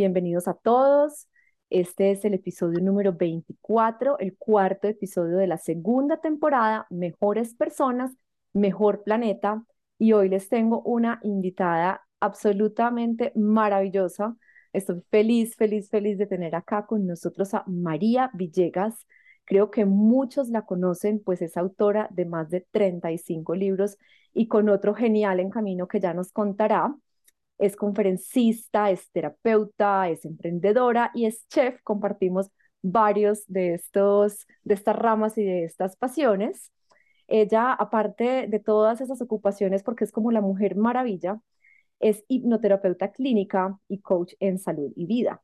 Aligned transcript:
Bienvenidos 0.00 0.48
a 0.48 0.54
todos. 0.54 1.28
Este 1.68 2.10
es 2.10 2.24
el 2.24 2.32
episodio 2.32 2.80
número 2.80 3.12
24, 3.12 4.18
el 4.18 4.34
cuarto 4.34 4.88
episodio 4.88 5.36
de 5.36 5.46
la 5.46 5.58
segunda 5.58 6.22
temporada, 6.22 6.86
Mejores 6.88 7.54
Personas, 7.54 8.10
Mejor 8.54 9.02
Planeta. 9.02 9.62
Y 9.98 10.14
hoy 10.14 10.30
les 10.30 10.48
tengo 10.48 10.80
una 10.86 11.20
invitada 11.22 12.00
absolutamente 12.18 13.30
maravillosa. 13.34 14.38
Estoy 14.72 15.02
feliz, 15.10 15.54
feliz, 15.54 15.90
feliz 15.90 16.16
de 16.16 16.26
tener 16.26 16.54
acá 16.54 16.86
con 16.86 17.06
nosotros 17.06 17.52
a 17.52 17.64
María 17.66 18.30
Villegas. 18.32 19.06
Creo 19.44 19.70
que 19.70 19.84
muchos 19.84 20.48
la 20.48 20.64
conocen, 20.64 21.20
pues 21.22 21.42
es 21.42 21.58
autora 21.58 22.08
de 22.10 22.24
más 22.24 22.48
de 22.48 22.66
35 22.70 23.54
libros 23.54 23.98
y 24.32 24.48
con 24.48 24.70
otro 24.70 24.94
genial 24.94 25.40
en 25.40 25.50
camino 25.50 25.88
que 25.88 26.00
ya 26.00 26.14
nos 26.14 26.32
contará 26.32 26.96
es 27.60 27.76
conferencista, 27.76 28.90
es 28.90 29.10
terapeuta, 29.12 30.08
es 30.08 30.24
emprendedora 30.24 31.10
y 31.14 31.26
es 31.26 31.46
chef. 31.48 31.80
Compartimos 31.82 32.50
varios 32.82 33.44
de, 33.46 33.74
estos, 33.74 34.46
de 34.64 34.74
estas 34.74 34.96
ramas 34.96 35.36
y 35.38 35.44
de 35.44 35.64
estas 35.64 35.96
pasiones. 35.96 36.72
Ella, 37.28 37.72
aparte 37.72 38.46
de 38.48 38.58
todas 38.60 39.00
esas 39.02 39.20
ocupaciones, 39.20 39.82
porque 39.82 40.04
es 40.04 40.12
como 40.12 40.32
la 40.32 40.40
mujer 40.40 40.74
maravilla, 40.76 41.38
es 42.00 42.24
hipnoterapeuta 42.28 43.12
clínica 43.12 43.78
y 43.88 44.00
coach 44.00 44.34
en 44.40 44.58
salud 44.58 44.92
y 44.96 45.06
vida. 45.06 45.42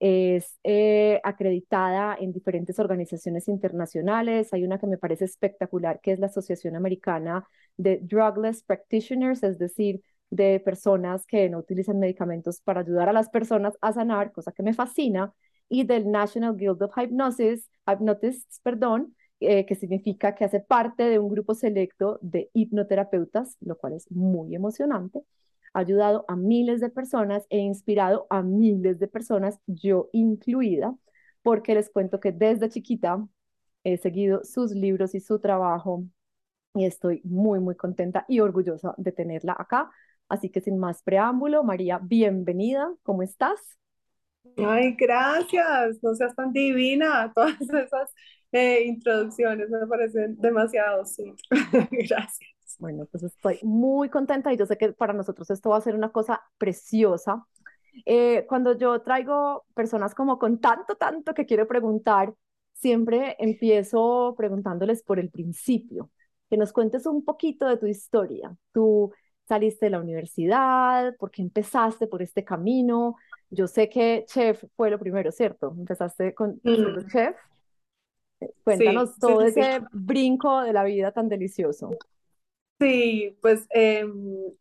Es 0.00 0.58
eh, 0.64 1.20
acreditada 1.22 2.16
en 2.18 2.32
diferentes 2.32 2.78
organizaciones 2.78 3.46
internacionales. 3.48 4.52
Hay 4.54 4.64
una 4.64 4.78
que 4.78 4.86
me 4.86 4.96
parece 4.96 5.26
espectacular, 5.26 6.00
que 6.00 6.12
es 6.12 6.18
la 6.18 6.26
Asociación 6.26 6.76
Americana 6.76 7.46
de 7.76 7.98
Drugless 8.02 8.62
Practitioners, 8.62 9.42
es 9.42 9.58
decir, 9.58 10.02
de 10.30 10.60
personas 10.60 11.26
que 11.26 11.48
no 11.48 11.58
utilizan 11.58 11.98
medicamentos 11.98 12.60
para 12.60 12.80
ayudar 12.80 13.08
a 13.08 13.12
las 13.12 13.28
personas 13.30 13.76
a 13.80 13.92
sanar, 13.92 14.32
cosa 14.32 14.52
que 14.52 14.62
me 14.62 14.74
fascina, 14.74 15.32
y 15.68 15.84
del 15.84 16.10
National 16.10 16.56
Guild 16.56 16.82
of 16.82 16.96
Hypnosis, 16.96 17.68
Hypnotists, 17.86 18.60
perdón, 18.62 19.14
eh, 19.40 19.66
que 19.66 19.74
significa 19.74 20.34
que 20.34 20.44
hace 20.44 20.60
parte 20.60 21.04
de 21.04 21.18
un 21.18 21.28
grupo 21.28 21.54
selecto 21.54 22.18
de 22.22 22.50
hipnoterapeutas, 22.54 23.56
lo 23.60 23.76
cual 23.76 23.92
es 23.94 24.10
muy 24.10 24.54
emocionante. 24.54 25.22
Ha 25.74 25.80
ayudado 25.80 26.24
a 26.28 26.36
miles 26.36 26.80
de 26.80 26.90
personas 26.90 27.46
e 27.50 27.58
inspirado 27.58 28.26
a 28.30 28.42
miles 28.42 28.98
de 28.98 29.08
personas, 29.08 29.60
yo 29.66 30.08
incluida, 30.12 30.94
porque 31.42 31.74
les 31.74 31.90
cuento 31.90 32.20
que 32.20 32.32
desde 32.32 32.68
chiquita 32.68 33.26
he 33.84 33.96
seguido 33.98 34.42
sus 34.44 34.72
libros 34.72 35.14
y 35.14 35.20
su 35.20 35.38
trabajo 35.38 36.04
y 36.74 36.84
estoy 36.86 37.20
muy, 37.24 37.60
muy 37.60 37.76
contenta 37.76 38.24
y 38.28 38.40
orgullosa 38.40 38.94
de 38.98 39.12
tenerla 39.12 39.56
acá 39.58 39.90
Así 40.28 40.50
que 40.50 40.60
sin 40.60 40.78
más 40.78 41.02
preámbulo, 41.02 41.64
María, 41.64 41.98
bienvenida, 42.02 42.92
¿cómo 43.02 43.22
estás? 43.22 43.78
Ay, 44.56 44.94
gracias, 44.98 46.02
no 46.02 46.14
seas 46.14 46.34
tan 46.34 46.52
divina, 46.52 47.32
todas 47.34 47.60
esas 47.60 48.12
eh, 48.52 48.84
introducciones 48.84 49.70
me 49.70 49.86
parecen 49.86 50.36
demasiado, 50.38 51.04
sí, 51.04 51.34
gracias. 51.90 52.40
Bueno, 52.78 53.06
pues 53.10 53.24
estoy 53.24 53.58
muy 53.62 54.08
contenta 54.08 54.52
y 54.52 54.56
yo 54.56 54.66
sé 54.66 54.76
que 54.76 54.92
para 54.92 55.12
nosotros 55.12 55.50
esto 55.50 55.70
va 55.70 55.78
a 55.78 55.80
ser 55.80 55.94
una 55.94 56.12
cosa 56.12 56.42
preciosa. 56.58 57.46
Eh, 58.06 58.44
cuando 58.48 58.76
yo 58.76 59.00
traigo 59.02 59.64
personas 59.74 60.14
como 60.14 60.38
con 60.38 60.60
tanto, 60.60 60.94
tanto 60.94 61.34
que 61.34 61.46
quiero 61.46 61.66
preguntar, 61.66 62.34
siempre 62.74 63.34
empiezo 63.40 64.34
preguntándoles 64.36 65.02
por 65.02 65.18
el 65.18 65.30
principio, 65.30 66.10
que 66.48 66.56
nos 66.56 66.72
cuentes 66.72 67.06
un 67.06 67.24
poquito 67.24 67.66
de 67.66 67.76
tu 67.76 67.86
historia, 67.86 68.54
tu 68.72 69.12
saliste 69.48 69.86
de 69.86 69.90
la 69.90 70.00
universidad? 70.00 71.16
¿Por 71.16 71.30
qué 71.30 71.42
empezaste 71.42 72.06
por 72.06 72.22
este 72.22 72.44
camino? 72.44 73.16
Yo 73.50 73.66
sé 73.66 73.88
que 73.88 74.24
chef 74.26 74.62
fue 74.76 74.90
lo 74.90 74.98
primero, 74.98 75.32
¿cierto? 75.32 75.74
Empezaste 75.76 76.34
con 76.34 76.60
mm. 76.62 77.08
chef. 77.10 77.34
Eh, 78.40 78.50
cuéntanos 78.62 79.18
todo 79.18 79.42
ese 79.42 79.80
brinco 79.90 80.62
de 80.62 80.72
la 80.72 80.84
vida 80.84 81.12
tan 81.12 81.28
delicioso. 81.28 81.90
Sí, 82.78 83.36
pues 83.42 83.66
em, 83.70 84.12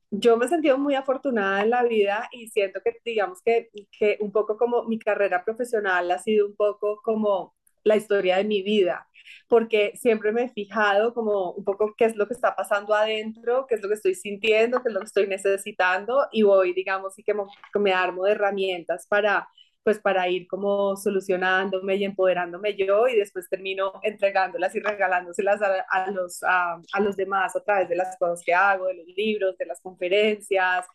yo 0.09 0.37
me 0.37 0.45
he 0.45 0.49
sentido 0.49 0.79
muy 0.79 0.95
afortunada 0.95 1.61
en 1.61 1.69
la 1.69 1.83
vida 1.83 2.27
y 2.31 2.47
siento 2.47 2.79
que, 2.83 2.97
digamos 3.05 3.43
que, 3.43 3.69
que 3.91 4.17
un 4.21 4.31
poco 4.31 4.57
como 4.57 4.85
mi 4.85 4.97
carrera 4.97 5.43
profesional 5.43 6.09
ha 6.09 6.17
sido 6.17 6.47
un 6.47 6.55
poco 6.55 6.99
como 7.03 7.53
la 7.87 7.95
historia 7.95 8.37
de 8.37 8.43
mi 8.43 8.61
vida 8.61 9.07
porque 9.47 9.93
siempre 9.95 10.31
me 10.31 10.43
he 10.43 10.49
fijado 10.49 11.13
como 11.13 11.51
un 11.51 11.63
poco 11.63 11.93
qué 11.97 12.05
es 12.05 12.15
lo 12.15 12.27
que 12.27 12.33
está 12.33 12.55
pasando 12.55 12.93
adentro, 12.93 13.65
qué 13.67 13.75
es 13.75 13.81
lo 13.81 13.87
que 13.87 13.95
estoy 13.95 14.15
sintiendo, 14.15 14.81
qué 14.81 14.89
es 14.89 14.93
lo 14.93 14.99
que 14.99 15.05
estoy 15.05 15.27
necesitando 15.27 16.27
y 16.31 16.43
voy, 16.43 16.73
digamos, 16.73 17.17
y 17.17 17.23
que 17.23 17.33
me 17.79 17.93
armo 17.93 18.25
de 18.25 18.33
herramientas 18.33 19.07
para 19.07 19.47
pues 19.87 19.99
para 19.99 20.27
ir 20.27 20.47
como 20.49 20.97
solucionándome 20.97 21.95
y 21.95 22.03
empoderándome 22.03 22.75
yo 22.75 23.07
y 23.07 23.15
después 23.15 23.47
termino 23.47 23.93
entregándolas 24.03 24.75
y 24.75 24.81
regalándoselas 24.81 25.61
a, 25.61 25.85
a 25.89 26.11
los, 26.11 26.43
a, 26.43 26.81
a, 26.91 26.99
los 26.99 27.15
demás 27.15 27.55
a 27.55 27.63
través 27.63 27.87
de 27.87 27.95
las 27.95 28.17
cosas 28.17 28.43
que 28.45 28.53
hago, 28.53 28.87
de 28.87 28.95
los 28.95 29.07
libros, 29.15 29.57
de 29.57 29.65
las 29.65 29.79
conferencias, 29.79 30.85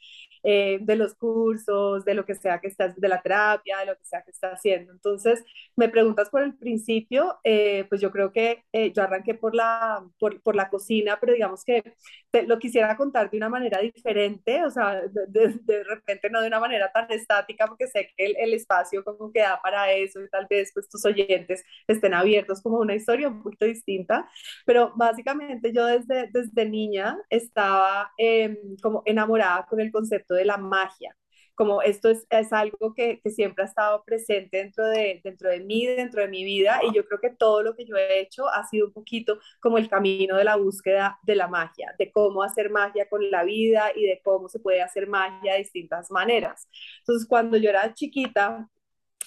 eh, 0.43 0.79
de 0.81 0.97
los 0.97 1.15
cursos, 1.15 2.05
de 2.05 2.15
lo 2.15 2.25
que 2.25 2.35
sea 2.35 2.61
que 2.61 2.69
estás, 2.69 2.97
de 2.97 3.09
la 3.09 3.23
terapia, 3.23 3.79
de 3.79 3.87
lo 3.87 3.97
que 3.97 4.05
sea 4.05 4.23
que 4.23 4.31
estás 4.31 4.55
haciendo. 4.55 4.93
Entonces, 4.93 5.43
me 5.77 5.89
preguntas 5.89 6.31
por 6.31 6.43
el 6.43 6.55
principio, 6.57 7.39
eh, 7.45 7.87
pues 7.89 8.01
yo 8.01 8.11
creo 8.11 8.33
que 8.33 8.65
eh, 8.73 8.93
yo 8.93 9.03
arranqué 9.03 9.35
por 9.35 9.55
la, 9.55 10.05
por, 10.19 10.41
por, 10.43 10.57
la 10.57 10.69
cocina, 10.69 11.19
pero 11.21 11.33
digamos 11.33 11.65
que 11.65 11.83
lo 12.47 12.59
quisiera 12.59 12.97
contar 12.97 13.31
de 13.31 13.37
una 13.37 13.49
manera 13.49 13.81
diferente, 13.81 14.65
o 14.65 14.71
sea, 14.71 15.03
de, 15.03 15.59
de, 15.63 15.85
repente 15.85 16.31
no 16.31 16.41
de 16.41 16.49
una 16.49 16.61
manera 16.61 16.91
tan 16.93 17.11
estática, 17.11 17.67
porque 17.67 17.87
sé 17.87 18.11
que 18.17 18.27
el, 18.27 18.37
el, 18.39 18.55
espacio 18.55 19.05
como 19.05 19.33
que 19.33 19.41
da 19.41 19.61
para 19.63 19.93
eso 19.93 20.21
y 20.23 20.29
tal 20.29 20.47
vez 20.49 20.71
pues 20.75 20.89
tus 20.89 21.05
oyentes 21.05 21.65
estén 21.87 22.15
abiertos 22.15 22.63
como 22.63 22.79
una 22.79 22.95
historia 22.95 23.29
un 23.29 23.43
poquito 23.43 23.65
distinta, 23.65 24.29
pero 24.67 24.93
básicamente 24.97 25.73
yo 25.73 25.87
desde, 25.87 26.29
desde 26.33 26.69
niña 26.69 27.19
estaba 27.31 28.13
em, 28.19 28.57
como 28.83 29.03
enamorada 29.07 29.67
con 29.67 29.81
el 29.81 29.91
concepto 29.93 30.32
de 30.33 30.45
la 30.45 30.57
magia. 30.57 31.17
Como 31.55 31.83
esto 31.83 32.09
es, 32.09 32.27
es 32.31 32.53
algo 32.53 32.95
que, 32.95 33.21
que, 33.21 33.31
siempre 33.31 33.63
ha 33.65 33.67
estado 33.67 34.03
presente 34.05 34.57
dentro 34.57 34.87
de, 34.87 35.21
dentro 35.23 35.51
de 35.51 35.61
mí, 35.61 35.87
dentro 35.87 36.23
de 36.23 36.29
mi 36.29 36.45
vida, 36.45 36.81
y 36.83 36.95
yo 36.95 37.05
creo 37.07 37.21
que 37.21 37.31
todo 37.31 37.63
lo 37.63 37.77
que 37.77 37.85
yo 37.85 37.97
he 37.97 38.21
hecho 38.21 38.49
ha 38.49 38.65
sido 38.67 38.87
un 38.87 38.93
poquito 38.93 39.39
como 39.61 39.77
el 39.79 39.89
camino 39.89 40.37
de 40.37 40.45
la 40.45 40.57
búsqueda 40.57 41.19
de 41.25 41.37
la 41.37 41.49
magia, 41.49 41.95
de 41.99 42.11
cómo 42.11 42.43
hacer 42.43 42.71
magia 42.71 43.09
con 43.09 43.31
la 43.31 43.45
vida 43.45 43.93
y 43.95 44.07
de 44.07 44.21
cómo 44.25 44.49
se 44.49 44.61
puede 44.61 44.83
hacer 44.83 45.07
magia 45.09 45.53
de 45.53 45.59
distintas 45.59 46.11
maneras. 46.11 46.69
Entonces, 47.01 47.29
cuando 47.29 47.59
yo 47.59 47.69
era 47.71 47.93
chiquita, 47.95 48.69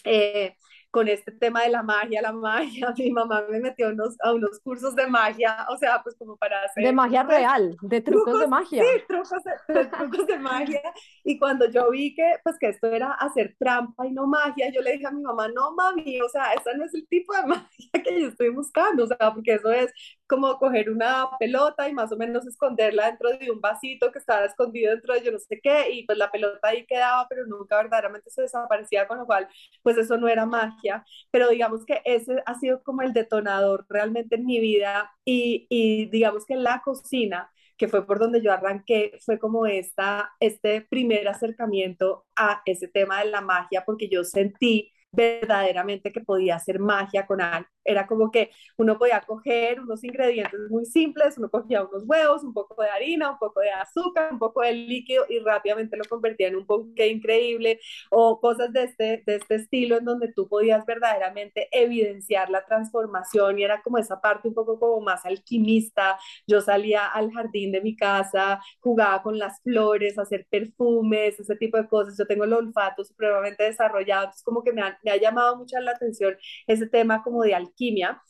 eh, 0.04 0.56
con 0.96 1.10
este 1.10 1.30
tema 1.34 1.64
de 1.64 1.72
la 1.72 1.84
magia, 1.84 2.22
la 2.22 2.32
magia, 2.32 2.94
mi 2.98 3.12
mamá 3.12 3.44
me 3.50 3.60
metió 3.60 3.90
unos, 3.90 4.16
a 4.24 4.32
unos 4.32 4.62
cursos 4.62 4.96
de 4.96 5.06
magia, 5.08 5.68
o 5.70 5.76
sea, 5.76 6.02
pues 6.02 6.16
como 6.16 6.38
para 6.38 6.64
hacer... 6.64 6.86
De 6.86 6.94
magia 6.94 7.22
real, 7.24 7.76
de 7.82 8.00
trucos, 8.00 8.40
de 8.40 8.48
magia. 8.48 8.82
Sí, 8.82 9.02
trucos 9.06 9.44
de, 9.68 9.86
trucos 9.88 10.26
de 10.26 10.40
magia. 10.40 10.82
Y 11.26 11.38
cuando 11.38 11.70
yo 11.70 11.92
vi 11.92 12.16
que, 12.16 12.36
pues 12.42 12.56
que 12.58 12.70
esto 12.70 12.88
era 12.88 13.12
hacer 13.12 13.58
trampa 13.60 14.08
y 14.08 14.14
no 14.14 14.26
magia, 14.26 14.72
yo 14.72 14.82
le 14.82 14.94
dije 14.94 15.06
a 15.06 15.12
mi 15.12 15.22
mamá, 15.22 15.50
no 15.50 15.76
mami, 15.76 16.22
o 16.22 16.30
sea, 16.30 16.54
ese 16.54 16.78
no 16.78 16.86
es 16.86 16.94
el 16.94 17.06
tipo 17.10 17.36
de 17.36 17.44
magia 17.46 17.92
que 18.02 18.22
yo 18.22 18.30
estoy 18.30 18.50
buscando, 18.52 19.04
o 19.04 19.08
sea, 19.08 19.34
porque 19.34 19.56
eso 19.56 19.70
es 19.72 19.92
como 20.28 20.58
coger 20.58 20.90
una 20.90 21.28
pelota 21.40 21.88
y 21.90 21.94
más 21.94 22.12
o 22.12 22.18
menos 22.18 22.46
esconderla 22.48 23.08
dentro 23.08 23.30
de 23.38 23.52
un 23.52 23.62
vasito 23.62 24.12
que 24.12 24.20
estaba 24.20 24.46
escondido 24.46 24.92
dentro 24.92 25.14
de 25.14 25.24
yo 25.24 25.32
no 25.32 25.40
sé 25.40 25.60
qué, 25.62 25.92
y 25.92 26.06
pues 26.06 26.18
la 26.18 26.32
pelota 26.32 26.70
ahí 26.70 26.86
quedaba, 26.86 27.28
pero 27.30 27.46
nunca 27.46 27.78
verdaderamente 27.78 28.30
se 28.32 28.42
desaparecía, 28.44 29.08
con 29.08 29.20
lo 29.20 29.26
cual, 29.26 29.48
pues 29.84 29.98
eso 29.98 30.18
no 30.18 30.28
era 30.28 30.46
magia, 30.46 31.04
pero 31.32 31.50
digamos 31.50 31.86
que 31.86 32.02
ese 32.06 32.42
ha 32.46 32.56
sido 32.56 32.82
como 32.84 33.02
el 33.02 33.14
detonador 33.14 33.86
realmente 33.90 34.36
en 34.36 34.46
mi 34.46 34.60
vida 34.60 35.12
y, 35.26 35.68
y 35.70 36.08
digamos 36.10 36.46
que 36.46 36.56
la 36.56 36.82
cocina 36.84 37.52
que 37.78 37.88
fue 37.88 38.06
por 38.06 38.20
donde 38.20 38.42
yo 38.42 38.52
arranqué, 38.54 39.18
fue 39.26 39.38
como 39.40 39.66
esta, 39.66 40.32
este 40.40 40.82
primer 40.82 41.28
acercamiento 41.28 42.26
a 42.36 42.62
ese 42.66 42.88
tema 42.88 43.20
de 43.24 43.30
la 43.32 43.42
magia, 43.42 43.84
porque 43.86 44.08
yo 44.10 44.24
sentí 44.24 44.94
verdaderamente 45.12 46.12
que 46.12 46.22
podía 46.22 46.56
hacer 46.56 46.80
magia 46.80 47.26
con 47.26 47.42
algo. 47.42 47.68
Era 47.86 48.08
como 48.08 48.32
que 48.32 48.52
uno 48.78 48.98
podía 48.98 49.22
coger 49.22 49.80
unos 49.80 50.04
ingredientes 50.04 50.60
muy 50.70 50.86
simples, 50.86 51.38
uno 51.38 51.50
cogía 51.50 51.84
unos 51.84 52.04
huevos, 52.06 52.44
un 52.44 52.54
poco 52.54 52.82
de 52.82 52.90
harina, 52.90 53.32
un 53.32 53.38
poco 53.38 53.62
de 53.62 53.70
azúcar, 53.72 54.34
un 54.34 54.40
poco 54.40 54.62
de 54.62 54.74
líquido 54.74 55.26
y 55.30 55.40
rápidamente 55.40 55.96
lo 55.98 56.04
convertía 56.06 56.48
en 56.48 56.56
un 56.56 56.66
ponqué 56.66 57.08
increíble 57.08 57.80
o 58.10 58.40
cosas 58.42 58.74
de 58.74 58.84
este, 58.84 59.24
de 59.26 59.36
este 59.36 59.56
estilo 59.56 59.98
en 59.98 60.06
donde 60.06 60.34
tú 60.34 60.48
podías 60.48 60.86
verdaderamente 60.86 61.68
evidenciar 61.72 62.50
la 62.50 62.66
transformación 62.66 63.60
y 63.60 63.64
era 63.64 63.82
como 63.84 63.98
esa 64.00 64.20
parte 64.20 64.48
un 64.48 64.56
poco 64.56 64.80
como 64.80 65.00
más 65.02 65.26
alquimista. 65.26 66.18
Yo 66.48 66.62
salía 66.62 67.06
al 67.08 67.32
jardín 67.32 67.72
de 67.72 67.82
mi 67.82 67.96
casa, 67.96 68.60
jugaba 68.80 69.22
con 69.22 69.38
las 69.38 69.62
flores, 69.62 70.18
hacer 70.18 70.48
perfumes, 70.50 71.40
ese 71.40 71.56
tipo 71.56 71.78
de 71.78 71.88
cosas. 71.88 72.18
Yo 72.18 72.26
tengo 72.28 72.44
el 72.46 72.54
olfato 72.54 73.04
supremamente 73.04 73.64
desarrollado, 73.64 74.24
entonces 74.26 74.44
como 74.44 74.64
que 74.64 74.74
me, 74.74 74.82
me 75.04 75.12
ha 75.12 75.18
llamado 75.18 75.56
mucho 75.58 75.80
la 75.80 75.92
atención 75.92 76.36
ese 76.68 76.88
tema 76.88 77.24
como 77.24 77.44
de 77.44 77.54
alquimia 77.56 77.75
alquimia. 77.76 78.22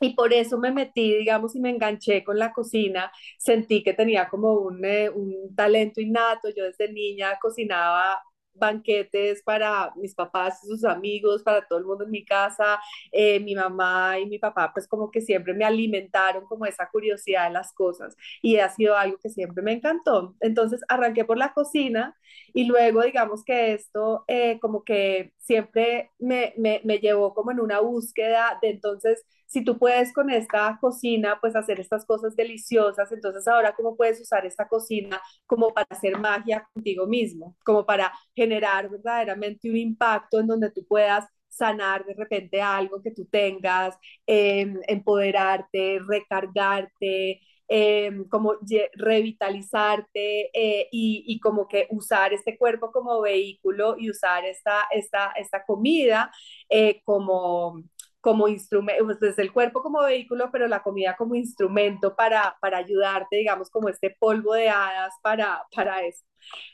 Y 0.00 0.14
por 0.14 0.32
eso 0.32 0.58
me 0.58 0.72
metí, 0.72 1.16
digamos, 1.18 1.56
y 1.56 1.60
me 1.60 1.70
enganché 1.70 2.22
con 2.24 2.38
la 2.38 2.52
cocina. 2.52 3.10
Sentí 3.38 3.82
que 3.82 3.94
tenía 3.94 4.28
como 4.28 4.52
un, 4.54 4.84
eh, 4.84 5.10
un 5.10 5.54
talento 5.56 6.00
innato. 6.00 6.48
Yo 6.56 6.64
desde 6.64 6.92
niña 6.92 7.38
cocinaba 7.40 8.22
banquetes 8.58 9.42
para 9.42 9.92
mis 9.96 10.14
papás 10.14 10.62
y 10.64 10.68
sus 10.68 10.84
amigos, 10.84 11.42
para 11.42 11.66
todo 11.66 11.78
el 11.78 11.84
mundo 11.84 12.04
en 12.04 12.10
mi 12.10 12.24
casa. 12.24 12.80
Eh, 13.12 13.40
mi 13.40 13.54
mamá 13.54 14.18
y 14.18 14.26
mi 14.26 14.38
papá 14.38 14.70
pues 14.72 14.86
como 14.88 15.10
que 15.10 15.20
siempre 15.20 15.54
me 15.54 15.64
alimentaron 15.64 16.44
como 16.46 16.66
esa 16.66 16.88
curiosidad 16.90 17.48
de 17.48 17.54
las 17.54 17.72
cosas 17.72 18.16
y 18.42 18.56
ha 18.58 18.68
sido 18.68 18.96
algo 18.96 19.18
que 19.18 19.30
siempre 19.30 19.62
me 19.62 19.72
encantó. 19.72 20.34
Entonces 20.40 20.80
arranqué 20.88 21.24
por 21.24 21.38
la 21.38 21.52
cocina 21.54 22.16
y 22.54 22.64
luego 22.64 23.02
digamos 23.02 23.44
que 23.44 23.72
esto 23.74 24.24
eh, 24.28 24.58
como 24.60 24.84
que 24.84 25.32
siempre 25.38 26.10
me, 26.18 26.54
me, 26.56 26.80
me 26.84 26.98
llevó 26.98 27.34
como 27.34 27.50
en 27.52 27.60
una 27.60 27.80
búsqueda 27.80 28.58
de 28.62 28.70
entonces 28.70 29.24
si 29.48 29.64
tú 29.64 29.78
puedes 29.78 30.12
con 30.12 30.30
esta 30.30 30.78
cocina, 30.80 31.38
pues 31.40 31.56
hacer 31.56 31.80
estas 31.80 32.04
cosas 32.04 32.36
deliciosas, 32.36 33.10
entonces 33.12 33.48
ahora 33.48 33.74
cómo 33.74 33.96
puedes 33.96 34.20
usar 34.20 34.44
esta 34.44 34.68
cocina 34.68 35.20
como 35.46 35.72
para 35.72 35.86
hacer 35.88 36.18
magia 36.18 36.68
contigo 36.74 37.06
mismo, 37.06 37.56
como 37.64 37.86
para 37.86 38.12
generar 38.36 38.47
verdaderamente 38.48 39.70
un 39.70 39.76
impacto 39.76 40.40
en 40.40 40.46
donde 40.46 40.70
tú 40.70 40.84
puedas 40.86 41.24
sanar 41.48 42.04
de 42.04 42.14
repente 42.14 42.60
algo 42.62 43.02
que 43.02 43.10
tú 43.10 43.26
tengas, 43.26 43.96
em, 44.26 44.78
empoderarte, 44.86 45.98
recargarte, 46.08 47.40
em, 47.68 48.24
como 48.28 48.54
revitalizarte 48.94 50.50
eh, 50.54 50.88
y, 50.90 51.24
y, 51.26 51.40
como 51.40 51.68
que 51.68 51.86
usar 51.90 52.32
este 52.32 52.56
cuerpo 52.56 52.90
como 52.92 53.20
vehículo 53.20 53.96
y 53.98 54.10
usar 54.10 54.44
esta, 54.46 54.86
esta, 54.92 55.32
esta 55.36 55.64
comida 55.66 56.30
eh, 56.70 57.02
como 57.04 57.82
como 58.20 58.48
instrumento, 58.48 59.16
pues 59.18 59.38
el 59.38 59.52
cuerpo 59.52 59.82
como 59.82 60.02
vehículo, 60.02 60.50
pero 60.50 60.66
la 60.68 60.82
comida 60.82 61.16
como 61.16 61.34
instrumento 61.36 62.16
para, 62.16 62.56
para 62.60 62.78
ayudarte, 62.78 63.36
digamos, 63.36 63.70
como 63.70 63.88
este 63.88 64.14
polvo 64.18 64.54
de 64.54 64.68
hadas 64.68 65.14
para, 65.22 65.62
para 65.74 66.04
eso. 66.04 66.24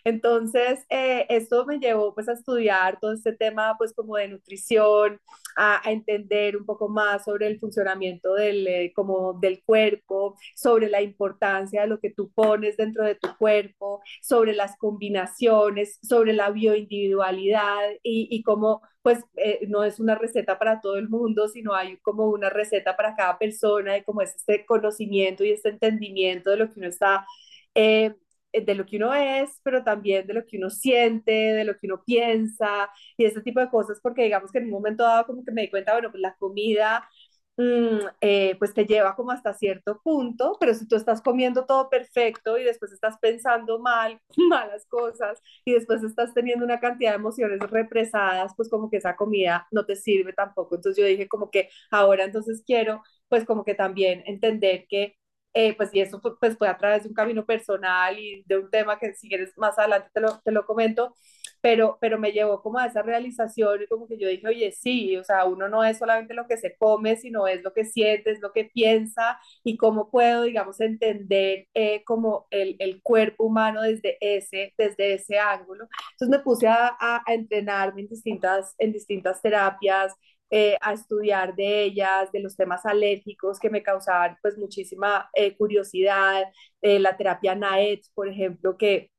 Entonces, 0.05 0.85
eh, 0.91 1.27
esto 1.29 1.65
me 1.67 1.79
llevó 1.79 2.15
pues 2.15 2.29
a 2.29 2.33
estudiar 2.33 2.99
todo 3.01 3.13
este 3.13 3.33
tema 3.33 3.75
pues 3.79 3.93
como 3.95 4.17
de 4.17 4.29
nutrición, 4.29 5.21
a, 5.57 5.81
entender 5.87 6.57
un 6.57 6.65
poco 6.67 6.89
más 6.89 7.25
sobre 7.25 7.47
el 7.47 7.59
funcionamiento 7.59 8.35
del, 8.35 8.67
eh, 8.67 8.93
como 8.95 9.35
del 9.35 9.63
cuerpo, 9.65 10.37
sobre 10.55 10.89
la 10.89 11.03
importancia 11.03 11.83
de 11.83 11.89
lo 11.89 12.01
que 12.01 12.11
tú 12.11 12.31
pones 12.33 12.77
dentro 12.77 13.05
de 13.05 13.15
tu 13.17 13.29
cuerpo, 13.37 14.03
sobre 14.23 14.55
las 14.55 14.77
combinaciones, 14.77 15.99
sobre 16.03 16.33
la 16.33 16.51
bioindividualidad 16.51 17.91
y, 18.03 18.29
y 18.31 18.43
cómo 18.43 18.83
pues 19.05 19.19
eh, 19.37 19.67
no 19.69 19.85
es 19.85 20.01
una 20.01 20.15
receta 20.15 20.59
para 20.59 20.81
todo 20.81 20.97
el 20.97 21.11
mundo, 21.11 21.47
sino 21.49 21.75
hay 21.75 21.99
como 21.99 22.27
una 22.31 22.49
receta 22.49 22.97
para 22.97 23.15
cada 23.15 23.39
persona 23.39 23.99
y 23.99 24.03
como 24.03 24.23
es 24.23 24.35
este 24.35 24.65
conocimiento 24.65 25.45
y 25.45 25.51
este 25.51 25.69
entendimiento 25.69 26.51
de 26.51 26.57
lo 26.57 26.73
que 26.73 26.81
uno 26.81 26.89
está 26.89 27.27
eh, 27.75 28.15
de 28.63 28.75
lo 28.75 28.87
que 28.87 28.97
uno 28.97 29.13
es, 29.15 29.61
pero 29.63 29.83
también 29.85 30.27
de 30.27 30.35
lo 30.35 30.47
que 30.47 30.59
uno 30.59 30.71
siente, 30.71 31.33
de 31.33 31.65
lo 31.65 31.77
que 31.79 31.87
uno 31.87 32.03
piensa 32.05 32.91
y 33.17 33.25
ese 33.25 33.41
tipo 33.43 33.61
de 33.61 33.69
cosas, 33.71 34.01
porque 34.03 34.23
digamos 34.25 34.51
que 34.53 34.59
en 34.59 34.65
un 34.67 34.71
momento 34.71 35.03
dado 35.05 35.27
como 35.27 35.45
que 35.45 35.53
me 35.53 35.63
di 35.63 35.71
cuenta, 35.71 35.93
bueno, 35.93 36.11
pues 36.11 36.21
la 36.21 36.35
comida 36.37 37.09
mm, 37.57 37.99
eh, 38.21 38.57
pues 38.59 38.75
te 38.75 38.85
lleva 38.87 39.15
como 39.17 39.31
hasta 39.31 39.55
cierto 39.55 40.01
punto, 40.03 40.57
pero 40.61 40.75
si 40.75 40.87
tú 40.89 40.97
estás 40.97 41.23
comiendo 41.23 41.67
todo 41.67 41.89
perfecto 41.89 42.59
y 42.59 42.65
después 42.65 42.93
estás 42.93 43.19
pensando 43.21 43.79
mal, 43.79 44.21
malas 44.49 44.87
cosas 44.87 45.41
y 45.65 45.73
después 45.75 46.03
estás 46.03 46.35
teniendo 46.35 46.65
una 46.65 46.81
cantidad 46.81 47.11
de 47.13 47.17
emociones 47.17 47.61
represadas, 47.71 48.53
pues 48.57 48.69
como 48.69 48.91
que 48.91 48.97
esa 48.99 49.17
comida 49.17 49.67
no 49.71 49.85
te 49.87 49.97
sirve 49.97 50.33
tampoco. 50.33 50.75
Entonces 50.77 51.01
yo 51.03 51.09
dije 51.09 51.29
como 51.29 51.51
que 51.51 51.69
ahora 51.91 52.25
entonces 52.25 52.63
quiero 52.67 53.03
pues 53.29 53.45
como 53.45 53.65
que 53.65 53.75
también 53.75 54.23
entender 54.27 54.87
que 54.89 55.17
eh, 55.55 55.75
pues 55.77 55.95
y 55.95 56.01
eso 56.01 56.21
pues 56.41 56.59
fue 56.59 56.69
a 56.69 56.77
través 56.77 57.05
de 57.05 57.09
un 57.09 57.15
camino 57.15 57.47
personal 57.47 58.19
y 58.19 58.43
de 58.47 58.59
un 58.59 58.71
tema 58.71 58.99
que 58.99 59.15
si 59.15 59.29
quieres 59.29 59.57
más 59.57 59.79
adelante 59.79 60.11
te 60.13 60.21
lo, 60.21 60.41
te 60.41 60.51
lo 60.53 60.67
comento, 60.67 61.15
pero, 61.61 61.97
pero 62.01 62.19
me 62.19 62.33
llevó 62.33 62.61
como 62.61 62.79
a 62.79 62.87
esa 62.87 63.03
realización 63.03 63.83
y 63.83 63.87
como 63.87 64.07
que 64.07 64.19
yo 64.19 64.29
dije, 64.29 64.47
oye, 64.47 64.73
sí, 64.73 65.17
o 65.17 65.25
sea, 65.25 65.47
uno 65.47 65.69
no 65.69 65.83
es 65.85 65.97
solamente 65.99 66.35
lo 66.35 66.47
que 66.47 66.59
se 66.59 66.77
come, 66.77 67.17
sino 67.17 67.47
es 67.47 67.63
lo 67.63 67.73
que 67.73 67.85
siente, 67.87 68.33
es 68.33 68.41
lo 68.41 68.53
que 68.53 68.65
piensa 68.67 69.39
y 69.63 69.77
cómo 69.79 70.11
puedo, 70.11 70.43
digamos, 70.43 70.81
entender 70.81 71.69
eh, 71.75 72.05
como 72.05 72.47
el, 72.51 72.77
el, 72.81 73.01
cuerpo 73.03 73.45
humano 73.45 73.81
desde 73.83 74.19
ese, 74.21 74.75
desde 74.77 75.15
ese 75.15 75.39
ángulo. 75.39 75.89
Entonces 76.13 76.39
me 76.39 76.45
puse 76.45 76.67
a, 76.69 76.89
a, 77.01 77.23
a 77.27 77.35
entrenarme 77.35 78.03
en 78.03 78.09
distintas, 78.09 78.75
en 78.79 78.93
distintas 78.93 79.41
terapias, 79.41 80.15
eh, 80.57 80.79
a 80.83 80.93
estudiar 80.93 81.57
de 81.57 81.83
ellas, 81.83 82.31
de 82.31 82.39
los 82.39 82.55
temas 82.57 82.87
alérgicos 82.87 83.59
que 83.59 83.71
me 83.71 83.83
causaban 83.83 84.39
pues 84.41 84.57
muchísima 84.57 85.29
eh, 85.35 85.57
curiosidad, 85.57 86.45
eh, 86.81 87.01
la 87.01 87.17
terapia 87.17 87.57
NAET, 87.57 88.03
por 88.15 88.29
ejemplo, 88.29 88.77
que, 88.79 89.11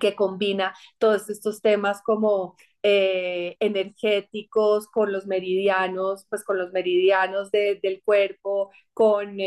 que 0.00 0.14
combina 0.14 0.74
todos 0.98 1.30
estos 1.30 1.60
temas 1.62 2.00
como 2.02 2.56
energéticos 2.82 4.86
con 4.88 5.12
los 5.12 5.26
meridianos, 5.26 6.26
pues 6.30 6.44
con 6.44 6.58
los 6.58 6.72
meridianos 6.72 7.50
del 7.50 8.02
cuerpo, 8.04 8.70
con, 8.94 9.38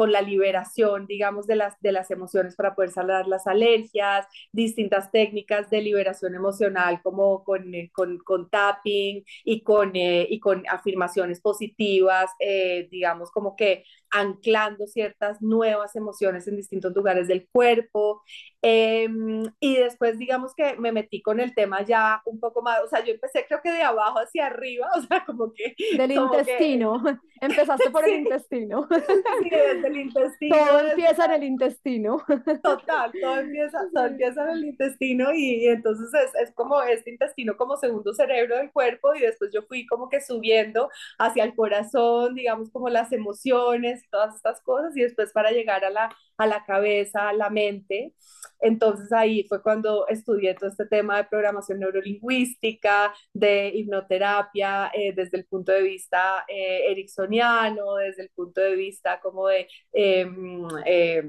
con 0.00 0.12
la 0.12 0.22
liberación, 0.22 1.06
digamos, 1.06 1.46
de 1.46 1.56
las, 1.56 1.78
de 1.80 1.92
las 1.92 2.10
emociones 2.10 2.56
para 2.56 2.74
poder 2.74 2.90
sanar 2.90 3.26
las 3.26 3.46
alergias, 3.46 4.26
distintas 4.50 5.10
técnicas 5.10 5.68
de 5.68 5.82
liberación 5.82 6.34
emocional 6.34 7.02
como 7.02 7.44
con, 7.44 7.74
eh, 7.74 7.90
con, 7.92 8.16
con 8.18 8.48
tapping 8.48 9.22
y 9.44 9.62
con, 9.62 9.94
eh, 9.96 10.26
y 10.30 10.40
con 10.40 10.62
afirmaciones 10.70 11.42
positivas, 11.42 12.30
eh, 12.38 12.88
digamos, 12.90 13.30
como 13.30 13.56
que 13.56 13.84
anclando 14.10 14.86
ciertas 14.86 15.42
nuevas 15.42 15.94
emociones 15.96 16.48
en 16.48 16.56
distintos 16.56 16.94
lugares 16.94 17.28
del 17.28 17.46
cuerpo. 17.52 18.22
Em, 18.62 19.42
y 19.60 19.76
después, 19.76 20.18
digamos 20.18 20.54
que 20.54 20.76
me 20.76 20.92
metí 20.92 21.20
con 21.22 21.40
el 21.40 21.54
tema 21.54 21.82
ya 21.84 22.22
un 22.24 22.39
poco 22.40 22.62
más, 22.62 22.80
o 22.84 22.88
sea, 22.88 23.04
yo 23.04 23.12
empecé 23.12 23.44
creo 23.46 23.60
que 23.62 23.70
de 23.70 23.82
abajo 23.82 24.18
hacia 24.18 24.46
arriba, 24.46 24.88
o 24.96 25.02
sea, 25.02 25.24
como 25.24 25.52
que... 25.52 25.74
Del 25.96 26.12
intestino, 26.12 27.02
empezaste 27.40 27.90
por 27.90 28.08
el 28.08 28.20
intestino. 28.20 28.88
Sí, 29.42 29.48
desde 29.48 29.88
el 29.88 29.96
intestino. 29.96 30.56
Todo 30.56 30.80
empieza 30.80 31.24
en 31.24 31.30
el 31.30 31.44
intestino. 31.44 32.22
Total, 32.62 33.12
todo 33.20 33.38
empieza, 33.38 33.78
todo 33.92 34.06
empieza 34.06 34.42
en 34.42 34.50
el 34.50 34.64
intestino 34.64 35.32
y, 35.32 35.64
y 35.64 35.68
entonces 35.68 36.08
es, 36.12 36.34
es, 36.42 36.54
como 36.54 36.82
este 36.82 37.10
intestino 37.10 37.56
como 37.56 37.76
segundo 37.76 38.12
cerebro 38.12 38.56
del 38.56 38.70
cuerpo 38.70 39.14
y 39.14 39.20
después 39.20 39.50
yo 39.52 39.62
fui 39.62 39.86
como 39.86 40.08
que 40.08 40.20
subiendo 40.20 40.90
hacia 41.18 41.44
el 41.44 41.54
corazón, 41.54 42.34
digamos 42.34 42.70
como 42.70 42.88
las 42.88 43.12
emociones 43.12 44.02
todas 44.10 44.34
estas 44.34 44.60
cosas 44.62 44.96
y 44.96 45.02
después 45.02 45.32
para 45.32 45.50
llegar 45.50 45.84
a 45.84 45.90
la, 45.90 46.14
a 46.36 46.46
la 46.46 46.64
cabeza, 46.64 47.28
a 47.28 47.32
la 47.32 47.50
mente. 47.50 48.14
Entonces 48.60 49.12
ahí 49.12 49.44
fue 49.48 49.62
cuando 49.62 50.06
estudié 50.08 50.54
todo 50.54 50.70
este 50.70 50.86
tema 50.86 51.16
de 51.18 51.24
programación 51.24 51.78
neurolingüística, 51.80 53.12
de 53.32 53.68
hipnoterapia, 53.74 54.90
eh, 54.94 55.12
desde 55.14 55.38
el 55.38 55.46
punto 55.46 55.72
de 55.72 55.82
vista 55.82 56.44
eh, 56.48 56.90
ericksoniano, 56.90 57.96
desde 57.96 58.22
el 58.22 58.30
punto 58.30 58.60
de 58.60 58.76
vista 58.76 59.20
como 59.20 59.48
de... 59.48 59.66
Eh, 59.94 61.24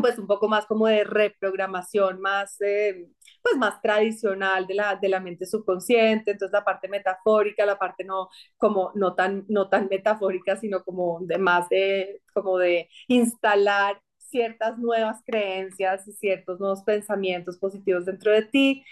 pues 0.00 0.18
un 0.18 0.26
poco 0.26 0.48
más 0.48 0.66
como 0.66 0.86
de 0.86 1.04
reprogramación 1.04 2.20
más, 2.20 2.60
eh, 2.60 3.08
pues 3.42 3.56
más 3.56 3.80
tradicional 3.80 4.66
de 4.66 4.74
la, 4.74 4.96
de 4.96 5.08
la 5.08 5.20
mente 5.20 5.46
subconsciente, 5.46 6.32
entonces 6.32 6.52
la 6.52 6.64
parte 6.64 6.88
metafórica, 6.88 7.64
la 7.66 7.78
parte 7.78 8.04
no, 8.04 8.28
como 8.56 8.92
no 8.94 9.14
tan, 9.14 9.44
no 9.48 9.68
tan 9.68 9.88
metafórica, 9.88 10.56
sino 10.56 10.82
como 10.84 11.20
de 11.22 11.38
más 11.38 11.68
de, 11.68 12.22
como 12.32 12.58
de 12.58 12.88
instalar 13.08 14.00
ciertas 14.34 14.78
nuevas 14.78 15.22
creencias 15.24 16.08
y 16.08 16.12
ciertos 16.12 16.58
nuevos 16.58 16.82
pensamientos 16.82 17.56
positivos 17.56 18.04
dentro 18.04 18.32
de 18.32 18.42
ti. 18.42 18.84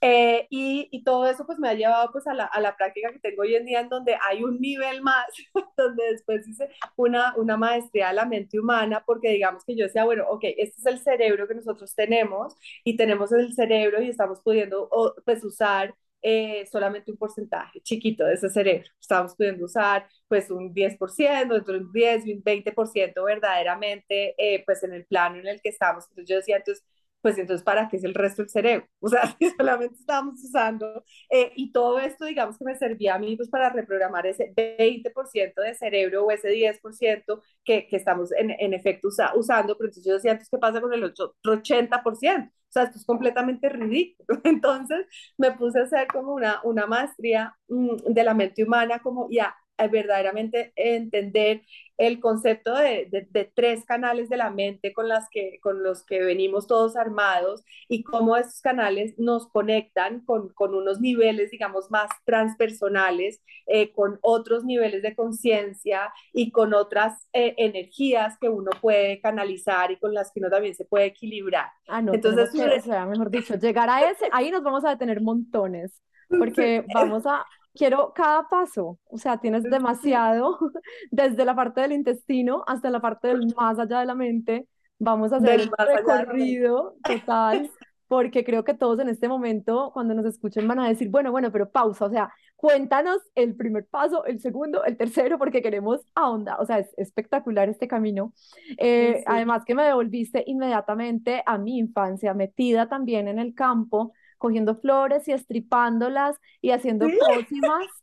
Eh, 0.00 0.46
y, 0.50 0.88
y, 0.90 1.04
todo 1.04 1.26
eso 1.26 1.46
pues 1.46 1.58
me 1.58 1.68
ha 1.68 1.74
llevado 1.74 2.10
pues 2.12 2.26
a 2.26 2.34
la, 2.34 2.44
a 2.46 2.60
la, 2.60 2.76
práctica 2.76 3.12
que 3.12 3.20
tengo 3.20 3.42
hoy 3.42 3.54
en 3.54 3.64
día 3.64 3.80
en 3.80 3.88
donde 3.88 4.16
hay 4.28 4.42
un 4.42 4.60
nivel 4.60 5.02
más, 5.02 5.26
donde 5.76 6.04
después 6.12 6.46
hice 6.48 6.68
una, 6.96 7.34
una 7.36 7.56
maestría 7.56 8.08
de 8.08 8.14
la 8.14 8.24
mente 8.24 8.58
humana 8.58 9.04
porque 9.06 9.30
digamos 9.30 9.64
que 9.64 9.76
yo 9.76 9.84
decía, 9.84 10.04
bueno, 10.04 10.24
ok, 10.28 10.44
este 10.56 10.80
es 10.80 10.86
el 10.86 10.98
cerebro 11.00 11.46
que 11.46 11.54
nosotros 11.54 11.94
tenemos 11.94 12.56
y 12.84 12.96
tenemos 12.96 13.30
el 13.32 13.54
cerebro 13.54 14.02
y 14.02 14.08
estamos 14.08 14.40
pudiendo 14.42 14.88
pues 15.24 15.44
usar 15.44 15.94
eh, 16.22 16.66
solamente 16.70 17.10
un 17.10 17.16
porcentaje 17.18 17.80
chiquito 17.80 18.24
de 18.24 18.34
ese 18.34 18.48
cerebro. 18.48 18.88
Estamos 19.00 19.34
pudiendo 19.34 19.64
usar 19.64 20.08
pues 20.28 20.50
un 20.50 20.72
10%, 20.72 21.56
entre 21.56 21.76
un 21.78 21.92
10 21.92 22.26
y 22.26 22.34
un 22.34 22.42
20% 22.42 23.24
verdaderamente 23.24 24.34
eh, 24.38 24.62
pues 24.64 24.82
en 24.84 24.94
el 24.94 25.04
plano 25.04 25.36
en 25.36 25.48
el 25.48 25.60
que 25.60 25.70
estamos. 25.70 26.04
Entonces 26.08 26.28
yo 26.28 26.36
decía, 26.36 26.56
entonces 26.58 26.84
pues 27.22 27.38
entonces, 27.38 27.64
¿para 27.64 27.88
qué 27.88 27.96
es 27.96 28.04
el 28.04 28.14
resto 28.14 28.42
del 28.42 28.50
cerebro? 28.50 28.86
O 29.00 29.08
sea, 29.08 29.34
si 29.38 29.50
solamente 29.50 29.96
estábamos 29.96 30.42
usando, 30.44 31.04
eh, 31.30 31.52
y 31.56 31.72
todo 31.72 31.98
esto, 32.00 32.24
digamos 32.26 32.58
que 32.58 32.64
me 32.64 32.76
servía 32.76 33.14
a 33.14 33.18
mí, 33.18 33.36
pues 33.36 33.48
para 33.48 33.70
reprogramar 33.70 34.26
ese 34.26 34.52
20% 34.56 35.62
de 35.62 35.74
cerebro 35.74 36.24
o 36.24 36.30
ese 36.30 36.48
10% 36.50 37.42
que, 37.64 37.86
que 37.88 37.96
estamos 37.96 38.32
en, 38.32 38.50
en 38.50 38.74
efecto 38.74 39.08
usa, 39.08 39.32
usando, 39.36 39.76
pero 39.76 39.88
entonces 39.88 40.04
yo 40.08 40.14
decía, 40.14 40.38
¿qué 40.38 40.58
pasa 40.58 40.80
con 40.80 40.92
el 40.92 41.04
otro 41.04 41.34
80%? 41.46 42.50
O 42.68 42.72
sea, 42.72 42.84
esto 42.84 42.98
es 42.98 43.04
completamente 43.04 43.68
ridículo. 43.68 44.40
Entonces 44.44 45.06
me 45.36 45.52
puse 45.52 45.80
a 45.80 45.82
hacer 45.82 46.06
como 46.08 46.32
una, 46.34 46.60
una 46.64 46.86
maestría 46.86 47.54
mmm, 47.68 47.96
de 48.06 48.24
la 48.24 48.32
mente 48.34 48.64
humana, 48.64 49.00
como 49.00 49.28
ya 49.30 49.54
eh, 49.54 49.54
verdaderamente 49.90 50.72
entender 50.76 51.62
el 51.98 52.20
concepto 52.20 52.74
de, 52.74 53.08
de, 53.30 53.52
tres 53.54 53.84
canales 53.84 54.28
de 54.28 54.36
la 54.36 54.50
mente 54.50 54.92
con, 54.92 55.08
las 55.08 55.28
que, 55.30 55.58
con 55.60 55.82
los 55.82 56.04
que 56.04 56.22
venimos 56.22 56.66
todos 56.66 56.96
armados 56.96 57.64
y 57.88 58.02
cómo 58.02 58.36
esos 58.36 58.60
canales 58.60 59.14
nos 59.18 59.48
conectan 59.48 60.24
con, 60.24 60.52
con 60.54 60.74
unos 60.74 61.00
niveles, 61.00 61.50
digamos, 61.50 61.90
más 61.90 62.08
transpersonales, 62.24 63.40
eh, 63.66 63.92
con 63.92 64.18
otros 64.22 64.64
niveles 64.64 65.02
de 65.02 65.14
conciencia 65.14 66.12
y 66.32 66.50
con 66.50 66.74
otras 66.74 67.28
eh, 67.32 67.54
energías 67.56 68.36
que 68.40 68.48
uno 68.48 68.70
puede 68.80 69.20
canalizar 69.20 69.90
y 69.92 69.98
con 69.98 70.12
las 70.12 70.32
que 70.32 70.40
uno 70.40 70.50
también 70.50 70.74
se 70.74 70.84
puede 70.84 71.06
equilibrar. 71.06 71.70
Ah, 71.86 72.02
no, 72.02 72.14
Entonces, 72.14 72.50
que, 72.50 72.64
o 72.64 72.80
sea, 72.80 73.06
mejor 73.06 73.30
dicho, 73.30 73.54
llegar 73.54 73.88
a 73.88 74.10
ese, 74.10 74.28
ahí 74.32 74.50
nos 74.50 74.62
vamos 74.62 74.84
a 74.84 74.90
detener 74.90 75.20
montones, 75.20 76.02
porque 76.28 76.84
vamos 76.94 77.26
a, 77.26 77.46
quiero 77.74 78.12
cada 78.14 78.48
paso, 78.48 78.98
o 79.04 79.18
sea, 79.18 79.38
tienes 79.38 79.62
demasiado, 79.64 80.58
desde 81.10 81.44
la 81.44 81.54
parte 81.54 81.80
del 81.80 81.92
intestino 81.92 82.64
hasta 82.66 82.90
la 82.90 83.00
parte 83.00 83.28
del 83.28 83.54
más 83.56 83.78
allá 83.78 84.00
de 84.00 84.06
la 84.06 84.14
mente, 84.14 84.68
vamos 84.98 85.32
a 85.32 85.36
hacer 85.36 85.68
un 85.68 85.86
recorrido 85.96 86.94
total, 87.02 87.70
porque 88.06 88.44
creo 88.44 88.62
que 88.62 88.74
todos 88.74 88.98
en 89.00 89.08
este 89.08 89.26
momento, 89.26 89.90
cuando 89.94 90.14
nos 90.14 90.26
escuchen, 90.26 90.68
van 90.68 90.80
a 90.80 90.88
decir, 90.88 91.08
bueno, 91.08 91.30
bueno, 91.30 91.50
pero 91.50 91.70
pausa, 91.70 92.04
o 92.04 92.10
sea, 92.10 92.30
cuéntanos 92.56 93.18
el 93.34 93.56
primer 93.56 93.86
paso, 93.86 94.24
el 94.26 94.38
segundo, 94.38 94.84
el 94.84 94.96
tercero, 94.96 95.38
porque 95.38 95.62
queremos 95.62 96.00
ahondar, 96.14 96.60
o 96.60 96.66
sea, 96.66 96.78
es 96.78 96.92
espectacular 96.96 97.68
este 97.68 97.88
camino. 97.88 98.32
Eh, 98.78 99.24
además 99.26 99.64
que 99.64 99.74
me 99.74 99.84
devolviste 99.84 100.44
inmediatamente 100.46 101.42
a 101.44 101.58
mi 101.58 101.78
infancia, 101.78 102.34
metida 102.34 102.88
también 102.88 103.28
en 103.28 103.38
el 103.38 103.54
campo, 103.54 104.12
cogiendo 104.42 104.74
flores 104.74 105.28
y 105.28 105.32
estripándolas 105.32 106.36
y 106.60 106.70
haciendo 106.70 107.06
pócimas. 107.06 107.86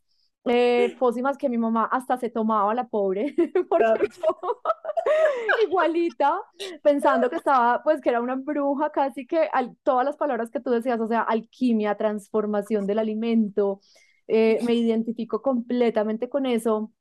Eh, 0.46 0.96
pócimas 0.98 1.38
que 1.38 1.50
mi 1.50 1.58
mamá 1.58 1.90
hasta 1.92 2.18
se 2.18 2.30
tomaba 2.30 2.74
la 2.74 2.88
pobre, 2.88 3.36
porque 3.70 4.08
igualita, 5.68 6.40
pensando 6.82 7.30
que 7.30 7.36
estaba, 7.36 7.84
pues 7.84 8.00
que 8.00 8.10
era 8.10 8.22
una 8.22 8.36
bruja, 8.36 8.90
casi 8.90 9.28
que 9.28 9.50
al, 9.52 9.76
todas 9.84 10.06
las 10.06 10.16
palabras 10.16 10.50
que 10.50 10.62
tú 10.62 10.72
decías, 10.72 11.00
o 11.02 11.08
sea, 11.10 11.22
alquimia, 11.22 11.98
transformación 11.98 12.88
del 12.88 13.00
alimento, 13.00 13.82
eh, 14.28 14.60
me 14.66 14.74
identifico 14.74 15.42
completamente 15.42 16.30
con 16.30 16.46
eso 16.46 16.94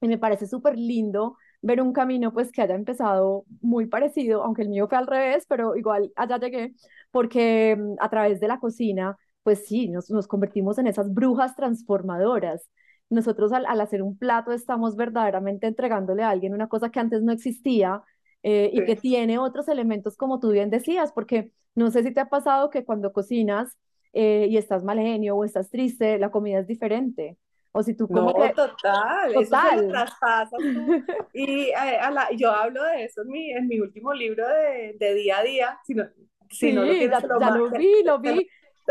y 0.00 0.06
me 0.06 0.16
parece 0.16 0.46
súper 0.46 0.78
lindo 0.78 1.36
ver 1.66 1.82
un 1.82 1.92
camino 1.92 2.32
pues 2.32 2.52
que 2.52 2.62
haya 2.62 2.74
empezado 2.74 3.44
muy 3.60 3.86
parecido, 3.86 4.42
aunque 4.44 4.62
el 4.62 4.68
mío 4.68 4.88
fue 4.88 4.98
al 4.98 5.06
revés, 5.06 5.44
pero 5.48 5.76
igual 5.76 6.12
allá 6.16 6.38
llegué, 6.38 6.74
porque 7.10 7.76
mm, 7.76 7.96
a 8.00 8.08
través 8.08 8.40
de 8.40 8.48
la 8.48 8.60
cocina, 8.60 9.16
pues 9.42 9.66
sí, 9.66 9.88
nos, 9.88 10.10
nos 10.10 10.28
convertimos 10.28 10.78
en 10.78 10.86
esas 10.86 11.12
brujas 11.12 11.56
transformadoras. 11.56 12.68
Nosotros 13.10 13.52
al, 13.52 13.66
al, 13.66 13.80
hacer 13.80 14.02
un 14.02 14.16
plato 14.18 14.52
estamos 14.52 14.96
verdaderamente 14.96 15.66
entregándole 15.66 16.22
a 16.22 16.30
alguien 16.30 16.54
una 16.54 16.68
cosa 16.68 16.90
que 16.90 17.00
antes 17.00 17.22
no 17.22 17.32
existía 17.32 18.02
eh, 18.42 18.70
y 18.72 18.84
que 18.84 18.96
tiene 18.96 19.38
otros 19.38 19.68
elementos 19.68 20.16
como 20.16 20.38
tú 20.40 20.50
bien 20.52 20.70
decías, 20.70 21.12
porque 21.12 21.50
no 21.74 21.90
sé 21.90 22.02
si 22.02 22.12
te 22.12 22.20
ha 22.20 22.28
pasado 22.28 22.70
que 22.70 22.84
cuando 22.84 23.12
cocinas 23.12 23.76
eh, 24.12 24.46
y 24.48 24.56
estás 24.56 24.84
mal 24.84 24.98
genio 24.98 25.36
o 25.36 25.44
estás 25.44 25.70
triste, 25.70 26.18
la 26.18 26.30
comida 26.30 26.60
es 26.60 26.66
diferente. 26.66 27.36
O 27.78 27.82
si 27.82 27.92
tú 27.94 28.08
como 28.08 28.32
no, 28.32 28.32
total, 28.54 29.34
total. 29.34 29.78
eso 29.80 29.88
traspasas 29.88 30.58
tú. 30.58 31.04
Y 31.34 31.68
eh, 31.68 32.00
yo 32.38 32.50
hablo 32.50 32.82
de 32.84 33.04
eso 33.04 33.20
en 33.20 33.28
mi, 33.28 33.50
en 33.52 33.68
mi 33.68 33.80
último 33.80 34.14
libro 34.14 34.48
de, 34.48 34.96
de 34.98 35.14
día 35.14 35.38
a 35.38 35.42
día, 35.42 35.78
si 35.84 35.94
no, 35.94 36.04
si 36.48 36.72
no 36.72 36.86
lo 36.86 36.92
ya, 36.94 37.20
ya 37.20 37.50
lo 37.50 37.70
vi, 37.70 38.02
lo 38.02 38.18
vi. 38.18 38.48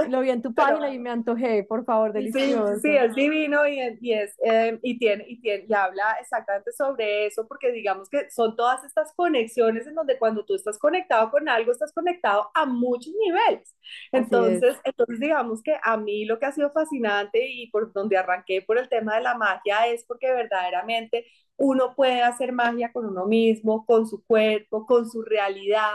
Lo 0.10 0.22
vi 0.22 0.30
en 0.30 0.42
tu 0.42 0.54
página 0.56 0.94
y 0.94 1.00
me 1.00 1.10
antojé, 1.10 1.64
por 1.64 1.86
favor, 1.86 2.14
delicioso. 2.14 2.76
Sí, 2.76 2.82
sí 2.82 2.96
es 2.96 3.16
divino 3.16 3.68
y, 3.68 3.80
y 4.02 4.14
es, 4.14 4.36
eh, 4.44 4.78
y, 4.82 4.98
tiene, 5.00 5.26
y, 5.28 5.40
tiene, 5.40 5.66
y 5.68 5.74
habla 5.74 6.18
exactamente 6.20 6.72
sobre 6.74 7.28
eso, 7.28 7.48
porque 7.48 7.72
digamos 7.72 8.10
que 8.10 8.30
son 8.30 8.56
todas 8.56 8.84
estas 8.84 9.14
conexiones 9.16 9.88
en 9.88 9.96
donde 9.96 10.18
cuando 10.18 10.46
tú 10.46 10.56
estás 10.56 10.78
conectado 10.78 11.32
con 11.32 11.48
algo, 11.48 11.72
estás 11.72 11.94
conectado 11.94 12.52
a 12.54 12.66
muchos 12.66 13.14
niveles. 13.14 13.76
Entonces, 14.12 14.78
entonces 14.84 15.20
digamos 15.20 15.62
que 15.64 15.78
a 15.82 15.98
mí 15.98 16.26
lo 16.26 16.40
que 16.40 16.46
ha 16.46 16.52
sido 16.52 16.72
fascinante 16.72 17.48
y 17.48 17.70
por 17.70 17.94
donde 17.94 18.18
arranqué 18.18 18.62
por 18.62 18.78
el 18.78 18.90
tema 18.90 19.16
de 19.16 19.24
la 19.24 19.36
magia 19.36 19.88
es 19.88 20.04
porque 20.06 20.32
verdaderamente 20.32 21.26
uno 21.58 21.96
puede 21.96 22.22
hacer 22.22 22.52
magia 22.52 22.92
con 22.92 23.06
uno 23.06 23.26
mismo, 23.26 23.86
con 23.86 24.08
su 24.08 24.24
cuerpo, 24.26 24.86
con 24.86 25.10
su 25.10 25.22
realidad, 25.22 25.92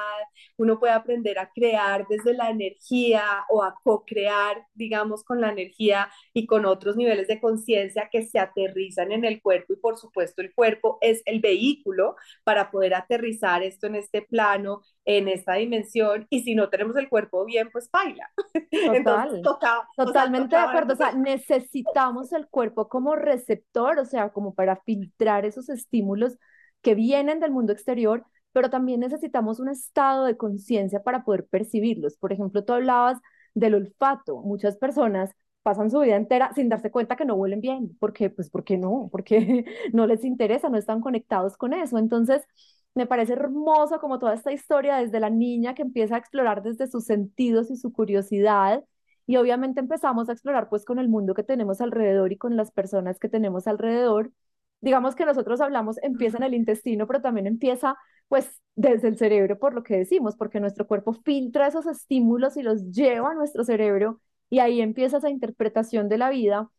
uno 0.57 0.79
puede 0.79 0.93
aprender 0.93 1.39
a 1.39 1.51
crear 1.53 2.07
desde 2.09 2.35
la 2.35 2.51
energía 2.51 3.23
o 3.49 3.63
a 3.63 3.75
co-crear, 3.83 4.67
digamos, 4.75 5.25
con 5.25 5.41
la 5.41 5.51
energía 5.51 6.11
y 6.33 6.47
con 6.47 6.65
otros 6.67 6.97
niveles 6.97 7.29
de 7.29 7.41
conciencia 7.41 8.09
que 8.11 8.25
se 8.27 8.39
aterrizan 8.39 9.13
en 9.13 9.25
el 9.25 9.43
cuerpo 9.43 9.73
y 9.75 9.77
por 9.77 9.99
supuesto 9.99 10.43
el 10.43 10.55
cuerpo 10.55 10.99
es 11.01 11.23
el 11.27 11.41
vehículo 11.41 12.17
para 12.45 12.71
poder 12.71 12.95
aterrizar 12.95 13.63
esto 13.63 13.87
en 13.87 13.97
este 13.97 14.23
plano, 14.23 14.83
en 15.17 15.27
esta 15.27 15.55
dimensión 15.55 16.27
y 16.31 16.43
si 16.43 16.55
no 16.55 16.69
tenemos 16.69 16.97
el 16.97 17.09
cuerpo 17.09 17.45
bien, 17.45 17.69
pues 17.73 17.91
baila. 17.91 18.31
Total, 19.43 19.85
totalmente 19.97 20.55
de 20.55 20.63
acuerdo, 20.63 20.95
o 20.95 20.97
sea, 20.97 21.13
necesitamos 21.13 22.33
el 22.33 22.47
cuerpo 22.47 22.89
como 22.89 23.17
receptor, 23.17 23.99
o 23.99 24.05
sea, 24.05 24.31
como 24.31 24.55
para 24.55 24.77
filtrar 24.77 25.45
esos 25.45 25.69
estímulos 25.69 26.39
que 26.81 26.95
vienen 26.95 27.41
del 27.41 27.51
mundo 27.51 27.73
exterior, 27.73 28.25
pero 28.53 28.71
también 28.71 29.01
necesitamos 29.01 29.59
un 29.59 29.69
estado 29.69 30.25
de 30.27 30.37
conciencia 30.37 31.03
para 31.03 31.25
poder 31.25 31.47
percibirlos. 31.47 32.17
Por 32.17 32.33
ejemplo, 32.33 32.65
tú 32.65 32.73
hablabas 32.73 33.19
del 33.55 33.75
olfato. 33.75 34.39
Muchas 34.43 34.77
personas 34.77 35.35
pasan 35.63 35.91
su 35.91 36.01
vida 36.01 36.17
entera 36.17 36.53
sin 36.55 36.69
darse 36.69 36.91
cuenta 36.91 37.17
que 37.17 37.25
no 37.25 37.35
huelen 37.35 37.61
bien. 37.61 37.97
¿Por 37.99 38.13
qué? 38.13 38.31
Pues 38.31 38.49
porque 38.49 38.79
no, 38.79 39.09
porque 39.11 39.65
no 39.93 40.07
les 40.07 40.25
interesa, 40.25 40.69
no 40.69 40.79
están 40.79 41.01
conectados 41.01 41.57
con 41.57 41.73
eso. 41.73 41.99
Entonces, 41.99 42.47
me 42.95 43.07
parece 43.07 43.35
hermoso 43.35 44.01
como 44.01 44.19
toda 44.19 44.35
esta 44.35 44.53
historia 44.53 44.97
desde 44.97 45.21
la 45.21 45.31
niña 45.31 45.75
que 45.75 45.83
empieza 45.83 46.17
a 46.17 46.19
explorar 46.19 46.63
desde 46.63 46.89
sus 46.89 47.05
sentidos 47.05 47.71
y 47.71 47.77
su 47.77 47.93
curiosidad. 47.93 48.85
Y 49.27 49.37
obviamente 49.37 49.81
empezamos 49.81 50.29
a 50.29 50.33
explorar 50.33 50.69
pues 50.69 50.85
con 50.85 50.99
el 50.99 51.09
mundo 51.09 51.35
que 51.35 51.45
tenemos 51.45 51.81
alrededor 51.81 52.33
y 52.33 52.37
con 52.39 52.57
las 52.57 52.73
personas 52.73 53.19
que 53.19 53.29
tenemos 53.29 53.67
alrededor. 53.67 54.33
Digamos 54.81 55.15
que 55.15 55.25
nosotros 55.27 55.61
hablamos, 55.61 55.99
empieza 56.03 56.39
en 56.39 56.45
el 56.45 56.55
intestino, 56.55 57.07
pero 57.07 57.21
también 57.21 57.47
empieza 57.47 57.97
pues 58.29 58.61
desde 58.75 59.09
el 59.09 59.19
cerebro 59.19 59.59
por 59.59 59.75
lo 59.75 59.83
que 59.83 59.97
decimos, 59.99 60.37
porque 60.37 60.61
nuestro 60.61 60.87
cuerpo 60.87 61.13
filtra 61.13 61.67
esos 61.69 61.87
estímulos 61.87 62.57
y 62.57 62.63
los 62.63 62.91
lleva 62.91 63.33
a 63.33 63.35
nuestro 63.35 63.65
cerebro 63.65 64.21
y 64.49 64.59
ahí 64.61 64.81
empieza 64.81 65.19
esa 65.19 65.31
interpretación 65.31 66.09
de 66.09 66.19
la 66.19 66.31
vida. 66.31 66.71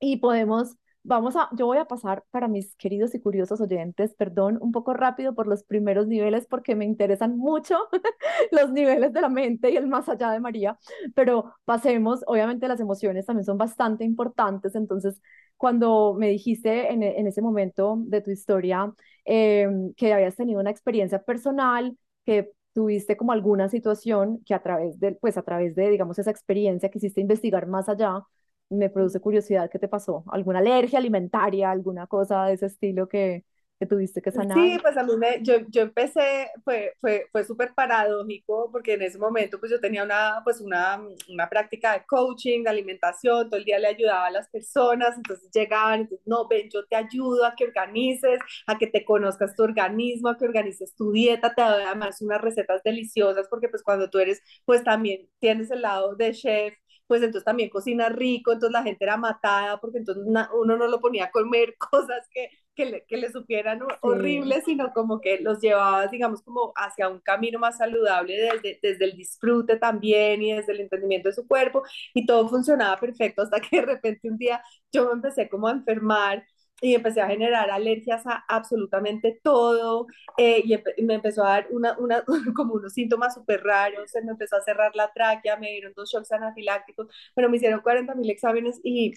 Y 0.00 0.18
podemos 0.18 0.76
Vamos 1.10 1.36
a, 1.36 1.48
yo 1.56 1.64
voy 1.64 1.78
a 1.78 1.86
pasar 1.86 2.22
para 2.30 2.48
mis 2.48 2.76
queridos 2.76 3.14
y 3.14 3.20
curiosos 3.20 3.62
oyentes, 3.62 4.12
perdón, 4.14 4.58
un 4.60 4.72
poco 4.72 4.92
rápido 4.92 5.34
por 5.34 5.46
los 5.46 5.64
primeros 5.64 6.06
niveles 6.06 6.46
porque 6.46 6.74
me 6.76 6.84
interesan 6.84 7.38
mucho 7.38 7.78
los 8.52 8.70
niveles 8.72 9.14
de 9.14 9.22
la 9.22 9.30
mente 9.30 9.70
y 9.70 9.76
el 9.76 9.86
más 9.86 10.06
allá 10.10 10.30
de 10.32 10.40
María, 10.40 10.78
pero 11.14 11.54
pasemos, 11.64 12.20
obviamente 12.26 12.68
las 12.68 12.80
emociones 12.80 13.24
también 13.24 13.46
son 13.46 13.56
bastante 13.56 14.04
importantes, 14.04 14.74
entonces 14.74 15.22
cuando 15.56 16.14
me 16.14 16.28
dijiste 16.28 16.92
en, 16.92 17.02
en 17.02 17.26
ese 17.26 17.40
momento 17.40 17.96
de 18.00 18.20
tu 18.20 18.30
historia 18.30 18.92
em, 19.24 19.94
que 19.94 20.12
habías 20.12 20.36
tenido 20.36 20.60
una 20.60 20.70
experiencia 20.70 21.22
personal, 21.22 21.96
que 22.26 22.50
tuviste 22.74 23.16
como 23.16 23.32
alguna 23.32 23.70
situación 23.70 24.42
que 24.44 24.52
a 24.54 24.62
través 24.62 25.00
de, 25.00 25.12
pues 25.12 25.38
a 25.38 25.42
través 25.42 25.74
de, 25.74 25.88
digamos, 25.90 26.18
esa 26.18 26.30
experiencia 26.30 26.90
quisiste 26.90 27.20
investigar 27.22 27.66
más 27.66 27.88
allá, 27.88 28.22
me 28.70 28.90
produce 28.90 29.20
curiosidad, 29.20 29.70
¿qué 29.70 29.78
te 29.78 29.88
pasó? 29.88 30.24
¿Alguna 30.28 30.58
alergia 30.60 30.98
alimentaria, 30.98 31.70
alguna 31.70 32.06
cosa 32.06 32.44
de 32.46 32.54
ese 32.54 32.66
estilo 32.66 33.08
que, 33.08 33.44
que 33.78 33.86
tuviste 33.86 34.22
que 34.22 34.32
sanar? 34.32 34.54
Sí, 34.54 34.78
pues 34.82 34.96
a 34.98 35.02
mí 35.04 35.16
me, 35.16 35.42
yo, 35.42 35.54
yo 35.68 35.82
empecé, 35.82 36.50
fue, 36.62 36.92
fue, 37.00 37.26
fue 37.32 37.44
súper 37.44 37.74
paradójico 37.74 38.70
porque 38.70 38.92
en 38.92 39.02
ese 39.02 39.18
momento 39.18 39.58
pues 39.58 39.72
yo 39.72 39.80
tenía 39.80 40.04
una, 40.04 40.42
pues 40.44 40.60
una, 40.60 41.00
una 41.28 41.48
práctica 41.48 41.94
de 41.94 42.04
coaching, 42.06 42.62
de 42.62 42.70
alimentación, 42.70 43.48
todo 43.48 43.58
el 43.58 43.64
día 43.64 43.78
le 43.78 43.88
ayudaba 43.88 44.26
a 44.26 44.30
las 44.30 44.48
personas, 44.50 45.16
entonces 45.16 45.50
llegaban, 45.52 46.00
entonces, 46.02 46.26
no, 46.26 46.46
ven, 46.46 46.68
yo 46.70 46.84
te 46.86 46.94
ayudo 46.96 47.44
a 47.46 47.54
que 47.56 47.64
organices, 47.64 48.38
a 48.66 48.78
que 48.78 48.86
te 48.86 49.04
conozcas 49.04 49.56
tu 49.56 49.62
organismo, 49.64 50.28
a 50.28 50.36
que 50.36 50.44
organices 50.44 50.94
tu 50.94 51.10
dieta, 51.10 51.54
te 51.54 51.62
doy 51.62 51.82
además 51.84 52.20
unas 52.20 52.40
recetas 52.40 52.82
deliciosas 52.84 53.48
porque 53.48 53.68
pues 53.68 53.82
cuando 53.82 54.10
tú 54.10 54.18
eres, 54.18 54.40
pues 54.66 54.84
también 54.84 55.28
tienes 55.40 55.70
el 55.70 55.82
lado 55.82 56.14
de 56.16 56.32
chef, 56.32 56.74
pues 57.08 57.22
entonces 57.22 57.44
también 57.44 57.70
cocina 57.70 58.08
rico, 58.10 58.52
entonces 58.52 58.72
la 58.72 58.84
gente 58.84 59.04
era 59.04 59.16
matada 59.16 59.80
porque 59.80 59.98
entonces 59.98 60.24
uno 60.26 60.76
no 60.76 60.86
lo 60.88 61.00
ponía 61.00 61.26
a 61.26 61.30
comer 61.32 61.76
cosas 61.90 62.28
que, 62.32 62.50
que, 62.76 62.86
le, 62.86 63.04
que 63.06 63.16
le 63.16 63.32
supieran 63.32 63.80
horribles, 64.02 64.64
sino 64.66 64.92
como 64.92 65.20
que 65.20 65.40
los 65.40 65.60
llevaba, 65.60 66.06
digamos, 66.08 66.42
como 66.42 66.72
hacia 66.76 67.08
un 67.08 67.20
camino 67.20 67.58
más 67.58 67.78
saludable 67.78 68.34
desde, 68.36 68.78
desde 68.82 69.04
el 69.06 69.16
disfrute 69.16 69.76
también 69.78 70.42
y 70.42 70.52
desde 70.52 70.72
el 70.72 70.80
entendimiento 70.82 71.28
de 71.30 71.34
su 71.34 71.46
cuerpo 71.48 71.82
y 72.14 72.26
todo 72.26 72.48
funcionaba 72.48 72.98
perfecto 72.98 73.42
hasta 73.42 73.60
que 73.60 73.80
de 73.80 73.86
repente 73.86 74.28
un 74.30 74.38
día 74.38 74.62
yo 74.92 75.06
me 75.06 75.12
empecé 75.12 75.48
como 75.48 75.68
a 75.68 75.72
enfermar 75.72 76.44
y 76.80 76.94
empecé 76.94 77.20
a 77.20 77.28
generar 77.28 77.70
alergias 77.70 78.26
a 78.26 78.44
absolutamente 78.48 79.40
todo 79.42 80.06
eh, 80.36 80.62
y, 80.64 81.02
me 81.02 81.14
empezó 81.14 81.44
a 81.44 81.50
dar 81.50 81.66
una, 81.70 81.96
una, 81.98 82.22
como 82.54 82.74
unos 82.74 82.92
síntomas 82.92 83.34
súper 83.34 83.62
raros, 83.64 84.10
se 84.10 84.22
me 84.22 84.32
empezó 84.32 84.56
a 84.56 84.62
cerrar 84.62 84.94
la 84.94 85.12
tráquea, 85.12 85.56
me 85.56 85.70
dieron 85.70 85.92
dos 85.96 86.10
shocks 86.10 86.32
anafilácticos, 86.32 87.08
pero 87.34 87.48
me 87.50 87.56
hicieron 87.56 87.80
40 87.80 88.14
mil 88.14 88.30
exámenes 88.30 88.80
y 88.84 89.14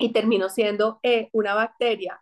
y 0.00 0.12
terminó 0.12 0.48
siendo 0.48 0.98
eh, 1.02 1.28
una 1.32 1.54
bacteria 1.54 2.20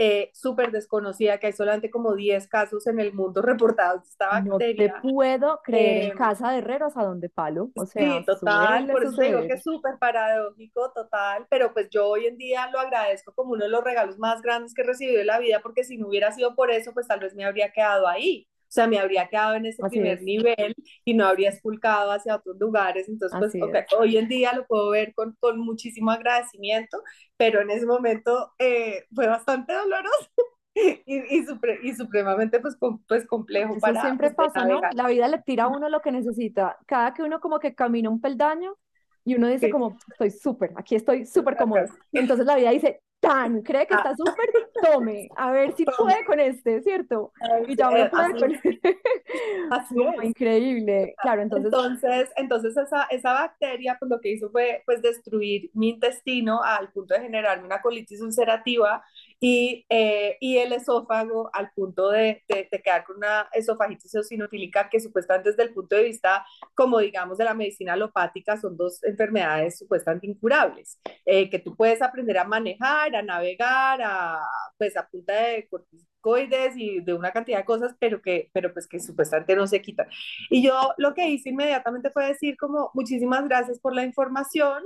eh, 0.00 0.30
súper 0.32 0.70
desconocida, 0.70 1.38
que 1.38 1.48
hay 1.48 1.52
solamente 1.52 1.90
como 1.90 2.14
10 2.14 2.46
casos 2.46 2.86
en 2.86 3.00
el 3.00 3.12
mundo 3.12 3.42
reportados 3.42 4.04
de 4.04 4.08
esta 4.08 4.28
bacteria. 4.28 4.94
No 4.94 5.02
te 5.02 5.08
puedo 5.12 5.60
creer, 5.60 6.12
em, 6.12 6.16
casa 6.16 6.52
de 6.52 6.58
herreros 6.58 6.96
a 6.96 7.02
donde 7.02 7.28
palo, 7.28 7.72
o 7.74 7.84
sea, 7.84 8.18
sí, 8.18 8.24
total, 8.24 8.86
por 8.86 9.02
eso 9.02 9.20
digo 9.20 9.40
que 9.40 9.54
es 9.54 9.62
súper 9.64 9.98
paradójico, 9.98 10.92
total, 10.92 11.48
pero 11.50 11.72
pues 11.72 11.90
yo 11.90 12.06
hoy 12.06 12.26
en 12.26 12.38
día 12.38 12.70
lo 12.70 12.78
agradezco 12.78 13.34
como 13.34 13.54
uno 13.54 13.64
de 13.64 13.70
los 13.70 13.82
regalos 13.82 14.18
más 14.18 14.40
grandes 14.40 14.72
que 14.72 14.82
he 14.82 14.86
recibido 14.86 15.20
en 15.20 15.26
la 15.26 15.40
vida, 15.40 15.58
porque 15.64 15.82
si 15.82 15.98
no 15.98 16.06
hubiera 16.06 16.30
sido 16.30 16.54
por 16.54 16.70
eso, 16.70 16.94
pues 16.94 17.08
tal 17.08 17.18
vez 17.18 17.34
me 17.34 17.44
habría 17.44 17.72
quedado 17.72 18.06
ahí, 18.06 18.46
o 18.68 18.70
sea, 18.70 18.86
me 18.86 18.98
habría 18.98 19.28
quedado 19.28 19.54
en 19.54 19.64
ese 19.64 19.82
primer 19.88 20.22
nivel 20.22 20.74
y 21.02 21.14
no 21.14 21.24
habría 21.26 21.48
expulcado 21.48 22.12
hacia 22.12 22.36
otros 22.36 22.58
lugares. 22.58 23.08
Entonces, 23.08 23.38
pues 23.58 23.86
hoy 23.98 24.18
en 24.18 24.28
día 24.28 24.52
lo 24.52 24.66
puedo 24.66 24.90
ver 24.90 25.14
con, 25.14 25.34
con 25.40 25.58
muchísimo 25.58 26.10
agradecimiento, 26.10 27.02
pero 27.38 27.62
en 27.62 27.70
ese 27.70 27.86
momento 27.86 28.52
eh, 28.58 29.04
fue 29.14 29.26
bastante 29.26 29.72
doloroso. 29.72 30.30
Y, 30.80 31.02
y, 31.06 31.44
y, 31.82 31.94
supremamente 31.96 32.60
pues, 32.60 32.76
pues 33.08 33.26
complejo 33.26 33.72
Eso 33.72 33.80
para 33.80 34.00
siempre 34.00 34.30
pues, 34.30 34.52
pasa, 34.52 34.64
¿no? 34.64 34.80
La 34.92 35.08
vida 35.08 35.26
le 35.26 35.42
tira 35.42 35.64
a 35.64 35.66
uno 35.68 35.88
lo 35.88 36.00
que 36.00 36.12
necesita. 36.12 36.78
Cada 36.86 37.12
que 37.14 37.24
uno 37.24 37.40
como 37.40 37.58
que 37.58 37.74
camina 37.74 38.08
un 38.08 38.20
peldaño 38.20 38.76
y 39.24 39.34
uno 39.34 39.48
dice 39.48 39.70
como, 39.70 39.96
estoy 40.08 40.30
súper, 40.30 40.70
aquí 40.76 40.94
estoy 40.94 41.26
súper 41.26 41.56
cómodo. 41.56 41.86
Entonces 42.12 42.46
la 42.46 42.54
vida 42.54 42.70
dice, 42.70 43.00
tan, 43.28 43.62
cree 43.62 43.86
que 43.86 43.94
está 43.94 44.14
súper, 44.16 44.48
tome, 44.82 45.28
a 45.36 45.50
ver 45.50 45.74
si 45.76 45.84
puede 45.84 46.24
con 46.24 46.40
este, 46.40 46.82
¿cierto? 46.82 47.32
Y 47.66 47.76
ya 47.76 47.90
voy 47.90 48.00
a 48.00 48.10
poder 48.10 48.38
con 48.38 48.54
este. 48.54 48.80
Así 49.70 49.94
es. 50.02 50.24
Increíble, 50.24 51.14
claro, 51.20 51.42
entonces. 51.42 51.66
Entonces, 51.66 52.30
entonces 52.36 52.76
esa, 52.76 53.04
esa 53.04 53.32
bacteria, 53.34 53.96
pues 53.98 54.10
lo 54.10 54.20
que 54.20 54.30
hizo 54.30 54.50
fue, 54.50 54.82
pues, 54.86 55.02
destruir 55.02 55.70
mi 55.74 55.90
intestino 55.90 56.62
al 56.62 56.90
punto 56.90 57.14
de 57.14 57.20
generarme 57.20 57.66
una 57.66 57.82
colitis 57.82 58.20
ulcerativa 58.20 59.04
y, 59.40 59.86
eh, 59.88 60.36
y 60.40 60.58
el 60.58 60.72
esófago 60.72 61.50
al 61.52 61.70
punto 61.72 62.10
de, 62.10 62.42
de, 62.48 62.68
quedar 62.82 63.04
con 63.04 63.16
una 63.16 63.48
esofagitis 63.52 64.14
eosinofílica 64.14 64.88
que 64.88 65.00
supuestamente 65.00 65.50
desde 65.50 65.62
el 65.62 65.74
punto 65.74 65.94
de 65.96 66.04
vista, 66.04 66.44
como 66.74 66.98
digamos, 66.98 67.38
de 67.38 67.44
la 67.44 67.54
medicina 67.54 67.92
alopática, 67.92 68.56
son 68.56 68.76
dos 68.76 69.02
enfermedades 69.04 69.78
supuestamente 69.78 70.26
incurables, 70.26 71.00
eh, 71.24 71.48
que 71.50 71.58
tú 71.58 71.76
puedes 71.76 72.02
aprender 72.02 72.38
a 72.38 72.44
manejar, 72.44 73.14
a 73.14 73.22
navegar, 73.22 74.00
a, 74.02 74.40
pues 74.76 74.96
a 74.96 75.06
punta 75.08 75.32
de 75.34 75.68
corticoides 75.68 76.76
y 76.76 77.00
de 77.00 77.14
una 77.14 77.30
cantidad 77.30 77.58
de 77.58 77.64
cosas, 77.64 77.94
pero 78.00 78.20
que, 78.20 78.50
pero 78.52 78.72
pues 78.72 78.88
que 78.88 78.98
supuestamente 79.00 79.54
no 79.54 79.66
se 79.66 79.80
quitan. 79.80 80.08
Y 80.50 80.62
yo 80.62 80.92
lo 80.96 81.14
que 81.14 81.28
hice 81.28 81.50
inmediatamente 81.50 82.10
fue 82.10 82.26
decir 82.26 82.56
como 82.56 82.90
muchísimas 82.94 83.46
gracias 83.48 83.78
por 83.78 83.94
la 83.94 84.04
información, 84.04 84.82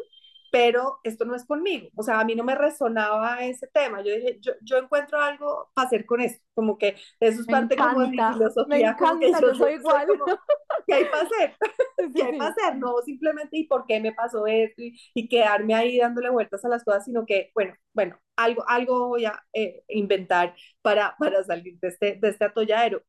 pero 0.52 1.00
esto 1.02 1.24
no 1.24 1.34
es 1.34 1.46
conmigo, 1.46 1.88
o 1.96 2.02
sea, 2.02 2.20
a 2.20 2.24
mí 2.24 2.34
no 2.34 2.44
me 2.44 2.54
resonaba 2.54 3.42
ese 3.42 3.66
tema, 3.68 4.02
yo 4.02 4.14
dije, 4.14 4.36
yo, 4.38 4.52
yo 4.60 4.76
encuentro 4.76 5.18
algo 5.18 5.70
para 5.72 5.86
hacer 5.86 6.04
con 6.04 6.20
esto, 6.20 6.44
como 6.54 6.76
que 6.76 6.94
eso 7.20 7.40
es 7.40 7.46
parte 7.46 7.74
como 7.74 8.00
de 8.00 8.08
mi 8.08 8.18
filosofía. 8.18 8.66
Me 8.66 8.80
encanta, 8.82 9.40
yo, 9.40 9.54
soy 9.54 9.74
igual. 9.74 10.06
¿Qué 10.86 10.94
hay 10.94 11.04
para 11.06 11.22
hacer? 11.22 11.56
¿Qué 12.14 12.22
hay 12.22 12.38
para 12.38 12.50
hacer? 12.50 12.76
No 12.76 13.00
simplemente 13.02 13.56
y 13.56 13.66
por 13.66 13.86
qué 13.86 13.98
me 13.98 14.12
pasó 14.12 14.46
esto 14.46 14.82
y, 14.82 15.28
quedarme 15.28 15.74
ahí 15.74 15.98
dándole 15.98 16.28
vueltas 16.28 16.62
a 16.66 16.68
las 16.68 16.84
cosas, 16.84 17.06
sino 17.06 17.24
que, 17.24 17.50
bueno, 17.54 17.74
bueno, 17.94 18.18
algo, 18.36 18.68
algo 18.68 19.08
voy 19.08 19.24
a 19.24 19.42
eh, 19.54 19.82
inventar 19.88 20.54
para, 20.82 21.16
para 21.18 21.42
salir 21.44 21.78
de 21.80 21.88
este, 21.88 22.18
de 22.20 22.28
este 22.28 22.44
atolladero. 22.44 23.02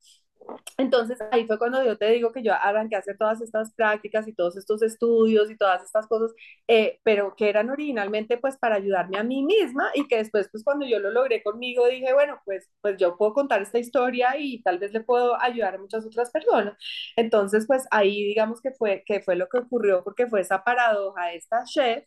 Entonces 0.77 1.19
ahí 1.31 1.45
fue 1.47 1.57
cuando 1.57 1.83
yo 1.83 1.97
te 1.97 2.09
digo 2.11 2.31
que 2.31 2.43
yo 2.43 2.53
arranqué 2.53 2.95
a 2.95 2.99
hacer 2.99 3.17
todas 3.17 3.41
estas 3.41 3.73
prácticas 3.73 4.27
y 4.27 4.33
todos 4.33 4.57
estos 4.57 4.81
estudios 4.81 5.49
y 5.51 5.57
todas 5.57 5.83
estas 5.83 6.07
cosas, 6.07 6.31
eh, 6.67 6.99
pero 7.03 7.35
que 7.35 7.49
eran 7.49 7.69
originalmente 7.69 8.37
pues 8.37 8.57
para 8.57 8.75
ayudarme 8.75 9.17
a 9.17 9.23
mí 9.23 9.43
misma 9.43 9.91
y 9.95 10.07
que 10.07 10.17
después 10.17 10.49
pues 10.51 10.63
cuando 10.63 10.85
yo 10.85 10.99
lo 10.99 11.11
logré 11.11 11.43
conmigo 11.43 11.87
dije, 11.87 12.13
bueno, 12.13 12.41
pues, 12.45 12.69
pues 12.81 12.97
yo 12.97 13.17
puedo 13.17 13.33
contar 13.33 13.61
esta 13.61 13.79
historia 13.79 14.37
y 14.37 14.61
tal 14.63 14.79
vez 14.79 14.93
le 14.93 15.01
puedo 15.01 15.39
ayudar 15.41 15.75
a 15.75 15.77
muchas 15.79 16.05
otras 16.05 16.31
personas. 16.31 16.75
Entonces 17.15 17.65
pues 17.67 17.85
ahí 17.91 18.23
digamos 18.23 18.61
que 18.61 18.71
fue, 18.71 19.03
que 19.05 19.21
fue 19.21 19.35
lo 19.35 19.47
que 19.49 19.59
ocurrió 19.59 20.03
porque 20.03 20.27
fue 20.27 20.41
esa 20.41 20.63
paradoja 20.63 21.27
de 21.27 21.37
esta 21.37 21.63
chef 21.65 22.05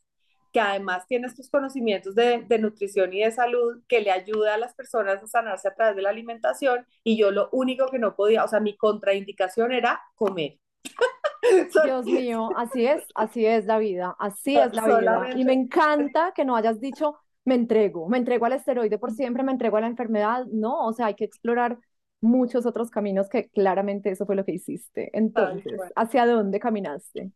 que 0.57 0.61
además 0.61 1.07
tiene 1.07 1.27
estos 1.27 1.51
conocimientos 1.51 2.15
de, 2.15 2.43
de, 2.49 2.59
nutrición 2.59 3.13
y 3.13 3.21
de 3.21 3.31
salud 3.31 3.83
que 3.87 4.01
le 4.01 4.11
ayuda 4.11 4.55
a 4.55 4.57
las 4.57 4.73
personas 4.73 5.23
a 5.23 5.27
sanarse 5.27 5.69
a 5.69 5.75
través 5.75 5.95
de 5.97 6.01
la 6.01 6.09
alimentación 6.09 6.87
y 7.05 7.19
yo 7.19 7.31
lo 7.31 7.51
único 7.53 7.89
que 7.89 7.99
no 7.99 8.17
podía, 8.17 8.43
o 8.43 8.49
sea, 8.49 8.59
mi 8.59 8.75
contraindicación 8.75 9.73
era 9.73 10.01
comer. 10.15 10.59
Dios 11.85 12.07
mío, 12.07 12.49
así 12.57 12.87
es, 12.87 13.05
así 13.15 13.45
es 13.45 13.67
la 13.67 13.77
vida, 13.77 14.17
así 14.19 14.57
es 14.57 14.73
la 14.73 14.87
vida. 14.87 15.29
Y 15.37 15.45
me 15.45 15.53
encanta 15.53 16.33
que 16.35 16.47
no 16.47 16.57
hayas 16.57 16.81
dicho, 16.81 17.19
me 17.45 17.55
entrego, 17.55 18.09
me 18.09 18.17
entrego 18.17 18.47
al 18.47 18.55
esteroide 18.55 18.97
por 18.97 19.13
siempre, 19.13 19.43
me 19.43 19.53
entrego 19.53 19.77
a 19.77 19.83
la 19.83 19.89
enfermedad. 19.89 20.47
No, 20.47 20.87
o 20.87 20.95
sea, 20.95 21.09
hay 21.09 21.17
que 21.17 21.27
explorar 21.27 21.79
muchos 22.23 22.65
otros 22.65 22.91
caminos 22.91 23.29
que 23.29 23.51
claramente 23.51 24.11
eso 24.11 24.25
fue 24.25 24.37
lo 24.37 24.45
que 24.47 24.53
hiciste. 24.53 25.11
Entonces, 25.13 25.79
¿hacia 25.95 26.25
dónde 26.25 26.59
caminaste? 26.61 27.31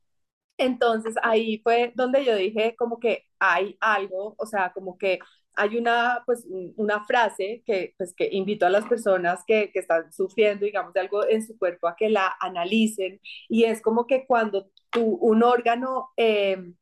Entonces 0.60 1.14
ahí 1.22 1.58
fue 1.62 1.92
donde 1.96 2.24
yo 2.24 2.36
dije 2.36 2.76
como 2.76 3.00
que 3.00 3.24
hay 3.38 3.76
algo, 3.80 4.34
o 4.38 4.46
sea, 4.46 4.72
como 4.74 4.98
que 4.98 5.18
hay 5.54 5.76
una, 5.78 6.22
pues, 6.26 6.46
una 6.76 7.04
frase 7.04 7.62
que, 7.66 7.94
pues, 7.98 8.14
que 8.14 8.28
invito 8.32 8.66
a 8.66 8.70
las 8.70 8.86
personas 8.86 9.42
que, 9.46 9.70
que 9.72 9.78
están 9.80 10.12
sufriendo, 10.12 10.64
digamos, 10.66 10.92
de 10.94 11.00
algo 11.00 11.26
en 11.28 11.46
su 11.46 11.58
cuerpo 11.58 11.88
a 11.88 11.96
que 11.96 12.10
la 12.10 12.34
analicen. 12.40 13.20
Y 13.48 13.64
es 13.64 13.80
como 13.82 14.06
que 14.06 14.26
cuando 14.26 14.70
tu, 14.90 15.02
un 15.16 15.42
órgano 15.42 16.10
eh, 16.16 16.72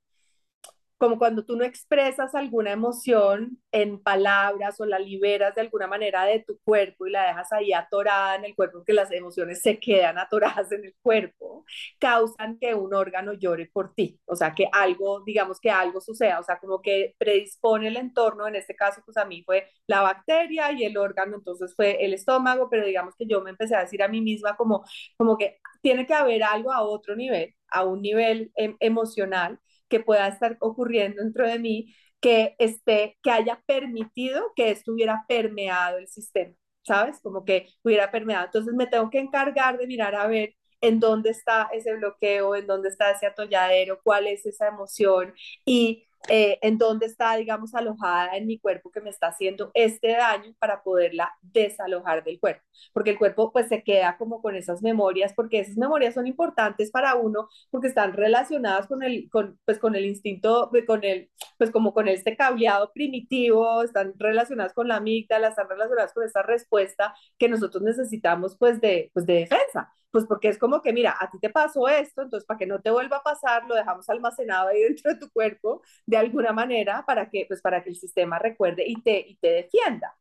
como 0.99 1.19
cuando 1.19 1.45
tú 1.45 1.57
no 1.57 1.65
expresas 1.65 2.35
alguna 2.35 2.73
emoción 2.73 3.59
en 3.73 4.03
palabras 4.03 4.81
o 4.81 4.87
la 4.87 4.99
liberas 4.99 5.55
de 5.55 5.61
alguna 5.61 5.87
manera 5.87 6.25
de 6.25 6.41
tu 6.41 6.59
cuerpo 6.65 7.07
y 7.07 7.11
la 7.11 7.27
dejas 7.29 7.53
ahí 7.53 7.73
atorada 7.73 8.35
en 8.37 8.45
el 8.45 8.55
cuerpo, 8.57 8.83
que 8.85 8.93
las 8.93 9.11
emociones 9.13 9.63
se 9.63 9.79
quedan 9.79 10.19
atoradas 10.19 10.73
en 10.73 10.85
el 10.85 10.95
cuerpo, 11.01 11.65
causan 12.01 12.59
que 12.59 12.75
un 12.75 12.95
órgano 12.95 13.33
llore 13.33 13.71
por 13.73 13.95
ti, 13.95 14.21
o 14.27 14.35
sea, 14.37 14.55
que 14.55 14.69
algo, 14.73 15.23
digamos 15.25 15.61
que 15.61 15.71
algo 15.71 16.01
suceda, 16.01 16.41
o 16.41 16.43
sea, 16.43 16.59
como 16.59 16.83
que 16.83 17.15
predispone 17.19 17.89
el 17.89 17.97
entorno, 17.97 18.49
en 18.49 18.57
este 18.57 18.75
caso, 18.75 19.01
pues 19.05 19.17
a 19.17 19.25
mí 19.25 19.43
fue 19.45 19.69
la 19.87 20.03
bacteria 20.03 20.73
y 20.73 20.85
el 20.85 20.97
órgano, 20.97 21.37
entonces 21.37 21.75
fue 21.77 22.05
el 22.05 22.15
estómago, 22.15 22.69
pero 22.71 22.85
digamos 22.85 23.15
que 23.17 23.27
yo 23.27 23.41
me 23.43 23.51
empecé 23.51 23.77
a 23.77 23.81
decir 23.83 24.03
a 24.03 24.09
mí 24.09 24.21
misma 24.21 24.57
como, 24.57 24.85
como 25.17 25.37
que 25.39 25.59
tiene 25.81 26.07
que 26.07 26.15
haber 26.15 26.43
algo 26.43 26.73
a 26.73 26.83
otro 26.83 27.15
nivel, 27.17 27.55
a 27.69 27.85
un 27.85 28.03
nivel 28.03 28.51
em, 28.57 28.77
emocional 28.81 29.61
que 29.89 30.01
pueda 30.01 30.29
estar 30.29 30.57
ocurriendo 30.61 31.23
dentro 31.23 31.47
de 31.49 31.59
mí 31.59 31.95
que 32.21 32.57
esté, 32.59 33.17
que 33.23 33.31
haya 33.31 33.63
permitido 33.67 34.53
que 34.57 34.71
estuviera 34.71 35.25
permeado 35.29 35.99
el 35.99 36.09
sistema, 36.09 36.55
¿sabes? 36.83 37.21
Como 37.23 37.45
que 37.45 37.69
hubiera 37.85 38.11
permeado. 38.11 38.47
Entonces 38.47 38.75
me 38.75 38.87
tengo 38.87 39.11
que 39.11 39.21
encargar 39.21 39.79
de 39.79 39.87
mirar 39.87 40.15
a 40.15 40.27
ver 40.27 40.55
en 40.81 41.01
dónde 41.01 41.31
está 41.31 41.69
ese 41.73 41.95
bloqueo, 41.97 42.55
en 42.57 42.67
dónde 42.67 42.89
está 42.89 43.11
ese 43.11 43.27
atolladero, 43.27 44.01
cuál 44.03 44.27
es 44.29 44.47
esa 44.47 44.69
emoción 44.69 45.35
y 45.65 46.08
eh, 46.29 46.59
en 46.63 46.79
dónde 46.79 47.07
está, 47.07 47.37
digamos, 47.37 47.75
alojada 47.75 48.37
en 48.37 48.47
mi 48.47 48.59
cuerpo 48.59 48.91
que 48.91 49.01
me 49.01 49.11
está 49.11 49.29
haciendo 49.29 49.71
este 49.75 50.09
daño 50.13 50.53
para 50.59 50.83
poderla 50.83 51.33
desalojar 51.43 52.25
del 52.25 52.41
cuerpo. 52.41 52.63
Porque 52.93 53.11
el 53.11 53.19
cuerpo 53.19 53.53
pues 53.53 53.69
se 53.69 53.83
queda 53.83 54.17
como 54.19 54.43
con 54.43 54.55
esas 54.55 54.83
memorias, 54.83 55.33
porque 55.35 55.61
esas 55.61 55.77
memorias 55.77 56.15
son 56.15 56.27
importantes 56.27 56.91
para 56.91 57.15
uno, 57.15 57.49
porque 57.71 57.89
están 57.89 58.13
relacionadas 58.13 58.87
con 58.87 59.03
el, 59.03 59.29
con, 59.31 59.59
pues, 59.65 59.79
con 59.79 59.95
el 59.95 60.05
instinto, 60.07 60.71
con 60.87 61.05
el, 61.05 61.31
pues 61.57 61.71
como 61.71 61.95
con 61.95 62.09
este 62.09 62.37
cableado 62.37 62.93
primitivo, 62.93 63.83
están 63.83 64.15
relacionadas 64.19 64.73
con 64.75 64.89
la 64.89 64.97
amígdala, 64.97 65.49
están 65.49 65.69
relacionadas 65.69 66.13
con 66.13 66.25
esta 66.25 66.43
respuesta 66.43 67.15
que 67.39 67.49
nosotros 67.49 67.83
necesitamos 67.83 68.57
pues 68.59 68.81
de, 68.81 69.11
pues 69.15 69.27
de 69.27 69.35
defensa. 69.35 69.93
Pues 70.11 70.25
porque 70.27 70.49
es 70.49 70.59
como 70.59 70.81
que, 70.83 70.93
mira, 70.93 71.17
a 71.21 71.31
ti 71.31 71.39
te 71.39 71.51
pasó 71.51 71.87
esto, 71.89 72.23
entonces 72.23 72.47
para 72.47 72.59
que 72.59 72.67
no 72.67 72.81
te 72.81 72.91
vuelva 72.91 73.19
a 73.19 73.23
pasar, 73.23 73.65
lo 73.67 73.75
dejamos 73.75 74.09
almacenado 74.09 74.69
ahí 74.69 74.81
dentro 74.85 75.13
de 75.13 75.21
tu 75.21 75.31
cuerpo 75.31 75.83
de 76.07 76.17
alguna 76.17 76.53
manera 76.53 77.05
para 77.07 77.29
que, 77.31 77.45
pues 77.47 77.61
para 77.61 77.83
que 77.85 77.91
el 77.91 77.97
sistema 77.97 78.39
recuerde 78.39 78.85
y 78.87 79.03
te, 79.03 79.21
y 79.29 79.37
te 79.37 79.49
defienda. 79.51 80.17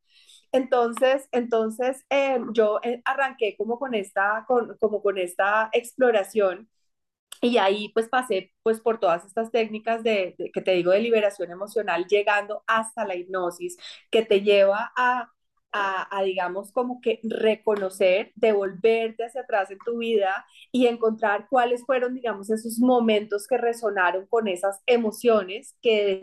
Entonces, 0.51 1.27
entonces 1.31 2.05
eh, 2.09 2.39
yo 2.53 2.79
arranqué 3.05 3.55
como 3.57 3.79
con 3.79 3.95
esta, 3.95 4.45
con, 4.47 4.77
como 4.79 5.01
con 5.01 5.17
esta 5.17 5.69
exploración 5.73 6.69
y 7.41 7.57
ahí 7.57 7.89
pues 7.93 8.09
pasé 8.09 8.53
pues 8.63 8.79
por 8.81 8.99
todas 8.99 9.25
estas 9.25 9.51
técnicas 9.51 10.03
de, 10.03 10.35
de, 10.37 10.51
que 10.51 10.61
te 10.61 10.71
digo 10.71 10.91
de 10.91 11.01
liberación 11.01 11.51
emocional, 11.51 12.05
llegando 12.07 12.63
hasta 12.67 13.05
la 13.05 13.15
hipnosis, 13.15 13.77
que 14.11 14.23
te 14.25 14.41
lleva 14.41 14.91
a 14.97 15.31
a, 15.77 16.23
digamos, 16.23 16.71
como 16.71 17.01
que 17.01 17.19
reconocer, 17.23 18.31
devolverte 18.35 19.25
hacia 19.25 19.41
atrás 19.41 19.71
en 19.71 19.79
tu 19.79 19.97
vida 19.99 20.45
y 20.71 20.87
encontrar 20.87 21.47
cuáles 21.49 21.85
fueron, 21.85 22.15
digamos, 22.15 22.49
esos 22.49 22.79
momentos 22.79 23.47
que 23.47 23.57
resonaron 23.57 24.27
con 24.27 24.47
esas 24.47 24.81
emociones 24.85 25.77
que 25.81 26.21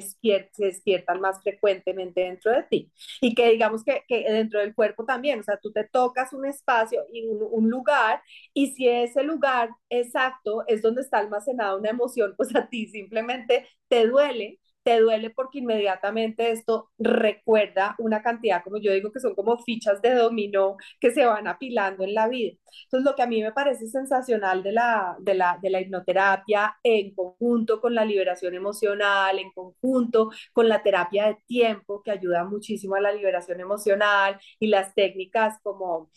despiertan 0.58 1.20
más 1.20 1.42
frecuentemente 1.42 2.22
dentro 2.22 2.52
de 2.52 2.62
ti. 2.64 2.92
Y 3.20 3.34
que 3.34 3.50
digamos 3.50 3.84
que, 3.84 4.02
que, 4.08 4.24
dentro 4.30 4.60
del 4.60 4.74
cuerpo 4.74 5.04
también, 5.04 5.40
o 5.40 5.42
sea, 5.42 5.58
tú 5.62 5.72
te 5.72 5.84
tocas 5.84 6.32
un 6.32 6.46
espacio 6.46 7.02
y 7.12 7.26
un, 7.26 7.46
un 7.50 7.70
lugar 7.70 8.22
y 8.52 8.72
si 8.74 8.88
ese 8.88 9.22
lugar 9.22 9.70
exacto 9.88 10.64
es 10.66 10.82
donde 10.82 11.02
está 11.02 11.18
almacenada 11.18 11.76
una 11.76 11.90
emoción, 11.90 12.34
pues 12.36 12.54
a 12.56 12.68
ti 12.68 12.86
simplemente 12.88 13.66
te 13.88 14.06
duele 14.06 14.60
te 14.84 15.00
duele 15.00 15.30
porque 15.30 15.58
inmediatamente 15.60 16.50
esto 16.52 16.90
recuerda 16.98 17.96
una 17.98 18.22
cantidad, 18.22 18.62
como 18.62 18.78
yo 18.78 18.92
digo, 18.92 19.10
que 19.12 19.20
son 19.20 19.34
como 19.34 19.58
fichas 19.58 20.02
de 20.02 20.14
dominó 20.14 20.76
que 21.00 21.10
se 21.12 21.26
van 21.26 21.48
apilando 21.48 22.04
en 22.04 22.14
la 22.14 22.28
vida. 22.28 22.54
Entonces, 22.84 23.04
lo 23.10 23.16
que 23.16 23.22
a 23.22 23.26
mí 23.26 23.42
me 23.42 23.52
parece 23.52 23.86
sensacional 23.88 24.62
de 24.62 24.72
la, 24.72 25.16
de 25.20 25.34
la, 25.34 25.58
de 25.62 25.70
la 25.70 25.80
hipnoterapia 25.80 26.76
en 26.82 27.14
conjunto 27.14 27.80
con 27.80 27.94
la 27.94 28.04
liberación 28.04 28.54
emocional, 28.54 29.38
en 29.38 29.50
conjunto 29.52 30.30
con 30.52 30.68
la 30.68 30.82
terapia 30.82 31.26
de 31.26 31.36
tiempo, 31.46 32.02
que 32.02 32.10
ayuda 32.12 32.44
muchísimo 32.44 32.94
a 32.96 33.00
la 33.00 33.12
liberación 33.12 33.60
emocional 33.60 34.38
y 34.58 34.68
las 34.68 34.94
técnicas 34.94 35.58
como 35.62 36.10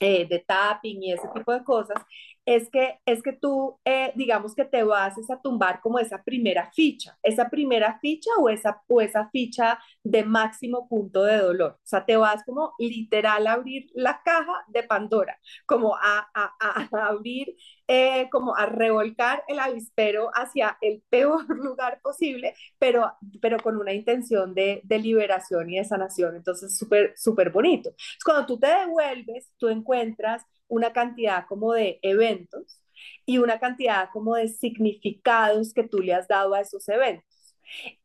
eh, 0.00 0.26
de 0.28 0.40
tapping 0.40 1.02
y 1.02 1.12
ese 1.12 1.28
tipo 1.34 1.52
de 1.52 1.64
cosas, 1.64 2.02
es 2.46 2.70
que, 2.70 3.00
es 3.06 3.22
que 3.22 3.32
tú, 3.32 3.78
eh, 3.84 4.12
digamos 4.16 4.54
que 4.54 4.64
te 4.64 4.84
vas 4.84 5.14
a 5.30 5.40
tumbar 5.42 5.80
como 5.82 5.98
esa 5.98 6.22
primera 6.22 6.70
ficha, 6.72 7.18
esa 7.22 7.50
primera 7.50 7.98
ficha 8.00 8.30
o 8.40 8.48
esa, 8.48 8.82
o 8.88 9.00
esa 9.00 9.28
ficha 9.30 9.78
de 10.04 10.24
máximo 10.24 10.88
punto 10.88 11.24
de 11.24 11.38
dolor. 11.38 11.72
O 11.74 11.86
sea, 11.86 12.06
te 12.06 12.16
vas 12.16 12.44
como 12.44 12.72
literal 12.78 13.46
a 13.48 13.54
abrir 13.54 13.90
la 13.94 14.22
caja 14.24 14.64
de 14.68 14.84
Pandora, 14.84 15.38
como 15.66 15.96
a, 15.96 16.28
a, 16.34 16.54
a 16.60 17.06
abrir, 17.08 17.54
eh, 17.88 18.28
como 18.30 18.56
a 18.56 18.66
revolcar 18.66 19.44
el 19.48 19.58
avispero 19.60 20.30
hacia 20.34 20.76
el 20.80 21.02
peor 21.08 21.44
lugar 21.56 22.00
posible, 22.02 22.54
pero, 22.78 23.12
pero 23.40 23.58
con 23.58 23.76
una 23.76 23.92
intención 23.92 24.54
de, 24.54 24.80
de 24.84 24.98
liberación 24.98 25.70
y 25.70 25.78
de 25.78 25.84
sanación. 25.84 26.36
Entonces, 26.36 26.76
súper, 26.78 27.12
súper 27.16 27.50
bonito. 27.50 27.90
Cuando 28.24 28.46
tú 28.46 28.58
te 28.58 28.66
devuelves, 28.68 29.50
tú 29.58 29.68
encuentras 29.68 30.42
una 30.68 30.92
cantidad 30.92 31.46
como 31.46 31.72
de 31.72 31.98
eventos 32.02 32.80
y 33.26 33.38
una 33.38 33.58
cantidad 33.58 34.08
como 34.12 34.36
de 34.36 34.48
significados 34.48 35.72
que 35.74 35.84
tú 35.84 35.98
le 36.00 36.14
has 36.14 36.28
dado 36.28 36.54
a 36.54 36.60
esos 36.60 36.88
eventos. 36.88 37.56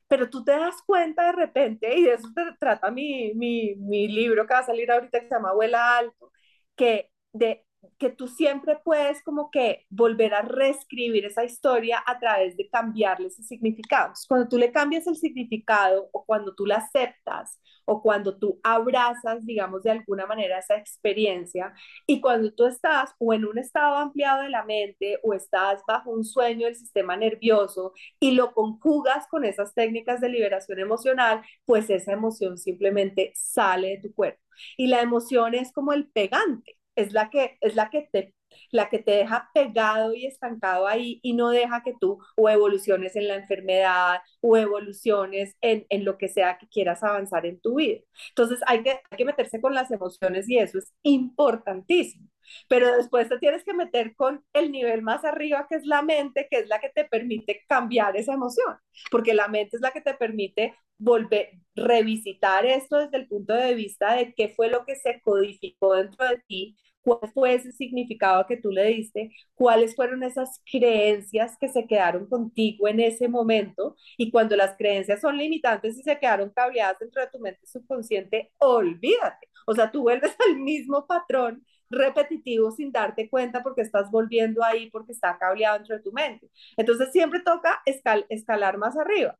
Pero 0.08 0.30
tú 0.30 0.43
te 0.43 0.52
das 0.52 0.76
cuenta 0.86 1.28
de 1.28 1.32
repente, 1.34 1.97
y 1.97 2.04
de 2.04 2.13
eso 2.15 2.28
te 2.36 2.41
trata 2.60 2.91
mi, 2.91 3.34
mi, 3.36 3.76
mi 3.76 4.08
libro 4.10 4.45
que 4.45 4.54
va 4.54 4.60
a 4.60 4.65
salir 4.65 4.91
ahorita 4.91 5.21
que 5.21 5.28
se 5.28 5.36
llama 5.36 5.50
Abuela 5.52 5.97
Alto, 5.97 6.32
que 6.76 7.10
de 7.34 7.65
que 7.98 8.10
tú 8.10 8.28
siempre 8.28 8.78
puedes 8.84 9.24
como 9.24 9.50
que 9.52 9.86
volver 9.89 10.34
a 10.34 10.41
reescribir 10.41 11.26
esa 11.26 11.44
historia 11.44 12.04
a 12.06 12.20
través 12.20 12.58
de 12.58 12.70
cambiarle 12.70 13.28
ese 13.28 13.44
significado. 13.44 14.13
Cuando 14.28 14.48
tú 14.50 14.58
le 14.58 14.72
cambias 14.72 15.08
el 15.08 15.15
significado 15.15 16.10
o 16.12 16.26
cuando 16.26 16.54
tú 16.56 16.65
la 16.65 16.78
aceptas 16.78 17.60
o 17.86 18.02
cuando 18.02 18.38
tú 18.38 18.60
abrazas, 18.63 19.46
digamos, 19.46 19.84
de 19.84 19.91
alguna 19.91 20.26
manera 20.26 20.60
esa 20.60 20.78
experiencia 20.78 21.74
y 22.08 22.22
cuando 22.22 22.54
tú 22.54 22.65
estás 22.65 23.13
o 23.20 23.34
en 23.34 23.46
un 23.46 23.58
estado 23.58 23.98
ampliado 23.98 24.44
de 24.44 24.50
la 24.50 24.63
mente 24.63 25.20
o 25.24 25.34
estás 25.34 25.82
bajo 25.88 26.12
un 26.12 26.24
sueño 26.24 26.67
del 26.67 26.76
sistema 26.76 27.17
nervioso 27.17 27.94
y 28.20 28.32
lo 28.32 28.54
conjugas 28.54 29.28
con 29.28 29.44
esas 29.46 29.74
técnicas 29.74 30.22
de 30.22 30.30
liberación 30.30 30.80
emocional, 30.80 31.41
pues 31.65 31.89
esa 31.89 32.13
emoción 32.13 32.58
simplemente 32.58 33.32
sale 33.36 33.89
de 33.89 34.10
tu 34.10 34.13
cuerpo. 34.13 34.41
Y 34.78 34.88
la 34.88 35.02
emoción 35.02 35.56
es 35.56 35.72
como 35.72 35.94
el 35.94 36.08
pegante 36.10 36.81
es 37.02 37.14
la 37.14 37.30
que, 37.30 37.58
es 37.62 37.76
la 37.76 37.90
que 37.90 38.08
te 38.12 38.34
la 38.72 38.90
que 38.90 39.00
te 39.00 39.12
deja 39.12 39.50
pegado 39.54 40.14
y 40.14 40.26
estancado 40.26 40.88
ahí 40.88 41.20
y 41.24 41.34
no 41.34 41.50
deja 41.50 41.84
que 41.84 41.94
tú 42.00 42.20
o 42.36 42.50
evoluciones 42.50 43.16
en 43.16 43.28
la 43.28 43.36
enfermedad 43.36 44.22
o 44.42 44.58
evoluciones 44.58 45.56
en, 45.62 45.86
en 45.90 46.06
lo 46.06 46.18
que 46.18 46.28
sea 46.28 46.58
que 46.58 46.68
quieras 46.68 47.04
avanzar 47.04 47.46
en 47.46 47.60
tu 47.60 47.76
vida. 47.76 48.00
Entonces 48.30 48.60
hay 48.68 48.84
que, 48.84 48.92
hay 49.10 49.18
que 49.18 49.26
meterse 49.26 49.62
con 49.62 49.74
las 49.74 49.92
emociones 49.92 50.50
y 50.50 50.58
eso 50.58 50.80
es 50.80 50.94
importantísimo. 51.04 52.28
Pero 52.68 52.96
después 52.96 53.30
te 53.30 53.38
tienes 53.40 53.64
que 53.64 53.74
meter 53.74 54.16
con 54.16 54.44
el 54.54 54.72
nivel 54.72 55.02
más 55.04 55.24
arriba, 55.24 55.68
que 55.70 55.76
es 55.76 55.86
la 55.86 56.02
mente, 56.02 56.48
que 56.50 56.60
es 56.60 56.68
la 56.68 56.80
que 56.80 56.90
te 56.90 57.06
permite 57.06 57.62
cambiar 57.68 58.18
esa 58.18 58.34
emoción, 58.34 58.76
porque 59.12 59.34
la 59.34 59.48
mente 59.48 59.78
es 59.78 59.82
la 59.82 59.92
que 59.92 60.02
te 60.02 60.16
permite 60.16 60.76
volver, 60.98 61.52
revisitar 61.76 62.66
esto 62.66 62.98
desde 62.98 63.18
el 63.18 63.28
punto 63.28 63.54
de 63.54 63.74
vista 63.76 64.16
de 64.16 64.34
qué 64.34 64.50
fue 64.50 64.70
lo 64.70 64.86
que 64.86 64.96
se 64.96 65.22
codificó 65.22 65.96
dentro 65.96 66.28
de 66.28 66.42
ti, 66.48 66.78
cuál 67.04 67.20
fue 67.34 67.56
ese 67.56 67.72
significado 67.72 68.46
que 68.48 68.58
tú 68.58 68.72
le 68.72 68.86
diste, 68.88 69.32
cuáles 69.56 69.96
fueron 69.96 70.24
esas 70.24 70.62
creencias 70.72 71.58
que 71.60 71.68
se 71.70 71.88
quedaron 71.88 72.28
contigo 72.28 72.88
en 72.88 73.00
ese 73.00 73.28
momento 73.28 73.96
y 74.18 74.32
cuando 74.32 74.56
las 74.56 74.76
creencias 74.78 75.22
son 75.22 75.38
limitantes 75.38 75.98
y 75.98 76.04
se 76.04 76.20
quedaron 76.20 76.50
cableadas 76.52 77.00
dentro 77.00 77.22
de 77.22 77.28
tu 77.30 77.40
mente 77.40 77.66
subconsciente, 77.66 78.52
olvídate. 78.60 79.48
O 79.66 79.74
sea, 79.76 79.92
tú 79.92 80.02
vuelves 80.04 80.36
al 80.50 80.58
mismo 80.60 81.06
patrón 81.08 81.66
repetitivo 81.90 82.72
sin 82.72 82.92
darte 82.92 83.30
cuenta 83.30 83.62
porque 83.64 83.82
estás 83.82 84.10
volviendo 84.12 84.64
ahí 84.64 84.90
porque 84.90 85.12
está 85.12 85.38
cableado 85.38 85.78
dentro 85.78 85.98
de 85.98 86.04
tu 86.04 86.12
mente. 86.12 86.50
Entonces 86.78 87.12
siempre 87.12 87.42
toca 87.42 87.82
escalar 88.30 88.78
más 88.78 88.98
arriba. 88.98 89.38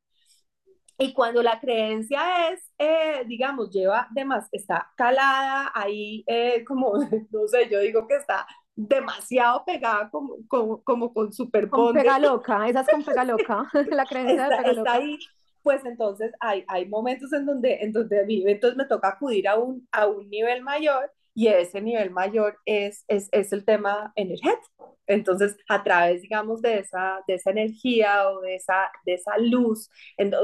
Y 1.02 1.12
cuando 1.12 1.42
la 1.42 1.58
creencia 1.58 2.50
es, 2.50 2.70
eh, 2.78 3.24
digamos, 3.26 3.70
lleva 3.70 4.06
de 4.12 4.24
más, 4.24 4.48
está 4.52 4.88
calada 4.96 5.72
ahí, 5.74 6.22
eh, 6.28 6.62
como, 6.64 6.92
no 7.30 7.48
sé, 7.48 7.68
yo 7.68 7.80
digo 7.80 8.06
que 8.06 8.14
está 8.14 8.46
demasiado 8.76 9.64
pegada 9.64 10.08
como, 10.10 10.36
como, 10.46 10.80
como 10.84 11.12
con 11.12 11.32
super 11.32 11.68
Con 11.68 11.92
pega 11.92 12.20
loca, 12.20 12.66
esa 12.68 12.82
es 12.82 12.88
con 12.88 13.02
pega 13.02 13.24
loca, 13.24 13.68
la 13.90 14.06
creencia 14.06 14.44
está, 14.44 14.48
de 14.48 14.62
pega 14.62 14.70
está 14.70 14.92
ahí, 14.92 15.18
pues 15.64 15.84
entonces 15.84 16.30
hay, 16.38 16.64
hay 16.68 16.88
momentos 16.88 17.32
en 17.32 17.46
donde, 17.46 17.78
en 17.80 17.90
donde 17.92 18.20
a 18.20 18.24
mí 18.24 18.44
entonces 18.46 18.76
me 18.76 18.84
toca 18.84 19.08
acudir 19.08 19.48
a 19.48 19.56
un, 19.56 19.88
a 19.90 20.06
un 20.06 20.30
nivel 20.30 20.62
mayor 20.62 21.12
y 21.34 21.48
ese 21.48 21.80
nivel 21.80 22.10
mayor 22.10 22.58
es, 22.66 23.04
es, 23.08 23.28
es, 23.32 23.52
el 23.52 23.64
tema 23.64 24.12
energético. 24.16 24.98
Entonces, 25.06 25.56
a 25.68 25.82
través, 25.82 26.22
digamos, 26.22 26.62
de 26.62 26.78
esa, 26.80 27.20
de 27.26 27.34
esa 27.34 27.50
energía 27.50 28.28
o 28.30 28.40
de 28.40 28.56
esa, 28.56 28.90
de 29.04 29.14
esa 29.14 29.38
luz, 29.38 29.90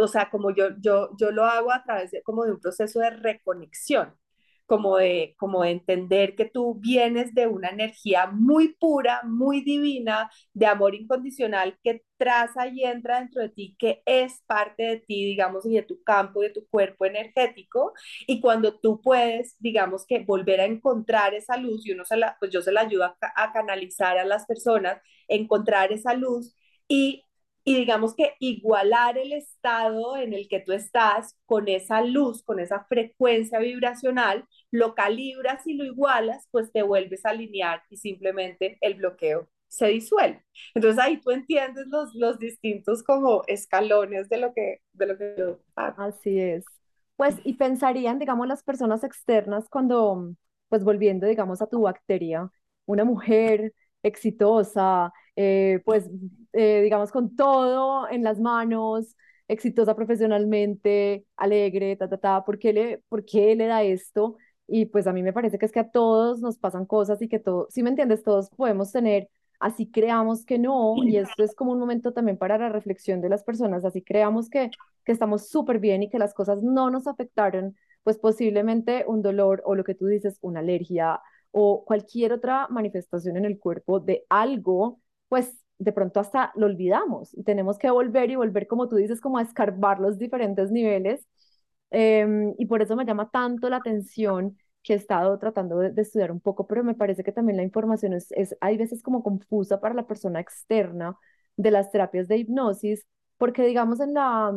o 0.01 0.09
sea, 0.09 0.31
como 0.31 0.51
yo, 0.55 0.71
yo, 0.81 1.11
yo 1.19 1.31
lo 1.31 1.45
hago 1.45 1.73
a 1.73 1.83
través 1.85 2.11
de, 2.11 2.23
como 2.23 2.45
de 2.45 2.53
un 2.53 2.61
proceso 2.61 3.01
de 3.01 3.11
reconexión 3.11 4.15
como 4.69 4.99
de, 4.99 5.35
como 5.39 5.65
de 5.65 5.71
entender 5.73 6.37
que 6.37 6.47
tú 6.47 6.77
vienes 6.81 7.35
de 7.35 7.49
una 7.49 7.71
energía 7.71 8.29
muy 8.29 8.75
pura, 8.81 9.23
muy 9.25 9.63
divina, 9.63 10.31
de 10.55 10.67
amor 10.67 10.95
incondicional 10.95 11.79
que 11.83 12.05
traza 12.19 12.69
y 12.69 12.85
entra 12.85 13.21
dentro 13.21 13.43
de 13.43 13.49
ti, 13.51 13.77
que 13.79 14.03
es 14.07 14.43
parte 14.47 14.85
de 14.85 14.97
ti, 14.99 15.25
digamos, 15.27 15.67
y 15.67 15.75
de 15.75 15.83
tu 15.83 16.03
campo, 16.05 16.43
de 16.43 16.51
tu 16.51 16.67
cuerpo 16.69 17.07
energético. 17.07 17.93
Y 18.27 18.41
cuando 18.41 18.79
tú 18.79 19.01
puedes, 19.01 19.57
digamos, 19.61 20.07
que 20.07 20.21
volver 20.21 20.61
a 20.61 20.67
encontrar 20.67 21.35
esa 21.35 21.57
luz, 21.57 21.87
y 21.87 21.93
uno 21.93 22.05
se 22.05 22.17
la, 22.17 22.37
pues 22.41 22.51
yo 22.53 22.63
se 22.63 22.73
la 22.73 22.83
ayudo 22.83 23.05
a, 23.05 23.17
a 23.37 23.53
canalizar 23.53 24.19
a 24.19 24.25
las 24.25 24.47
personas, 24.47 25.01
encontrar 25.29 25.93
esa 25.93 26.15
luz 26.15 26.55
y 26.89 27.25
y 27.65 27.77
digamos 27.77 28.15
que 28.15 28.35
igualar 28.41 29.19
el 29.19 29.33
estado 29.33 30.17
en 30.17 30.33
el 30.33 30.49
que 30.49 30.61
tú 30.61 30.73
estás 30.73 31.37
con 31.47 31.69
esa 31.69 32.03
luz, 32.03 32.43
con 32.43 32.61
esa 32.61 32.85
frecuencia 32.85 33.59
vibracional, 33.59 34.47
lo 34.71 34.95
calibras 34.95 35.67
y 35.67 35.75
lo 35.75 35.85
igualas, 35.85 36.49
pues 36.51 36.73
te 36.73 36.83
vuelves 36.83 37.25
a 37.27 37.31
alinear 37.31 37.83
y 37.91 37.97
simplemente 37.99 38.79
el 38.81 38.95
bloqueo 38.95 39.49
se 39.69 39.89
disuelve. 39.89 40.43
Entonces 40.75 40.99
ahí 40.99 41.21
tú 41.21 41.31
entiendes 41.31 41.87
los, 41.89 42.15
los 42.15 42.39
distintos 42.39 43.03
como 43.03 43.43
escalones 43.47 44.29
de 44.29 44.39
lo 44.39 44.55
que, 44.55 44.81
de 44.93 45.07
lo 45.07 45.19
que 45.19 45.35
yo 45.39 45.59
hago. 45.77 45.97
Así 45.97 46.39
es. 46.41 46.65
Pues, 47.17 47.37
y 47.45 47.55
pensarían, 47.55 48.19
digamos, 48.19 48.47
las 48.47 48.63
personas 48.63 49.03
externas 49.05 49.69
cuando, 49.69 50.35
pues 50.69 50.85
volviendo, 50.85 51.27
digamos, 51.27 51.61
a 51.63 51.67
tu 51.67 51.83
bacteria, 51.83 52.51
una 52.87 53.05
mujer 53.05 53.75
exitosa, 54.03 55.13
eh, 55.41 55.81
pues 55.85 56.11
eh, 56.53 56.81
digamos 56.83 57.13
con 57.13 57.37
todo 57.37 58.09
en 58.11 58.25
las 58.25 58.41
manos, 58.41 59.17
exitosa 59.47 59.95
profesionalmente, 59.95 61.27
alegre, 61.37 61.95
ta, 61.95 62.09
ta, 62.09 62.19
ta, 62.19 62.45
¿por 62.45 62.59
qué 62.59 62.73
le, 62.73 63.05
por 63.09 63.25
qué 63.25 63.55
le 63.55 63.67
da 63.67 63.85
esto? 63.85 64.37
Y 64.67 64.87
pues 64.87 65.07
a 65.07 65.13
mí 65.13 65.23
me 65.23 65.33
parece 65.33 65.57
que 65.57 65.67
es 65.67 65.71
que 65.71 65.79
a 65.79 65.91
todos 65.91 66.41
nos 66.41 66.59
pasan 66.59 66.87
cosas 66.87 67.23
y 67.23 67.29
que 67.29 67.39
todos, 67.39 67.73
si 67.73 67.85
me 67.85 67.91
entiendes, 67.91 68.25
todos 68.25 68.51
podemos 68.51 68.91
tener, 68.91 69.29
así 69.61 69.89
creamos 69.89 70.45
que 70.45 70.59
no, 70.59 70.97
y 71.05 71.19
esto 71.19 71.45
es 71.45 71.55
como 71.55 71.71
un 71.71 71.79
momento 71.79 72.13
también 72.13 72.37
para 72.37 72.59
la 72.59 72.69
reflexión 72.69 73.21
de 73.21 73.29
las 73.29 73.45
personas, 73.45 73.85
así 73.85 74.03
creamos 74.03 74.51
que, 74.51 74.71
que 75.05 75.13
estamos 75.13 75.49
súper 75.49 75.79
bien 75.79 76.03
y 76.03 76.11
que 76.11 76.19
las 76.19 76.35
cosas 76.35 76.61
no 76.65 76.91
nos 76.91 77.07
afectaron, 77.07 77.77
pues 78.03 78.19
posiblemente 78.19 79.05
un 79.07 79.23
dolor 79.23 79.63
o 79.65 79.77
lo 79.77 79.85
que 79.85 79.95
tú 79.95 80.07
dices, 80.07 80.39
una 80.41 80.61
alergia 80.61 81.21
o 81.53 81.85
cualquier 81.85 82.33
otra 82.33 82.67
manifestación 82.71 83.37
en 83.37 83.45
el 83.45 83.61
cuerpo 83.61 84.01
de 84.01 84.25
algo, 84.29 84.99
pues 85.29 85.59
de 85.79 85.93
pronto 85.93 86.21
hasta 86.21 86.53
lo 86.57 86.67
olvidamos 86.67 87.33
y 87.37 87.45
tenemos 87.45 87.79
que 87.79 87.91
volver 87.91 88.31
y 88.31 88.37
volver, 88.37 88.67
como 88.67 88.89
tú 88.89 88.97
dices, 88.97 89.21
como 89.21 89.39
a 89.39 89.43
escarbar 89.43 90.01
los 90.01 90.19
diferentes 90.19 90.71
niveles. 90.71 91.27
Em, 91.91 92.55
y 92.59 92.67
por 92.67 92.83
eso 92.83 92.97
me 92.97 93.05
llama 93.05 93.31
tanto 93.31 93.71
la 93.71 93.77
atención 93.79 94.59
que 94.83 94.95
he 94.95 94.97
estado 94.97 95.39
tratando 95.39 95.79
de, 95.79 96.01
estudiar 96.03 96.33
un 96.33 96.41
poco, 96.41 96.67
pero 96.67 96.85
me 96.85 96.95
parece 96.95 97.25
que 97.25 97.33
también 97.33 97.57
la 97.57 97.63
información 97.63 98.13
es, 98.13 98.33
es, 98.33 98.57
hay 98.61 98.77
veces 98.77 99.03
como 99.03 99.23
confusa 99.23 99.81
para 99.81 99.95
la 99.95 100.07
persona 100.07 100.41
externa 100.41 101.17
de 101.57 101.71
las 101.71 101.91
terapias 101.91 102.29
de 102.29 102.39
hipnosis, 102.39 103.07
porque 103.37 103.65
digamos 103.67 104.01
en 104.01 104.15
la, 104.15 104.53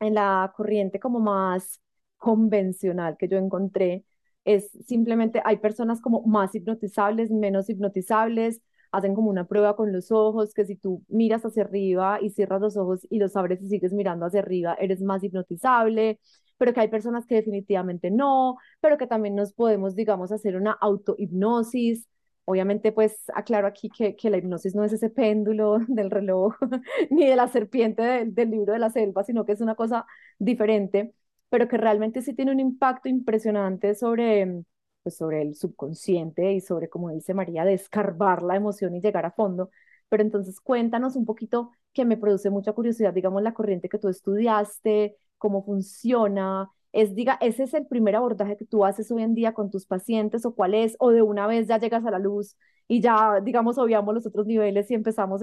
en 0.00 0.14
la 0.14 0.52
corriente 0.56 1.00
como 1.00 1.20
más 1.20 1.80
convencional 2.16 3.16
que 3.18 3.28
yo 3.28 3.38
encontré, 3.38 4.04
es 4.44 4.70
simplemente 4.86 5.42
hay 5.44 5.58
personas 5.58 6.00
como 6.00 6.22
más 6.22 6.54
hipnotizables, 6.54 7.30
menos 7.30 7.68
hipnotizables, 7.68 8.60
hacen 8.92 9.14
como 9.14 9.30
una 9.30 9.46
prueba 9.46 9.76
con 9.76 9.92
los 9.92 10.10
ojos, 10.12 10.54
que 10.54 10.64
si 10.64 10.76
tú 10.76 11.04
miras 11.08 11.44
hacia 11.44 11.62
arriba 11.64 12.18
y 12.20 12.30
cierras 12.30 12.60
los 12.60 12.76
ojos 12.76 13.06
y 13.10 13.18
los 13.18 13.36
abres 13.36 13.62
y 13.62 13.68
sigues 13.68 13.92
mirando 13.92 14.26
hacia 14.26 14.40
arriba, 14.40 14.76
eres 14.80 15.00
más 15.02 15.22
hipnotizable, 15.24 16.18
pero 16.58 16.74
que 16.74 16.80
hay 16.80 16.88
personas 16.88 17.26
que 17.26 17.36
definitivamente 17.36 18.10
no, 18.10 18.58
pero 18.80 18.98
que 18.98 19.06
también 19.06 19.34
nos 19.34 19.52
podemos, 19.54 19.94
digamos, 19.94 20.32
hacer 20.32 20.56
una 20.56 20.72
autohipnosis. 20.72 22.06
Obviamente, 22.44 22.92
pues 22.92 23.22
aclaro 23.34 23.66
aquí 23.66 23.88
que, 23.90 24.16
que 24.16 24.28
la 24.30 24.38
hipnosis 24.38 24.74
no 24.74 24.84
es 24.84 24.92
ese 24.92 25.08
péndulo 25.10 25.78
del 25.88 26.10
reloj 26.10 26.54
ni 27.10 27.26
de 27.26 27.36
la 27.36 27.48
serpiente 27.48 28.02
del, 28.02 28.34
del 28.34 28.50
libro 28.50 28.72
de 28.72 28.78
la 28.78 28.90
selva, 28.90 29.24
sino 29.24 29.44
que 29.46 29.52
es 29.52 29.60
una 29.60 29.74
cosa 29.74 30.06
diferente, 30.38 31.14
pero 31.48 31.68
que 31.68 31.76
realmente 31.78 32.22
sí 32.22 32.34
tiene 32.34 32.52
un 32.52 32.60
impacto 32.60 33.08
impresionante 33.08 33.94
sobre, 33.94 34.62
pues 35.02 35.16
sobre 35.16 35.42
el 35.42 35.54
subconsciente 35.54 36.52
y 36.52 36.60
sobre, 36.60 36.88
como 36.88 37.10
dice 37.10 37.34
María, 37.34 37.64
descarbar 37.64 38.42
la 38.42 38.56
emoción 38.56 38.94
y 38.94 39.00
llegar 39.00 39.26
a 39.26 39.30
fondo. 39.32 39.70
Pero 40.08 40.22
entonces 40.22 40.60
cuéntanos 40.60 41.16
un 41.16 41.24
poquito 41.24 41.70
que 41.92 42.04
me 42.04 42.16
produce 42.16 42.50
mucha 42.50 42.72
curiosidad, 42.72 43.12
digamos, 43.14 43.42
la 43.42 43.54
corriente 43.54 43.88
que 43.88 43.98
tú 43.98 44.08
estudiaste, 44.08 45.16
cómo 45.38 45.64
funciona. 45.64 46.70
Es, 46.92 47.14
diga, 47.14 47.38
¿ese 47.40 47.64
es 47.64 47.74
el 47.74 47.86
primer 47.86 48.16
abordaje 48.16 48.56
que 48.56 48.64
tú 48.66 48.84
haces 48.84 49.10
hoy 49.10 49.22
en 49.22 49.34
día 49.34 49.54
con 49.54 49.70
tus 49.70 49.86
pacientes 49.86 50.44
o 50.44 50.54
cuál 50.54 50.74
es? 50.74 50.96
¿O 50.98 51.10
de 51.10 51.22
una 51.22 51.46
vez 51.46 51.68
ya 51.68 51.78
llegas 51.78 52.04
a 52.04 52.10
la 52.10 52.18
luz 52.18 52.56
y 52.88 53.00
ya, 53.00 53.40
digamos, 53.42 53.78
obviamos 53.78 54.12
los 54.14 54.26
otros 54.26 54.46
niveles 54.46 54.90
y 54.90 54.94
empezamos 54.94 55.42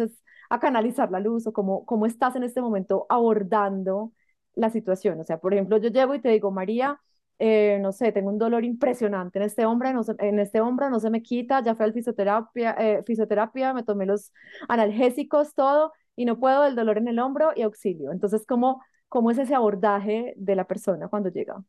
a 0.49 0.59
canalizar 0.59 1.11
la 1.11 1.19
luz? 1.19 1.47
¿O 1.47 1.53
cómo, 1.53 1.85
cómo 1.85 2.05
estás 2.05 2.35
en 2.35 2.43
este 2.43 2.61
momento 2.61 3.05
abordando 3.09 4.11
la 4.55 4.69
situación? 4.69 5.19
O 5.19 5.23
sea, 5.23 5.39
por 5.39 5.53
ejemplo, 5.53 5.77
yo 5.77 5.89
llego 5.89 6.15
y 6.15 6.21
te 6.21 6.29
digo, 6.29 6.51
María, 6.51 7.01
eh, 7.39 7.79
no 7.81 7.91
sé, 7.91 8.11
tengo 8.11 8.29
un 8.29 8.37
dolor 8.37 8.63
impresionante 8.65 9.39
en 9.39 9.45
este 9.45 9.65
hombro, 9.65 9.93
no 9.93 10.01
en 10.19 10.39
este 10.39 10.61
hombro 10.61 10.89
no 10.89 10.99
se 10.99 11.09
me 11.09 11.21
quita, 11.21 11.61
ya 11.63 11.75
fue 11.75 11.85
al 11.85 11.93
fisioterapia, 11.93 12.75
eh, 12.79 13.03
fisioterapia, 13.05 13.73
me 13.73 13.83
tomé 13.83 14.05
los 14.05 14.31
analgésicos, 14.67 15.53
todo, 15.53 15.93
y 16.15 16.25
no 16.25 16.39
puedo 16.39 16.63
del 16.63 16.75
dolor 16.75 16.97
en 16.97 17.07
el 17.07 17.19
hombro 17.19 17.51
y 17.55 17.61
auxilio. 17.61 18.11
Entonces, 18.11 18.45
¿cómo, 18.47 18.81
cómo 19.09 19.31
es 19.31 19.37
ese 19.37 19.55
abordaje 19.55 20.33
de 20.37 20.55
la 20.55 20.65
persona 20.65 21.07
cuando 21.09 21.29
llega? 21.29 21.63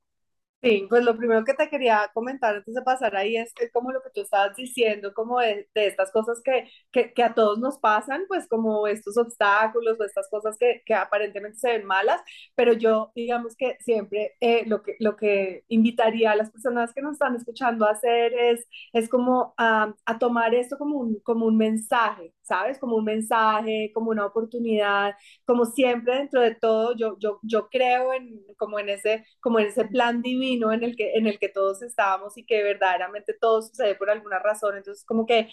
Sí, 0.61 0.87
pues 0.89 1.05
lo 1.05 1.17
primero 1.17 1.45
que 1.45 1.55
te 1.55 1.69
quería 1.71 2.11
comentar 2.13 2.57
antes 2.57 2.75
de 2.75 2.83
pasar 2.83 3.15
ahí 3.15 3.37
es, 3.37 3.55
como 3.73 3.93
lo 3.93 4.03
que 4.03 4.11
tú 4.13 4.23
estabas 4.23 4.57
diciendo, 4.57 5.15
como 5.15 5.39
de, 5.39 5.69
de 5.73 5.87
estas 5.87 6.11
cosas 6.11 6.41
que, 6.45 6.69
que, 6.91 7.13
que, 7.15 7.23
a 7.23 7.33
todos 7.33 7.61
nos 7.61 7.79
pasan, 7.79 8.25
pues 8.27 8.49
como 8.49 8.89
estos 8.89 9.17
obstáculos 9.19 10.01
o 10.01 10.05
estas 10.05 10.29
cosas 10.29 10.57
que, 10.59 10.83
que 10.85 10.95
aparentemente 10.95 11.59
se 11.61 11.71
ven 11.75 11.85
malas, 11.87 12.21
pero 12.57 12.73
yo 12.73 13.13
digamos 13.15 13.55
que 13.55 13.77
siempre 13.79 14.33
eh, 14.41 14.65
lo, 14.67 14.83
que, 14.83 14.97
lo 14.99 15.15
que 15.15 15.63
invitaría 15.69 16.33
a 16.33 16.37
las 16.37 16.51
personas 16.51 16.93
que 16.93 17.03
nos 17.03 17.13
están 17.13 17.37
escuchando 17.37 17.87
a 17.87 17.93
hacer 17.93 18.35
es, 18.35 18.67
es 18.93 19.09
como 19.09 19.55
a, 19.59 19.95
a 20.07 20.19
tomar 20.19 20.57
esto 20.57 20.77
como 20.77 20.99
un, 20.99 21.21
como 21.21 21.47
un 21.47 21.57
mensaje, 21.57 22.35
¿sabes? 22.43 22.79
Como 22.81 22.97
un 22.97 23.05
mensaje, 23.05 23.93
como 23.95 24.11
una 24.11 24.27
oportunidad, 24.27 25.15
como 25.45 25.67
siempre 25.67 26.17
dentro 26.17 26.41
de 26.41 26.57
todo, 26.57 26.97
yo, 26.97 27.17
yo, 27.21 27.39
yo 27.43 27.69
creo 27.69 28.13
en, 28.13 28.41
como, 28.57 28.79
en 28.81 28.89
ese, 28.89 29.25
como 29.41 29.61
en 29.61 29.67
ese 29.69 29.85
plan 29.85 30.21
divino 30.21 30.48
en 30.55 30.83
el, 30.83 30.97
que, 30.97 31.13
en 31.15 31.27
el 31.27 31.39
que 31.39 31.49
todos 31.49 31.83
estábamos 31.83 32.37
y 32.39 32.45
que 32.45 32.63
verdaderamente 32.63 33.35
todo 33.39 33.63
sucede 33.63 33.95
por 33.95 34.11
alguna 34.11 34.39
razón. 34.39 34.77
Entonces, 34.77 35.05
como 35.05 35.27
que 35.27 35.49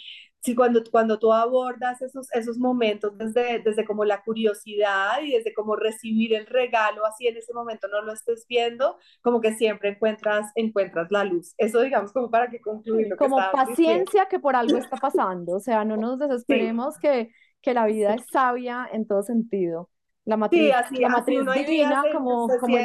si 0.45 0.53
cuando, 0.53 0.84
cuando 0.91 1.17
tú 1.17 1.34
abordas 1.34 2.01
esos, 2.03 2.31
esos 2.34 2.60
momentos 2.60 3.17
desde, 3.17 3.60
desde 3.60 3.84
como 3.84 4.05
la 4.05 4.21
curiosidad 4.21 5.19
y 5.23 5.31
desde 5.31 5.55
como 5.55 5.75
recibir 5.75 6.36
el 6.36 6.45
regalo, 6.45 7.03
así 7.05 7.27
en 7.27 7.38
ese 7.38 7.51
momento 7.51 7.88
no 7.88 8.01
lo 8.03 8.13
estés 8.13 8.45
viendo, 8.47 8.97
como 9.23 9.41
que 9.41 9.53
siempre 9.53 9.89
encuentras, 9.89 10.51
encuentras 10.53 11.08
la 11.10 11.23
luz. 11.23 11.55
Eso 11.58 11.81
digamos 11.81 12.13
como 12.13 12.29
para 12.29 12.49
que 12.49 12.62
concluir 12.62 13.08
lo 13.10 13.17
Como 13.17 13.38
paciencia 13.51 14.27
que 14.27 14.39
por 14.39 14.55
algo 14.55 14.77
está 14.77 14.97
pasando, 14.97 15.53
o 15.53 15.60
sea, 15.60 15.84
no 15.84 15.97
nos 15.97 16.19
desesperemos 16.19 16.99
que, 16.99 17.31
que 17.62 17.73
la 17.73 17.88
vida 17.88 18.13
es 18.13 18.25
sabia 18.31 18.88
en 18.91 19.08
todo 19.08 19.23
sentido. 19.23 19.89
La 20.25 20.38
matriz, 20.38 20.73
así, 20.75 20.97
la 20.97 21.10
matriz 21.10 21.41
divina 21.55 22.03
como, 22.12 22.47
como 22.60 22.77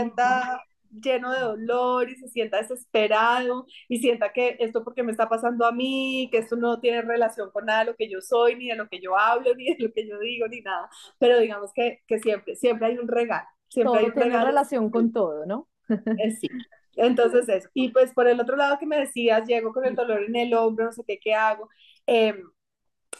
lleno 0.90 1.32
de 1.32 1.40
dolor 1.40 2.10
y 2.10 2.16
se 2.16 2.28
sienta 2.28 2.58
desesperado 2.58 3.66
y 3.88 3.98
sienta 3.98 4.32
que 4.32 4.56
esto 4.60 4.84
porque 4.84 5.02
me 5.02 5.12
está 5.12 5.28
pasando 5.28 5.66
a 5.66 5.72
mí, 5.72 6.28
que 6.30 6.38
esto 6.38 6.56
no 6.56 6.80
tiene 6.80 7.02
relación 7.02 7.50
con 7.52 7.66
nada 7.66 7.80
de 7.80 7.86
lo 7.92 7.96
que 7.96 8.10
yo 8.10 8.20
soy, 8.20 8.56
ni 8.56 8.68
de 8.68 8.76
lo 8.76 8.88
que 8.88 9.00
yo 9.00 9.18
hablo, 9.18 9.54
ni 9.56 9.74
de 9.74 9.76
lo 9.86 9.92
que 9.92 10.06
yo 10.08 10.18
digo, 10.18 10.48
ni 10.48 10.60
nada. 10.62 10.88
Pero 11.18 11.38
digamos 11.38 11.72
que, 11.74 12.00
que 12.06 12.18
siempre, 12.20 12.56
siempre 12.56 12.88
hay 12.88 12.98
un 12.98 13.08
regalo. 13.08 13.46
Siempre 13.68 13.98
todo 13.98 14.00
hay 14.00 14.06
un 14.06 14.14
tiene 14.14 14.40
regalo. 14.40 14.40
relación 14.40 14.90
con 14.90 15.12
todo, 15.12 15.46
¿no? 15.46 15.68
Eh, 16.16 16.32
sí. 16.32 16.48
Entonces 16.96 17.48
eso. 17.48 17.68
Y 17.74 17.90
pues 17.90 18.12
por 18.12 18.26
el 18.28 18.40
otro 18.40 18.56
lado 18.56 18.78
que 18.78 18.86
me 18.86 18.98
decías, 18.98 19.46
llego 19.46 19.72
con 19.72 19.84
el 19.84 19.94
dolor 19.94 20.22
en 20.24 20.36
el 20.36 20.54
hombro, 20.54 20.86
no 20.86 20.92
sé 20.92 21.04
qué, 21.06 21.18
qué 21.20 21.34
hago. 21.34 21.68
Eh, 22.06 22.34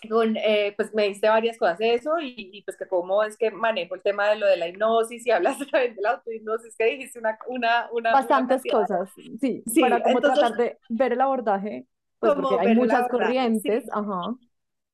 con, 0.09 0.37
eh, 0.37 0.73
pues 0.77 0.95
me 0.95 1.09
diste 1.09 1.29
varias 1.29 1.59
cosas 1.59 1.79
de 1.79 1.95
eso 1.95 2.19
y, 2.21 2.51
y, 2.53 2.63
pues 2.63 2.77
que 2.77 2.87
cómo 2.87 3.23
es 3.23 3.37
que 3.37 3.51
manejo 3.51 3.95
el 3.95 4.03
tema 4.03 4.29
de 4.29 4.37
lo 4.37 4.47
de 4.47 4.57
la 4.57 4.69
hipnosis 4.69 5.27
y 5.27 5.31
hablas 5.31 5.59
también 5.71 5.95
de 5.95 6.03
la 6.03 6.13
autohipnosis 6.13 6.75
que 6.77 6.85
dijiste 6.85 7.19
una, 7.19 7.39
una, 7.49 7.89
una 7.93 8.13
bastantes 8.13 8.63
una 8.65 8.81
cosas, 8.81 9.11
sí, 9.41 9.63
sí, 9.67 9.81
para 9.81 10.03
como 10.03 10.19
entonces, 10.19 10.41
tratar 10.41 10.59
de 10.59 10.79
ver 10.89 11.13
el 11.13 11.21
abordaje, 11.21 11.87
pues 12.19 12.35
porque 12.35 12.69
hay 12.69 12.75
muchas 12.75 13.09
corrientes, 13.09 13.85
sí. 13.85 13.91
ajá. 13.93 14.35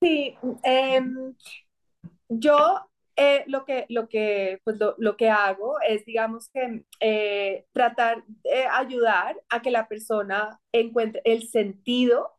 Sí, 0.00 0.36
eh, 0.64 1.02
yo 2.28 2.86
eh, 3.16 3.44
lo 3.46 3.64
que, 3.64 3.86
lo 3.88 4.08
que, 4.08 4.60
pues 4.62 4.78
lo, 4.78 4.94
lo, 4.98 5.16
que 5.16 5.30
hago 5.30 5.76
es, 5.88 6.04
digamos 6.04 6.50
que 6.50 6.84
eh, 7.00 7.64
tratar 7.72 8.22
de 8.26 8.66
ayudar 8.66 9.40
a 9.48 9.62
que 9.62 9.70
la 9.70 9.88
persona 9.88 10.60
encuentre 10.70 11.22
el 11.24 11.48
sentido 11.48 12.35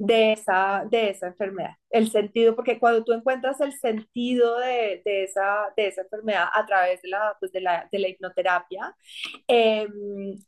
de 0.00 0.32
esa, 0.32 0.84
de 0.90 1.10
esa 1.10 1.26
enfermedad. 1.28 1.74
El 1.90 2.10
sentido, 2.10 2.56
porque 2.56 2.78
cuando 2.78 3.04
tú 3.04 3.12
encuentras 3.12 3.60
el 3.60 3.72
sentido 3.74 4.58
de, 4.58 5.02
de 5.04 5.24
esa, 5.24 5.72
de 5.76 5.88
esa 5.88 6.02
enfermedad 6.02 6.46
a 6.54 6.64
través 6.66 7.02
de 7.02 7.08
la, 7.10 7.36
pues 7.38 7.52
de 7.52 7.60
la, 7.60 7.86
de 7.92 7.98
la 7.98 8.08
hipnoterapia, 8.08 8.96
eh, 9.48 9.86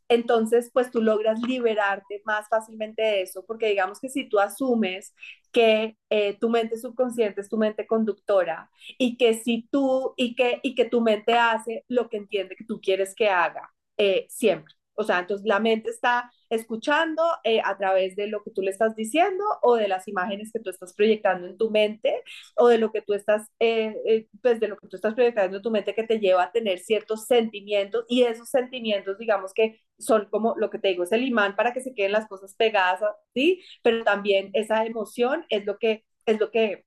entonces 0.08 0.70
pues 0.72 0.90
tú 0.90 1.02
logras 1.02 1.40
liberarte 1.42 2.22
más 2.24 2.48
fácilmente 2.48 3.02
de 3.02 3.22
eso, 3.22 3.44
porque 3.46 3.68
digamos 3.68 4.00
que 4.00 4.08
si 4.08 4.28
tú 4.28 4.38
asumes 4.40 5.14
que 5.52 5.98
eh, 6.10 6.38
tu 6.40 6.48
mente 6.48 6.78
subconsciente 6.78 7.40
es 7.42 7.48
tu 7.50 7.58
mente 7.58 7.86
conductora 7.86 8.70
y 8.98 9.16
que 9.18 9.34
si 9.34 9.68
tú 9.70 10.14
y 10.16 10.34
que, 10.34 10.60
y 10.62 10.74
que 10.74 10.86
tu 10.86 11.00
mente 11.02 11.34
hace 11.34 11.84
lo 11.88 12.08
que 12.08 12.16
entiende 12.18 12.56
que 12.56 12.64
tú 12.64 12.80
quieres 12.80 13.14
que 13.14 13.28
haga, 13.28 13.70
eh, 13.98 14.26
siempre. 14.30 14.74
O 15.02 15.04
sea, 15.04 15.20
entonces 15.20 15.46
la 15.46 15.60
mente 15.60 15.90
está 15.90 16.30
escuchando 16.50 17.22
eh, 17.44 17.60
a 17.64 17.76
través 17.78 18.16
de 18.16 18.26
lo 18.26 18.42
que 18.42 18.50
tú 18.50 18.62
le 18.62 18.70
estás 18.70 18.94
diciendo 18.96 19.44
o 19.62 19.76
de 19.76 19.88
las 19.88 20.08
imágenes 20.08 20.50
que 20.52 20.60
tú 20.60 20.70
estás 20.70 20.94
proyectando 20.94 21.46
en 21.46 21.56
tu 21.58 21.70
mente 21.70 22.22
o 22.56 22.68
de 22.68 22.78
lo 22.78 22.92
que 22.92 23.02
tú 23.02 23.14
estás, 23.14 23.48
eh, 23.60 23.94
eh, 24.06 24.28
pues 24.42 24.60
de 24.60 24.68
lo 24.68 24.76
que 24.76 24.88
tú 24.88 24.96
estás 24.96 25.14
proyectando 25.14 25.56
en 25.56 25.62
tu 25.62 25.70
mente 25.70 25.94
que 25.94 26.04
te 26.04 26.18
lleva 26.20 26.44
a 26.44 26.52
tener 26.52 26.78
ciertos 26.78 27.26
sentimientos 27.26 28.04
y 28.08 28.22
esos 28.22 28.48
sentimientos, 28.50 29.18
digamos 29.18 29.52
que 29.54 29.80
son 29.98 30.26
como 30.30 30.54
lo 30.56 30.70
que 30.70 30.78
te 30.78 30.88
digo, 30.88 31.04
es 31.04 31.12
el 31.12 31.24
imán 31.24 31.56
para 31.56 31.72
que 31.72 31.80
se 31.80 31.94
queden 31.94 32.12
las 32.12 32.26
cosas 32.28 32.54
pegadas, 32.56 33.00
¿sí? 33.34 33.62
Pero 33.82 34.04
también 34.04 34.50
esa 34.54 34.84
emoción 34.86 35.44
es 35.48 35.64
lo 35.66 35.78
que, 35.78 36.04
es 36.26 36.40
lo 36.40 36.50
que 36.50 36.84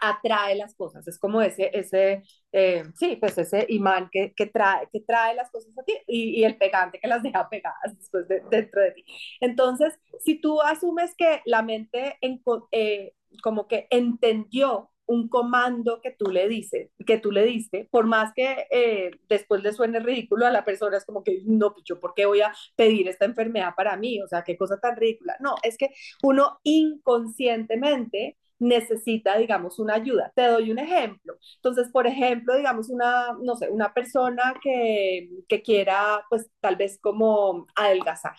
atrae 0.00 0.54
las 0.56 0.74
cosas, 0.74 1.06
es 1.08 1.18
como 1.18 1.42
ese, 1.42 1.70
ese 1.72 2.22
eh, 2.52 2.84
sí, 2.96 3.16
pues 3.16 3.38
ese 3.38 3.66
imán 3.68 4.08
que, 4.10 4.32
que, 4.34 4.46
trae, 4.46 4.88
que 4.92 5.00
trae 5.00 5.34
las 5.34 5.50
cosas 5.50 5.76
a 5.78 5.84
ti 5.84 5.94
y, 6.06 6.40
y 6.40 6.44
el 6.44 6.56
pegante 6.56 6.98
que 7.00 7.08
las 7.08 7.22
deja 7.22 7.48
pegadas 7.48 7.96
después 7.96 8.28
de, 8.28 8.42
dentro 8.50 8.82
de 8.82 8.92
ti. 8.92 9.04
Entonces, 9.40 9.98
si 10.24 10.40
tú 10.40 10.60
asumes 10.62 11.14
que 11.16 11.42
la 11.44 11.62
mente 11.62 12.16
en, 12.20 12.42
eh, 12.72 13.14
como 13.42 13.68
que 13.68 13.86
entendió 13.90 14.90
un 15.06 15.28
comando 15.28 16.00
que 16.00 16.12
tú 16.12 16.30
le 16.30 16.48
dices, 16.48 16.90
que 17.04 17.18
tú 17.18 17.32
le 17.32 17.44
diste, 17.44 17.88
por 17.90 18.06
más 18.06 18.32
que 18.32 18.66
eh, 18.70 19.10
después 19.28 19.60
le 19.60 19.72
suene 19.72 19.98
ridículo 19.98 20.46
a 20.46 20.50
la 20.52 20.64
persona, 20.64 20.96
es 20.98 21.04
como 21.04 21.24
que 21.24 21.40
no, 21.44 21.72
pues 21.72 21.84
yo 21.84 21.98
por 21.98 22.14
qué 22.14 22.26
voy 22.26 22.42
a 22.42 22.52
pedir 22.76 23.08
esta 23.08 23.24
enfermedad 23.24 23.74
para 23.76 23.96
mí, 23.96 24.22
o 24.22 24.28
sea, 24.28 24.44
qué 24.44 24.56
cosa 24.56 24.78
tan 24.78 24.96
ridícula. 24.96 25.36
No, 25.40 25.56
es 25.64 25.76
que 25.76 25.90
uno 26.22 26.60
inconscientemente 26.62 28.38
necesita, 28.60 29.36
digamos, 29.38 29.78
una 29.80 29.94
ayuda. 29.94 30.32
Te 30.36 30.46
doy 30.46 30.70
un 30.70 30.78
ejemplo. 30.78 31.36
Entonces, 31.56 31.90
por 31.92 32.06
ejemplo, 32.06 32.56
digamos, 32.56 32.90
una, 32.90 33.36
no 33.42 33.56
sé, 33.56 33.70
una 33.70 33.92
persona 33.94 34.54
que, 34.62 35.28
que 35.48 35.62
quiera, 35.62 36.24
pues, 36.30 36.50
tal 36.60 36.76
vez 36.76 36.98
como 37.00 37.66
adelgazar. 37.76 38.36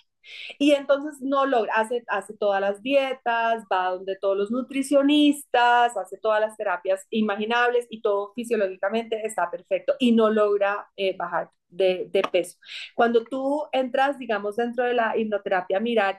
Y 0.60 0.72
entonces 0.74 1.22
no 1.22 1.46
logra, 1.46 1.74
hace, 1.76 2.04
hace 2.08 2.36
todas 2.38 2.62
las 2.62 2.82
dietas, 2.82 3.64
va 3.72 3.90
donde 3.92 4.18
todos 4.20 4.38
los 4.38 4.52
nutricionistas, 4.52 5.98
hace 5.98 6.18
todas 6.18 6.40
las 6.42 6.56
terapias 6.58 7.06
imaginables 7.10 7.88
y 7.90 8.02
todo 8.02 8.32
fisiológicamente 8.36 9.26
está 9.26 9.50
perfecto 9.50 9.96
y 10.00 10.12
no 10.12 10.30
logra 10.30 10.88
eh, 10.96 11.16
bajar 11.18 11.50
de, 11.70 12.08
de 12.12 12.22
peso. 12.24 12.58
Cuando 12.96 13.24
tú 13.24 13.64
entras, 13.72 14.20
digamos, 14.20 14.58
dentro 14.58 14.84
de 14.86 14.94
la 14.94 15.18
hipnoterapia, 15.18 15.80
mirar 15.80 16.18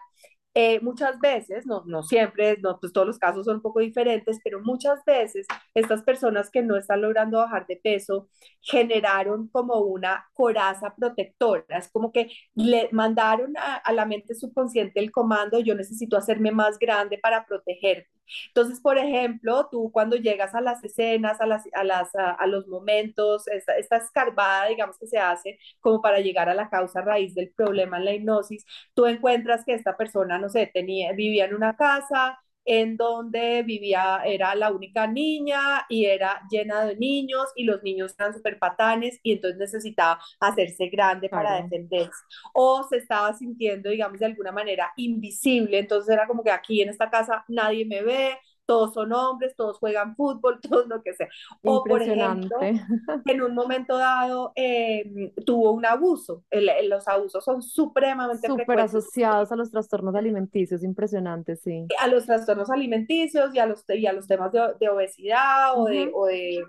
eh, 0.54 0.80
muchas 0.82 1.18
veces, 1.18 1.66
no, 1.66 1.82
no 1.86 2.02
siempre, 2.02 2.58
no, 2.58 2.78
pues 2.78 2.92
todos 2.92 3.06
los 3.06 3.18
casos 3.18 3.46
son 3.46 3.56
un 3.56 3.62
poco 3.62 3.80
diferentes, 3.80 4.38
pero 4.44 4.60
muchas 4.60 5.02
veces 5.04 5.46
estas 5.74 6.02
personas 6.02 6.50
que 6.50 6.62
no 6.62 6.76
están 6.76 7.00
logrando 7.02 7.38
bajar 7.38 7.66
de 7.66 7.76
peso 7.76 8.28
generaron 8.60 9.48
como 9.48 9.78
una 9.78 10.26
coraza 10.34 10.94
protectora, 10.94 11.78
es 11.78 11.88
como 11.90 12.12
que 12.12 12.30
le 12.54 12.88
mandaron 12.92 13.56
a, 13.56 13.76
a 13.76 13.92
la 13.92 14.04
mente 14.04 14.34
subconsciente 14.34 15.00
el 15.00 15.10
comando, 15.10 15.58
yo 15.60 15.74
necesito 15.74 16.16
hacerme 16.18 16.50
más 16.52 16.78
grande 16.78 17.18
para 17.18 17.46
protegerte. 17.46 18.10
Entonces, 18.48 18.80
por 18.80 18.98
ejemplo, 18.98 19.68
tú 19.70 19.90
cuando 19.92 20.16
llegas 20.16 20.54
a 20.54 20.60
las 20.60 20.82
escenas, 20.84 21.40
a, 21.40 21.46
las, 21.46 21.64
a, 21.74 21.84
las, 21.84 22.10
a, 22.14 22.46
los 22.46 22.66
momentos, 22.68 23.48
esta, 23.48 23.76
esta, 23.76 23.96
escarbada, 23.96 24.68
digamos, 24.68 24.98
que 24.98 25.06
se 25.06 25.18
hace 25.18 25.58
como 25.80 26.00
para 26.00 26.20
llegar 26.20 26.48
a 26.48 26.54
la 26.54 26.68
causa 26.70 27.02
raíz 27.02 27.34
del 27.34 27.50
problema 27.52 27.98
en 27.98 28.04
la 28.04 28.14
hipnosis, 28.14 28.64
tú 28.94 29.06
encuentras 29.06 29.64
que 29.64 29.74
esta 29.74 29.96
persona, 29.96 30.38
no 30.42 30.50
sé, 30.50 30.70
tenía, 30.72 31.12
vivía 31.12 31.46
en 31.46 31.54
una 31.54 31.76
casa, 31.76 32.38
en 32.64 32.96
donde 32.96 33.62
vivía, 33.62 34.22
era 34.24 34.54
la 34.54 34.70
única 34.70 35.06
niña 35.06 35.84
y 35.88 36.06
era 36.06 36.42
llena 36.50 36.84
de 36.84 36.96
niños 36.96 37.46
y 37.56 37.64
los 37.64 37.82
niños 37.82 38.14
eran 38.18 38.34
súper 38.34 38.58
patanes 38.58 39.18
y 39.22 39.32
entonces 39.32 39.58
necesitaba 39.58 40.20
hacerse 40.40 40.88
grande 40.88 41.28
para 41.28 41.50
claro. 41.50 41.64
defenderse. 41.64 42.22
O 42.52 42.84
se 42.88 42.98
estaba 42.98 43.32
sintiendo, 43.34 43.90
digamos, 43.90 44.18
de 44.20 44.26
alguna 44.26 44.52
manera 44.52 44.92
invisible, 44.96 45.78
entonces 45.78 46.12
era 46.12 46.26
como 46.26 46.44
que 46.44 46.50
aquí 46.50 46.82
en 46.82 46.90
esta 46.90 47.10
casa 47.10 47.44
nadie 47.48 47.84
me 47.84 48.02
ve, 48.02 48.38
todos 48.66 48.94
son 48.94 49.12
hombres, 49.12 49.54
todos 49.56 49.78
juegan 49.78 50.14
fútbol, 50.16 50.60
todos 50.68 50.86
lo 50.86 51.02
que 51.02 51.14
sea. 51.14 51.28
O 51.62 51.84
por 51.84 52.02
ejemplo, 52.02 52.58
en 53.26 53.42
un 53.42 53.54
momento 53.54 53.96
dado 53.96 54.52
eh, 54.56 55.32
tuvo 55.44 55.72
un 55.72 55.86
abuso. 55.86 56.44
El, 56.50 56.70
los 56.88 57.06
abusos 57.08 57.44
son 57.44 57.62
supremamente 57.62 58.46
Súper 58.46 58.80
asociados 58.80 59.52
a 59.52 59.56
los 59.56 59.70
trastornos 59.70 60.14
alimenticios, 60.14 60.82
impresionante, 60.82 61.56
sí. 61.56 61.86
A 62.00 62.08
los 62.08 62.26
trastornos 62.26 62.70
alimenticios 62.70 63.54
y 63.54 63.58
a 63.58 63.66
los, 63.66 63.84
y 63.88 64.06
a 64.06 64.12
los 64.12 64.26
temas 64.26 64.52
de, 64.52 64.60
de 64.80 64.88
obesidad 64.88 65.76
uh 65.76 65.84
-huh. 65.84 65.90
de, 65.90 66.10
o 66.12 66.26
de 66.26 66.64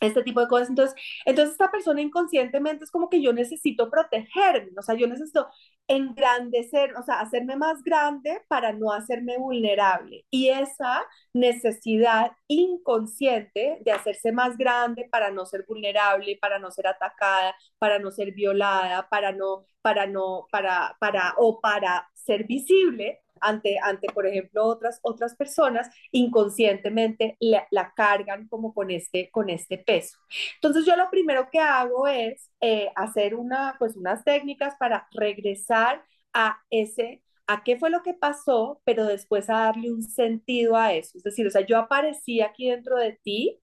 este 0.00 0.22
tipo 0.22 0.40
de 0.40 0.48
cosas. 0.48 0.68
Entonces, 0.70 0.94
entonces 1.24 1.52
esta 1.52 1.70
persona 1.70 2.00
inconscientemente 2.00 2.84
es 2.84 2.90
como 2.90 3.08
que 3.10 3.22
yo 3.22 3.32
necesito 3.32 3.90
protegerme, 3.90 4.72
o 4.78 4.82
sea, 4.82 4.94
yo 4.94 5.06
necesito 5.06 5.48
engrandecer, 5.88 6.94
o 6.96 7.02
sea, 7.02 7.20
hacerme 7.20 7.56
más 7.56 7.82
grande 7.82 8.42
para 8.48 8.72
no 8.72 8.92
hacerme 8.92 9.38
vulnerable. 9.38 10.24
Y 10.30 10.48
esa 10.48 11.04
necesidad 11.34 12.32
inconsciente 12.48 13.78
de 13.84 13.92
hacerse 13.92 14.32
más 14.32 14.56
grande 14.56 15.08
para 15.10 15.30
no 15.30 15.46
ser 15.46 15.64
vulnerable, 15.66 16.38
para 16.40 16.58
no 16.58 16.70
ser 16.70 16.86
atacada, 16.86 17.54
para 17.78 17.98
no 17.98 18.10
ser 18.10 18.32
violada, 18.32 19.08
para 19.08 19.32
no, 19.32 19.64
para 19.82 20.06
no, 20.06 20.46
para, 20.52 20.96
para, 21.00 21.34
o 21.38 21.60
para 21.60 22.08
ser 22.14 22.46
visible, 22.46 23.20
ante, 23.40 23.78
ante 23.82 24.08
por 24.12 24.26
ejemplo, 24.26 24.64
otras, 24.64 25.00
otras 25.02 25.36
personas, 25.36 25.90
inconscientemente 26.12 27.36
la, 27.40 27.66
la, 27.70 27.92
cargan 27.94 28.48
como 28.48 28.74
con 28.74 28.90
este, 28.90 29.30
con 29.30 29.50
este 29.50 29.78
peso. 29.78 30.18
Entonces 30.56 30.84
yo 30.86 30.96
lo 30.96 31.10
primero 31.10 31.48
que 31.50 31.58
hago 31.58 32.06
es 32.06 32.50
eh, 32.60 32.90
hacer 32.96 33.34
una, 33.34 33.76
pues 33.78 33.96
unas 33.96 34.24
técnicas 34.24 34.74
para 34.78 35.08
regresar 35.12 36.04
a 36.32 36.58
ese, 36.70 37.22
a 37.46 37.62
qué 37.64 37.78
fue 37.78 37.90
lo 37.90 38.02
que 38.02 38.14
pasó, 38.14 38.80
pero 38.84 39.04
después 39.06 39.50
a 39.50 39.64
darle 39.64 39.90
un 39.92 40.02
sentido 40.02 40.76
a 40.76 40.92
eso. 40.92 41.18
Es 41.18 41.24
decir, 41.24 41.46
o 41.46 41.50
sea, 41.50 41.66
yo 41.66 41.78
aparecí 41.78 42.40
aquí 42.40 42.70
dentro 42.70 42.96
de 42.96 43.18
ti, 43.22 43.60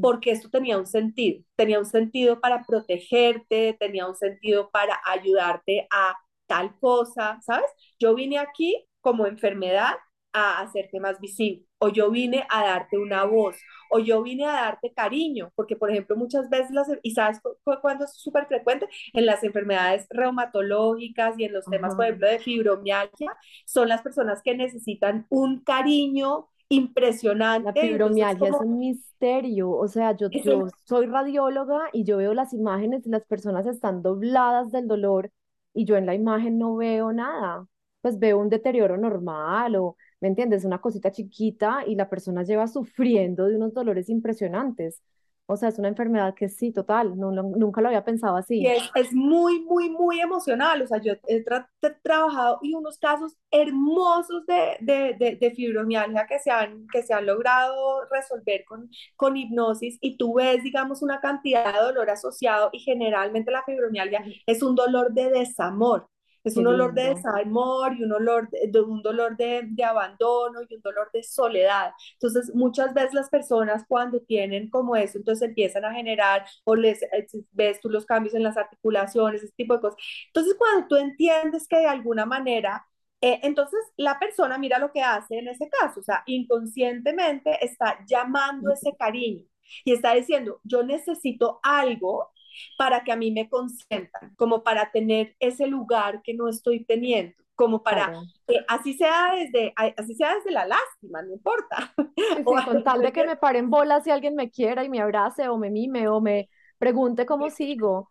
porque 0.00 0.32
esto 0.32 0.50
tenía 0.50 0.76
un 0.76 0.86
sentido, 0.86 1.44
tenía 1.56 1.78
un 1.78 1.86
sentido 1.86 2.40
para 2.40 2.64
protegerte, 2.64 3.76
tenía 3.78 4.08
un 4.08 4.16
sentido 4.16 4.70
para 4.70 5.00
ayudarte 5.06 5.86
a 5.90 6.16
tal 6.46 6.76
cosa, 6.80 7.38
¿sabes? 7.42 7.70
Yo 7.98 8.14
vine 8.14 8.38
aquí 8.38 8.87
como 9.00 9.26
enfermedad 9.26 9.94
a 10.32 10.60
hacerte 10.60 11.00
más 11.00 11.18
visible, 11.20 11.64
o 11.78 11.88
yo 11.88 12.10
vine 12.10 12.46
a 12.50 12.62
darte 12.62 12.98
una 12.98 13.24
voz, 13.24 13.56
o 13.90 13.98
yo 13.98 14.22
vine 14.22 14.44
a 14.44 14.52
darte 14.52 14.92
cariño, 14.92 15.50
porque 15.54 15.76
por 15.76 15.90
ejemplo 15.90 16.16
muchas 16.16 16.48
veces, 16.50 16.70
las, 16.70 16.88
y 17.02 17.12
sabes 17.12 17.40
cuándo 17.80 18.04
es 18.04 18.14
súper 18.14 18.46
frecuente, 18.46 18.86
en 19.14 19.26
las 19.26 19.42
enfermedades 19.42 20.06
reumatológicas 20.10 21.38
y 21.38 21.44
en 21.44 21.52
los 21.52 21.64
temas, 21.64 21.94
por 21.94 22.04
ejemplo, 22.04 22.28
de 22.28 22.38
fibromialgia, 22.38 23.34
son 23.64 23.88
las 23.88 24.02
personas 24.02 24.42
que 24.42 24.54
necesitan 24.54 25.26
un 25.30 25.60
cariño 25.60 26.48
impresionante. 26.68 27.72
La 27.72 27.88
fibromialgia 27.88 28.50
como... 28.50 28.56
es 28.56 28.68
un 28.68 28.78
misterio, 28.78 29.70
o 29.70 29.88
sea, 29.88 30.14
yo, 30.14 30.28
yo 30.30 30.66
soy 30.84 31.06
radióloga 31.06 31.88
y 31.92 32.04
yo 32.04 32.18
veo 32.18 32.34
las 32.34 32.52
imágenes 32.52 33.06
y 33.06 33.10
las 33.10 33.24
personas 33.24 33.66
están 33.66 34.02
dobladas 34.02 34.70
del 34.70 34.86
dolor 34.86 35.30
y 35.72 35.86
yo 35.86 35.96
en 35.96 36.04
la 36.04 36.14
imagen 36.14 36.58
no 36.58 36.76
veo 36.76 37.12
nada 37.12 37.66
pues 38.00 38.18
veo 38.18 38.38
un 38.38 38.48
deterioro 38.48 38.96
normal 38.96 39.76
o, 39.76 39.96
¿me 40.20 40.28
entiendes? 40.28 40.64
Una 40.64 40.80
cosita 40.80 41.10
chiquita 41.10 41.84
y 41.86 41.94
la 41.94 42.08
persona 42.08 42.42
lleva 42.42 42.66
sufriendo 42.66 43.46
de 43.46 43.56
unos 43.56 43.74
dolores 43.74 44.08
impresionantes. 44.08 45.02
O 45.50 45.56
sea, 45.56 45.70
es 45.70 45.78
una 45.78 45.88
enfermedad 45.88 46.34
que 46.34 46.50
sí, 46.50 46.72
total, 46.72 47.18
no, 47.18 47.30
no 47.32 47.42
nunca 47.42 47.80
lo 47.80 47.88
había 47.88 48.04
pensado 48.04 48.36
así. 48.36 48.60
Y 48.60 48.66
es, 48.66 48.82
es, 48.94 49.14
muy, 49.14 49.60
muy, 49.64 49.88
muy 49.88 50.20
emocional. 50.20 50.82
O 50.82 50.86
sea, 50.86 51.00
yo 51.00 51.14
he, 51.26 51.42
tra 51.42 51.70
trabajado 52.02 52.58
y 52.60 52.74
unos 52.74 52.98
casos 52.98 53.34
hermosos 53.50 54.44
de, 54.46 54.76
de, 54.80 55.16
de, 55.18 55.36
de, 55.36 55.50
fibromialgia 55.52 56.26
que 56.26 56.38
se 56.38 56.50
han, 56.50 56.86
que 56.92 57.02
se 57.02 57.14
han 57.14 57.24
logrado 57.24 58.04
resolver 58.10 58.66
con, 58.66 58.90
con 59.16 59.38
hipnosis 59.38 59.96
y 60.02 60.18
tú 60.18 60.34
ves, 60.34 60.62
digamos, 60.62 61.00
una 61.00 61.18
cantidad 61.18 61.72
de 61.72 61.80
dolor 61.80 62.10
asociado 62.10 62.68
y 62.72 62.80
generalmente 62.80 63.50
la 63.50 63.62
fibromialgia 63.64 64.22
es 64.44 64.62
un 64.62 64.74
dolor 64.74 65.14
de 65.14 65.30
desamor. 65.30 66.10
Es 66.48 66.56
un 66.56 66.66
olor 66.66 66.94
de 66.94 67.14
desamor 67.14 67.94
y 67.94 68.04
un 68.04 68.12
olor 68.12 68.48
de, 68.50 68.80
un 68.80 69.02
dolor 69.02 69.36
de, 69.36 69.62
de, 69.64 69.84
abandono 69.84 70.60
y 70.68 70.74
un 70.74 70.82
dolor 70.82 71.10
de 71.12 71.22
soledad. 71.22 71.92
Entonces, 72.14 72.54
muchas 72.54 72.94
veces 72.94 73.14
las 73.14 73.30
personas 73.30 73.84
cuando 73.88 74.20
tienen 74.20 74.70
como 74.70 74.96
eso, 74.96 75.18
entonces 75.18 75.48
empiezan 75.48 75.84
a 75.84 75.94
generar 75.94 76.44
o 76.64 76.74
les 76.74 77.02
eh, 77.02 77.26
ves 77.52 77.80
tú 77.80 77.90
los 77.90 78.06
cambios 78.06 78.34
en 78.34 78.42
las 78.42 78.56
articulaciones, 78.56 79.42
ese 79.42 79.52
tipo 79.56 79.74
de 79.74 79.80
cosas. 79.80 80.00
Entonces, 80.26 80.54
cuando 80.58 80.88
tú 80.88 80.96
entiendes 80.96 81.66
que 81.68 81.78
de 81.78 81.86
alguna 81.86 82.26
manera 82.26 82.84
eh, 83.20 83.40
entonces, 83.42 83.80
la 83.96 84.18
persona 84.18 84.58
mira 84.58 84.78
lo 84.78 84.92
que 84.92 85.02
hace 85.02 85.38
en 85.38 85.48
ese 85.48 85.68
caso, 85.68 86.00
o 86.00 86.02
sea, 86.04 86.22
inconscientemente 86.26 87.64
está 87.64 87.98
llamando 88.06 88.72
ese 88.72 88.94
cariño 88.96 89.44
y 89.84 89.92
está 89.92 90.14
diciendo, 90.14 90.60
yo 90.64 90.82
necesito 90.84 91.60
algo 91.62 92.30
para 92.76 93.04
que 93.04 93.12
a 93.12 93.16
mí 93.16 93.30
me 93.30 93.48
consientan, 93.48 94.34
como 94.36 94.62
para 94.62 94.90
tener 94.90 95.36
ese 95.40 95.66
lugar 95.66 96.22
que 96.22 96.34
no 96.34 96.48
estoy 96.48 96.84
teniendo, 96.84 97.34
como 97.54 97.82
para, 97.82 98.06
claro. 98.06 98.22
eh, 98.48 98.64
así, 98.68 98.94
sea 98.94 99.32
desde, 99.34 99.72
así 99.96 100.14
sea 100.14 100.34
desde 100.34 100.50
la 100.52 100.66
lástima, 100.66 101.22
no 101.22 101.32
importa. 101.32 101.92
Sí, 102.16 102.24
sí, 102.46 102.64
con 102.64 102.82
tal 102.84 103.02
de 103.02 103.12
que 103.12 103.24
me 103.24 103.36
paren 103.36 103.70
bolas 103.70 104.04
si 104.04 104.10
alguien 104.10 104.34
me 104.34 104.50
quiera 104.50 104.84
y 104.84 104.88
me 104.88 105.00
abrace 105.00 105.48
o 105.48 105.58
me 105.58 105.70
mime 105.70 106.08
o 106.08 106.20
me 106.20 106.48
pregunte 106.78 107.26
cómo 107.26 107.50
sigo. 107.50 108.08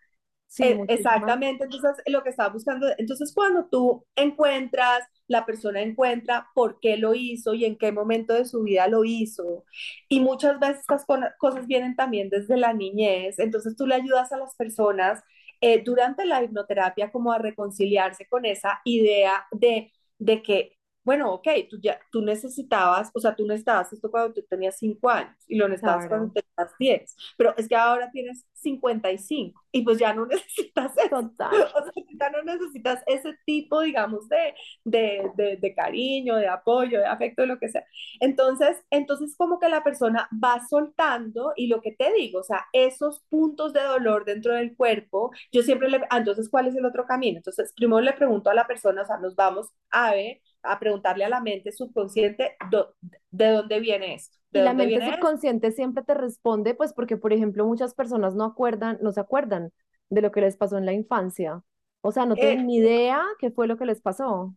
Sí, 0.48 0.64
eh, 0.64 0.86
exactamente, 0.88 1.66
entonces 1.66 1.92
lo 2.08 2.24
que 2.24 2.30
estaba 2.30 2.50
buscando, 2.54 2.88
entonces 2.98 3.34
cuando 3.36 3.68
tú 3.70 4.06
encuentras, 4.16 5.02
la 5.28 5.46
persona 5.46 5.82
encuentra 5.82 6.48
por 6.56 6.80
qué 6.80 6.96
lo 6.98 7.14
hizo 7.16 7.54
y 7.54 7.66
en 7.66 7.78
qué 7.78 7.92
momento 7.92 8.34
de 8.34 8.46
su 8.46 8.64
vida 8.64 8.88
lo 8.88 9.04
hizo, 9.04 9.66
y 10.08 10.22
muchas 10.22 10.58
veces 10.60 10.80
estas 10.82 11.06
cosas 11.38 11.68
vienen 11.68 11.96
también 11.98 12.30
desde 12.30 12.56
la 12.58 12.74
niñez, 12.74 13.40
entonces 13.40 13.76
tú 13.76 13.86
le 13.86 13.96
ayudas 13.96 14.32
a 14.32 14.38
las 14.38 14.56
personas 14.56 15.22
eh, 15.62 15.84
durante 15.84 16.26
la 16.26 16.42
hipnoterapia 16.44 17.12
como 17.12 17.32
a 17.34 17.40
reconciliarse 17.40 18.26
con 18.28 18.46
esa 18.46 18.80
idea 18.86 19.46
de, 19.52 19.92
de 20.18 20.42
que 20.42 20.77
bueno, 21.08 21.32
ok, 21.32 21.48
tú, 21.70 21.80
ya, 21.82 21.98
tú 22.12 22.22
necesitabas, 22.22 23.12
o 23.14 23.22
sea, 23.22 23.34
tú 23.34 23.48
necesitabas 23.48 23.94
esto 23.94 24.12
cuando 24.12 24.34
tú 24.34 24.42
tenías 24.50 24.78
5 24.78 25.10
años 25.10 25.38
y 25.48 25.56
lo 25.56 25.70
necesitabas 25.70 26.06
claro. 26.06 26.10
cuando 26.10 26.34
tenías 26.34 26.78
10, 26.78 27.16
pero 27.38 27.54
es 27.56 27.70
que 27.70 27.78
ahora 27.78 28.12
tienes 28.12 28.46
55 28.56 29.64
y 29.72 29.84
pues 29.84 30.00
ya 30.00 30.14
no 30.14 30.26
necesitas 30.28 30.92
eso. 30.98 31.22
Total. 31.22 31.54
O 31.54 31.82
sea, 31.82 31.94
ya 32.20 32.30
no 32.30 32.44
necesitas 32.44 33.04
ese 33.08 33.38
tipo, 33.46 33.80
digamos, 33.84 34.28
de, 34.28 34.54
de, 34.84 35.32
de, 35.38 35.56
de, 35.56 35.74
cariño, 35.74 36.36
de 36.36 36.50
apoyo, 36.50 37.00
de 37.00 37.06
afecto, 37.06 37.44
de 37.44 37.48
lo 37.48 37.58
que 37.58 37.70
sea. 37.70 37.86
Entonces, 38.20 38.84
entonces 38.90 39.34
como 39.38 39.60
que 39.62 39.70
la 39.70 39.86
persona 39.86 40.28
va 40.44 40.60
soltando 40.68 41.54
y 41.56 41.68
lo 41.68 41.80
que 41.80 41.94
te 41.94 42.12
digo, 42.16 42.42
o 42.42 42.44
sea, 42.44 42.66
esos 42.74 43.22
puntos 43.30 43.72
de 43.72 43.82
dolor 43.82 44.26
dentro 44.26 44.54
del 44.56 44.76
cuerpo, 44.76 45.32
yo 45.54 45.64
siempre 45.64 45.90
le, 45.90 46.02
ah, 46.10 46.18
entonces, 46.18 46.50
¿cuál 46.50 46.68
es 46.68 46.76
el 46.76 46.86
otro 46.86 47.06
camino? 47.06 47.38
Entonces, 47.38 47.72
primero 47.78 48.02
le 48.02 48.12
pregunto 48.12 48.50
a 48.50 48.54
la 48.54 48.68
persona, 48.68 49.04
o 49.04 49.06
sea, 49.06 49.20
nos 49.20 49.38
vamos 49.38 49.70
a 49.90 50.12
ver 50.12 50.42
a 50.64 50.80
preguntarle 50.80 51.26
a 51.26 51.30
la 51.30 51.42
mente 51.42 51.72
subconsciente 51.72 52.56
do, 52.70 52.96
de 53.32 53.48
dónde 53.48 53.80
viene 53.80 54.16
esto. 54.16 54.38
¿De 54.52 54.62
y 54.62 54.64
la 54.64 54.74
mente 54.74 55.14
subconsciente 55.14 55.68
esto? 55.68 55.78
siempre 55.78 56.04
te 56.04 56.14
responde, 56.14 56.74
pues 56.74 56.94
porque, 56.94 57.18
por 57.18 57.34
ejemplo, 57.34 57.66
muchas 57.66 57.94
personas 57.94 58.36
no 58.36 58.46
acuerdan, 58.46 58.98
no 59.02 59.12
se 59.12 59.20
acuerdan 59.20 59.72
de 60.10 60.22
lo 60.22 60.32
que 60.32 60.42
les 60.42 60.58
pasó 60.58 60.78
en 60.78 60.86
la 60.86 60.94
infancia. 60.94 61.64
O 62.02 62.12
sea, 62.12 62.26
no 62.26 62.36
tienen 62.36 62.60
eh, 62.60 62.64
ni 62.64 62.78
idea 62.78 63.22
qué 63.40 63.52
fue 63.52 63.68
lo 63.68 63.78
que 63.78 63.86
les 63.86 64.02
pasó. 64.02 64.54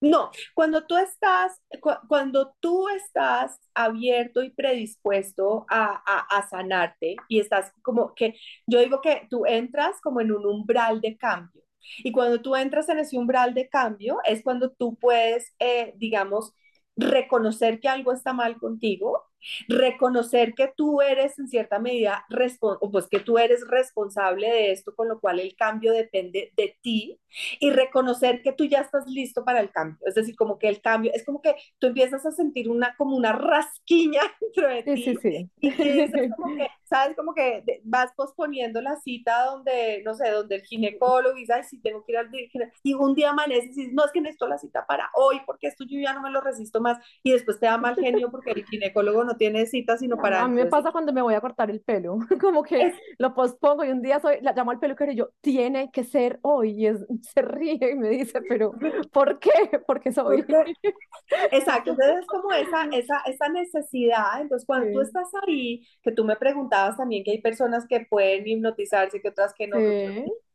No, 0.00 0.30
cuando 0.54 0.86
tú 0.86 0.96
estás, 0.98 1.62
cu 1.80 1.90
cuando 2.08 2.54
tú 2.60 2.88
estás 2.90 3.58
abierto 3.74 4.42
y 4.42 4.50
predispuesto 4.50 5.64
a, 5.70 6.02
a, 6.04 6.38
a, 6.38 6.48
sanarte 6.48 7.16
y 7.28 7.40
estás 7.40 7.72
como 7.80 8.14
que, 8.14 8.34
yo 8.66 8.80
digo 8.80 9.00
que 9.00 9.26
tú 9.30 9.46
entras 9.46 9.98
como 10.02 10.20
en 10.20 10.32
un 10.32 10.44
umbral 10.44 11.00
de 11.00 11.16
cambio. 11.16 11.63
Y 11.98 12.12
cuando 12.12 12.40
tú 12.42 12.56
entras 12.56 12.88
en 12.88 12.98
ese 12.98 13.16
umbral 13.18 13.54
de 13.54 13.68
cambio, 13.68 14.18
es 14.24 14.42
cuando 14.42 14.70
tú 14.70 14.96
puedes, 14.96 15.54
eh, 15.58 15.94
digamos, 15.96 16.52
reconocer 16.96 17.80
que 17.80 17.88
algo 17.88 18.12
está 18.12 18.32
mal 18.32 18.58
contigo, 18.58 19.24
reconocer 19.68 20.54
que 20.54 20.72
tú 20.76 21.00
eres 21.00 21.38
en 21.38 21.48
cierta 21.48 21.78
medida, 21.78 22.24
o 22.60 22.90
pues 22.90 23.08
que 23.08 23.20
tú 23.20 23.38
eres 23.38 23.66
responsable 23.68 24.48
de 24.48 24.72
esto, 24.72 24.94
con 24.94 25.08
lo 25.08 25.20
cual 25.20 25.40
el 25.40 25.56
cambio 25.56 25.92
depende 25.92 26.52
de 26.56 26.76
ti, 26.82 27.20
y 27.60 27.70
reconocer 27.70 28.42
que 28.42 28.52
tú 28.52 28.64
ya 28.64 28.80
estás 28.80 29.06
listo 29.06 29.44
para 29.44 29.60
el 29.60 29.70
cambio. 29.70 29.98
Es 30.06 30.14
decir, 30.14 30.36
como 30.36 30.58
que 30.58 30.68
el 30.68 30.80
cambio, 30.80 31.10
es 31.14 31.24
como 31.24 31.42
que 31.42 31.54
tú 31.78 31.88
empiezas 31.88 32.24
a 32.26 32.30
sentir 32.30 32.68
una, 32.68 32.94
como 32.96 33.16
una 33.16 33.32
rasquiña 33.32 34.22
dentro 34.40 34.68
de 34.68 34.82
ti. 34.82 35.02
Sí, 35.02 35.16
sí, 35.20 35.50
Y 35.60 35.70
dices 35.70 36.30
como 36.36 36.56
que, 36.56 36.68
¿sabes? 36.84 37.16
Como 37.16 37.34
que 37.34 37.64
vas 37.84 38.12
posponiendo 38.16 38.80
la 38.80 38.96
cita 39.00 39.44
donde, 39.44 40.02
no 40.04 40.14
sé, 40.14 40.30
donde 40.30 40.56
el 40.56 40.62
ginecólogo 40.62 41.36
y 41.36 41.46
sabes 41.46 41.68
si 41.68 41.80
tengo 41.80 42.04
que 42.04 42.12
ir 42.12 42.18
al 42.18 42.30
ginecólogo, 42.30 42.72
y 42.82 42.94
un 42.94 43.14
día 43.14 43.30
amaneces 43.30 43.76
y 43.76 43.80
dices, 43.80 43.94
no, 43.94 44.04
es 44.04 44.12
que 44.12 44.20
necesito 44.20 44.46
la 44.46 44.58
cita 44.58 44.86
para 44.86 45.10
hoy, 45.14 45.40
porque 45.46 45.66
esto 45.66 45.84
yo 45.84 45.98
ya 45.98 46.12
no 46.14 46.22
me 46.22 46.30
lo 46.30 46.40
resisto 46.40 46.80
más, 46.80 46.98
y 47.22 47.32
después 47.32 47.58
te 47.58 47.66
da 47.66 47.78
mal 47.78 47.96
genio 47.96 48.30
porque 48.30 48.52
el 48.52 48.64
ginecólogo 48.64 49.24
no 49.24 49.33
tiene 49.36 49.66
cita 49.66 49.96
sino 49.96 50.16
para... 50.16 50.42
A 50.42 50.48
mí 50.48 50.54
me 50.54 50.66
pasa 50.66 50.92
cuando 50.92 51.12
me 51.12 51.22
voy 51.22 51.34
a 51.34 51.40
cortar 51.40 51.70
el 51.70 51.80
pelo, 51.80 52.18
como 52.40 52.62
que 52.62 52.94
lo 53.18 53.34
pospongo 53.34 53.84
y 53.84 53.90
un 53.90 54.02
día 54.02 54.20
soy, 54.20 54.38
la 54.40 54.52
llamo 54.52 54.70
al 54.70 54.78
peluquero 54.78 55.12
y 55.12 55.16
yo, 55.16 55.30
tiene 55.40 55.90
que 55.90 56.04
ser 56.04 56.38
hoy, 56.42 56.70
y 56.72 56.86
es, 56.86 57.04
se 57.34 57.42
ríe 57.42 57.78
y 57.92 57.94
me 57.96 58.10
dice, 58.10 58.40
pero 58.48 58.72
¿por 59.12 59.38
qué? 59.38 59.80
Porque 59.86 60.12
soy... 60.12 60.44
Exacto, 61.52 61.90
entonces 61.90 62.18
es 62.20 62.26
como 62.26 62.52
esa, 62.52 62.84
esa, 62.92 63.20
esa 63.26 63.48
necesidad, 63.48 64.40
entonces 64.40 64.66
cuando 64.66 64.92
tú 64.92 65.00
estás 65.00 65.28
ahí, 65.46 65.86
que 66.02 66.12
tú 66.12 66.24
me 66.24 66.36
preguntabas 66.36 66.96
también 66.96 67.24
que 67.24 67.32
hay 67.32 67.40
personas 67.40 67.86
que 67.88 68.06
pueden 68.08 68.46
hipnotizarse, 68.46 69.20
que 69.20 69.28
otras 69.28 69.54
que 69.54 69.66
no, 69.66 69.78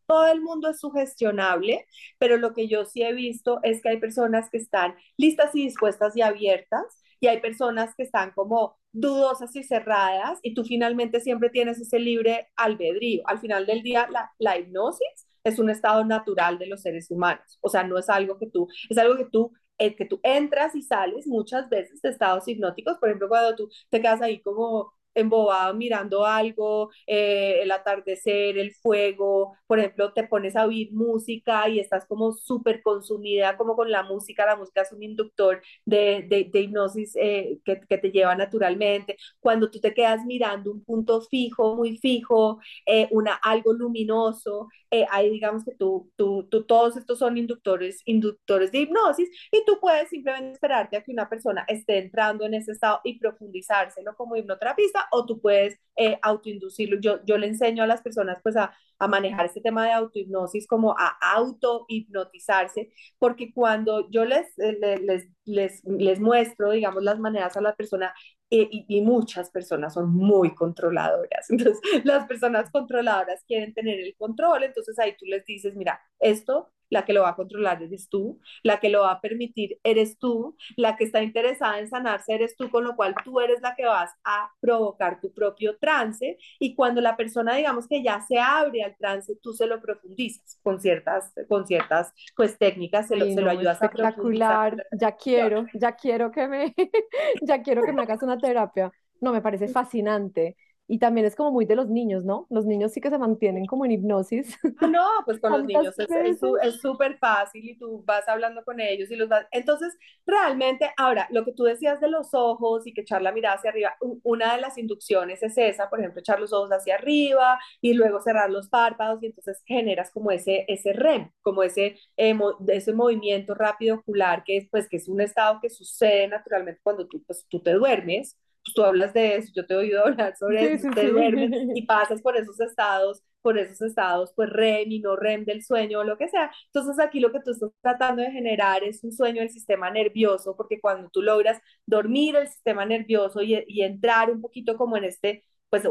todo 0.10 0.26
el 0.26 0.42
mundo 0.42 0.70
es 0.70 0.80
sugestionable, 0.80 1.86
pero 2.18 2.38
lo 2.38 2.54
que 2.54 2.68
yo 2.68 2.84
sí 2.84 3.04
he 3.04 3.14
visto 3.14 3.60
es 3.62 3.80
que 3.80 3.90
hay 3.90 4.00
personas 4.00 4.50
que 4.50 4.58
están 4.58 4.96
listas 5.18 5.54
y 5.54 5.66
dispuestas 5.66 6.18
y 6.18 6.24
abiertas 6.24 6.84
y 7.20 7.28
hay 7.28 7.40
personas 7.42 7.94
que 7.96 8.04
están 8.04 8.32
como 8.32 8.78
dudosas 8.92 9.56
y 9.56 9.64
cerradas 9.64 10.40
y 10.42 10.54
tú 10.54 10.64
finalmente 10.64 11.20
siempre 11.22 11.50
tienes 11.50 11.80
ese 11.80 12.00
libre 12.00 12.48
albedrío. 12.56 13.24
Al 13.28 13.40
final 13.40 13.66
del 13.66 13.84
día, 13.84 14.08
la, 14.12 14.32
la 14.40 14.58
hipnosis 14.58 15.28
es 15.44 15.60
un 15.60 15.70
estado 15.70 16.04
natural 16.06 16.58
de 16.60 16.68
los 16.68 16.82
seres 16.82 17.10
humanos, 17.12 17.58
o 17.62 17.70
sea, 17.70 17.84
no 17.84 17.98
es 17.98 18.10
algo 18.10 18.38
que 18.38 18.48
tú, 18.48 18.68
es 18.90 18.98
algo 18.98 19.16
que 19.18 19.26
tú 19.26 19.52
el 19.78 19.96
que 19.96 20.06
tú 20.06 20.20
entras 20.24 20.76
y 20.76 20.82
sales 20.82 21.26
muchas 21.26 21.70
veces 21.70 22.02
de 22.02 22.10
estados 22.10 22.46
hipnóticos, 22.48 22.98
por 22.98 23.08
ejemplo, 23.10 23.30
cuando 23.30 23.56
tú 23.56 23.70
te 23.90 24.02
quedas 24.02 24.22
ahí 24.22 24.42
como 24.42 24.94
embobado 25.14 25.74
mirando 25.74 26.26
algo, 26.26 26.90
eh, 27.08 27.60
el 27.62 27.72
atardecer, 27.72 28.58
el 28.58 28.74
fuego, 28.74 29.56
por 29.68 29.80
ejemplo, 29.80 30.14
te 30.14 30.24
pones 30.28 30.56
a 30.56 30.66
oír 30.66 30.92
música 30.92 31.68
y 31.70 31.80
estás 31.80 32.06
como 32.06 32.32
súper 32.34 32.82
consumida 32.82 33.58
como 33.58 33.76
con 33.76 33.92
la 33.92 34.04
música, 34.04 34.46
la 34.46 34.56
música 34.56 34.82
es 34.82 34.92
un 34.92 35.04
inductor 35.04 35.62
de, 35.86 36.26
de, 36.52 36.60
hipnosis 36.62 37.16
eh, 37.16 37.60
que, 37.66 37.80
que, 37.82 37.98
te 37.98 38.12
lleva 38.12 38.36
naturalmente, 38.36 39.18
cuando 39.40 39.70
tú 39.70 39.80
te 39.80 39.94
quedas 39.94 40.26
mirando 40.26 40.72
un 40.72 40.84
punto 40.84 41.22
fijo, 41.22 41.76
muy 41.76 41.98
fijo, 41.98 42.60
eh, 42.86 43.08
una, 43.12 43.34
algo 43.36 43.74
luminoso, 43.74 44.70
ahí 45.10 45.30
digamos 45.30 45.64
que 45.64 45.76
tú, 45.76 46.12
tú, 46.16 46.48
tú, 46.50 46.66
todos 46.66 46.98
estos 46.98 47.20
son 47.20 47.38
inductores, 47.38 48.02
inductores 48.06 48.72
de 48.72 48.80
hipnosis 48.80 49.30
y 49.52 49.64
tú 49.66 49.80
puedes 49.80 50.10
simplemente 50.10 50.54
esperarte 50.54 50.98
a 50.98 51.04
que 51.04 51.12
una 51.12 51.30
persona 51.30 51.66
esté 51.68 52.00
entrando 52.00 52.46
en 52.46 52.56
ese 52.56 52.72
estado 52.72 53.02
y 53.04 53.20
profundizárselo 53.20 54.16
como 54.16 54.36
hipnoterapista 54.36 55.08
o 55.12 55.26
tú 55.26 55.40
puedes 55.42 55.80
eh, 55.96 56.18
autoinducirlo. 56.22 57.00
Yo, 57.00 57.20
yo 57.26 57.38
le 57.38 57.48
enseño 57.48 57.84
a 57.84 57.88
las 57.88 58.02
personas 58.02 58.40
pues 58.44 58.56
a, 58.58 58.74
a 59.00 59.08
manejar 59.08 59.46
este 59.46 59.62
tema 59.62 59.86
de 59.86 59.94
autohipnosis 59.94 60.68
como 60.68 60.96
a 60.98 61.18
autohipnotizarse, 61.36 62.92
porque 63.18 63.54
cuando 63.54 64.10
yo 64.12 64.26
les, 64.26 64.48
les, 64.58 65.28
les, 65.46 65.84
les, 65.86 66.20
muestro, 66.20 66.72
digamos, 66.72 67.04
las 67.04 67.20
maneras 67.20 67.56
a 67.58 67.62
la 67.62 67.76
persona, 67.76 68.14
eh, 68.52 68.68
y, 68.72 68.86
y, 68.88 69.02
muchas 69.02 69.50
personas 69.52 69.94
son 69.94 70.12
muy 70.12 70.56
controladoras. 70.56 71.50
Entonces, 71.50 71.80
las 72.04 72.28
personas 72.28 72.72
controladoras 72.72 73.44
quieren 73.46 73.74
tener 73.74 74.00
el 74.00 74.16
control, 74.16 74.64
entonces 74.64 74.98
ahí 75.00 75.16
tú 75.18 75.26
les 75.26 75.46
dices, 75.46 75.76
mira, 75.76 76.02
esto 76.20 76.72
la 76.90 77.06
que 77.06 77.14
lo 77.14 77.24
va 77.24 77.30
a 77.30 77.36
controlar 77.36 77.82
eres 77.84 78.10
tú, 78.10 78.40
la 78.64 78.80
que 78.80 78.90
lo 78.90 79.02
va 79.02 79.12
a 79.12 79.22
permitir 79.22 79.80
eres 79.84 80.18
tú, 80.18 80.56
la 80.76 80.96
que 80.96 81.04
está 81.04 81.22
interesada 81.22 81.80
en 81.80 81.90
sanarse 81.90 82.34
eres 82.34 82.56
tú, 82.56 82.70
con 82.70 82.84
lo 82.84 82.96
cual 82.96 83.16
tú 83.24 83.40
eres 83.40 83.62
la 83.62 83.76
que 83.76 83.86
vas 83.86 84.12
a 84.24 84.52
provocar 84.60 85.20
tu 85.22 85.32
propio 85.34 85.78
trance 85.78 86.38
y 86.60 86.76
cuando 86.76 87.02
la 87.02 87.18
persona 87.18 87.56
digamos 87.56 87.88
que 87.88 88.04
ya 88.04 88.22
se 88.22 88.40
abre 88.40 88.84
al 88.84 88.96
trance, 88.98 89.36
tú 89.42 89.54
se 89.54 89.68
lo 89.68 89.82
profundizas 89.82 90.60
con 90.64 90.80
ciertas, 90.80 91.34
con 91.48 91.66
ciertas 91.66 92.14
pues 92.36 92.58
técnicas, 92.58 93.08
se 93.08 93.16
lo, 93.16 93.26
se 93.26 93.42
lo 93.42 93.50
ayudas 93.50 93.82
espectacular, 93.82 94.86
ya 94.92 95.16
quiero, 95.16 95.66
ya 95.74 95.94
quiero 95.94 96.32
que 96.32 96.48
me, 96.48 96.76
ya 97.42 97.62
quiero 97.62 97.84
que 97.84 97.94
me 97.94 98.04
hagas 98.04 98.22
una 98.24 98.38
terapia. 98.38 98.92
No, 99.22 99.34
me 99.34 99.42
parece 99.42 99.68
fascinante. 99.68 100.56
Y 100.92 100.98
también 100.98 101.28
es 101.28 101.36
como 101.36 101.52
muy 101.52 101.66
de 101.66 101.76
los 101.76 101.88
niños, 101.88 102.26
¿no? 102.26 102.48
Los 102.50 102.66
niños 102.66 102.92
sí 102.92 103.00
que 103.00 103.12
se 103.12 103.20
mantienen 103.20 103.68
como 103.68 103.86
en 103.86 103.92
hipnosis. 103.92 104.58
Ah, 104.80 104.88
no, 104.88 105.06
pues 105.24 105.40
con 105.42 105.52
los 105.52 105.64
niños 105.64 105.94
es 106.00 106.82
súper 106.82 107.20
fácil 107.20 107.64
y 107.70 107.78
tú 107.78 108.04
vas 108.06 108.28
hablando 108.28 108.64
con 108.66 108.80
ellos 108.80 109.12
y 109.12 109.16
los 109.16 109.30
vas... 109.30 109.46
Entonces, 109.52 109.96
realmente, 110.26 110.90
ahora, 110.98 111.28
lo 111.30 111.46
que 111.46 111.54
tú 111.54 111.64
decías 111.66 112.02
de 112.02 112.10
los 112.10 112.34
ojos 112.34 112.88
y 112.88 112.94
que 112.96 113.02
echar 113.02 113.22
la 113.22 113.32
mirada 113.32 113.58
hacia 113.58 113.70
arriba, 113.70 113.96
una 114.24 114.56
de 114.56 114.62
las 114.62 114.80
inducciones 114.80 115.44
es 115.44 115.56
esa, 115.60 115.92
por 115.92 116.00
ejemplo, 116.00 116.22
echar 116.22 116.40
los 116.40 116.54
ojos 116.54 116.72
hacia 116.72 116.96
arriba 116.96 117.60
y 117.82 117.94
luego 117.94 118.20
cerrar 118.20 118.50
los 118.50 118.68
párpados 118.68 119.22
y 119.22 119.28
entonces 119.28 119.62
generas 119.68 120.10
como 120.10 120.32
ese, 120.32 120.66
ese 120.68 120.94
REM, 120.94 121.30
como 121.44 121.62
ese, 121.62 121.98
eh, 122.18 122.36
ese 122.68 122.94
movimiento 122.94 123.54
rápido 123.54 123.98
ocular, 123.98 124.44
que 124.44 124.58
es, 124.58 124.68
pues, 124.72 124.90
que 124.90 124.98
es 124.98 125.08
un 125.08 125.22
estado 125.22 125.60
que 125.62 125.70
sucede 125.70 126.28
naturalmente 126.28 126.82
cuando 126.82 127.08
tú, 127.08 127.24
pues, 127.28 127.46
tú 127.48 127.62
te 127.62 127.74
duermes 127.74 128.40
tú 128.74 128.84
hablas 128.84 129.14
de 129.14 129.36
eso, 129.38 129.52
yo 129.56 129.66
te 129.66 129.74
he 129.74 129.78
oído 129.78 130.06
hablar 130.06 130.36
sobre 130.38 130.74
eso, 130.74 130.90
te 130.94 131.08
duermes 131.08 131.52
y 131.74 131.86
pasas 131.86 132.22
por 132.22 132.38
esos 132.38 132.60
estados, 132.60 133.22
por 133.42 133.58
esos 133.58 133.82
estados, 133.82 134.34
pues 134.36 134.50
REM 134.50 134.92
y 134.92 135.00
no 135.00 135.16
REM 135.16 135.46
del 135.46 135.64
sueño 135.64 136.00
o 136.00 136.04
lo 136.04 136.18
que 136.18 136.28
sea. 136.30 136.52
Entonces 136.68 137.00
aquí 137.04 137.20
lo 137.20 137.32
que 137.32 137.40
tú 137.42 137.52
estás 137.52 137.72
tratando 137.82 138.22
de 138.22 138.32
generar 138.32 138.84
es 138.84 139.04
un 139.04 139.12
sueño 139.12 139.42
del 139.42 139.50
sistema 139.50 139.90
nervioso, 139.92 140.56
porque 140.58 140.80
cuando 140.82 141.10
tú 141.10 141.22
logras 141.22 141.62
dormir 141.86 142.36
el 142.36 142.48
sistema 142.48 142.86
nervioso 142.86 143.42
y, 143.42 143.64
y 143.68 143.84
entrar 143.84 144.32
un 144.32 144.42
poquito 144.42 144.78
como 144.78 144.98
en 144.98 145.06
este 145.06 145.44
pues 145.70 145.84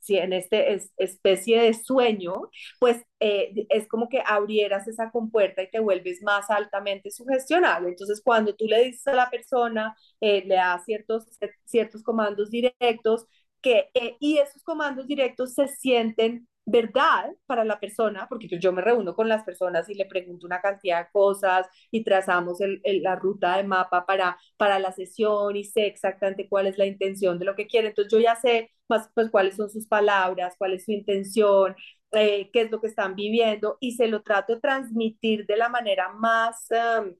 si 0.00 0.16
en 0.18 0.32
este 0.32 0.80
especie 0.96 1.60
de 1.60 1.74
sueño, 1.74 2.34
pues 2.80 3.02
eh, 3.20 3.66
es 3.70 3.86
como 3.88 4.08
que 4.08 4.22
abrieras 4.24 4.88
esa 4.88 5.10
compuerta 5.10 5.62
y 5.62 5.70
te 5.70 5.80
vuelves 5.80 6.22
más 6.22 6.50
altamente 6.50 7.10
sugestionable. 7.10 7.88
Entonces, 7.88 8.22
cuando 8.24 8.54
tú 8.54 8.66
le 8.66 8.84
dices 8.84 9.06
a 9.08 9.14
la 9.14 9.30
persona, 9.30 9.96
eh, 10.20 10.42
le 10.46 10.56
das 10.56 10.84
ciertos, 10.84 11.26
ciertos 11.64 12.02
comandos 12.02 12.50
directos, 12.50 13.26
que, 13.60 13.90
eh, 13.94 14.16
y 14.20 14.38
esos 14.38 14.62
comandos 14.62 15.06
directos 15.06 15.54
se 15.54 15.68
sienten 15.68 16.48
verdad 16.68 17.30
para 17.46 17.64
la 17.64 17.78
persona, 17.78 18.26
porque 18.28 18.48
yo 18.58 18.72
me 18.72 18.82
reúno 18.82 19.14
con 19.14 19.28
las 19.28 19.44
personas 19.44 19.88
y 19.88 19.94
le 19.94 20.04
pregunto 20.06 20.46
una 20.46 20.60
cantidad 20.60 21.04
de 21.04 21.10
cosas 21.12 21.68
y 21.92 22.02
trazamos 22.02 22.58
la 22.84 23.14
ruta 23.16 23.56
de 23.56 23.64
mapa 23.64 24.04
para, 24.04 24.36
para 24.56 24.78
la 24.80 24.92
sesión 24.92 25.54
y 25.56 25.64
sé 25.64 25.86
exactamente 25.86 26.48
cuál 26.48 26.66
es 26.66 26.76
la 26.78 26.86
intención 26.86 27.38
de 27.38 27.44
lo 27.44 27.54
que 27.54 27.66
quiere. 27.68 27.88
Entonces 27.88 28.12
yo 28.12 28.18
ya 28.20 28.34
sé 28.36 28.72
más 28.88 29.08
pues 29.14 29.30
cuáles 29.30 29.56
son 29.56 29.70
sus 29.70 29.86
palabras, 29.86 30.54
cuál 30.58 30.74
es 30.74 30.84
su 30.84 30.92
intención, 30.92 31.74
eh, 32.12 32.50
qué 32.52 32.62
es 32.62 32.70
lo 32.70 32.80
que 32.80 32.88
están 32.88 33.14
viviendo 33.14 33.78
y 33.80 33.92
se 33.92 34.08
lo 34.08 34.22
trato 34.22 34.54
de 34.54 34.60
transmitir 34.60 35.46
de 35.46 35.56
la 35.56 35.68
manera 35.68 36.10
más... 36.12 36.66
Em, 36.70 37.14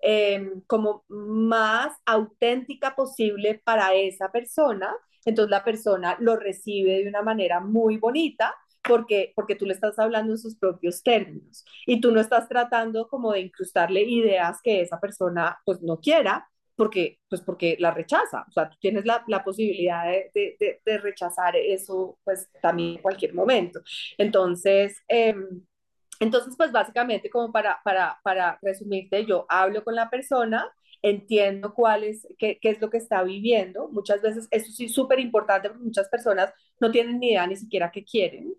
em, 0.00 0.60
como 0.66 1.04
más 1.08 1.96
auténtica 2.04 2.94
posible 2.94 3.60
para 3.64 3.94
esa 3.94 4.30
persona, 4.30 4.94
entonces 5.24 5.50
la 5.50 5.64
persona 5.64 6.16
lo 6.20 6.36
recibe 6.36 7.02
de 7.02 7.08
una 7.08 7.22
manera 7.22 7.60
muy 7.60 7.96
bonita 7.96 8.54
porque, 8.86 9.32
porque 9.34 9.56
tú 9.56 9.66
le 9.66 9.74
estás 9.74 9.98
hablando 9.98 10.32
en 10.32 10.38
sus 10.38 10.56
propios 10.56 11.02
términos 11.02 11.64
y 11.86 12.00
tú 12.00 12.12
no 12.12 12.20
estás 12.20 12.48
tratando 12.48 13.08
como 13.08 13.32
de 13.32 13.40
incrustarle 13.40 14.02
ideas 14.02 14.60
que 14.62 14.80
esa 14.80 15.00
persona 15.00 15.58
pues 15.64 15.82
no 15.82 15.98
quiera 16.00 16.48
porque, 16.76 17.18
pues 17.28 17.40
porque 17.40 17.76
la 17.80 17.90
rechaza, 17.90 18.44
o 18.48 18.52
sea, 18.52 18.68
tú 18.68 18.76
tienes 18.80 19.04
la, 19.06 19.24
la 19.26 19.42
posibilidad 19.42 20.04
de, 20.04 20.80
de, 20.84 20.98
rechazar 20.98 21.56
eso 21.56 22.18
pues 22.22 22.48
también 22.60 22.96
en 22.96 23.02
cualquier 23.02 23.34
momento. 23.34 23.80
Entonces, 24.18 25.02
eh, 25.08 25.34
entonces 26.20 26.54
pues 26.56 26.70
básicamente 26.72 27.30
como 27.30 27.50
para, 27.50 27.80
para, 27.82 28.18
para 28.22 28.58
resumirte, 28.62 29.24
yo 29.24 29.46
hablo 29.48 29.82
con 29.82 29.94
la 29.94 30.10
persona, 30.10 30.70
entiendo 31.08 31.74
cuál 31.74 32.04
es, 32.04 32.26
qué, 32.38 32.58
qué, 32.60 32.70
es 32.70 32.80
lo 32.80 32.90
que 32.90 32.98
está 32.98 33.22
viviendo. 33.22 33.88
Muchas 33.88 34.22
veces, 34.22 34.48
eso 34.50 34.72
sí 34.72 34.86
es 34.86 34.94
súper 34.94 35.20
importante 35.20 35.68
porque 35.68 35.84
muchas 35.84 36.08
personas 36.08 36.52
no 36.80 36.90
tienen 36.90 37.20
ni 37.20 37.30
idea 37.30 37.46
ni 37.46 37.56
siquiera 37.56 37.90
qué 37.92 38.04
quieren. 38.04 38.54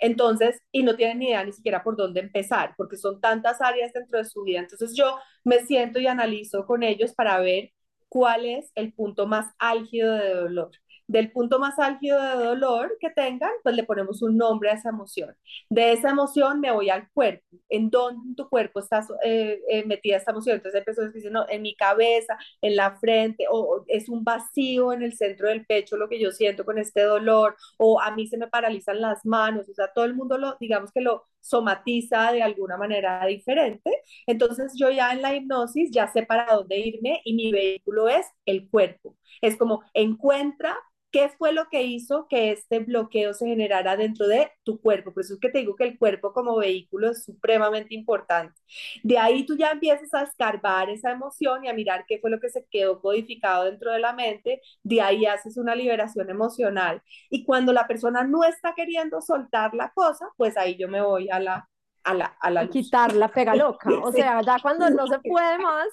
Entonces, 0.00 0.60
y 0.72 0.82
no 0.82 0.96
tienen 0.96 1.18
ni 1.18 1.28
idea 1.28 1.44
ni 1.44 1.52
siquiera 1.52 1.82
por 1.82 1.96
dónde 1.96 2.20
empezar, 2.20 2.74
porque 2.76 2.96
son 2.96 3.20
tantas 3.20 3.60
áreas 3.60 3.92
dentro 3.92 4.18
de 4.18 4.24
su 4.24 4.42
vida. 4.42 4.60
Entonces, 4.60 4.94
yo 4.96 5.18
me 5.44 5.60
siento 5.60 5.98
y 6.00 6.06
analizo 6.06 6.66
con 6.66 6.82
ellos 6.82 7.14
para 7.14 7.40
ver 7.40 7.72
cuál 8.08 8.46
es 8.46 8.70
el 8.74 8.92
punto 8.92 9.26
más 9.26 9.46
álgido 9.58 10.14
de 10.14 10.34
dolor 10.34 10.70
del 11.12 11.30
punto 11.30 11.58
más 11.58 11.78
álgido 11.78 12.20
de 12.22 12.44
dolor 12.44 12.96
que 12.98 13.10
tengan, 13.10 13.50
pues 13.62 13.76
le 13.76 13.84
ponemos 13.84 14.22
un 14.22 14.36
nombre 14.38 14.70
a 14.70 14.74
esa 14.74 14.88
emoción. 14.88 15.36
De 15.68 15.92
esa 15.92 16.10
emoción 16.10 16.58
me 16.60 16.70
voy 16.72 16.88
al 16.88 17.10
cuerpo, 17.12 17.44
en 17.68 17.90
dónde 17.90 18.28
en 18.28 18.34
tu 18.34 18.48
cuerpo 18.48 18.80
está 18.80 19.06
eh, 19.22 19.60
eh, 19.68 19.84
metida 19.84 20.16
esta 20.16 20.30
emoción. 20.30 20.56
Entonces 20.56 20.80
hay 20.80 20.84
personas 20.84 21.12
que 21.12 21.18
dicen, 21.18 21.34
no, 21.34 21.46
en 21.48 21.60
mi 21.62 21.74
cabeza, 21.76 22.38
en 22.62 22.76
la 22.76 22.96
frente, 22.98 23.44
o, 23.50 23.84
es 23.88 24.08
un 24.08 24.24
vacío 24.24 24.92
en 24.94 25.02
el 25.02 25.12
centro 25.14 25.48
del 25.48 25.66
pecho 25.66 25.96
lo 25.96 26.08
que 26.08 26.18
yo 26.18 26.32
siento 26.32 26.64
con 26.64 26.78
este 26.78 27.02
dolor, 27.02 27.56
o 27.76 28.00
a 28.00 28.10
mí 28.12 28.26
se 28.26 28.38
me 28.38 28.48
paralizan 28.48 29.00
las 29.00 29.24
manos, 29.26 29.68
o 29.68 29.74
sea, 29.74 29.92
todo 29.94 30.06
el 30.06 30.14
mundo 30.14 30.38
lo, 30.38 30.56
digamos 30.60 30.92
que 30.92 31.02
lo 31.02 31.26
somatiza 31.40 32.32
de 32.32 32.42
alguna 32.42 32.76
manera 32.78 33.26
diferente. 33.26 33.90
Entonces 34.26 34.72
yo 34.76 34.90
ya 34.90 35.12
en 35.12 35.22
la 35.22 35.34
hipnosis 35.34 35.90
ya 35.90 36.08
sé 36.08 36.22
para 36.22 36.54
dónde 36.54 36.78
irme 36.78 37.20
y 37.24 37.34
mi 37.34 37.52
vehículo 37.52 38.08
es 38.08 38.26
el 38.46 38.68
cuerpo. 38.70 39.16
Es 39.42 39.56
como 39.56 39.82
encuentra 39.94 40.78
¿Qué 41.12 41.28
fue 41.28 41.52
lo 41.52 41.68
que 41.68 41.82
hizo 41.82 42.26
que 42.28 42.52
este 42.52 42.78
bloqueo 42.80 43.34
se 43.34 43.46
generara 43.46 43.96
dentro 43.98 44.26
de 44.26 44.50
tu 44.64 44.80
cuerpo? 44.80 45.12
Por 45.12 45.22
eso 45.22 45.34
es 45.34 45.40
que 45.40 45.50
te 45.50 45.58
digo 45.58 45.76
que 45.76 45.84
el 45.84 45.98
cuerpo 45.98 46.32
como 46.32 46.56
vehículo 46.56 47.10
es 47.10 47.24
supremamente 47.24 47.94
importante. 47.94 48.58
De 49.02 49.18
ahí 49.18 49.44
tú 49.44 49.54
ya 49.56 49.70
empiezas 49.72 50.12
a 50.14 50.22
escarbar 50.22 50.88
esa 50.90 51.10
emoción 51.12 51.64
y 51.64 51.68
a 51.68 51.74
mirar 51.74 52.06
qué 52.08 52.18
fue 52.18 52.30
lo 52.30 52.40
que 52.40 52.48
se 52.48 52.64
quedó 52.70 53.00
codificado 53.02 53.64
dentro 53.64 53.92
de 53.92 54.00
la 54.00 54.14
mente. 54.14 54.62
De 54.82 55.02
ahí 55.02 55.26
haces 55.26 55.58
una 55.58 55.74
liberación 55.74 56.30
emocional. 56.30 57.02
Y 57.30 57.44
cuando 57.44 57.72
la 57.74 57.86
persona 57.86 58.24
no 58.24 58.44
está 58.44 58.74
queriendo 58.74 59.20
soltar 59.20 59.74
la 59.74 59.90
cosa, 59.92 60.28
pues 60.38 60.56
ahí 60.56 60.76
yo 60.78 60.88
me 60.88 61.02
voy 61.02 61.28
a 61.30 61.38
la 61.40 61.68
a 62.04 62.14
la, 62.14 62.26
a 62.40 62.50
la 62.50 62.68
quitar 62.68 63.14
la 63.14 63.28
pega 63.28 63.54
loca. 63.54 63.88
O 64.02 64.12
sea, 64.12 64.40
ya 64.42 64.56
cuando 64.60 64.90
no 64.90 65.06
se 65.06 65.18
puede 65.24 65.58
más, 65.58 65.88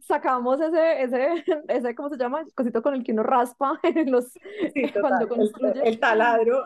sacamos 0.00 0.60
ese, 0.60 1.02
ese, 1.02 1.44
ese, 1.68 1.94
¿cómo 1.94 2.10
se 2.10 2.16
llama? 2.16 2.42
El 2.42 2.52
cosito 2.54 2.82
con 2.82 2.94
el 2.94 3.04
que 3.04 3.12
uno 3.12 3.22
raspa 3.22 3.78
en 3.82 4.10
los, 4.10 4.32
cuando 5.00 5.28
construye. 5.28 5.80
El, 5.84 5.98
taladro. 5.98 6.64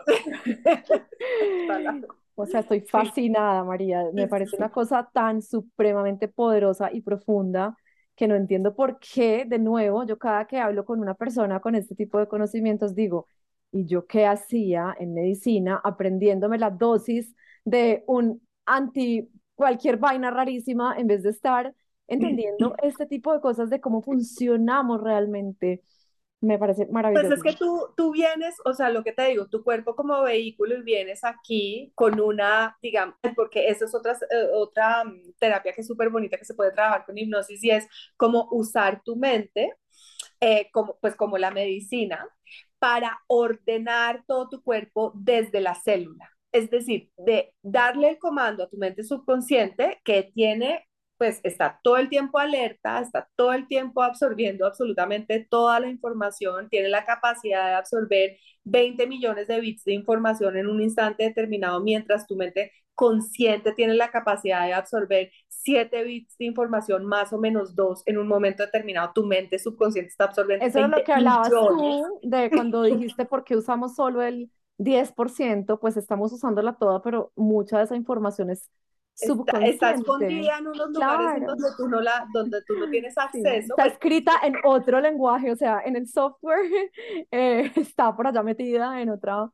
O 2.35 2.45
sea, 2.45 2.61
estoy 2.61 2.81
fascinada, 2.81 3.63
María. 3.63 4.03
Me 4.13 4.27
parece 4.27 4.55
una 4.57 4.69
cosa 4.69 5.09
tan 5.13 5.41
supremamente 5.41 6.27
poderosa 6.27 6.89
y 6.91 7.01
profunda 7.01 7.75
que 8.15 8.27
no 8.27 8.35
entiendo 8.35 8.75
por 8.75 8.99
qué, 8.99 9.45
de 9.45 9.57
nuevo, 9.57 10.03
yo 10.05 10.17
cada 10.17 10.45
que 10.45 10.59
hablo 10.59 10.85
con 10.85 10.99
una 10.99 11.15
persona 11.15 11.59
con 11.59 11.75
este 11.75 11.95
tipo 11.95 12.19
de 12.19 12.27
conocimientos 12.27 12.93
digo, 12.93 13.27
¿y 13.71 13.85
yo 13.85 14.05
qué 14.05 14.25
hacía 14.25 14.95
en 14.99 15.13
medicina 15.13 15.81
aprendiéndome 15.83 16.59
la 16.59 16.69
dosis 16.69 17.33
de 17.65 18.03
un 18.07 18.41
anti 18.65 19.29
cualquier 19.55 19.97
vaina 19.97 20.31
rarísima 20.31 20.95
en 20.97 21.07
vez 21.07 21.23
de 21.23 21.29
estar 21.29 21.75
entendiendo 22.07 22.75
este 22.83 23.05
tipo 23.05 23.33
de 23.33 23.41
cosas 23.41 23.69
de 23.69 23.79
cómo 23.79 24.01
funcionamos 24.01 25.01
realmente. 25.01 25.83
Me 26.43 26.57
parece 26.57 26.87
maravilloso. 26.87 27.27
Pues 27.27 27.37
es 27.37 27.43
que 27.43 27.55
tú, 27.55 27.93
tú 27.95 28.11
vienes, 28.11 28.55
o 28.65 28.73
sea, 28.73 28.89
lo 28.89 29.03
que 29.03 29.11
te 29.11 29.27
digo, 29.27 29.47
tu 29.47 29.63
cuerpo 29.63 29.95
como 29.95 30.23
vehículo 30.23 30.75
y 30.75 30.81
vienes 30.81 31.23
aquí 31.23 31.91
con 31.93 32.19
una, 32.19 32.75
digamos, 32.81 33.15
porque 33.35 33.67
eso 33.67 33.85
es 33.85 33.93
otra, 33.93 34.13
eh, 34.13 34.47
otra 34.51 35.03
mm, 35.03 35.33
terapia 35.37 35.71
que 35.71 35.81
es 35.81 35.87
súper 35.87 36.09
bonita 36.09 36.37
que 36.37 36.45
se 36.45 36.55
puede 36.55 36.71
trabajar 36.71 37.05
con 37.05 37.15
hipnosis 37.15 37.63
y 37.63 37.69
es 37.69 37.87
como 38.17 38.47
usar 38.49 39.03
tu 39.03 39.15
mente, 39.17 39.75
eh, 40.39 40.67
como, 40.73 40.97
pues 40.99 41.15
como 41.15 41.37
la 41.37 41.51
medicina, 41.51 42.27
para 42.79 43.19
ordenar 43.27 44.23
todo 44.25 44.49
tu 44.49 44.63
cuerpo 44.63 45.13
desde 45.15 45.61
la 45.61 45.75
célula 45.75 46.31
es 46.51 46.69
decir, 46.69 47.09
de 47.17 47.53
darle 47.61 48.09
el 48.09 48.19
comando 48.19 48.63
a 48.63 48.69
tu 48.69 48.77
mente 48.77 49.03
subconsciente 49.03 49.99
que 50.03 50.31
tiene, 50.33 50.87
pues 51.17 51.39
está 51.43 51.79
todo 51.83 51.97
el 51.97 52.09
tiempo 52.09 52.39
alerta, 52.39 52.99
está 52.99 53.29
todo 53.35 53.53
el 53.53 53.67
tiempo 53.67 54.01
absorbiendo 54.01 54.65
absolutamente 54.65 55.45
toda 55.49 55.79
la 55.79 55.87
información, 55.87 56.67
tiene 56.69 56.89
la 56.89 57.05
capacidad 57.05 57.67
de 57.67 57.73
absorber 57.75 58.37
20 58.63 59.07
millones 59.07 59.47
de 59.47 59.59
bits 59.59 59.83
de 59.83 59.93
información 59.93 60.57
en 60.57 60.67
un 60.67 60.81
instante 60.81 61.23
determinado, 61.23 61.81
mientras 61.81 62.27
tu 62.27 62.35
mente 62.35 62.71
consciente 62.95 63.71
tiene 63.73 63.93
la 63.93 64.11
capacidad 64.11 64.65
de 64.65 64.73
absorber 64.73 65.31
7 65.47 66.03
bits 66.03 66.37
de 66.37 66.45
información, 66.45 67.05
más 67.05 67.31
o 67.33 67.37
menos 67.37 67.75
2 67.75 68.03
en 68.05 68.17
un 68.17 68.27
momento 68.27 68.63
determinado. 68.63 69.11
Tu 69.13 69.25
mente 69.25 69.59
subconsciente 69.59 70.09
está 70.09 70.25
absorbiendo. 70.25 70.65
Eso 70.65 70.79
es 70.79 70.89
lo 70.89 71.03
que 71.03 71.11
hablabas 71.11 71.49
tú 71.49 72.19
de 72.23 72.49
cuando 72.49 72.83
dijiste 72.83 73.25
por 73.25 73.43
qué 73.43 73.55
usamos 73.55 73.95
solo 73.95 74.21
el 74.21 74.51
10%, 74.81 75.79
pues 75.79 75.95
estamos 75.95 76.33
usándola 76.33 76.73
toda, 76.73 77.01
pero 77.01 77.31
mucha 77.35 77.77
de 77.77 77.83
esa 77.83 77.95
información 77.95 78.49
es 78.49 78.69
subconsciente. 79.13 79.69
Está, 79.69 79.91
escondida 79.91 80.57
en 80.57 80.67
unos 80.67 80.89
lugares 80.89 81.45
donde, 81.45 81.67
tú 81.77 81.87
no 81.87 82.01
la, 82.01 82.25
donde 82.33 82.61
tú 82.63 82.75
no 82.77 82.89
tienes 82.89 83.17
acceso. 83.17 83.75
Está 83.77 83.85
escrita 83.85 84.31
en 84.43 84.55
otro 84.63 84.99
lenguaje, 84.99 85.51
o 85.51 85.55
sea, 85.55 85.81
en 85.85 85.95
el 85.95 86.07
software 86.07 86.65
eh, 87.31 87.71
está 87.75 88.15
por 88.15 88.27
allá 88.27 88.41
metida 88.41 89.01
en, 89.01 89.09
otra, 89.09 89.49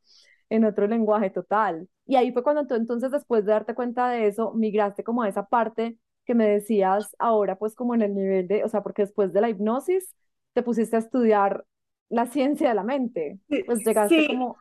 en 0.49 0.63
otro 0.63 0.87
lenguaje 0.87 1.29
total. 1.29 1.87
Y 2.05 2.15
ahí 2.15 2.31
fue 2.31 2.43
cuando 2.43 2.65
tú 2.65 2.75
entonces, 2.75 3.11
después 3.11 3.45
de 3.45 3.51
darte 3.51 3.75
cuenta 3.75 4.09
de 4.09 4.27
eso, 4.27 4.53
migraste 4.53 5.03
como 5.03 5.23
a 5.23 5.29
esa 5.29 5.45
parte 5.47 5.97
que 6.25 6.35
me 6.35 6.47
decías 6.47 7.15
ahora, 7.19 7.57
pues 7.57 7.75
como 7.75 7.95
en 7.95 8.01
el 8.01 8.15
nivel 8.15 8.47
de, 8.47 8.63
o 8.63 8.69
sea, 8.69 8.81
porque 8.81 9.03
después 9.03 9.33
de 9.33 9.41
la 9.41 9.49
hipnosis 9.49 10.13
te 10.53 10.63
pusiste 10.63 10.95
a 10.95 10.99
estudiar 10.99 11.65
la 12.09 12.25
ciencia 12.25 12.69
de 12.69 12.75
la 12.75 12.83
mente, 12.83 13.39
pues 13.65 13.85
llegaste 13.85 14.27
como 14.27 14.57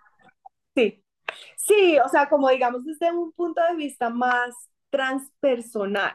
Sí, 0.77 1.03
sí, 1.57 1.99
o 2.05 2.09
sea, 2.09 2.29
como 2.29 2.51
digamos 2.51 2.85
desde 2.85 3.13
un 3.13 3.33
punto 3.33 3.63
de 3.71 3.77
vista 3.77 4.11
más 4.11 4.55
transpersonal. 4.91 6.15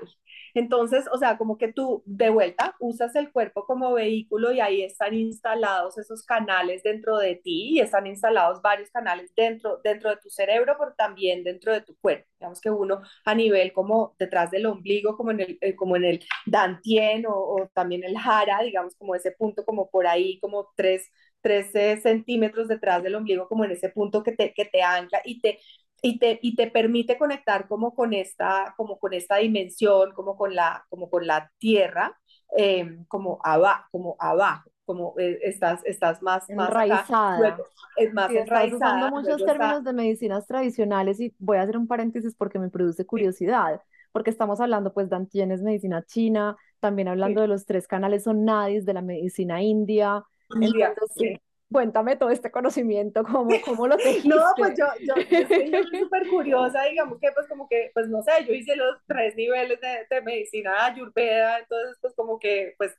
Entonces, 0.53 1.05
o 1.13 1.17
sea, 1.17 1.37
como 1.37 1.57
que 1.57 1.73
tú 1.73 2.03
de 2.05 2.29
vuelta 2.29 2.75
usas 2.79 3.15
el 3.15 3.31
cuerpo 3.31 3.65
como 3.65 3.93
vehículo 3.93 4.51
y 4.53 4.59
ahí 4.61 4.83
están 4.83 5.13
instalados 5.15 5.97
esos 5.97 6.23
canales 6.25 6.83
dentro 6.83 7.17
de 7.17 7.35
ti 7.35 7.71
y 7.75 7.79
están 7.81 8.07
instalados 8.07 8.61
varios 8.61 8.89
canales 8.91 9.33
dentro, 9.35 9.79
dentro 9.83 10.09
de 10.11 10.17
tu 10.17 10.29
cerebro, 10.29 10.75
pero 10.79 10.93
también 10.97 11.43
dentro 11.43 11.73
de 11.73 11.81
tu 11.81 11.95
cuerpo. 11.97 12.27
Digamos 12.39 12.61
que 12.61 12.69
uno 12.71 13.01
a 13.25 13.35
nivel 13.35 13.73
como 13.73 14.15
detrás 14.19 14.51
del 14.51 14.65
ombligo, 14.67 15.17
como 15.17 15.31
en 15.31 15.41
el, 15.41 15.57
eh, 15.61 15.75
como 15.75 15.95
en 15.97 16.05
el 16.05 16.21
dantien 16.45 17.25
o, 17.27 17.33
o 17.35 17.67
también 17.73 18.03
el 18.03 18.17
jara, 18.17 18.61
digamos 18.63 18.95
como 18.97 19.15
ese 19.15 19.31
punto 19.33 19.65
como 19.65 19.89
por 19.89 20.07
ahí, 20.07 20.39
como 20.39 20.69
tres 20.75 21.09
13 21.41 22.01
centímetros 22.01 22.67
detrás 22.67 23.03
del 23.03 23.15
ombligo, 23.15 23.47
como 23.47 23.65
en 23.65 23.71
ese 23.71 23.89
punto 23.89 24.23
que 24.23 24.31
te, 24.33 24.53
que 24.53 24.65
te 24.65 24.81
ancla 24.81 25.21
y 25.25 25.41
te, 25.41 25.59
y 26.01 26.19
te, 26.19 26.39
y 26.41 26.55
te 26.55 26.69
permite 26.71 27.17
conectar 27.17 27.67
como 27.67 27.93
con 27.93 28.13
esta, 28.13 28.73
como 28.77 28.97
con 28.99 29.13
esta 29.13 29.37
dimensión, 29.37 30.13
como 30.13 30.35
con 30.35 30.55
la, 30.55 30.85
como 30.89 31.09
con 31.09 31.27
la 31.27 31.51
tierra, 31.57 32.17
em, 32.57 33.05
como, 33.05 33.39
abajo, 33.43 33.85
como 33.91 34.15
abajo 34.19 34.71
como 34.91 35.13
eh, 35.17 35.39
estás, 35.43 35.79
estás 35.85 36.21
más, 36.21 36.49
más 36.49 36.69
enraizada. 36.69 37.57
es 37.95 38.13
más 38.13 38.29
enraizada. 38.29 38.75
usando 38.75 39.09
muchos 39.09 39.45
términos 39.45 39.83
de 39.85 39.93
medicinas 39.93 40.45
tradicionales 40.45 41.19
y 41.21 41.33
voy 41.39 41.57
a 41.57 41.61
hacer 41.61 41.77
un 41.77 41.87
paréntesis 41.87 42.35
porque 42.35 42.59
me 42.59 42.69
produce 42.69 43.05
curiosidad, 43.05 43.81
porque 44.11 44.31
estamos 44.31 44.59
hablando 44.59 44.91
pues 44.93 45.09
de 45.09 45.57
medicina 45.63 46.03
china, 46.03 46.57
también 46.81 47.07
hablando 47.07 47.41
de 47.41 47.47
los 47.47 47.65
tres 47.65 47.87
canales 47.87 48.23
son 48.23 48.43
nadis 48.43 48.85
de 48.85 48.93
la 48.93 49.01
medicina 49.01 49.61
india, 49.61 50.23
entonces, 50.59 51.39
cuéntame 51.71 52.15
todo 52.17 52.29
este 52.29 52.51
conocimiento, 52.51 53.23
¿cómo, 53.23 53.49
cómo 53.65 53.87
lo 53.87 53.97
tejiste? 53.97 54.27
No, 54.29 54.41
pues 54.57 54.77
yo, 54.77 54.85
yo, 54.99 55.15
estoy 55.15 55.99
súper 55.99 56.27
curiosa, 56.27 56.83
digamos 56.83 57.19
que 57.19 57.31
pues 57.31 57.47
como 57.47 57.67
que, 57.67 57.91
pues 57.93 58.09
no 58.09 58.21
sé, 58.23 58.31
yo 58.45 58.53
hice 58.53 58.75
los 58.75 58.97
tres 59.07 59.35
niveles 59.35 59.79
de, 59.79 60.05
de 60.09 60.21
medicina 60.21 60.85
ayurveda, 60.85 61.59
entonces 61.59 61.97
pues 62.01 62.13
como 62.15 62.39
que 62.39 62.75
pues 62.77 62.97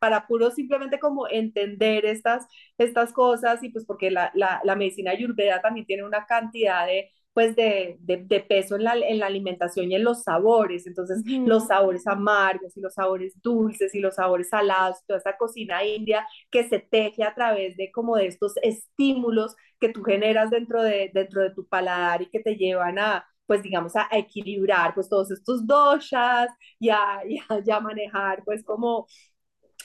para 0.00 0.26
puro 0.26 0.50
simplemente 0.50 0.98
como 0.98 1.28
entender 1.28 2.04
estas, 2.04 2.46
estas 2.78 3.12
cosas 3.12 3.62
y 3.62 3.68
pues 3.70 3.86
porque 3.86 4.10
la, 4.10 4.30
la, 4.34 4.60
la 4.64 4.74
medicina 4.74 5.12
ayurveda 5.12 5.62
también 5.62 5.86
tiene 5.86 6.04
una 6.04 6.26
cantidad 6.26 6.86
de 6.86 7.10
pues 7.32 7.56
de, 7.56 7.96
de, 8.00 8.40
peso 8.40 8.76
en 8.76 8.84
la, 8.84 8.94
en 8.94 9.18
la, 9.18 9.26
alimentación 9.26 9.90
y 9.90 9.94
en 9.94 10.04
los 10.04 10.22
sabores, 10.22 10.86
entonces 10.86 11.22
los 11.26 11.66
sabores 11.68 12.06
amargos 12.06 12.76
y 12.76 12.80
los 12.80 12.94
sabores 12.94 13.40
dulces 13.42 13.94
y 13.94 14.00
los 14.00 14.16
sabores 14.16 14.50
salados, 14.50 14.98
toda 15.06 15.18
esta 15.18 15.36
cocina 15.38 15.84
india 15.84 16.26
que 16.50 16.68
se 16.68 16.78
teje 16.78 17.24
a 17.24 17.34
través 17.34 17.76
de 17.76 17.90
como 17.90 18.16
de 18.16 18.26
estos 18.26 18.54
estímulos 18.62 19.56
que 19.80 19.88
tú 19.88 20.02
generas 20.02 20.50
dentro 20.50 20.82
de, 20.82 21.10
dentro 21.14 21.42
de 21.42 21.54
tu 21.54 21.66
paladar 21.66 22.22
y 22.22 22.30
que 22.30 22.40
te 22.40 22.56
llevan 22.56 22.98
a, 22.98 23.26
pues 23.46 23.62
digamos, 23.62 23.96
a, 23.96 24.08
equilibrar 24.12 24.94
pues 24.94 25.08
todos 25.08 25.30
estos 25.30 25.66
doshas 25.66 26.48
y 26.78 26.90
a, 26.90 27.22
y 27.26 27.70
a 27.70 27.80
manejar 27.80 28.42
pues 28.44 28.62
como 28.64 29.06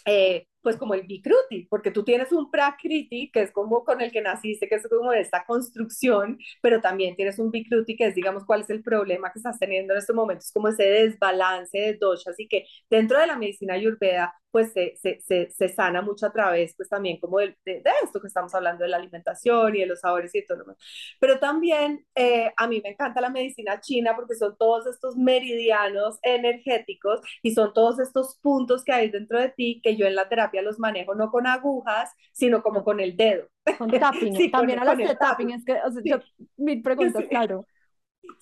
eh, 0.05 0.47
pues 0.67 0.75
como 0.75 0.95
el 0.95 1.03
Bikruti, 1.03 1.65
porque 1.69 1.91
tú 1.91 2.03
tienes 2.03 2.33
un 2.33 2.51
Prakriti, 2.51 3.31
que 3.31 3.41
es 3.41 3.53
como 3.53 3.85
con 3.85 4.01
el 4.01 4.11
que 4.11 4.19
naciste, 4.21 4.67
que 4.67 4.75
es 4.75 4.85
como 4.89 5.13
esta 5.13 5.45
construcción, 5.45 6.37
pero 6.61 6.81
también 6.81 7.15
tienes 7.15 7.39
un 7.39 7.51
Bikruti, 7.51 7.95
que 7.95 8.07
es, 8.07 8.15
digamos, 8.15 8.43
cuál 8.43 8.59
es 8.63 8.69
el 8.69 8.83
problema 8.83 9.31
que 9.31 9.39
estás 9.39 9.57
teniendo 9.59 9.93
en 9.93 9.99
estos 9.99 10.13
momentos, 10.13 10.51
como 10.51 10.67
ese 10.67 10.83
desbalance 10.83 11.77
de 11.77 11.93
doshas 11.93 12.37
y 12.37 12.49
que 12.49 12.65
dentro 12.89 13.17
de 13.17 13.27
la 13.27 13.37
medicina 13.37 13.75
ayurveda, 13.75 14.33
pues 14.57 14.73
se, 14.73 14.95
se, 14.95 15.51
se, 15.51 15.69
sana 15.69 16.01
mucho 16.01 16.25
a 16.25 16.31
través, 16.31 16.73
pues 16.75 16.89
también 16.89 17.19
como 17.19 17.37
de, 17.37 17.55
de, 17.63 17.83
esto 18.03 18.19
que 18.19 18.25
estamos 18.25 18.55
hablando 18.55 18.83
de 18.83 18.89
la 18.89 18.97
alimentación 18.97 19.75
y 19.75 19.81
de 19.81 19.85
los 19.85 19.99
sabores 19.99 20.33
y 20.33 20.43
todo 20.43 20.57
lo 20.57 20.63
demás. 20.63 20.77
Pero 21.19 21.37
también 21.37 22.03
eh, 22.15 22.51
a 22.57 22.67
mí 22.67 22.81
me 22.83 22.89
encanta 22.89 23.21
la 23.21 23.29
medicina 23.29 23.79
china 23.79 24.15
porque 24.15 24.33
son 24.33 24.57
todos 24.57 24.87
estos 24.87 25.15
meridianos 25.15 26.17
energéticos 26.23 27.21
y 27.43 27.53
son 27.53 27.71
todos 27.71 27.99
estos 27.99 28.39
puntos 28.41 28.83
que 28.83 28.93
hay 28.93 29.11
dentro 29.11 29.39
de 29.39 29.49
ti 29.49 29.79
que 29.83 29.95
yo 29.95 30.07
en 30.07 30.15
la 30.15 30.27
terapia 30.27 30.63
los 30.63 30.79
manejo 30.79 31.13
no 31.13 31.29
con 31.29 31.45
agujas, 31.45 32.11
sino 32.31 32.63
como 32.63 32.83
con 32.83 32.99
el 32.99 33.15
dedo. 33.15 33.47
Con 33.77 33.91
tapping, 33.91 34.33
también 34.51 34.79
a 34.79 34.95
de 34.95 35.15
tapping, 35.15 35.51
es 35.51 35.63
que, 35.63 35.73
o 35.73 35.91
sea, 35.91 36.01
yo, 36.03 36.17
mi 36.55 36.81
pregunta, 36.81 37.21
claro, 37.29 37.63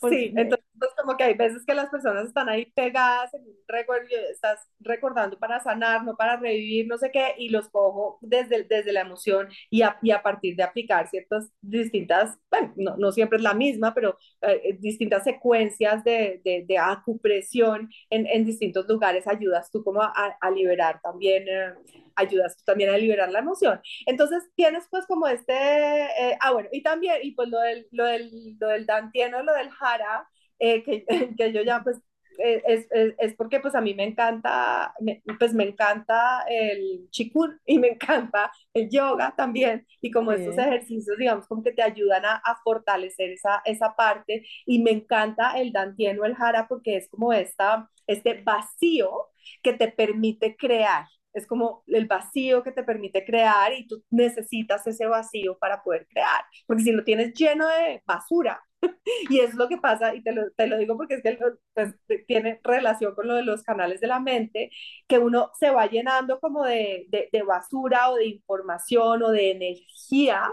sí, 0.09 0.32
entonces 0.34 0.66
pues, 0.80 0.91
como 0.97 1.17
que 1.17 1.23
hay 1.23 1.34
veces 1.36 1.63
que 1.65 1.73
las 1.73 1.89
personas 1.89 2.28
están 2.28 2.49
ahí 2.49 2.65
pegadas 2.76 3.34
en 3.34 3.41
un 3.41 3.55
recuerdo, 3.67 4.07
estás 4.32 4.59
recordando 4.80 5.38
para 5.39 5.59
sanar, 5.59 6.03
no 6.03 6.15
para 6.15 6.38
revivir, 6.38 6.88
no 6.88 6.97
sé 6.97 7.11
qué, 7.11 7.36
y 7.38 7.49
los 7.49 7.69
cojo 7.69 8.17
desde, 8.21 8.63
desde 8.63 8.93
la 8.93 9.01
emoción 9.01 9.49
y 9.69 9.82
a, 9.82 9.97
y 10.01 10.11
a 10.11 10.21
partir 10.23 10.55
de 10.55 10.63
aplicar 10.63 11.07
ciertas 11.09 11.49
distintas, 11.61 12.38
bueno, 12.49 12.73
no, 12.78 12.97
no 12.97 13.11
siempre 13.11 13.38
es 13.38 13.43
la 13.43 13.53
misma, 13.53 13.93
pero 13.93 14.17
eh, 14.41 14.78
distintas 14.80 15.23
secuencias 15.23 16.03
de, 16.03 16.41
de, 16.43 16.65
de 16.67 16.78
acupresión 16.78 17.89
en, 18.09 18.28
en, 18.28 18.45
distintos 18.45 18.88
lugares, 18.88 19.28
ayudas 19.28 19.69
tú 19.71 19.84
como 19.84 20.01
a, 20.01 20.11
a 20.39 20.51
liberar 20.51 20.99
también. 21.01 21.45
Eh, 21.47 21.73
ayudas 22.15 22.57
tú 22.57 22.63
también 22.65 22.89
a 22.89 22.97
liberar 22.97 23.32
la 23.32 23.39
emoción. 23.39 23.82
Entonces 24.05 24.43
tienes 24.55 24.86
pues 24.89 25.05
como 25.05 25.28
este, 25.28 25.53
eh, 25.53 26.38
ah 26.41 26.51
bueno, 26.53 26.69
y 26.71 26.82
también, 26.84 27.17
y 27.23 27.32
pues 27.32 27.49
lo 27.49 27.59
del, 27.59 27.88
lo 27.91 28.05
del, 28.05 28.57
lo 28.59 28.67
del 28.67 28.86
dantieno, 28.86 29.43
lo 29.43 29.53
del 29.53 29.69
jara, 29.69 30.28
eh, 30.60 30.84
que, 30.84 31.06
que, 31.38 31.53
yo 31.53 31.62
ya 31.64 31.82
pues 31.84 31.97
eh, 32.38 32.62
es, 32.68 32.88
es, 32.91 33.14
es, 33.18 33.34
porque 33.36 33.60
pues 33.60 33.76
a 33.76 33.82
mí 33.82 33.93
me 33.93 34.03
encanta, 34.03 34.93
pues 35.39 35.53
me 35.53 35.64
encanta 35.64 36.43
el 36.49 37.10
chikun 37.10 37.60
y 37.66 37.80
me 37.80 37.89
encanta 37.89 38.51
el 38.74 38.89
yoga 38.89 39.34
también. 39.36 39.86
Y 40.01 40.12
como 40.12 40.32
estos 40.32 40.58
ejercicios 40.58 41.18
digamos 41.18 41.47
como 41.47 41.64
que 41.64 41.72
te 41.72 41.82
ayudan 41.82 42.26
a, 42.26 42.36
a, 42.36 42.58
fortalecer 42.64 43.32
esa, 43.32 43.62
esa 43.66 43.95
parte. 43.95 44.45
Y 44.66 44.82
me 44.82 44.91
encanta 44.91 45.60
el 45.60 45.72
dantieno, 45.72 46.26
el 46.26 46.36
jara 46.36 46.68
porque 46.68 46.97
es 46.97 47.10
como 47.10 47.34
esta, 47.34 47.89
este 48.08 48.41
vacío 48.43 49.30
que 49.64 49.74
te 49.74 49.91
permite 49.91 50.56
crear, 50.56 51.06
es 51.36 51.48
como 51.48 51.84
el 51.88 52.08
vacío 52.08 52.64
que 52.64 52.72
te 52.72 52.84
permite 52.84 53.26
crear 53.26 53.74
y 53.74 53.88
tú 53.88 54.04
necesitas 54.10 54.88
ese 54.88 55.06
vacío 55.08 55.58
para 55.60 55.84
poder 55.84 56.08
crear, 56.08 56.44
porque 56.68 56.84
si 56.84 56.92
lo 56.92 57.04
tienes 57.04 57.34
lleno 57.36 57.68
de 57.68 58.02
basura, 58.06 58.62
y 59.30 59.40
es 59.40 59.56
lo 59.56 59.68
que 59.68 59.78
pasa, 59.78 60.16
y 60.16 60.24
te 60.24 60.32
lo, 60.34 60.52
te 60.52 60.68
lo 60.68 60.78
digo 60.78 60.98
porque 60.98 61.16
es 61.16 61.24
que 61.24 61.38
pues, 61.74 61.96
tiene 62.28 62.60
relación 62.64 63.16
con 63.16 63.28
lo 63.28 63.36
de 63.36 63.44
los 63.44 63.64
canales 63.64 64.02
de 64.02 64.08
la 64.08 64.20
mente, 64.20 64.72
que 65.08 65.20
uno 65.20 65.52
se 65.60 65.72
va 65.72 65.88
llenando 65.88 66.40
como 66.40 66.64
de, 66.66 67.06
de, 67.10 67.30
de 67.32 67.44
basura 67.44 68.10
o 68.12 68.16
de 68.16 68.28
información 68.28 69.24
o 69.24 69.32
de 69.32 69.52
energía 69.52 70.52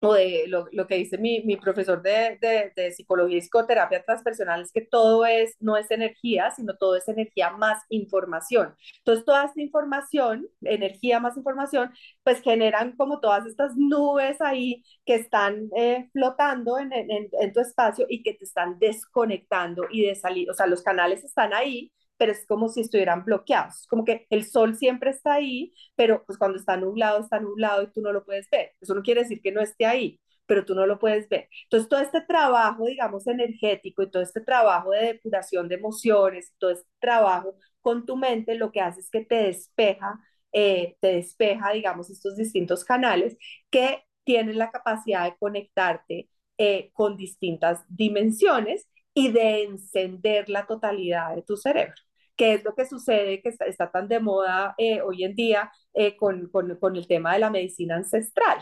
o 0.00 0.14
de 0.14 0.44
lo, 0.48 0.66
lo 0.72 0.86
que 0.86 0.96
dice 0.96 1.18
mi, 1.18 1.42
mi 1.42 1.56
profesor 1.56 2.02
de, 2.02 2.38
de, 2.76 2.92
psicología 2.92 3.38
y 3.38 3.40
psicoterapia 3.40 4.04
transpersonal, 4.04 4.62
es 4.62 4.72
que 4.72 4.82
todo 4.82 5.24
es, 5.26 5.56
no 5.60 5.76
es 5.76 5.90
energía, 5.90 6.50
sino 6.50 6.76
todo 6.76 6.96
es 6.96 7.08
energía 7.08 7.50
más 7.50 7.82
información. 7.88 8.74
Entonces, 8.98 9.24
toda 9.24 9.44
esta 9.46 9.60
información, 9.60 10.46
energía 10.62 11.20
más 11.20 11.36
información, 11.36 11.92
pues 12.22 12.40
generan 12.42 12.96
como 12.96 13.20
todas 13.20 13.46
estas 13.46 13.72
nubes 13.76 14.40
ahí 14.40 14.84
que 15.04 15.14
están 15.16 15.68
eh, 15.76 16.08
flotando 16.12 16.78
en, 16.78 16.92
en, 16.92 17.08
en 17.10 17.52
tu 17.52 17.60
espacio 17.60 18.06
y 18.08 18.22
que 18.22 18.34
te 18.34 18.44
están 18.44 18.78
desconectando 18.78 19.84
y 19.90 20.06
de 20.06 20.14
salir, 20.14 20.50
o 20.50 20.54
sea, 20.54 20.66
los 20.66 20.82
canales 20.82 21.24
están 21.24 21.54
ahí, 21.54 21.92
pero 22.16 22.32
es 22.32 22.46
como 22.46 22.68
si 22.68 22.80
estuvieran 22.80 23.24
bloqueados, 23.24 23.86
como 23.88 24.04
que 24.04 24.26
el 24.30 24.44
sol 24.44 24.76
siempre 24.76 25.10
está 25.10 25.34
ahí, 25.34 25.72
pero 25.96 26.24
pues 26.26 26.38
cuando 26.38 26.58
está 26.58 26.76
nublado, 26.76 27.20
está 27.20 27.40
nublado 27.40 27.82
y 27.82 27.92
tú 27.92 28.00
no 28.00 28.12
lo 28.12 28.24
puedes 28.24 28.48
ver. 28.50 28.72
Eso 28.80 28.94
no 28.94 29.02
quiere 29.02 29.22
decir 29.22 29.40
que 29.42 29.52
no 29.52 29.60
esté 29.60 29.86
ahí, 29.86 30.20
pero 30.46 30.64
tú 30.64 30.74
no 30.74 30.86
lo 30.86 30.98
puedes 30.98 31.28
ver. 31.28 31.48
Entonces, 31.64 31.88
todo 31.88 32.00
este 32.00 32.20
trabajo, 32.22 32.86
digamos, 32.86 33.26
energético 33.26 34.02
y 34.02 34.10
todo 34.10 34.22
este 34.22 34.40
trabajo 34.40 34.90
de 34.92 35.00
depuración 35.14 35.68
de 35.68 35.74
emociones, 35.76 36.54
todo 36.58 36.70
este 36.70 36.88
trabajo 37.00 37.56
con 37.80 38.06
tu 38.06 38.16
mente, 38.16 38.54
lo 38.56 38.72
que 38.72 38.80
hace 38.80 39.00
es 39.00 39.10
que 39.10 39.24
te 39.24 39.36
despeja, 39.36 40.20
eh, 40.52 40.96
te 41.00 41.08
despeja, 41.16 41.72
digamos, 41.72 42.10
estos 42.10 42.36
distintos 42.36 42.84
canales 42.84 43.36
que 43.70 44.04
tienen 44.24 44.58
la 44.58 44.70
capacidad 44.70 45.24
de 45.24 45.36
conectarte 45.38 46.28
eh, 46.58 46.90
con 46.94 47.16
distintas 47.16 47.84
dimensiones 47.88 48.88
y 49.14 49.30
de 49.32 49.64
encender 49.64 50.48
la 50.48 50.66
totalidad 50.66 51.34
de 51.34 51.42
tu 51.42 51.56
cerebro 51.56 51.94
qué 52.36 52.54
es 52.54 52.64
lo 52.64 52.74
que 52.74 52.86
sucede 52.86 53.42
que 53.42 53.48
está, 53.48 53.90
tan 53.90 54.08
de 54.08 54.20
moda 54.20 54.74
eh, 54.78 55.00
hoy 55.00 55.24
en 55.24 55.34
día 55.34 55.72
eh, 55.94 56.16
con, 56.16 56.48
con, 56.50 56.76
con, 56.76 56.96
el 56.96 57.06
tema 57.06 57.32
de 57.32 57.40
la 57.40 57.50
medicina 57.50 57.96
ancestral, 57.96 58.58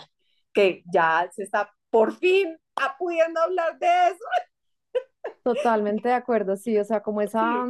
que 0.53 0.83
ya 0.93 1.29
se 1.33 1.43
está 1.43 1.71
por 1.91 2.13
fin 2.17 2.57
pudiendo 2.99 3.41
hablar 3.41 3.79
de 3.79 3.87
eso. 4.09 4.25
Totalmente 5.43 6.09
de 6.09 6.15
acuerdo, 6.15 6.57
sí, 6.57 6.79
o 6.79 6.85
sea, 6.85 7.03
como 7.03 7.21
esa, 7.21 7.67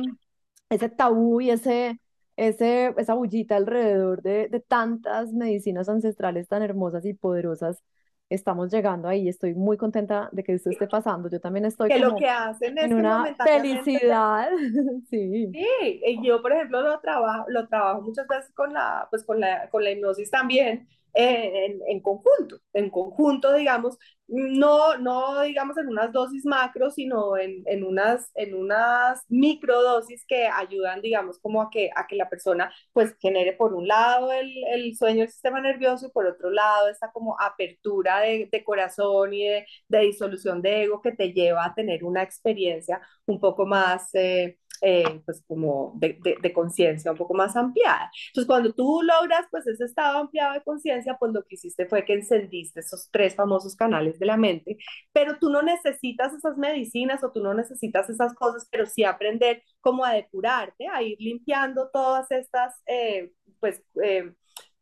ese 0.68 0.88
tabú 0.88 1.40
y 1.40 1.50
ese, 1.50 2.00
ese, 2.36 2.94
esa 2.96 3.14
bullita 3.14 3.56
alrededor 3.56 4.22
de, 4.22 4.48
de 4.48 4.60
tantas 4.60 5.32
medicinas 5.32 5.88
ancestrales 5.88 6.48
tan 6.48 6.62
hermosas 6.62 7.04
y 7.04 7.14
poderosas 7.14 7.82
estamos 8.28 8.72
llegando 8.72 9.08
ahí. 9.08 9.28
Estoy 9.28 9.54
muy 9.54 9.76
contenta 9.76 10.28
de 10.32 10.42
que 10.42 10.54
esto 10.54 10.70
esté 10.70 10.86
pasando. 10.86 11.28
Yo 11.28 11.40
también 11.40 11.64
estoy 11.64 11.88
que 11.88 11.98
lo 11.98 12.16
que 12.16 12.28
hacen 12.28 12.76
es 12.78 12.84
en 12.84 12.94
una 12.94 13.34
felicidad. 13.36 14.48
sí. 15.10 15.50
Sí, 15.52 16.20
yo 16.22 16.42
por 16.42 16.52
ejemplo 16.52 16.80
lo 16.80 17.00
trabajo, 17.00 17.44
lo 17.48 17.66
trabajo 17.68 18.02
muchas 18.02 18.26
veces 18.26 18.50
con 18.52 18.72
la, 18.72 19.06
pues 19.10 19.24
con 19.24 19.40
la, 19.40 19.68
con 19.70 19.84
la 19.84 19.90
hipnosis 19.90 20.30
también 20.30 20.88
en, 21.14 22.00
conjunto, 22.00 22.60
en 22.72 22.90
conjunto, 22.90 23.54
digamos, 23.54 23.98
no, 24.26 24.96
no 24.98 25.42
digamos 25.42 25.76
en 25.78 25.88
unas 25.88 26.12
dosis 26.12 26.44
macro, 26.46 26.90
sino 26.90 27.36
en, 27.36 27.62
en, 27.66 27.84
unas, 27.84 28.30
en 28.34 28.54
unas 28.54 29.22
microdosis 29.28 30.24
que 30.26 30.46
ayudan, 30.46 31.02
digamos, 31.02 31.38
como 31.40 31.62
a 31.62 31.70
que, 31.70 31.90
a 31.94 32.06
que 32.06 32.16
la 32.16 32.28
persona 32.28 32.72
pues 32.92 33.14
genere 33.20 33.52
por 33.52 33.74
un 33.74 33.86
lado 33.86 34.32
el, 34.32 34.50
el 34.72 34.96
sueño 34.96 35.20
del 35.20 35.30
sistema 35.30 35.60
nervioso 35.60 36.06
y 36.06 36.10
por 36.10 36.26
otro 36.26 36.50
lado 36.50 36.88
esta 36.88 37.12
como 37.12 37.36
apertura 37.40 38.20
de, 38.20 38.48
de 38.50 38.64
corazón 38.64 39.34
y 39.34 39.44
de, 39.46 39.66
de, 39.88 39.98
disolución 40.00 40.62
de 40.62 40.84
ego 40.84 41.00
que 41.02 41.12
te 41.12 41.32
lleva 41.32 41.64
a 41.66 41.74
tener 41.74 42.04
una 42.04 42.22
experiencia 42.22 43.00
un 43.26 43.40
poco 43.40 43.66
más... 43.66 44.10
Eh, 44.14 44.58
eh, 44.84 45.20
pues 45.24 45.42
como 45.46 45.92
de, 45.96 46.18
de, 46.22 46.36
de 46.42 46.52
conciencia 46.52 47.10
un 47.12 47.16
poco 47.18 47.34
más 47.34 47.56
ampliada. 47.56 48.10
Entonces, 48.28 48.46
cuando 48.46 48.72
tú 48.74 49.00
logras 49.02 49.46
pues 49.50 49.66
ese 49.66 49.84
estado 49.84 50.18
ampliado 50.18 50.54
de 50.54 50.62
conciencia, 50.62 51.16
pues 51.18 51.32
lo 51.32 51.42
que 51.44 51.54
hiciste 51.56 51.86
fue 51.86 52.04
que 52.04 52.14
encendiste 52.14 52.80
esos 52.80 53.08
tres 53.10 53.34
famosos 53.34 53.76
canales 53.76 54.18
de 54.18 54.26
la 54.26 54.36
mente, 54.36 54.76
pero 55.12 55.38
tú 55.38 55.50
no 55.50 55.62
necesitas 55.62 56.32
esas 56.34 56.56
medicinas 56.58 57.24
o 57.24 57.32
tú 57.32 57.42
no 57.42 57.54
necesitas 57.54 58.08
esas 58.10 58.34
cosas, 58.34 58.68
pero 58.70 58.86
sí 58.86 59.04
aprender 59.04 59.62
cómo 59.80 60.04
a 60.04 60.12
depurarte, 60.14 60.86
a 60.88 61.02
ir 61.02 61.16
limpiando 61.20 61.90
todas 61.92 62.30
estas, 62.30 62.74
eh, 62.86 63.32
pues, 63.60 63.82
eh, 64.02 64.32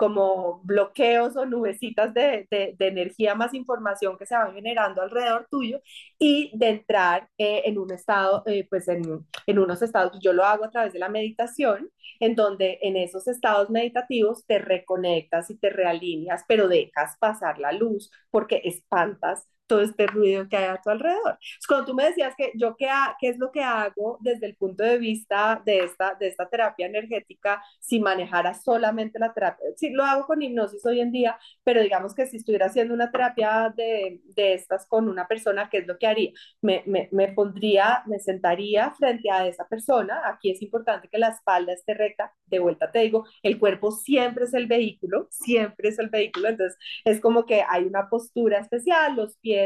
como 0.03 0.61
bloqueos 0.65 1.37
o 1.37 1.47
nubecitas 1.47 2.13
de, 2.13 2.49
de, 2.51 2.75
energía 2.89 3.37
más 3.37 3.55
información 3.55 4.19
que 4.19 4.27
se 4.27 4.35
van 4.35 4.53
generando 4.53 5.01
alrededor 5.01 5.47
tuyo 5.49 5.81
y 6.19 6.51
de 6.59 6.71
entrar 6.71 7.29
eh, 7.39 7.63
en 7.67 7.79
un 7.79 7.93
estado, 7.93 8.43
eh, 8.47 8.67
pues 8.69 8.89
en, 8.89 9.25
en, 9.47 9.59
unos 9.61 9.81
estados, 9.81 10.19
yo 10.21 10.33
lo 10.33 10.45
hago 10.45 10.65
a 10.65 10.71
través 10.71 10.93
de 10.93 10.99
la 10.99 11.09
meditación, 11.09 11.89
en 12.19 12.35
donde 12.35 12.81
en 12.83 12.97
esos 12.97 13.29
estados 13.29 13.71
meditativos 13.71 14.45
te 14.45 14.59
reconectas 14.59 15.51
y 15.51 15.57
te 15.57 15.71
realineas, 15.71 16.45
pero 16.49 16.67
dejas 16.67 17.17
pasar 17.21 17.61
la 17.61 17.71
luz 17.71 18.11
porque 18.33 18.61
espantas 18.65 19.47
todo 19.73 19.81
este 19.81 20.07
ruido 20.07 20.47
que 20.51 20.57
hay 20.59 20.65
a 20.67 20.81
tu 20.83 20.91
alrededor. 20.91 21.39
cuando 21.67 21.87
tú 21.87 21.95
me 21.95 22.05
decías 22.05 22.35
que 22.37 22.53
yo 22.57 22.77
qué, 22.77 22.89
qué 23.19 23.29
es 23.31 23.39
lo 23.39 23.51
que 23.51 23.63
hago 23.63 24.19
desde 24.21 24.47
el 24.47 24.55
punto 24.57 24.85
de 24.85 24.99
vista 24.99 25.63
de 25.65 25.79
esta, 25.81 26.15
de 26.15 26.29
esta 26.29 26.47
terapia 26.49 26.87
energética, 26.87 27.63
si 27.81 28.01
manejara 28.01 28.53
solamente 28.55 29.19
la 29.19 29.33
terapia, 29.33 29.65
sí, 29.77 29.91
lo 29.91 30.05
hago 30.05 30.27
con 30.27 30.43
hipnosis 30.43 30.85
hoy 30.85 31.01
en 31.01 31.11
día, 31.11 31.39
pero 31.65 31.81
digamos 31.83 32.15
que 32.15 32.27
si 32.27 32.37
estuviera 32.37 32.67
haciendo 32.67 32.93
una 32.93 33.11
terapia 33.11 33.73
de, 33.75 34.21
de 34.25 34.55
estas 34.55 34.87
con 34.87 35.09
una 35.09 35.27
persona, 35.27 35.69
¿qué 35.71 35.79
es 35.79 35.87
lo 35.87 35.99
que 35.99 36.07
haría? 36.07 36.33
Me, 36.61 36.83
me, 36.87 37.09
me 37.13 37.29
pondría, 37.33 38.03
me 38.07 38.19
sentaría 38.19 38.91
frente 38.93 39.31
a 39.31 39.47
esa 39.47 39.67
persona, 39.69 40.21
aquí 40.27 40.51
es 40.51 40.61
importante 40.63 41.09
que 41.09 41.19
la 41.19 41.29
espalda 41.29 41.73
esté 41.73 41.95
recta, 41.95 42.33
de 42.47 42.59
vuelta 42.59 42.91
te 42.93 42.99
digo, 43.01 43.25
el 43.43 43.59
cuerpo 43.59 43.91
siempre 43.93 44.45
es 44.45 44.55
el 44.55 44.67
vehículo, 44.67 45.29
siempre 45.31 45.89
es 45.89 45.99
el 45.99 46.09
vehículo, 46.11 46.49
entonces 46.49 46.79
es 47.05 47.21
como 47.21 47.47
que 47.47 47.63
hay 47.69 47.85
una 47.85 48.09
postura 48.09 48.59
especial, 48.59 49.17
los 49.17 49.37
pies 49.39 49.62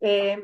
eh, 0.00 0.38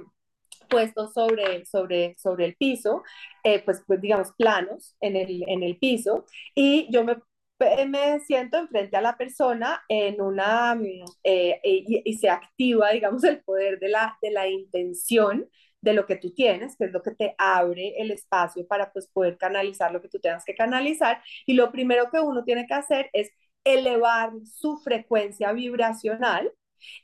puestos 0.68 1.12
sobre, 1.12 1.64
sobre, 1.66 2.16
sobre 2.18 2.46
el 2.46 2.56
piso, 2.56 3.02
eh, 3.44 3.62
pues, 3.64 3.82
pues 3.86 4.00
digamos 4.00 4.32
planos 4.36 4.96
en 5.00 5.16
el, 5.16 5.44
en 5.48 5.62
el 5.62 5.78
piso, 5.78 6.24
y 6.54 6.88
yo 6.92 7.04
me 7.04 7.16
me 7.86 8.20
siento 8.20 8.58
enfrente 8.58 8.96
a 8.96 9.00
la 9.00 9.16
persona 9.16 9.84
en 9.88 10.20
una, 10.20 10.76
eh, 11.22 11.60
y, 11.62 12.02
y, 12.04 12.14
se 12.14 12.28
activa, 12.28 12.90
digamos, 12.90 13.24
el 13.24 13.42
poder 13.42 13.78
de 13.78 13.88
la, 13.88 14.18
de 14.20 14.30
la 14.32 14.48
intención 14.48 15.48
de 15.80 15.92
lo 15.94 16.06
que 16.06 16.16
tú 16.16 16.32
tienes, 16.32 16.76
que 16.76 16.84
es 16.86 16.92
lo 16.92 17.02
que 17.02 17.12
te 17.12 17.34
abre 17.38 17.94
el 17.98 18.10
espacio 18.10 18.66
para 18.66 18.92
pues 18.92 19.08
poder 19.08 19.36
canalizar 19.36 19.92
lo 19.92 20.00
que 20.00 20.08
tú 20.08 20.20
tengas 20.20 20.44
que 20.44 20.54
canalizar. 20.54 21.22
Y 21.46 21.54
lo 21.54 21.72
primero 21.72 22.10
que 22.10 22.20
uno 22.20 22.44
tiene 22.44 22.66
que 22.66 22.74
hacer 22.74 23.10
es 23.12 23.30
elevar 23.64 24.32
su 24.44 24.78
frecuencia 24.78 25.52
vibracional 25.52 26.52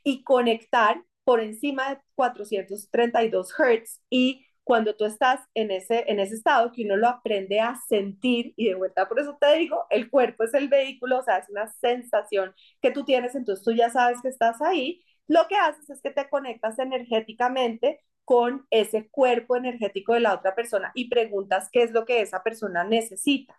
y 0.03 0.23
conectar 0.23 1.03
por 1.29 1.41
encima 1.41 1.91
de 1.91 2.01
432 2.15 3.53
Hz 3.53 4.01
y 4.09 4.47
cuando 4.63 4.95
tú 4.95 5.05
estás 5.05 5.39
en 5.53 5.69
ese, 5.69 6.05
en 6.07 6.19
ese 6.19 6.33
estado 6.33 6.71
que 6.71 6.83
uno 6.85 6.97
lo 6.97 7.07
aprende 7.07 7.59
a 7.59 7.75
sentir 7.87 8.55
y 8.55 8.67
de 8.67 8.73
vuelta 8.73 9.07
por 9.07 9.19
eso 9.19 9.37
te 9.39 9.55
digo, 9.57 9.85
el 9.91 10.09
cuerpo 10.09 10.43
es 10.43 10.55
el 10.55 10.69
vehículo, 10.69 11.19
o 11.19 11.21
sea, 11.21 11.37
es 11.37 11.47
una 11.49 11.67
sensación 11.67 12.55
que 12.81 12.89
tú 12.89 13.05
tienes, 13.05 13.35
entonces 13.35 13.63
tú 13.63 13.73
ya 13.73 13.91
sabes 13.91 14.19
que 14.23 14.29
estás 14.29 14.59
ahí, 14.63 15.03
lo 15.27 15.47
que 15.47 15.55
haces 15.55 15.87
es 15.91 16.01
que 16.01 16.09
te 16.09 16.27
conectas 16.29 16.79
energéticamente 16.79 17.99
con 18.25 18.65
ese 18.71 19.07
cuerpo 19.11 19.55
energético 19.55 20.15
de 20.15 20.21
la 20.21 20.33
otra 20.33 20.55
persona 20.55 20.91
y 20.95 21.09
preguntas 21.09 21.69
qué 21.71 21.83
es 21.83 21.91
lo 21.91 22.05
que 22.05 22.21
esa 22.21 22.41
persona 22.41 22.83
necesita. 22.85 23.55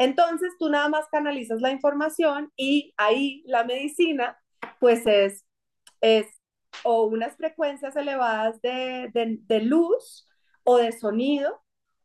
Entonces 0.00 0.50
tú 0.58 0.70
nada 0.70 0.88
más 0.88 1.06
canalizas 1.06 1.60
la 1.60 1.70
información 1.70 2.50
y 2.56 2.94
ahí 2.96 3.44
la 3.46 3.62
medicina 3.62 4.42
pues 4.80 5.06
es, 5.06 5.46
es 6.00 6.41
o 6.84 7.04
unas 7.04 7.36
frecuencias 7.36 7.96
elevadas 7.96 8.60
de, 8.62 9.10
de, 9.14 9.38
de 9.40 9.60
luz 9.60 10.28
o 10.64 10.78
de 10.78 10.92
sonido 10.92 11.60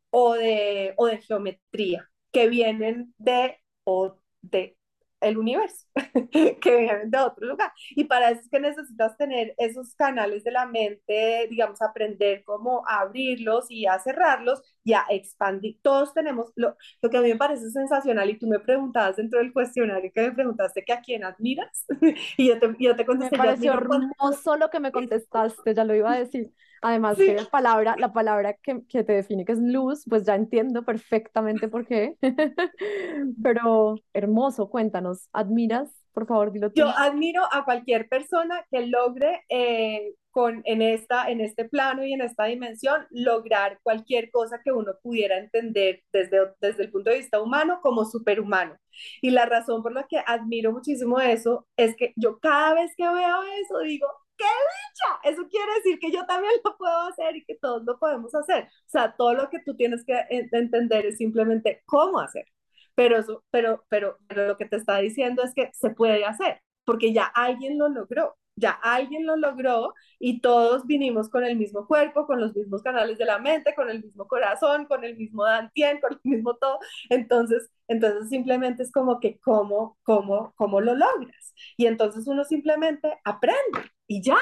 o 0.10 0.34
de, 0.36 0.94
o 0.98 1.08
de 1.08 1.22
geometría 1.22 2.10
que 2.32 2.48
vienen 2.50 3.14
de, 3.18 3.58
o 3.84 4.16
de 4.42 4.77
el 5.22 5.38
universo, 5.38 5.86
que 6.32 6.78
vienen 6.78 7.10
de 7.12 7.18
otro 7.18 7.48
lugar. 7.48 7.72
Y 7.92 8.04
para 8.06 8.32
eso 8.32 8.42
es 8.42 8.50
que 8.50 8.60
necesitas 8.60 9.18
tener 9.18 9.54
esos 9.58 9.96
canales 9.96 10.44
de 10.44 10.52
la 10.52 10.66
mente, 10.66 11.48
digamos, 11.50 11.82
aprender 11.82 12.44
cómo 12.44 12.84
abrirlos 12.88 13.66
y 13.70 13.86
a 13.86 14.00
cerrarlos 14.00 14.62
y 14.84 14.94
a 14.94 15.06
expandir. 15.10 15.80
Todos 15.82 16.14
tenemos, 16.14 16.52
lo, 16.56 16.76
lo 17.02 17.10
que 17.10 17.18
a 17.18 17.22
mí 17.22 17.30
me 17.30 17.38
parece 17.38 17.70
sensacional, 17.72 18.30
y 18.30 18.38
tú 18.38 18.48
me 18.48 18.60
preguntabas 18.60 19.16
dentro 19.18 19.40
del 19.40 19.54
cuestionario 19.54 20.12
que 20.14 20.22
me 20.22 20.32
preguntaste 20.32 20.84
que 20.84 20.94
a 20.94 21.02
quién 21.02 21.24
admiras, 21.24 21.86
y 22.38 22.48
yo 22.48 22.60
te, 22.60 22.76
yo 22.80 22.96
te 22.96 23.06
contesté. 23.06 23.38
Me 23.38 23.44
pareció 23.44 23.74
hermoso 23.74 24.58
lo 24.58 24.70
que 24.70 24.80
me 24.80 24.92
contestaste, 24.92 25.74
ya 25.74 25.84
lo 25.84 25.96
iba 25.96 26.14
a 26.14 26.20
decir. 26.20 26.52
Además, 26.82 27.18
que 27.18 27.36
la 27.36 27.46
palabra, 27.46 27.96
la 27.98 28.14
palabra 28.14 28.54
que, 28.54 28.82
que, 28.88 29.04
te 29.04 29.14
define 29.14 29.46
que 29.46 29.54
es 29.54 29.60
luz, 29.60 30.04
pues 30.08 30.26
ya 30.26 30.36
entiendo 30.36 30.84
perfectamente 30.84 31.68
por 31.68 31.86
qué. 31.86 32.18
Pero 33.44 33.96
hermoso, 34.14 34.70
cuéntanos, 34.70 35.28
¿admiras? 35.34 35.90
Por 36.18 36.26
favor, 36.26 36.52
dilo 36.52 36.72
tú. 36.72 36.80
Yo 36.80 36.90
admiro 36.90 37.44
a 37.52 37.64
cualquier 37.64 38.10
persona 38.10 38.66
que 38.72 38.88
logre 38.88 39.44
eh, 39.50 40.16
con, 40.32 40.64
en, 40.66 40.82
esta, 40.82 41.30
en 41.30 41.42
este 41.42 41.66
plano 41.66 42.04
y 42.04 42.14
en 42.14 42.22
esta 42.22 42.46
dimensión 42.46 43.06
lograr 43.12 43.80
cualquier 43.84 44.32
cosa 44.32 44.60
que 44.64 44.72
uno 44.72 44.94
pudiera 45.04 45.38
entender 45.38 46.02
desde, 46.12 46.40
desde 46.60 46.84
el 46.84 46.92
punto 46.92 47.12
de 47.12 47.18
vista 47.18 47.40
humano 47.40 47.82
como 47.84 48.04
superhumano. 48.04 48.78
Y 49.22 49.30
la 49.30 49.46
razón 49.46 49.84
por 49.84 49.94
la 49.94 50.08
que 50.08 50.18
admiro 50.26 50.72
muchísimo 50.72 51.20
eso 51.20 51.68
es 51.76 51.96
que 51.96 52.14
yo 52.16 52.40
cada 52.40 52.74
vez 52.74 52.94
que 52.96 53.04
veo 53.04 53.44
eso 53.62 53.80
digo, 53.80 54.08
¡qué 54.38 54.46
dicha! 54.46 55.20
Eso 55.36 55.48
quiere 55.50 55.74
decir 55.76 56.00
que 56.00 56.12
yo 56.12 56.26
también 56.26 56.54
lo 56.64 56.78
puedo 56.78 57.02
hacer 57.02 57.36
y 57.36 57.46
que 57.46 57.56
todos 57.56 57.84
lo 57.84 57.98
podemos 58.00 58.34
hacer. 58.36 58.66
O 58.66 58.90
sea, 58.90 59.16
todo 59.16 59.34
lo 59.34 59.50
que 59.50 59.60
tú 59.60 59.76
tienes 59.76 60.06
que 60.06 60.14
entender 60.30 61.06
es 61.06 61.18
simplemente 61.18 61.84
cómo 61.86 62.20
hacer. 62.20 62.46
Pero, 62.96 63.18
eso, 63.18 63.44
pero, 63.52 63.86
pero, 63.90 64.18
pero 64.28 64.48
lo 64.48 64.58
que 64.58 64.66
te 64.66 64.78
está 64.78 64.98
diciendo 65.00 65.44
es 65.44 65.54
que 65.54 65.72
se 65.74 65.92
puede 65.92 66.26
hacer, 66.26 66.62
porque 66.86 67.14
ya 67.14 67.26
alguien 67.26 67.78
lo 67.78 67.90
logró 67.90 68.36
ya 68.58 68.72
alguien 68.72 69.26
lo 69.26 69.38
logró 69.38 69.94
y 70.20 70.42
todos 70.42 70.86
vinimos 70.88 71.30
con 71.30 71.46
el 71.46 71.56
mismo 71.56 71.88
cuerpo, 71.88 72.26
con 72.26 72.42
los 72.42 72.56
mismos 72.56 72.82
canales 72.82 73.18
de 73.18 73.26
la 73.26 73.40
mente, 73.40 73.76
con 73.76 73.90
el 73.90 74.04
mismo 74.04 74.28
corazón, 74.28 74.86
con 74.86 75.04
el 75.04 75.16
mismo 75.16 75.46
dantien, 75.46 76.00
con 76.02 76.14
el 76.14 76.20
mismo 76.24 76.56
todo. 76.56 76.80
Entonces, 77.10 77.70
entonces 77.88 78.30
simplemente 78.30 78.84
es 78.84 78.92
como 78.92 79.20
que 79.20 79.40
cómo, 79.40 79.98
cómo, 80.04 80.54
cómo 80.56 80.82
lo 80.82 80.96
logras. 80.96 81.54
Y 81.78 81.86
entonces 81.86 82.28
uno 82.28 82.44
simplemente 82.44 83.20
aprende 83.24 83.80
y 84.08 84.22
ya. 84.22 84.38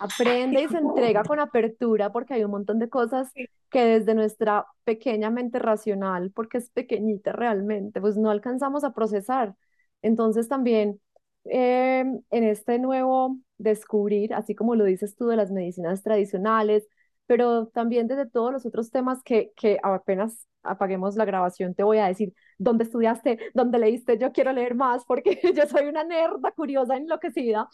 Aprende 0.00 0.62
y 0.62 0.68
se 0.68 0.78
entrega 0.78 1.22
con 1.22 1.38
apertura 1.38 2.10
porque 2.10 2.34
hay 2.34 2.44
un 2.44 2.50
montón 2.50 2.78
de 2.78 2.88
cosas 2.88 3.30
que 3.70 3.84
desde 3.84 4.14
nuestra 4.14 4.66
pequeña 4.84 5.30
mente 5.30 5.58
racional, 5.58 6.30
porque 6.32 6.58
es 6.58 6.70
pequeñita 6.70 7.32
realmente, 7.32 8.00
pues 8.00 8.16
no 8.16 8.30
alcanzamos 8.30 8.84
a 8.84 8.94
procesar. 8.94 9.54
Entonces 10.02 10.48
también 10.48 11.00
Em, 11.48 12.22
en 12.30 12.44
este 12.44 12.78
nuevo 12.78 13.38
descubrir, 13.58 14.34
así 14.34 14.54
como 14.54 14.74
lo 14.74 14.84
dices 14.84 15.16
tú 15.16 15.26
de 15.28 15.36
las 15.36 15.52
medicinas 15.52 16.02
tradicionales, 16.02 16.88
pero 17.26 17.66
también 17.68 18.06
desde 18.06 18.26
todos 18.26 18.52
los 18.52 18.66
otros 18.66 18.90
temas 18.90 19.22
que, 19.22 19.52
que 19.56 19.78
apenas 19.82 20.46
apaguemos 20.62 21.16
la 21.16 21.24
grabación 21.24 21.74
te 21.74 21.82
voy 21.84 21.98
a 21.98 22.06
decir 22.06 22.34
dónde 22.58 22.84
estudiaste, 22.84 23.38
dónde 23.54 23.78
leíste, 23.78 24.18
yo 24.18 24.32
quiero 24.32 24.52
leer 24.52 24.74
más 24.74 25.04
porque 25.04 25.38
yo 25.56 25.66
soy 25.66 25.86
una 25.86 26.04
nerda 26.04 26.50
curiosa, 26.52 26.96
enloquecida, 26.96 27.68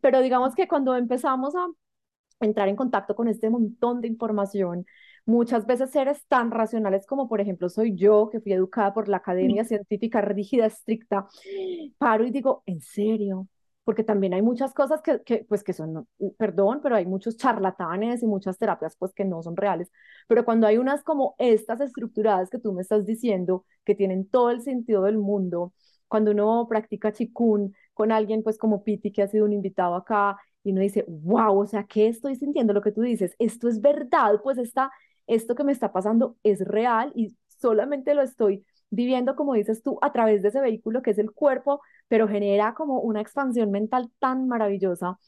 pero 0.00 0.20
digamos 0.20 0.54
que 0.54 0.68
cuando 0.68 0.96
empezamos 0.96 1.54
a 1.54 1.66
entrar 2.40 2.68
en 2.68 2.76
contacto 2.76 3.14
con 3.14 3.28
este 3.28 3.50
montón 3.50 4.00
de 4.00 4.08
información, 4.08 4.86
muchas 5.26 5.66
veces 5.66 5.90
seres 5.90 6.24
tan 6.26 6.50
racionales 6.50 7.06
como 7.06 7.28
por 7.28 7.40
ejemplo 7.40 7.68
soy 7.68 7.94
yo, 7.96 8.28
que 8.30 8.40
fui 8.40 8.52
educada 8.52 8.94
por 8.94 9.08
la 9.08 9.18
academia 9.18 9.64
científica 9.64 10.20
rígida, 10.20 10.66
estricta, 10.66 11.26
paro 11.98 12.24
y 12.24 12.30
digo, 12.30 12.62
¿en 12.66 12.80
serio? 12.80 13.48
Porque 13.88 14.04
también 14.04 14.34
hay 14.34 14.42
muchas 14.42 14.74
cosas 14.74 15.00
que, 15.00 15.22
que, 15.22 15.46
pues 15.48 15.64
que 15.64 15.72
son, 15.72 16.06
perdón, 16.36 16.80
pero 16.82 16.94
hay 16.96 17.06
muchos 17.06 17.38
charlatanes 17.38 18.22
y 18.22 18.26
muchas 18.26 18.58
terapias 18.58 18.94
pues 18.98 19.14
que 19.14 19.24
no 19.24 19.42
son 19.42 19.56
reales. 19.56 19.90
Pero 20.26 20.44
cuando 20.44 20.66
hay 20.66 20.76
unas 20.76 21.02
como 21.02 21.34
estas 21.38 21.80
estructuradas 21.80 22.50
que 22.50 22.58
tú 22.58 22.72
me 22.74 22.82
estás 22.82 23.06
diciendo, 23.06 23.64
que 23.84 23.94
tienen 23.94 24.28
todo 24.28 24.50
el 24.50 24.60
sentido 24.60 25.02
del 25.04 25.16
mundo, 25.18 25.72
cuando 26.06 26.32
uno 26.32 26.66
practica 26.68 27.12
chikun 27.12 27.74
con 27.94 28.12
alguien 28.12 28.42
pues 28.42 28.58
como 28.58 28.84
Piti, 28.84 29.10
que 29.10 29.22
ha 29.22 29.28
sido 29.28 29.46
un 29.46 29.52
invitado 29.54 29.94
acá, 29.94 30.36
y 30.62 30.72
uno 30.72 30.80
dice, 30.82 31.04
wow, 31.08 31.58
o 31.60 31.66
sea, 31.66 31.84
¿qué 31.84 32.08
estoy 32.08 32.36
sintiendo? 32.36 32.74
Lo 32.74 32.82
que 32.82 32.92
tú 32.92 33.00
dices, 33.02 33.34
esto 33.38 33.68
es 33.68 33.80
verdad, 33.80 34.40
pues 34.42 34.58
está 34.58 34.90
esto 35.26 35.54
que 35.54 35.64
me 35.64 35.72
está 35.72 35.92
pasando 35.92 36.36
es 36.42 36.60
real 36.60 37.12
y 37.14 37.36
solamente 37.60 38.14
lo 38.14 38.22
estoy 38.22 38.64
viviendo, 38.90 39.36
como 39.36 39.54
dices 39.54 39.82
tú, 39.82 39.98
a 40.02 40.12
través 40.12 40.42
de 40.42 40.48
ese 40.48 40.60
vehículo 40.60 41.02
que 41.02 41.10
es 41.10 41.18
el 41.18 41.30
cuerpo, 41.32 41.80
pero 42.08 42.28
genera 42.28 42.74
como 42.74 43.00
una 43.00 43.20
expansión 43.20 43.70
mental 43.70 44.10
tan 44.18 44.48
maravillosa. 44.48 45.18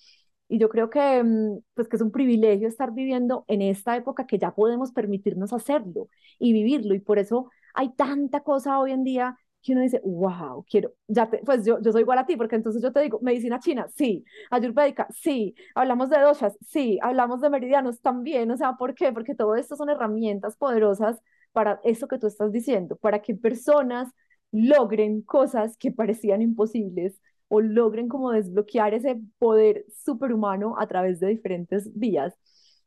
Y 0.48 0.58
yo 0.58 0.68
creo 0.68 0.90
que, 0.90 1.22
mm, 1.22 1.60
pues, 1.74 1.88
que 1.88 1.96
es 1.96 2.02
un 2.02 2.10
privilegio 2.12 2.66
estar 2.68 2.92
viviendo 2.92 3.44
en 3.48 3.62
esta 3.62 3.96
época 3.96 4.26
que 4.26 4.38
ya 4.38 4.52
podemos 4.54 4.92
permitirnos 4.92 5.52
hacerlo 5.52 6.08
y 6.38 6.52
vivirlo. 6.52 6.94
Y 6.94 7.00
por 7.00 7.18
eso 7.18 7.50
hay 7.74 7.90
tanta 7.94 8.40
cosa 8.40 8.78
hoy 8.80 8.92
en 8.92 9.04
día 9.04 9.36
que 9.62 9.72
uno 9.72 9.82
dice, 9.82 10.00
wow, 10.04 10.64
quiero, 10.68 10.92
ya 11.06 11.28
te, 11.28 11.38
pues 11.44 11.66
yo, 11.66 11.80
yo 11.82 11.92
soy 11.92 12.00
igual 12.02 12.18
a 12.18 12.24
ti, 12.26 12.34
porque 12.36 12.56
entonces 12.56 12.82
yo 12.82 12.92
te 12.92 13.00
digo, 13.00 13.18
medicina 13.22 13.58
china, 13.60 13.86
sí, 13.94 14.24
ayurvédica, 14.50 15.06
sí, 15.10 15.54
hablamos 15.74 16.08
de 16.08 16.18
doshas, 16.18 16.56
sí, 16.66 16.98
hablamos 17.02 17.42
de 17.42 17.50
meridianos 17.50 18.00
también, 18.00 18.50
o 18.50 18.56
sea, 18.56 18.72
¿por 18.78 18.94
qué? 18.94 19.12
Porque 19.12 19.34
todo 19.34 19.56
esto 19.56 19.76
son 19.76 19.90
herramientas 19.90 20.56
poderosas 20.56 21.20
para 21.52 21.78
eso 21.84 22.08
que 22.08 22.18
tú 22.18 22.26
estás 22.26 22.52
diciendo, 22.52 22.96
para 22.96 23.20
que 23.20 23.34
personas 23.34 24.08
logren 24.52 25.22
cosas 25.22 25.76
que 25.76 25.92
parecían 25.92 26.42
imposibles 26.42 27.20
o 27.48 27.60
logren 27.60 28.08
como 28.08 28.30
desbloquear 28.30 28.94
ese 28.94 29.20
poder 29.38 29.84
superhumano 30.04 30.76
a 30.78 30.86
través 30.86 31.20
de 31.20 31.28
diferentes 31.28 31.90
vías. 31.98 32.34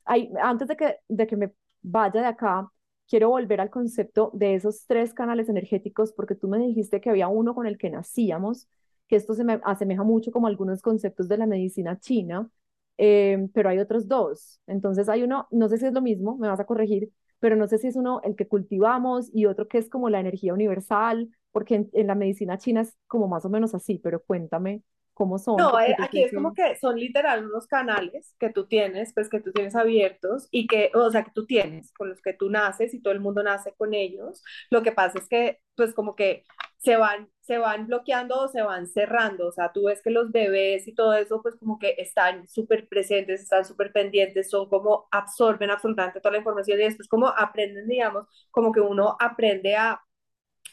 Hay, 0.06 0.32
antes 0.42 0.68
de 0.68 0.78
que, 0.78 0.98
de 1.08 1.28
que 1.28 1.36
me 1.36 1.52
vaya 1.82 2.22
de 2.22 2.28
acá, 2.28 2.70
quiero 3.08 3.30
volver 3.30 3.62
al 3.62 3.70
concepto 3.70 4.32
de 4.34 4.56
esos 4.56 4.86
tres 4.88 5.14
canales 5.14 5.50
energéticos, 5.50 6.14
porque 6.14 6.36
tú 6.36 6.48
me 6.48 6.60
dijiste 6.60 7.02
que 7.02 7.10
había 7.10 7.28
uno 7.28 7.54
con 7.56 7.68
el 7.68 7.78
que 7.78 7.90
nacíamos, 7.90 8.68
que 9.08 9.16
esto 9.18 9.34
se 9.34 9.44
me 9.44 9.60
asemeja 9.64 10.04
mucho 10.04 10.32
como 10.32 10.48
algunos 10.48 10.82
conceptos 10.82 11.28
de 11.28 11.38
la 11.38 11.46
medicina 11.46 12.00
china, 12.00 12.50
eh, 12.98 13.48
pero 13.54 13.70
hay 13.70 13.80
otros 13.80 14.08
dos. 14.08 14.60
Entonces 14.68 15.10
hay 15.10 15.24
uno, 15.24 15.48
no 15.52 15.70
sé 15.70 15.78
si 15.78 15.86
es 15.86 15.94
lo 15.94 16.02
mismo, 16.02 16.38
me 16.38 16.48
vas 16.48 16.60
a 16.60 16.66
corregir, 16.66 17.12
pero 17.40 17.56
no 17.56 17.68
sé 17.68 17.78
si 17.78 17.88
es 17.88 17.96
uno 17.96 18.22
el 18.24 18.36
que 18.36 18.48
cultivamos 18.48 19.30
y 19.34 19.46
otro 19.46 19.68
que 19.68 19.78
es 19.78 19.90
como 19.90 20.10
la 20.10 20.20
energía 20.20 20.54
universal, 20.54 21.30
porque 21.54 21.76
en, 21.76 21.90
en 21.94 22.08
la 22.08 22.16
medicina 22.16 22.58
china 22.58 22.82
es 22.82 22.98
como 23.08 23.30
más 23.30 23.46
o 23.46 23.50
menos 23.50 23.74
así, 23.74 24.00
pero 24.00 24.22
cuéntame 24.22 24.84
cómo 25.14 25.38
son. 25.38 25.58
No, 25.58 25.80
eh, 25.80 25.96
aquí 26.00 26.24
es 26.24 26.34
como 26.34 26.54
que 26.54 26.76
son 26.76 26.98
literal 27.00 27.46
unos 27.46 27.68
canales 27.68 28.36
que 28.40 28.50
tú 28.50 28.66
tienes, 28.68 29.14
pues 29.14 29.30
que 29.30 29.40
tú 29.40 29.52
tienes 29.52 29.76
abiertos 29.76 30.48
y 30.52 30.68
que, 30.68 30.92
o 30.94 31.10
sea, 31.12 31.24
que 31.24 31.32
tú 31.34 31.46
tienes, 31.46 31.94
con 31.94 32.10
los 32.10 32.22
que 32.22 32.34
tú 32.34 32.50
naces 32.50 32.94
y 32.94 33.02
todo 33.02 33.14
el 33.14 33.20
mundo 33.20 33.44
nace 33.44 33.74
con 33.78 33.94
ellos. 33.94 34.44
Lo 34.70 34.84
que 34.84 34.92
pasa 34.92 35.20
es 35.20 35.28
que, 35.30 35.62
pues 35.76 35.94
como 35.94 36.16
que 36.16 36.44
se 36.78 36.98
van, 36.98 37.30
se 37.42 37.58
van 37.60 37.88
bloqueando 37.88 38.42
o 38.42 38.48
se 38.50 38.62
van 38.62 38.88
cerrando, 38.88 39.48
o 39.48 39.52
sea, 39.54 39.72
tú 39.72 39.86
ves 39.86 40.02
que 40.02 40.10
los 40.10 40.32
bebés 40.32 40.88
y 40.88 40.94
todo 40.94 41.14
eso, 41.14 41.42
pues 41.42 41.56
como 41.56 41.80
que 41.80 41.96
están 41.98 42.48
súper 42.50 42.88
presentes, 42.90 43.42
están 43.42 43.64
súper 43.64 43.94
pendientes, 43.94 44.50
son 44.50 44.68
como 44.68 45.08
absorben 45.12 45.70
absolutamente 45.70 46.20
toda 46.20 46.34
la 46.34 46.40
información 46.40 46.80
y 46.80 46.84
después 46.84 47.08
como 47.08 47.28
aprenden, 47.30 47.88
digamos, 47.88 48.28
como 48.52 48.74
que 48.74 48.82
uno 48.82 49.16
aprende 49.20 49.76
a, 49.78 50.02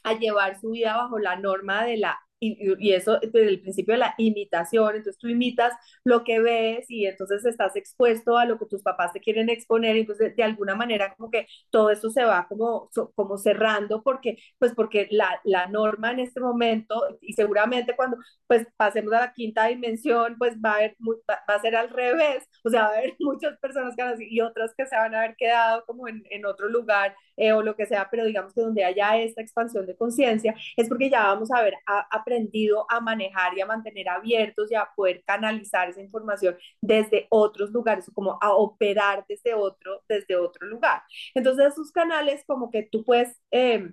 a 0.04 0.18
llevar 0.18 0.60
su 0.60 0.70
vida 0.70 0.96
bajo 0.96 1.18
la 1.18 1.36
norma 1.36 1.84
de 1.84 1.96
la 1.98 2.20
y, 2.40 2.92
eso 2.92 3.18
desde 3.20 3.48
el 3.48 3.60
principio 3.60 3.94
de 3.94 3.98
la 3.98 4.14
imitación, 4.18 4.96
entonces 4.96 5.18
tú 5.18 5.28
imitas 5.28 5.74
lo 6.04 6.24
que 6.24 6.40
ves 6.40 6.86
y 6.88 7.06
entonces 7.06 7.44
estás 7.44 7.76
expuesto 7.76 8.38
a 8.38 8.46
lo 8.46 8.58
que 8.58 8.66
tus 8.66 8.82
papás 8.82 9.12
te 9.12 9.20
quieren 9.20 9.50
exponer, 9.50 9.96
entonces 9.96 10.34
de 10.34 10.42
alguna 10.42 10.74
manera 10.74 11.14
como 11.14 11.30
que 11.30 11.46
todo 11.70 11.90
eso 11.90 12.10
se 12.10 12.24
va 12.24 12.46
como, 12.48 12.88
como 13.14 13.36
cerrando 13.38 14.02
porque, 14.02 14.38
pues 14.58 14.72
porque 14.74 15.06
la, 15.10 15.40
la 15.44 15.66
norma 15.66 16.12
en 16.12 16.20
este 16.20 16.40
momento 16.40 17.18
y 17.20 17.34
seguramente 17.34 17.94
cuando 17.94 18.16
pues 18.46 18.66
pasemos 18.76 19.12
a 19.12 19.20
la 19.20 19.32
quinta 19.32 19.66
dimensión, 19.66 20.36
pues 20.38 20.56
va 20.56 20.72
a, 20.72 20.74
haber, 20.76 20.96
va, 21.30 21.54
a 21.54 21.60
ser 21.60 21.76
al 21.76 21.90
revés, 21.90 22.48
o 22.64 22.70
sea, 22.70 22.82
va 22.82 22.88
a 22.88 22.98
haber 22.98 23.16
muchas 23.20 23.58
personas 23.58 23.94
que 23.96 24.00
y 24.30 24.40
otras 24.40 24.72
que 24.76 24.86
se 24.86 24.96
van 24.96 25.14
a 25.14 25.20
haber 25.20 25.36
quedado 25.36 25.84
como 25.86 26.08
en, 26.08 26.22
en 26.30 26.46
otro 26.46 26.68
lugar 26.68 27.14
eh, 27.40 27.52
o 27.52 27.62
lo 27.62 27.74
que 27.74 27.86
sea, 27.86 28.06
pero 28.10 28.26
digamos 28.26 28.52
que 28.52 28.60
donde 28.60 28.84
haya 28.84 29.16
esta 29.16 29.40
expansión 29.40 29.86
de 29.86 29.96
conciencia 29.96 30.54
es 30.76 30.86
porque 30.90 31.08
ya 31.08 31.22
vamos 31.22 31.50
a 31.50 31.56
haber 31.56 31.72
aprendido 32.10 32.84
a 32.90 33.00
manejar 33.00 33.56
y 33.56 33.62
a 33.62 33.66
mantener 33.66 34.10
abiertos 34.10 34.70
y 34.70 34.74
a 34.74 34.90
poder 34.94 35.22
canalizar 35.24 35.88
esa 35.88 36.02
información 36.02 36.58
desde 36.82 37.28
otros 37.30 37.70
lugares, 37.70 38.10
como 38.12 38.38
a 38.42 38.52
operar 38.52 39.24
desde 39.26 39.54
otro, 39.54 40.02
desde 40.06 40.36
otro 40.36 40.66
lugar. 40.66 41.02
Entonces 41.34 41.72
esos 41.72 41.90
canales 41.92 42.44
como 42.46 42.70
que 42.70 42.82
tú 42.82 43.04
puedes... 43.04 43.40
Eh, 43.50 43.90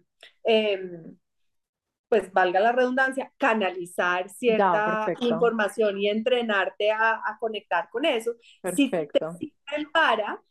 pues 2.09 2.31
valga 2.31 2.59
la 2.59 2.71
redundancia, 2.71 3.31
canalizar 3.37 4.29
cierta 4.29 5.13
información 5.19 5.99
y 5.99 6.09
entrenarte 6.09 6.91
a, 6.91 7.15
a, 7.15 7.37
conectar 7.37 7.89
con 7.89 8.05
eso, 8.05 8.31
perfecto. 8.61 9.35
si 9.37 9.51
te 9.51 9.55
sirven 9.67 9.91
para 9.91 10.41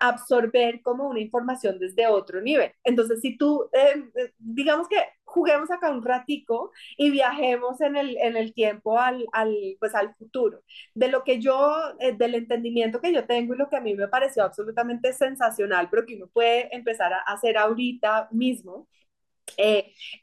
absorber 0.00 0.82
como 0.82 1.08
una 1.08 1.20
información 1.20 1.78
desde 1.78 2.06
otro 2.06 2.40
nivel. 2.40 2.72
Entonces, 2.84 3.20
si 3.20 3.36
tú, 3.36 3.68
eh, 3.72 4.30
digamos 4.38 4.88
que 4.88 4.96
juguemos 5.24 5.70
acá 5.70 5.90
un 5.90 6.04
ratico 6.04 6.72
y 6.96 7.10
viajemos 7.10 7.80
en 7.80 7.96
el, 7.96 8.16
en 8.18 8.36
el 8.36 8.54
tiempo 8.54 8.98
al, 8.98 9.26
al, 9.32 9.54
pues 9.78 9.94
al 9.94 10.14
futuro. 10.16 10.62
De 10.94 11.08
lo 11.08 11.24
que 11.24 11.40
yo, 11.40 11.76
eh, 12.00 12.12
del 12.16 12.34
entendimiento 12.34 13.00
que 13.00 13.12
yo 13.12 13.26
tengo 13.26 13.54
y 13.54 13.58
lo 13.58 13.68
que 13.68 13.76
a 13.76 13.80
mí 13.80 13.94
me 13.94 14.08
pareció 14.08 14.44
absolutamente 14.44 15.12
sensacional, 15.12 15.88
pero 15.90 16.06
que 16.06 16.16
uno 16.16 16.28
puede 16.32 16.74
empezar 16.74 17.12
a 17.12 17.18
hacer 17.20 17.56
ahorita 17.58 18.28
mismo, 18.32 18.88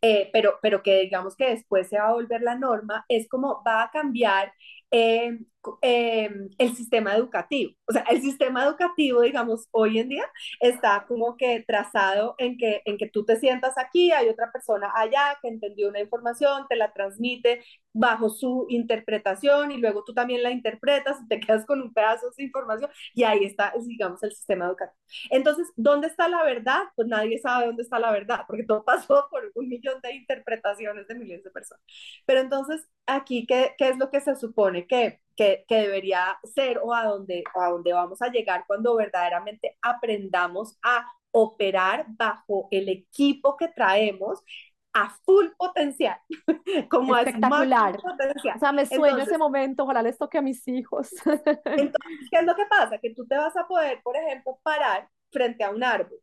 eh, 0.01 0.29
pero, 0.31 0.59
pero 0.61 0.83
que 0.83 1.01
digamos 1.01 1.35
que 1.35 1.49
después 1.49 1.89
se 1.89 1.97
va 1.99 2.09
a 2.09 2.13
volver 2.13 2.41
la 2.41 2.55
norma, 2.55 3.05
es 3.09 3.27
como 3.29 3.63
va 3.65 3.83
a 3.83 3.91
cambiar 3.91 4.53
eh, 4.91 5.39
eh, 5.81 6.29
el 6.57 6.75
sistema 6.75 7.15
educativo. 7.15 7.73
O 7.87 7.93
sea, 7.93 8.03
el 8.03 8.21
sistema 8.21 8.65
educativo, 8.65 9.21
digamos, 9.21 9.67
hoy 9.71 9.99
en 9.99 10.09
día 10.09 10.25
está 10.59 11.05
como 11.07 11.37
que 11.37 11.63
trazado 11.67 12.35
en 12.37 12.57
que, 12.57 12.81
en 12.85 12.97
que 12.97 13.09
tú 13.09 13.25
te 13.25 13.37
sientas 13.39 13.77
aquí, 13.77 14.11
hay 14.11 14.29
otra 14.29 14.51
persona 14.51 14.91
allá 14.95 15.37
que 15.41 15.47
entendió 15.49 15.89
una 15.89 15.99
información, 15.99 16.65
te 16.69 16.75
la 16.75 16.93
transmite 16.93 17.61
bajo 17.93 18.29
su 18.29 18.65
interpretación 18.69 19.71
y 19.71 19.77
luego 19.77 20.03
tú 20.03 20.13
también 20.13 20.41
la 20.43 20.51
interpretas, 20.51 21.17
te 21.27 21.39
quedas 21.39 21.65
con 21.65 21.81
un 21.81 21.93
pedazo 21.93 22.31
de 22.35 22.43
información 22.43 22.89
y 23.13 23.23
ahí 23.23 23.45
está, 23.45 23.71
digamos, 23.85 24.21
el 24.23 24.31
sistema 24.31 24.65
educativo. 24.65 24.97
Entonces, 25.29 25.71
¿dónde 25.75 26.07
está 26.07 26.27
la 26.27 26.43
verdad? 26.43 26.81
Pues 26.95 27.07
nadie 27.07 27.37
sabe 27.39 27.67
dónde 27.67 27.83
está 27.83 27.99
la 27.99 28.11
verdad, 28.11 28.41
porque 28.47 28.63
todo 28.63 28.83
pasó 28.85 29.27
por 29.29 29.51
un 29.55 29.69
millón 29.69 30.01
de 30.01 30.13
interpretaciones 30.15 31.07
de 31.07 31.15
millones 31.15 31.43
de 31.43 31.51
personas. 31.51 31.83
Pero 32.25 32.39
entonces, 32.41 32.87
aquí, 33.05 33.45
¿qué, 33.45 33.73
qué 33.77 33.89
es 33.89 33.97
lo 33.97 34.09
que 34.09 34.21
se 34.21 34.35
supone 34.35 34.87
que, 34.87 35.19
que, 35.35 35.65
que, 35.67 35.75
debería 35.75 36.37
ser 36.43 36.79
o 36.79 36.93
a 36.93 37.05
dónde, 37.05 37.43
a 37.55 37.69
dónde 37.69 37.93
vamos 37.93 38.21
a 38.21 38.29
llegar 38.29 38.65
cuando 38.67 38.95
verdaderamente 38.95 39.77
aprendamos 39.81 40.77
a 40.83 41.05
operar 41.31 42.05
bajo 42.09 42.67
el 42.71 42.89
equipo 42.89 43.57
que 43.57 43.67
traemos 43.67 44.43
a 44.95 45.09
full 45.25 45.47
potencial, 45.57 46.19
como 46.89 47.17
espectacular. 47.17 47.99
Potencial. 47.99 48.57
O 48.57 48.59
sea, 48.59 48.71
me 48.71 48.85
sueño 48.85 49.17
ese 49.17 49.39
momento, 49.39 49.83
ojalá 49.83 50.03
les 50.03 50.17
toque 50.17 50.37
a 50.37 50.41
mis 50.43 50.67
hijos. 50.67 51.09
entonces, 51.25 52.29
¿qué 52.31 52.37
es 52.37 52.45
lo 52.45 52.55
que 52.55 52.65
pasa? 52.67 52.99
Que 52.99 53.13
tú 53.13 53.25
te 53.25 53.35
vas 53.35 53.57
a 53.57 53.67
poder, 53.67 54.01
por 54.03 54.15
ejemplo, 54.15 54.59
parar 54.61 55.09
frente 55.31 55.63
a 55.63 55.71
un 55.71 55.83
árbol 55.83 56.19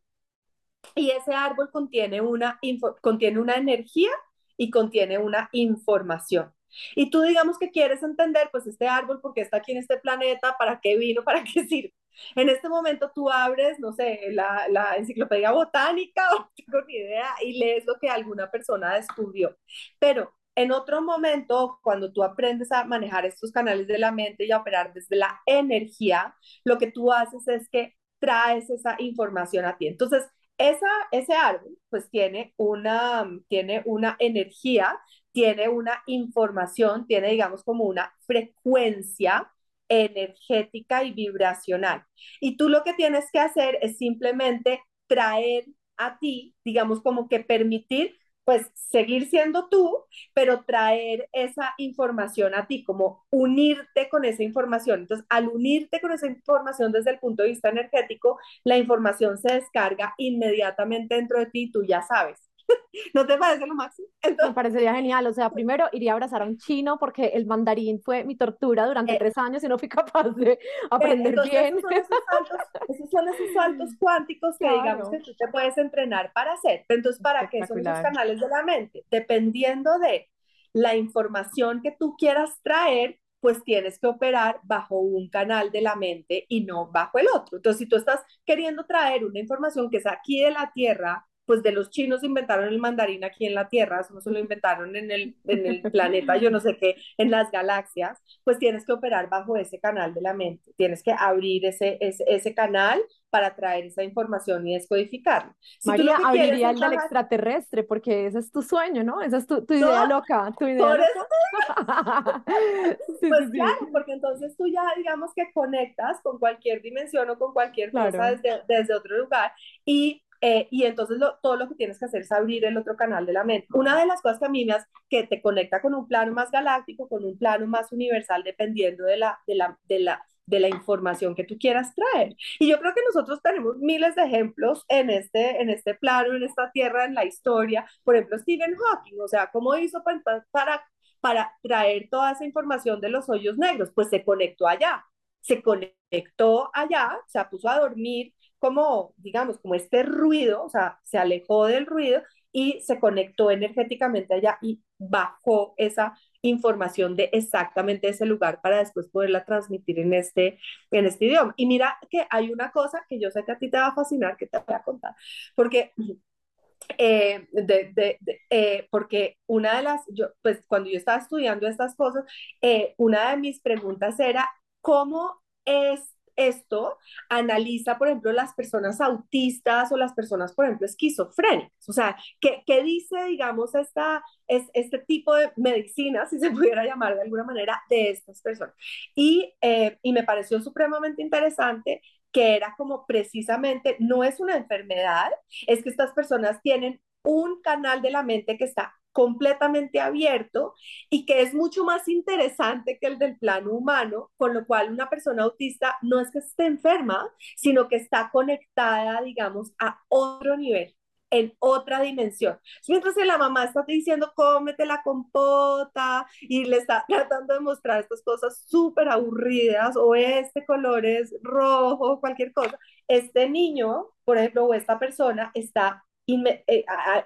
y 0.95 1.11
ese 1.11 1.33
árbol 1.33 1.69
contiene 1.71 2.21
una, 2.21 2.59
contiene 3.01 3.39
una 3.39 3.55
energía 3.55 4.11
y 4.57 4.69
contiene 4.69 5.17
una 5.17 5.49
información. 5.51 6.53
Y 6.95 7.09
tú 7.09 7.21
digamos 7.21 7.57
que 7.59 7.71
quieres 7.71 8.03
entender, 8.03 8.49
pues 8.51 8.67
este 8.67 8.87
árbol, 8.87 9.21
por 9.21 9.33
qué 9.33 9.41
está 9.41 9.57
aquí 9.57 9.71
en 9.73 9.79
este 9.79 9.97
planeta, 9.97 10.55
para 10.57 10.79
qué 10.81 10.97
vino, 10.97 11.23
para 11.25 11.43
qué 11.43 11.65
sirve. 11.65 11.93
En 12.35 12.49
este 12.49 12.69
momento 12.69 13.11
tú 13.15 13.29
abres, 13.29 13.79
no 13.79 13.93
sé, 13.93 14.19
la, 14.31 14.67
la 14.69 14.95
enciclopedia 14.97 15.51
botánica 15.51 16.23
o 16.35 16.39
no 16.39 16.51
tengo 16.55 16.85
ni 16.87 16.95
idea 16.95 17.29
y 17.41 17.57
lees 17.59 17.85
lo 17.85 17.95
que 17.99 18.09
alguna 18.09 18.51
persona 18.51 18.95
descubrió. 18.95 19.57
Pero 19.99 20.33
en 20.55 20.71
otro 20.71 21.01
momento, 21.01 21.79
cuando 21.81 22.11
tú 22.11 22.23
aprendes 22.23 22.71
a 22.71 22.83
manejar 22.83 23.25
estos 23.25 23.51
canales 23.51 23.87
de 23.87 23.97
la 23.97 24.11
mente 24.11 24.45
y 24.45 24.51
a 24.51 24.57
operar 24.59 24.93
desde 24.93 25.15
la 25.15 25.39
energía, 25.45 26.35
lo 26.65 26.77
que 26.77 26.91
tú 26.91 27.11
haces 27.11 27.47
es 27.47 27.69
que 27.69 27.95
traes 28.19 28.69
esa 28.69 28.95
información 28.99 29.65
a 29.65 29.77
ti. 29.77 29.87
Entonces, 29.87 30.23
esa, 30.57 30.87
ese 31.11 31.33
árbol 31.33 31.77
pues 31.89 32.09
tiene 32.09 32.53
una, 32.57 33.27
tiene 33.47 33.81
una 33.85 34.15
energía 34.19 34.99
tiene 35.31 35.69
una 35.69 36.03
información, 36.07 37.07
tiene, 37.07 37.29
digamos, 37.31 37.63
como 37.63 37.85
una 37.85 38.13
frecuencia 38.27 39.51
energética 39.89 41.03
y 41.03 41.11
vibracional. 41.13 42.03
Y 42.39 42.57
tú 42.57 42.69
lo 42.69 42.83
que 42.83 42.93
tienes 42.93 43.25
que 43.31 43.39
hacer 43.39 43.77
es 43.81 43.97
simplemente 43.97 44.81
traer 45.07 45.65
a 45.97 46.17
ti, 46.19 46.55
digamos, 46.65 47.01
como 47.01 47.27
que 47.29 47.39
permitir, 47.41 48.15
pues, 48.43 48.67
seguir 48.73 49.29
siendo 49.29 49.67
tú, 49.69 49.97
pero 50.33 50.63
traer 50.65 51.27
esa 51.31 51.73
información 51.77 52.55
a 52.55 52.67
ti, 52.67 52.83
como 52.83 53.25
unirte 53.29 54.09
con 54.09 54.25
esa 54.25 54.43
información. 54.43 55.01
Entonces, 55.01 55.25
al 55.29 55.47
unirte 55.49 56.01
con 56.01 56.11
esa 56.11 56.27
información 56.27 56.91
desde 56.91 57.11
el 57.11 57.19
punto 57.19 57.43
de 57.43 57.49
vista 57.49 57.69
energético, 57.69 58.39
la 58.63 58.77
información 58.77 59.37
se 59.37 59.53
descarga 59.53 60.13
inmediatamente 60.17 61.15
dentro 61.15 61.39
de 61.39 61.45
ti 61.47 61.71
tú 61.71 61.83
ya 61.83 62.01
sabes 62.01 62.50
¿No 63.13 63.25
te 63.25 63.37
parece 63.37 63.65
lo 63.65 63.75
máximo? 63.75 64.07
Me 64.23 64.53
parecería 64.53 64.93
genial. 64.93 65.27
O 65.27 65.33
sea, 65.33 65.49
primero 65.49 65.87
iría 65.91 66.11
a 66.11 66.13
abrazar 66.13 66.41
a 66.41 66.45
un 66.45 66.57
chino 66.57 66.97
porque 66.97 67.27
el 67.27 67.45
mandarín 67.45 68.01
fue 68.01 68.23
mi 68.23 68.35
tortura 68.35 68.85
durante 68.85 69.13
eh, 69.13 69.17
tres 69.19 69.37
años 69.37 69.63
y 69.63 69.67
no 69.67 69.77
fui 69.77 69.89
capaz 69.89 70.29
de 70.29 70.59
aprender 70.89 71.35
bien. 71.49 71.77
Esos 72.89 73.09
son, 73.09 73.27
esos 73.27 73.53
saltos, 73.53 73.91
cuánticos 73.97 74.57
que 74.57 74.69
digamos 74.69 75.09
que 75.09 75.19
tú 75.19 75.33
te 75.35 75.47
puedes 75.47 75.77
entrenar 75.77 76.31
para 76.33 76.53
hacer. 76.53 76.85
Entonces, 76.89 77.21
¿para 77.21 77.49
qué 77.49 77.65
son 77.65 77.83
los 77.83 77.99
canales 77.99 78.39
de 78.39 78.47
la 78.47 78.63
mente? 78.63 79.05
Dependiendo 79.09 79.97
de 79.99 80.29
la 80.73 80.95
información 80.95 81.81
que 81.81 81.91
tú 81.91 82.15
quieras 82.17 82.59
traer, 82.63 83.19
pues 83.39 83.63
tienes 83.63 83.99
que 83.99 84.07
operar 84.07 84.59
bajo 84.63 84.99
un 84.99 85.29
canal 85.29 85.71
de 85.71 85.81
la 85.81 85.95
mente 85.95 86.45
y 86.47 86.63
no 86.63 86.91
bajo 86.91 87.17
el 87.17 87.27
otro. 87.33 87.57
Entonces, 87.57 87.79
si 87.79 87.87
tú 87.87 87.95
estás 87.95 88.21
queriendo 88.45 88.85
traer 88.85 89.25
una 89.25 89.39
información 89.39 89.89
que 89.89 89.97
es 89.97 90.05
aquí 90.05 90.41
de 90.41 90.51
la 90.51 90.71
Tierra, 90.73 91.27
pues 91.51 91.63
de 91.63 91.73
los 91.73 91.89
chinos 91.89 92.23
inventaron 92.23 92.69
el 92.69 92.79
mandarín 92.79 93.25
aquí 93.25 93.45
en 93.45 93.55
la 93.55 93.67
Tierra, 93.67 93.99
eso 93.99 94.13
no 94.13 94.21
se 94.21 94.31
lo 94.31 94.39
inventaron 94.39 94.95
en 94.95 95.11
el, 95.11 95.35
en 95.45 95.65
el 95.65 95.81
planeta, 95.91 96.37
yo 96.37 96.49
no 96.49 96.61
sé 96.61 96.77
qué, 96.77 96.95
en 97.17 97.29
las 97.29 97.51
galaxias, 97.51 98.23
pues 98.45 98.57
tienes 98.57 98.85
que 98.85 98.93
operar 98.93 99.27
bajo 99.27 99.57
ese 99.57 99.77
canal 99.77 100.13
de 100.13 100.21
la 100.21 100.33
mente, 100.33 100.71
tienes 100.77 101.03
que 101.03 101.11
abrir 101.11 101.65
ese, 101.65 101.97
ese, 101.99 102.23
ese 102.25 102.55
canal 102.55 103.01
para 103.29 103.53
traer 103.53 103.83
esa 103.83 104.01
información 104.01 104.65
y 104.65 104.75
descodificarla. 104.75 105.53
María, 105.83 106.15
abriría 106.23 106.69
el 106.69 106.79
del 106.79 106.93
extraterrestre, 106.93 107.83
porque 107.83 108.27
ese 108.27 108.39
es 108.39 108.49
tu 108.49 108.61
sueño, 108.61 109.03
¿no? 109.03 109.21
Esa 109.21 109.35
es 109.35 109.45
tu, 109.45 109.65
tu 109.65 109.73
idea 109.73 110.05
loca, 110.05 110.53
tu 110.57 110.67
idea 110.67 110.87
Por 110.87 110.99
loca. 110.99 112.43
pues 113.19 113.49
claro, 113.51 113.89
porque 113.91 114.13
entonces 114.13 114.55
tú 114.55 114.67
ya 114.67 114.83
digamos 114.95 115.31
que 115.35 115.51
conectas 115.51 116.21
con 116.23 116.39
cualquier 116.39 116.81
dimensión 116.81 117.29
o 117.29 117.37
con 117.37 117.51
cualquier 117.51 117.91
cosa 117.91 118.31
desde, 118.31 118.61
desde 118.69 118.93
otro 118.93 119.17
lugar 119.17 119.51
y 119.83 120.23
eh, 120.41 120.67
y 120.71 120.83
entonces 120.85 121.19
todo 121.41 121.55
lo 121.55 121.69
que 121.69 121.75
tienes 121.75 121.99
que 121.99 122.05
hacer 122.05 122.21
es 122.21 122.31
abrir 122.31 122.65
el 122.65 122.77
otro 122.77 122.95
canal 122.95 123.25
de 123.25 123.33
la 123.33 123.43
mente. 123.43 123.67
Una 123.73 123.97
de 123.99 124.05
las 124.07 124.21
cosas 124.21 124.39
que 124.39 124.45
a 124.45 124.49
mí 124.49 124.65
me 124.65 124.73
hace, 124.73 124.87
que 125.09 125.23
te 125.27 125.41
conecta 125.41 125.81
con 125.81 125.93
un 125.93 126.07
plano 126.07 126.33
más 126.33 126.51
galáctico, 126.51 127.07
con 127.07 127.23
un 127.25 127.37
plano 127.37 127.67
más 127.67 127.91
universal, 127.91 128.43
dependiendo 128.43 129.05
de 129.05 129.17
la, 129.17 129.39
de 129.47 129.55
la, 129.55 129.77
de 129.87 129.99
la, 129.99 130.25
de 130.45 130.59
la 130.59 130.67
información 130.69 131.35
que 131.35 131.43
tú 131.43 131.57
quieras 131.59 131.93
traer. 131.95 132.35
Y 132.59 132.69
yo 132.69 132.79
creo 132.79 132.93
que 132.93 133.01
nosotros 133.05 133.41
tenemos 133.41 133.77
miles 133.77 134.15
de 134.15 134.23
ejemplos 134.23 134.83
en 134.89 135.09
este, 135.09 135.61
en 135.61 135.69
este 135.69 135.93
plano, 135.95 136.35
en 136.35 136.43
esta 136.43 136.71
tierra, 136.71 137.05
en 137.05 137.13
la 137.13 137.25
historia. 137.25 137.85
Por 138.03 138.15
ejemplo, 138.15 138.37
Stephen 138.39 138.75
Hawking, 138.75 139.19
o 139.21 139.27
sea, 139.27 139.47
¿cómo 139.51 139.75
hizo 139.77 140.03
para, 140.03 140.21
para, 140.51 140.83
para 141.19 141.53
traer 141.61 142.07
toda 142.09 142.31
esa 142.31 142.45
información 142.45 142.99
de 143.01 143.09
los 143.09 143.29
hoyos 143.29 143.57
negros? 143.57 143.91
Pues 143.93 144.09
se 144.09 144.23
conectó 144.23 144.67
allá, 144.67 145.05
se 145.41 145.61
conectó 145.61 146.69
allá, 146.73 147.17
se 147.27 147.43
puso 147.45 147.69
a 147.69 147.79
dormir 147.79 148.33
como, 148.61 149.13
digamos, 149.17 149.59
como 149.59 149.75
este 149.75 150.03
ruido, 150.03 150.63
o 150.63 150.69
sea, 150.69 150.99
se 151.03 151.17
alejó 151.17 151.65
del 151.65 151.87
ruido 151.87 152.21
y 152.53 152.81
se 152.81 152.99
conectó 152.99 153.49
energéticamente 153.51 154.35
allá 154.35 154.59
y 154.61 154.83
bajó 154.99 155.73
esa 155.77 156.15
información 156.43 157.15
de 157.15 157.29
exactamente 157.33 158.09
ese 158.09 158.25
lugar 158.27 158.61
para 158.61 158.77
después 158.79 159.09
poderla 159.09 159.45
transmitir 159.45 159.99
en 159.99 160.13
este, 160.13 160.59
en 160.91 161.05
este 161.07 161.25
idioma. 161.25 161.53
Y 161.57 161.65
mira 161.65 161.97
que 162.09 162.27
hay 162.29 162.51
una 162.51 162.71
cosa 162.71 163.03
que 163.09 163.19
yo 163.19 163.31
sé 163.31 163.43
que 163.45 163.53
a 163.53 163.57
ti 163.59 163.69
te 163.71 163.77
va 163.77 163.87
a 163.87 163.95
fascinar, 163.95 164.37
que 164.37 164.47
te 164.47 164.59
voy 164.59 164.75
a 164.75 164.83
contar, 164.83 165.15
porque 165.55 165.93
eh, 166.97 167.47
de, 167.51 168.19
eh, 168.49 168.87
porque 168.91 169.37
una 169.47 169.77
de 169.77 169.83
las, 169.83 170.01
yo, 170.13 170.27
pues 170.41 170.61
cuando 170.67 170.89
yo 170.89 170.97
estaba 170.97 171.19
estudiando 171.19 171.67
estas 171.67 171.95
cosas, 171.95 172.25
eh, 172.61 172.93
una 172.97 173.31
de 173.31 173.37
mis 173.37 173.61
preguntas 173.61 174.19
era, 174.19 174.49
¿cómo 174.81 175.41
es 175.65 176.01
esto 176.35 176.97
analiza, 177.29 177.97
por 177.97 178.07
ejemplo, 178.07 178.31
las 178.31 178.53
personas 178.53 179.01
autistas 179.01 179.91
o 179.91 179.97
las 179.97 180.13
personas, 180.13 180.53
por 180.53 180.65
ejemplo, 180.65 180.85
esquizofrénicas. 180.85 181.89
O 181.89 181.93
sea, 181.93 182.17
¿qué, 182.39 182.63
qué 182.65 182.83
dice, 182.83 183.23
digamos, 183.25 183.75
esta, 183.75 184.23
es, 184.47 184.69
este 184.73 184.99
tipo 184.99 185.35
de 185.35 185.51
medicina, 185.57 186.25
si 186.27 186.39
se 186.39 186.51
pudiera 186.51 186.85
llamar 186.85 187.15
de 187.15 187.23
alguna 187.23 187.43
manera, 187.43 187.81
de 187.89 188.11
estas 188.11 188.41
personas? 188.41 188.75
Y, 189.15 189.53
y 190.01 190.13
me 190.13 190.23
pareció 190.23 190.61
supremamente 190.61 191.21
interesante 191.21 192.01
que 192.31 192.55
era 192.55 192.75
como 192.77 193.05
precisamente, 193.05 193.97
no 193.99 194.23
es 194.23 194.39
una 194.39 194.55
enfermedad, 194.55 195.31
es 195.67 195.83
que 195.83 195.89
estas 195.89 196.13
personas 196.13 196.61
tienen 196.61 197.01
un 197.23 197.61
canal 197.61 198.01
de 198.01 198.11
la 198.11 198.23
mente 198.23 198.57
que 198.57 198.63
está 198.63 198.93
completamente 199.11 199.99
abierto 199.99 200.73
y 201.09 201.25
que 201.25 201.41
es 201.41 201.53
mucho 201.53 201.83
más 201.85 202.07
interesante 202.07 202.97
que 202.99 203.07
el 203.07 203.19
del 203.19 203.37
plano 203.37 203.71
humano, 203.73 204.31
con 204.37 204.53
lo 204.53 204.65
cual 204.65 204.91
una 204.91 205.09
persona 205.09 205.43
autista 205.43 205.97
no 206.01 206.19
es 206.19 206.31
que 206.31 206.39
esté 206.39 206.65
enferma, 206.65 207.29
sino 207.55 207.87
que 207.87 207.97
está 207.97 208.29
conectada, 208.31 209.21
digamos, 209.21 209.73
a 209.79 209.99
otro 210.09 210.57
nivel 210.57 210.95
en 211.31 211.53
otra 211.59 212.01
dimensión. 212.01 212.59
Mientras 212.87 213.15
que 213.15 213.25
la 213.25 213.37
mamá 213.37 213.63
está 213.65 213.83
diciendo, 213.87 214.31
cómete 214.35 214.85
la 214.85 215.01
compota 215.01 216.27
y 216.41 216.65
le 216.65 216.77
está 216.77 217.05
tratando 217.09 217.53
de 217.53 217.61
mostrar 217.61 218.01
estas 218.01 218.21
cosas 218.23 218.63
súper 218.67 219.09
aburridas 219.09 219.95
o 219.97 220.13
este 220.15 220.65
color 220.65 221.05
es 221.05 221.33
rojo, 221.41 222.19
cualquier 222.19 222.53
cosa, 222.53 222.77
este 223.07 223.49
niño, 223.49 224.07
por 224.25 224.37
ejemplo, 224.37 224.65
o 224.65 224.73
esta 224.73 224.99
persona 224.99 225.51
está 225.55 226.03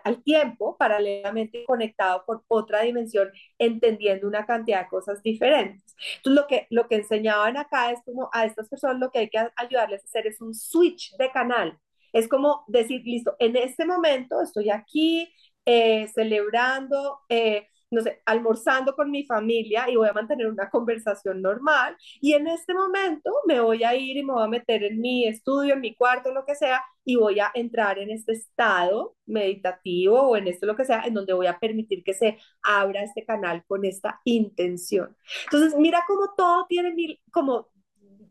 al 0.03 0.23
tiempo 0.23 0.77
paralelamente 0.77 1.63
conectado 1.65 2.23
con 2.25 2.41
otra 2.47 2.81
dimensión, 2.81 3.31
entendiendo 3.59 4.27
una 4.27 4.45
cantidad 4.45 4.83
de 4.83 4.89
cosas 4.89 5.21
diferentes. 5.21 5.95
Entonces, 6.17 6.41
lo 6.41 6.47
que, 6.47 6.67
lo 6.69 6.87
que 6.87 6.95
enseñaban 6.95 7.57
acá 7.57 7.91
es 7.91 7.99
como 8.05 8.29
a 8.33 8.45
estas 8.45 8.69
personas 8.69 8.99
lo 8.99 9.11
que 9.11 9.19
hay 9.19 9.29
que 9.29 9.47
ayudarles 9.55 10.01
a 10.01 10.05
hacer 10.05 10.27
es 10.27 10.41
un 10.41 10.53
switch 10.53 11.15
de 11.17 11.31
canal 11.31 11.79
es 12.15 12.29
como 12.29 12.63
decir, 12.67 13.01
listo, 13.03 13.35
en 13.39 13.57
este 13.57 13.85
momento 13.85 14.41
estoy 14.41 14.69
aquí 14.69 15.29
eh, 15.65 16.07
celebrando, 16.13 17.19
eh, 17.27 17.67
no 17.95 18.01
sé, 18.01 18.21
almorzando 18.25 18.95
con 18.95 19.09
mi 19.09 19.25
familia 19.25 19.89
y 19.89 19.95
voy 19.95 20.07
a 20.07 20.13
mantener 20.13 20.47
una 20.47 20.69
conversación 20.69 21.41
normal. 21.41 21.95
Y 22.21 22.33
en 22.33 22.47
este 22.47 22.73
momento 22.73 23.31
me 23.47 23.59
voy 23.59 23.83
a 23.83 23.95
ir 23.95 24.17
y 24.17 24.23
me 24.23 24.33
voy 24.33 24.43
a 24.43 24.47
meter 24.47 24.83
en 24.83 24.99
mi 24.99 25.27
estudio, 25.27 25.73
en 25.73 25.81
mi 25.81 25.95
cuarto, 25.95 26.31
lo 26.33 26.45
que 26.45 26.55
sea, 26.55 26.83
y 27.03 27.15
voy 27.15 27.39
a 27.39 27.51
entrar 27.53 27.99
en 27.99 28.09
este 28.09 28.33
estado 28.33 29.15
meditativo 29.25 30.21
o 30.21 30.37
en 30.37 30.47
esto 30.47 30.65
lo 30.65 30.75
que 30.75 30.85
sea, 30.85 31.03
en 31.05 31.13
donde 31.13 31.33
voy 31.33 31.47
a 31.47 31.59
permitir 31.59 32.03
que 32.03 32.13
se 32.13 32.37
abra 32.61 33.03
este 33.03 33.25
canal 33.25 33.63
con 33.67 33.85
esta 33.85 34.21
intención. 34.25 35.15
Entonces, 35.45 35.75
mira 35.77 36.03
cómo 36.07 36.33
todo 36.35 36.65
tiene 36.67 36.93
mil, 36.93 37.19
como 37.31 37.69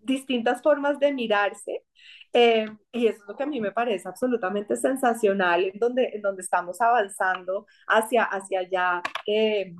distintas 0.03 0.63
formas 0.63 0.99
de 0.99 1.13
mirarse 1.13 1.84
eh, 2.33 2.67
y 2.93 3.07
eso 3.07 3.23
es 3.23 3.29
lo 3.29 3.37
que 3.37 3.45
a 3.45 3.47
mí 3.47 3.61
me 3.61 3.73
parece 3.73 4.09
absolutamente 4.09 4.77
sensacional, 4.77 5.65
en 5.65 5.79
donde, 5.79 6.11
en 6.15 6.23
donde 6.23 6.43
estamos 6.43 6.81
avanzando 6.81 7.67
hacia, 7.87 8.25
hacia 8.25 8.61
allá 8.61 9.03
eh, 9.27 9.75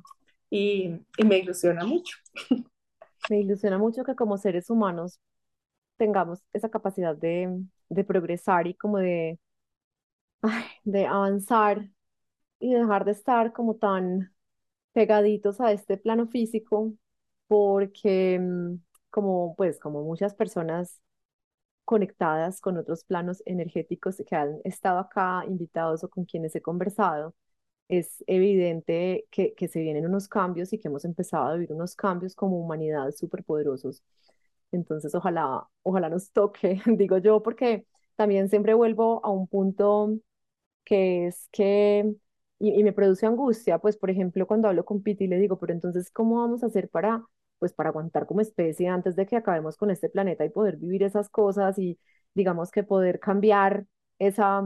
y, 0.49 0.91
y, 1.17 1.25
me 1.25 1.39
ilusiona 1.39 1.85
mucho. 1.85 2.17
Me 3.29 3.39
ilusiona 3.39 3.77
mucho 3.79 4.03
que 4.03 4.15
como 4.15 4.37
seres 4.37 4.69
humanos 4.69 5.19
tengamos 5.97 6.43
esa 6.53 6.69
capacidad 6.69 7.15
de, 7.15 7.63
de 7.89 8.03
progresar 8.03 8.67
y 8.67 8.75
como 8.75 8.99
de, 8.99 9.39
de 10.83 11.05
avanzar 11.07 11.89
y 12.59 12.73
dejar 12.73 13.05
de 13.05 13.11
estar 13.11 13.53
como 13.53 13.75
tan 13.75 14.33
pegaditos 14.93 15.61
a 15.61 15.71
este 15.71 15.97
plano 15.97 16.27
físico, 16.27 16.93
porque 17.47 18.39
mm, 18.39 18.75
como 19.09 19.55
pues 19.55 19.79
como 19.79 20.03
muchas 20.03 20.33
personas 20.35 21.01
conectadas 21.85 22.61
con 22.61 22.77
otros 22.77 23.03
planos 23.05 23.41
energéticos 23.45 24.17
que 24.27 24.35
han 24.35 24.59
estado 24.63 24.99
acá 24.99 25.43
invitados 25.47 26.03
o 26.03 26.09
con 26.09 26.25
quienes 26.25 26.55
he 26.55 26.61
conversado, 26.61 27.35
es 27.89 28.23
evidente 28.27 29.27
que, 29.31 29.53
que 29.55 29.67
se 29.69 29.81
vienen 29.81 30.05
unos 30.07 30.27
cambios 30.29 30.73
y 30.73 30.79
que 30.79 30.87
hemos 30.89 31.05
empezado 31.05 31.47
a 31.47 31.53
vivir 31.55 31.73
unos 31.73 31.95
cambios 31.95 32.35
como 32.35 32.59
humanidad 32.59 33.11
súper 33.13 33.43
poderosos. 33.43 34.03
Entonces, 34.71 35.15
ojalá, 35.15 35.67
ojalá 35.83 36.09
nos 36.09 36.31
toque, 36.31 36.81
digo 36.97 37.17
yo, 37.19 37.41
porque 37.43 37.85
también 38.15 38.49
siempre 38.49 38.73
vuelvo 38.73 39.23
a 39.25 39.29
un 39.31 39.47
punto 39.47 40.17
que 40.85 41.27
es 41.27 41.47
que, 41.51 42.15
y, 42.59 42.79
y 42.79 42.83
me 42.83 42.93
produce 42.93 43.25
angustia, 43.25 43.79
pues, 43.79 43.97
por 43.97 44.09
ejemplo, 44.09 44.47
cuando 44.47 44.67
hablo 44.69 44.85
con 44.85 45.01
Piti 45.03 45.25
y 45.25 45.27
le 45.27 45.39
digo, 45.39 45.59
pero 45.59 45.73
entonces, 45.73 46.11
¿cómo 46.11 46.37
vamos 46.41 46.63
a 46.63 46.67
hacer 46.67 46.89
para 46.89 47.25
pues 47.59 47.73
para 47.73 47.89
aguantar 47.89 48.25
como 48.25 48.41
especie 48.41 48.87
antes 48.87 49.15
de 49.15 49.25
que 49.25 49.35
acabemos 49.37 49.77
con 49.77 49.91
este 49.91 50.09
planeta 50.09 50.45
y 50.45 50.49
poder 50.49 50.77
vivir 50.77 51.03
esas 51.03 51.29
cosas 51.29 51.77
y 51.79 51.99
digamos 52.33 52.71
que 52.71 52.83
poder 52.83 53.19
cambiar 53.19 53.85
esa, 54.19 54.63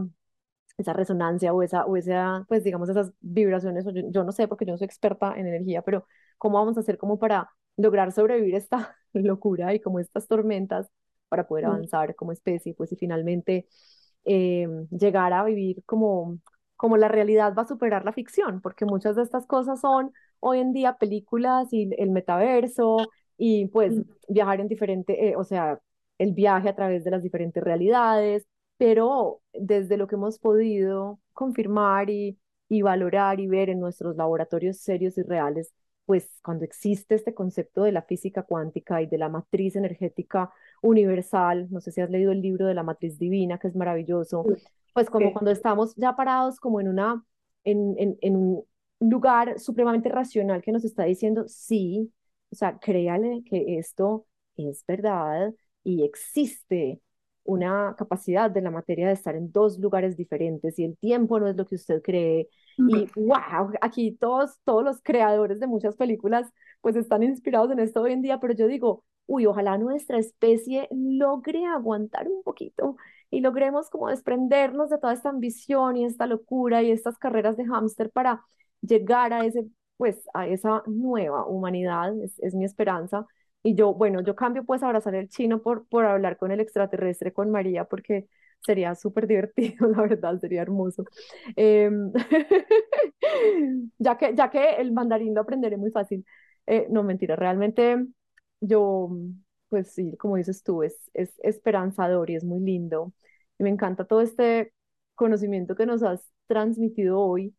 esa 0.78 0.94
resonancia 0.94 1.54
o 1.54 1.64
esa, 1.64 1.86
o 1.86 1.98
esa, 1.98 2.46
pues 2.48 2.64
digamos 2.64 2.90
esas 2.90 3.12
vibraciones, 3.22 3.86
yo, 3.86 4.10
yo 4.10 4.24
no 4.24 4.32
sé 4.32 4.48
porque 4.48 4.66
yo 4.66 4.74
no 4.74 4.78
soy 4.78 4.86
experta 4.86 5.34
en 5.38 5.48
energía, 5.48 5.82
pero 5.82 6.06
cómo 6.38 6.58
vamos 6.58 6.78
a 6.78 6.82
hacer 6.82 6.98
como 6.98 7.20
para 7.20 7.50
lograr 7.78 8.12
sobrevivir 8.12 8.56
esta 8.56 8.96
locura 9.14 9.74
y 9.74 9.80
como 9.82 10.00
estas 10.00 10.28
tormentas 10.28 10.90
para 11.30 11.48
poder 11.48 11.66
mm. 11.66 11.70
avanzar 11.70 12.16
como 12.16 12.32
especie, 12.32 12.74
pues 12.74 12.92
y 12.92 12.96
finalmente 12.96 13.68
eh, 14.26 14.68
llegar 14.92 15.34
a 15.34 15.44
vivir 15.44 15.84
como, 15.86 16.40
como 16.76 16.98
la 16.98 17.08
realidad 17.08 17.54
va 17.58 17.64
a 17.64 17.68
superar 17.68 18.06
la 18.06 18.14
ficción, 18.14 18.62
porque 18.62 18.86
muchas 18.86 19.16
de 19.16 19.24
estas 19.24 19.46
cosas 19.46 19.82
son 19.82 20.12
hoy 20.40 20.60
en 20.60 20.74
día 20.74 20.98
películas 20.98 21.68
y 21.72 21.90
el 21.98 22.12
metaverso 22.12 22.98
y 23.38 23.68
pues 23.68 23.96
mm. 23.96 24.04
viajar 24.30 24.60
en 24.62 24.68
diferente, 24.68 25.30
eh, 25.30 25.36
o 25.36 25.44
sea, 25.44 25.80
el 26.18 26.34
viaje 26.34 26.70
a 26.70 26.76
través 26.76 27.04
de 27.04 27.12
las 27.12 27.24
diferentes 27.24 27.64
realidades, 27.64 28.46
pero 28.78 29.42
desde 29.54 29.98
lo 29.98 30.08
que 30.08 30.16
hemos 30.16 30.40
podido 30.40 31.20
confirmar 31.34 32.10
y, 32.10 32.38
y 32.68 32.82
valorar 32.82 33.40
y 33.40 33.48
ver 33.48 33.70
en 33.70 33.80
nuestros 33.80 34.16
laboratorios 34.16 34.78
serios 34.78 35.18
y 35.18 35.24
reales, 35.24 35.74
pues 36.10 36.28
cuando 36.44 36.66
existe 36.66 37.14
este 37.14 37.36
concepto 37.36 37.84
de 37.84 37.92
la 37.92 38.02
física 38.02 38.42
cuántica 38.42 39.00
y 39.02 39.06
de 39.06 39.20
la 39.20 39.30
matriz 39.30 39.76
energética 39.76 40.52
universal, 40.82 41.68
no 41.70 41.82
sé 41.82 41.92
si 41.92 42.02
has 42.02 42.10
leído 42.10 42.32
el 42.32 42.42
libro 42.42 42.66
de 42.66 42.74
la 42.74 42.82
matriz 42.82 43.20
divina, 43.20 43.60
que 43.60 43.68
es 43.68 43.76
maravilloso, 43.76 44.44
pues 44.94 45.10
como 45.10 45.32
cuando 45.34 45.52
estamos 45.52 45.96
ya 45.98 46.16
parados 46.16 46.60
como 46.60 46.82
en 46.82 46.88
una, 46.88 47.24
en, 47.64 48.18
en, 48.22 48.64
lugar 49.00 49.60
supremamente 49.60 50.10
racional 50.10 50.62
que 50.62 50.72
nos 50.72 50.86
está 50.86 51.04
diciendo, 51.06 51.45
sí, 51.47 52.12
o 52.52 52.56
sea, 52.56 52.78
créale 52.80 53.43
que 53.45 53.78
esto 53.80 54.26
es 54.58 54.84
verdad 54.86 55.54
y 55.84 56.04
existe 56.04 57.02
una 57.43 57.95
capacidad 57.97 58.52
de 58.52 58.62
la 58.62 58.72
materia 58.72 59.08
de 59.08 59.14
estar 59.14 59.36
en 59.36 59.52
dos 59.52 59.80
lugares 59.80 60.16
diferentes 60.18 60.78
y 60.78 60.84
el 60.84 60.97
tiempo 60.97 61.39
no 61.39 61.47
es 61.47 61.56
lo 61.56 61.66
que 61.66 61.76
usted 61.76 62.02
cree. 62.02 62.47
Y 62.86 63.08
wow, 63.16 63.72
aquí 63.82 64.12
todos, 64.20 64.60
todos 64.64 64.84
los 64.84 65.02
creadores 65.02 65.60
de 65.60 65.68
muchas 65.68 65.95
películas 65.95 66.47
pues 66.82 66.95
están 66.95 67.24
inspirados 67.24 67.72
en 67.72 67.80
esto 67.80 68.02
hoy 68.02 68.14
en 68.14 68.22
día, 68.22 68.39
pero 68.39 68.54
yo 68.54 68.68
digo, 68.68 69.04
uy, 69.26 69.45
ojalá 69.45 69.78
nuestra 69.78 70.18
especie 70.18 70.88
logre 70.91 71.66
aguantar 71.66 72.28
un 72.28 72.43
poquito 72.43 72.97
y 73.30 73.41
logremos 73.41 73.89
como 73.89 74.10
desprendernos 74.10 74.89
de 74.89 74.97
toda 74.97 75.14
esta 75.14 75.30
ambición 75.30 75.97
y 75.97 76.06
esta 76.06 76.26
locura 76.26 76.82
y 76.84 76.91
estas 76.91 77.18
carreras 77.18 77.58
de 77.58 77.66
hámster 77.66 78.12
para 78.12 78.43
llegar 78.82 79.34
a 79.34 79.46
ese, 79.46 79.66
pues, 79.98 80.22
a 80.34 80.48
esa 80.48 80.84
nueva 80.88 81.46
humanidad, 81.46 82.14
es, 82.24 82.56
mi 82.56 82.66
esperanza. 82.66 83.26
Y 83.64 83.76
yo, 83.76 83.94
bueno, 83.94 84.22
yo 84.22 84.36
cambio 84.36 84.64
pues 84.66 84.84
abrazar 84.84 85.16
el 85.16 85.28
chino 85.30 85.62
por, 85.62 85.88
por 85.88 86.06
hablar 86.06 86.38
con 86.38 86.52
el 86.52 86.60
extraterrestre, 86.62 87.34
con 87.34 87.52
María, 87.52 87.86
porque 87.86 88.28
sería 88.62 88.96
súper 88.96 89.28
divertido, 89.28 89.88
la 89.90 90.02
verdad, 90.02 90.40
sería 90.40 90.62
hermoso. 90.62 91.06
Em, 91.56 92.12
ya, 93.98 94.18
que, 94.18 94.36
ya 94.36 94.50
que 94.50 94.76
el 94.76 94.92
mandarín 94.94 95.34
lo 95.36 95.42
aprenderé 95.42 95.78
muy 95.78 95.92
fácil. 95.92 96.26
Eh, 96.68 96.88
no, 96.90 97.04
mentira, 97.04 97.36
realmente 97.36 98.06
yo, 98.62 99.10
pues 99.70 99.94
sí, 99.94 100.16
como 100.18 100.38
dices 100.38 100.64
tú, 100.64 100.84
es, 100.84 101.10
es 101.14 101.34
esperanzador 101.40 102.30
y 102.30 102.36
es 102.36 102.44
muy 102.44 102.60
lindo. 102.62 103.14
Y 103.58 103.64
me 103.64 103.70
encanta 103.70 104.06
todo 104.06 104.22
este 104.22 104.74
conocimiento 105.16 105.76
que 105.76 105.86
nos 105.86 106.04
has 106.04 106.22
transmitido 106.48 107.20
hoy 107.20 107.54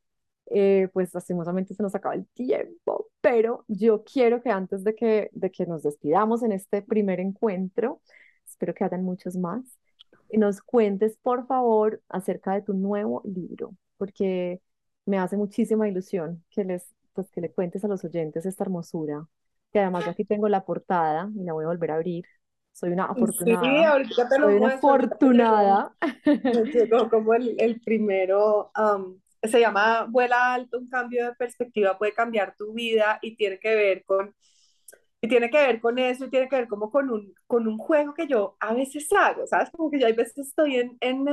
eh, 0.50 0.88
pues 0.92 1.14
lastimosamente 1.14 1.74
se 1.74 1.82
nos 1.82 1.94
acaba 1.94 2.14
el 2.14 2.26
tiempo, 2.28 3.08
pero 3.20 3.64
yo 3.68 4.04
quiero 4.04 4.42
que 4.42 4.50
antes 4.50 4.84
de 4.84 4.94
que, 4.94 5.30
de 5.32 5.50
que 5.50 5.66
nos 5.66 5.82
despidamos 5.82 6.42
en 6.42 6.52
este 6.52 6.82
primer 6.82 7.20
encuentro, 7.20 8.02
espero 8.46 8.74
que 8.74 8.84
hagan 8.84 9.04
muchos 9.04 9.36
más, 9.36 9.62
y 10.28 10.38
nos 10.38 10.62
cuentes 10.62 11.16
por 11.22 11.46
favor 11.46 12.02
acerca 12.08 12.54
de 12.54 12.62
tu 12.62 12.74
nuevo 12.74 13.22
libro, 13.24 13.74
porque 13.96 14.60
me 15.06 15.18
hace 15.18 15.36
muchísima 15.36 15.88
ilusión 15.88 16.44
que 16.50 16.64
les, 16.64 16.94
pues, 17.14 17.30
que 17.30 17.40
le 17.40 17.50
cuentes 17.52 17.84
a 17.84 17.88
los 17.88 18.04
oyentes 18.04 18.46
esta 18.46 18.64
hermosura, 18.64 19.26
que 19.72 19.80
además 19.80 20.06
aquí 20.08 20.24
tengo 20.24 20.48
la 20.48 20.64
portada 20.64 21.30
y 21.36 21.44
la 21.44 21.52
voy 21.52 21.64
a 21.64 21.68
volver 21.68 21.90
a 21.92 21.94
abrir 21.96 22.24
Soy 22.72 22.90
una 22.90 23.04
Sí, 23.04 23.12
afortunada. 23.12 23.90
ahorita 23.92 24.28
te 24.28 24.38
lo 24.38 24.46
Soy 24.46 24.56
una 24.56 24.74
afortunada. 24.74 25.96
Llegó 26.72 27.08
como 27.10 27.34
el, 27.34 27.56
el 27.60 27.80
primero, 27.80 28.70
um, 28.78 29.18
se 29.42 29.60
llama 29.60 30.06
Vuela 30.10 30.54
alto, 30.54 30.78
un 30.78 30.88
cambio 30.88 31.26
de 31.26 31.34
perspectiva 31.34 31.98
puede 31.98 32.12
cambiar 32.14 32.54
tu 32.56 32.72
vida 32.74 33.18
y 33.22 33.36
tiene 33.36 33.58
que 33.58 33.74
ver 33.74 34.04
con, 34.04 34.34
y 35.20 35.28
tiene 35.28 35.50
que 35.50 35.58
ver 35.58 35.80
con 35.80 35.98
eso 35.98 36.26
y 36.26 36.30
tiene 36.30 36.48
que 36.48 36.56
ver 36.56 36.68
como 36.68 36.90
con 36.90 37.10
un, 37.10 37.34
con 37.46 37.68
un 37.68 37.78
juego 37.78 38.14
que 38.14 38.26
yo 38.26 38.56
a 38.60 38.74
veces 38.74 39.08
hago, 39.12 39.46
¿sabes? 39.46 39.70
Como 39.70 39.90
que 39.90 40.00
yo 40.00 40.06
a 40.06 40.12
veces 40.12 40.38
estoy 40.38 40.76
en, 40.76 40.96
en, 41.00 41.26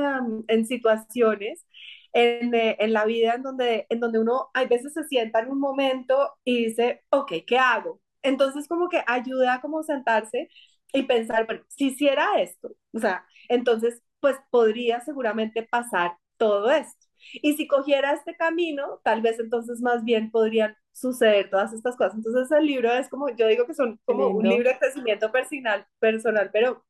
en 0.48 0.66
situaciones 0.66 1.66
en, 2.12 2.54
eh, 2.54 2.76
en, 2.80 2.92
la 2.92 3.04
vida 3.06 3.34
en 3.34 3.42
donde, 3.42 3.86
en 3.90 4.00
donde 4.00 4.18
uno 4.20 4.50
a 4.54 4.64
veces 4.64 4.92
se 4.94 5.04
sienta 5.04 5.40
en 5.40 5.50
un 5.50 5.60
momento 5.60 6.34
y 6.44 6.66
dice, 6.66 7.02
ok, 7.10 7.32
¿qué 7.46 7.58
hago? 7.58 8.00
Entonces 8.22 8.68
como 8.68 8.88
que 8.88 9.02
ayuda 9.06 9.54
a 9.54 9.60
como 9.60 9.82
sentarse 9.82 10.48
y 10.92 11.02
pensar, 11.04 11.46
bueno, 11.46 11.62
si 11.68 11.88
hiciera 11.88 12.40
esto, 12.40 12.70
o 12.94 12.98
sea, 12.98 13.24
entonces 13.48 14.02
pues 14.20 14.36
podría 14.50 15.00
seguramente 15.00 15.62
pasar 15.62 16.16
todo 16.38 16.70
esto. 16.70 17.07
Y 17.34 17.54
si 17.56 17.66
cogiera 17.66 18.12
este 18.12 18.36
camino, 18.36 19.00
tal 19.04 19.22
vez 19.22 19.38
entonces 19.40 19.80
más 19.80 20.04
bien 20.04 20.30
podrían 20.30 20.76
suceder 20.92 21.50
todas 21.50 21.72
estas 21.72 21.96
cosas. 21.96 22.14
Entonces 22.16 22.50
el 22.56 22.66
libro 22.66 22.92
es 22.92 23.08
como, 23.08 23.28
yo 23.30 23.46
digo 23.46 23.66
que 23.66 23.74
son 23.74 24.00
como 24.04 24.28
un 24.28 24.48
libro 24.48 24.68
de 24.70 24.78
crecimiento 24.78 25.30
personal, 25.32 25.86
personal 26.00 26.50
pero 26.52 26.84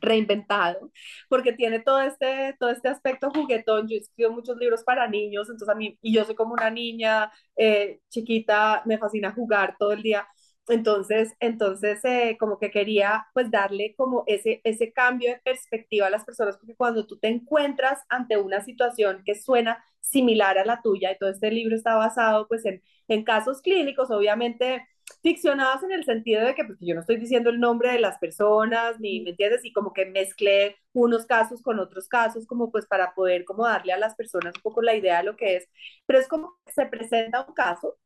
reinventado, 0.00 0.90
porque 1.28 1.52
tiene 1.52 1.80
todo 1.80 2.00
este, 2.02 2.56
todo 2.58 2.70
este 2.70 2.88
aspecto 2.88 3.30
juguetón. 3.30 3.88
Yo 3.88 3.96
he 3.96 4.00
escrito 4.00 4.32
muchos 4.32 4.56
libros 4.58 4.82
para 4.84 5.08
niños, 5.08 5.48
entonces 5.48 5.68
a 5.68 5.74
mí, 5.74 5.98
y 6.02 6.14
yo 6.14 6.24
soy 6.24 6.34
como 6.34 6.52
una 6.54 6.70
niña 6.70 7.30
eh, 7.56 8.00
chiquita, 8.10 8.82
me 8.86 8.98
fascina 8.98 9.32
jugar 9.32 9.76
todo 9.78 9.92
el 9.92 10.02
día. 10.02 10.26
Entonces, 10.70 11.34
entonces 11.40 12.04
eh, 12.04 12.36
como 12.38 12.58
que 12.58 12.70
quería 12.70 13.26
pues 13.34 13.50
darle 13.50 13.94
como 13.96 14.24
ese, 14.26 14.60
ese 14.64 14.92
cambio 14.92 15.30
de 15.30 15.40
perspectiva 15.40 16.06
a 16.06 16.10
las 16.10 16.24
personas, 16.24 16.56
porque 16.56 16.76
cuando 16.76 17.06
tú 17.06 17.18
te 17.18 17.28
encuentras 17.28 18.00
ante 18.08 18.36
una 18.38 18.60
situación 18.62 19.22
que 19.24 19.34
suena 19.34 19.84
similar 20.00 20.58
a 20.58 20.64
la 20.64 20.80
tuya, 20.82 21.12
y 21.12 21.18
todo 21.18 21.30
este 21.30 21.50
libro 21.50 21.76
está 21.76 21.94
basado 21.96 22.46
pues 22.48 22.64
en, 22.66 22.82
en 23.08 23.24
casos 23.24 23.60
clínicos, 23.62 24.10
obviamente 24.10 24.86
ficcionados 25.22 25.82
en 25.82 25.92
el 25.92 26.04
sentido 26.04 26.44
de 26.44 26.54
que 26.54 26.64
pues, 26.64 26.78
yo 26.80 26.94
no 26.94 27.00
estoy 27.00 27.16
diciendo 27.16 27.50
el 27.50 27.60
nombre 27.60 27.92
de 27.92 28.00
las 28.00 28.18
personas, 28.18 28.98
ni, 29.00 29.20
¿me 29.22 29.30
entiendes? 29.30 29.64
Y 29.64 29.72
como 29.72 29.92
que 29.92 30.06
mezclé 30.06 30.76
unos 30.92 31.26
casos 31.26 31.62
con 31.62 31.78
otros 31.78 32.08
casos, 32.08 32.46
como 32.46 32.70
pues 32.70 32.86
para 32.86 33.14
poder 33.14 33.44
como 33.44 33.66
darle 33.66 33.92
a 33.92 33.98
las 33.98 34.14
personas 34.14 34.54
un 34.56 34.62
poco 34.62 34.82
la 34.82 34.94
idea 34.94 35.18
de 35.18 35.24
lo 35.24 35.36
que 35.36 35.56
es, 35.56 35.68
pero 36.06 36.18
es 36.18 36.28
como 36.28 36.54
que 36.64 36.72
se 36.72 36.86
presenta 36.86 37.44
un 37.46 37.54
caso 37.54 37.98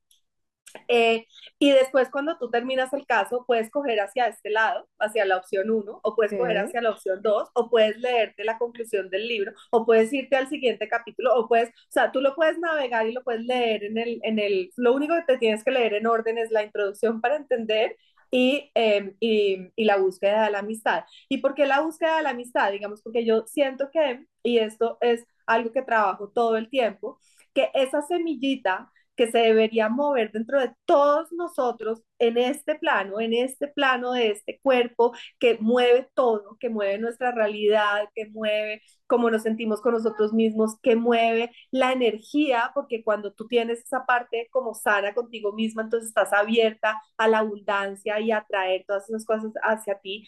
eh, 0.88 1.26
y 1.58 1.70
después 1.70 2.10
cuando 2.10 2.36
tú 2.38 2.50
terminas 2.50 2.92
el 2.92 3.06
caso, 3.06 3.44
puedes 3.46 3.70
coger 3.70 4.00
hacia 4.00 4.26
este 4.26 4.50
lado, 4.50 4.88
hacia 4.98 5.24
la 5.24 5.36
opción 5.36 5.70
1, 5.70 6.00
o 6.02 6.14
puedes 6.16 6.32
coger 6.32 6.54
Okay. 6.54 6.66
hacia 6.66 6.82
la 6.82 6.90
opción 6.90 7.20
2, 7.22 7.48
o 7.54 7.70
puedes 7.70 7.98
leerte 7.98 8.44
la 8.44 8.58
conclusión 8.58 9.10
del 9.10 9.26
libro, 9.26 9.52
o 9.70 9.84
puedes 9.86 10.12
irte 10.12 10.36
al 10.36 10.48
siguiente 10.48 10.88
capítulo, 10.88 11.34
o 11.34 11.48
puedes, 11.48 11.70
o 11.70 11.72
sea, 11.90 12.12
tú 12.12 12.20
lo 12.20 12.34
puedes 12.34 12.58
navegar 12.58 13.06
y 13.06 13.12
lo 13.12 13.22
puedes 13.22 13.42
leer 13.44 13.84
en 13.84 13.98
el, 13.98 14.20
en 14.22 14.38
el, 14.38 14.70
lo 14.76 14.94
único 14.94 15.14
que 15.14 15.34
te 15.34 15.38
tienes 15.38 15.64
que 15.64 15.70
leer 15.70 15.94
en 15.94 16.06
orden 16.06 16.38
es 16.38 16.50
la 16.50 16.62
introducción 16.62 17.20
para 17.20 17.36
entender 17.36 17.96
y, 18.30 18.70
eh, 18.74 19.14
y, 19.20 19.72
y, 19.76 19.84
la 19.84 19.96
búsqueda 19.96 20.44
de 20.44 20.50
la 20.50 20.58
amistad. 20.60 21.04
¿Y 21.28 21.38
por 21.38 21.54
qué 21.54 21.66
la 21.66 21.80
búsqueda 21.80 22.16
de 22.16 22.22
la 22.24 22.30
amistad? 22.30 22.72
Digamos, 22.72 23.02
porque 23.02 23.24
yo 23.24 23.44
siento 23.46 23.90
que, 23.92 24.26
y 24.42 24.58
esto 24.58 24.98
es 25.00 25.24
algo 25.46 25.72
que 25.72 25.82
trabajo 25.82 26.30
todo 26.30 26.56
el 26.56 26.68
tiempo, 26.68 27.18
que 27.54 27.70
esa 27.74 28.02
semillita 28.02 28.90
que 29.16 29.30
se 29.30 29.38
debería 29.38 29.88
mover 29.88 30.32
dentro 30.32 30.60
de 30.60 30.72
todos 30.84 31.32
nosotros 31.32 32.02
en 32.18 32.38
este 32.38 32.76
plano, 32.76 33.20
en 33.20 33.32
este 33.34 33.68
plano 33.68 34.12
de 34.12 34.30
este 34.30 34.60
cuerpo 34.62 35.12
que 35.38 35.58
mueve 35.60 36.08
todo, 36.14 36.56
que 36.58 36.68
mueve 36.68 36.98
nuestra 36.98 37.32
realidad, 37.32 38.08
que 38.14 38.26
mueve 38.30 38.82
cómo 39.06 39.30
nos 39.30 39.42
sentimos 39.42 39.80
con 39.80 39.94
nosotros 39.94 40.32
mismos, 40.32 40.78
que 40.82 40.96
mueve 40.96 41.50
la 41.70 41.92
energía, 41.92 42.70
porque 42.74 43.04
cuando 43.04 43.32
tú 43.32 43.46
tienes 43.46 43.80
esa 43.80 44.04
parte 44.06 44.48
como 44.50 44.74
sana 44.74 45.14
contigo 45.14 45.52
misma, 45.52 45.82
entonces 45.82 46.08
estás 46.08 46.32
abierta 46.32 47.00
a 47.16 47.28
la 47.28 47.38
abundancia 47.38 48.20
y 48.20 48.32
a 48.32 48.44
traer 48.48 48.84
todas 48.86 49.08
esas 49.08 49.24
cosas 49.24 49.52
hacia 49.62 49.98
ti 50.00 50.26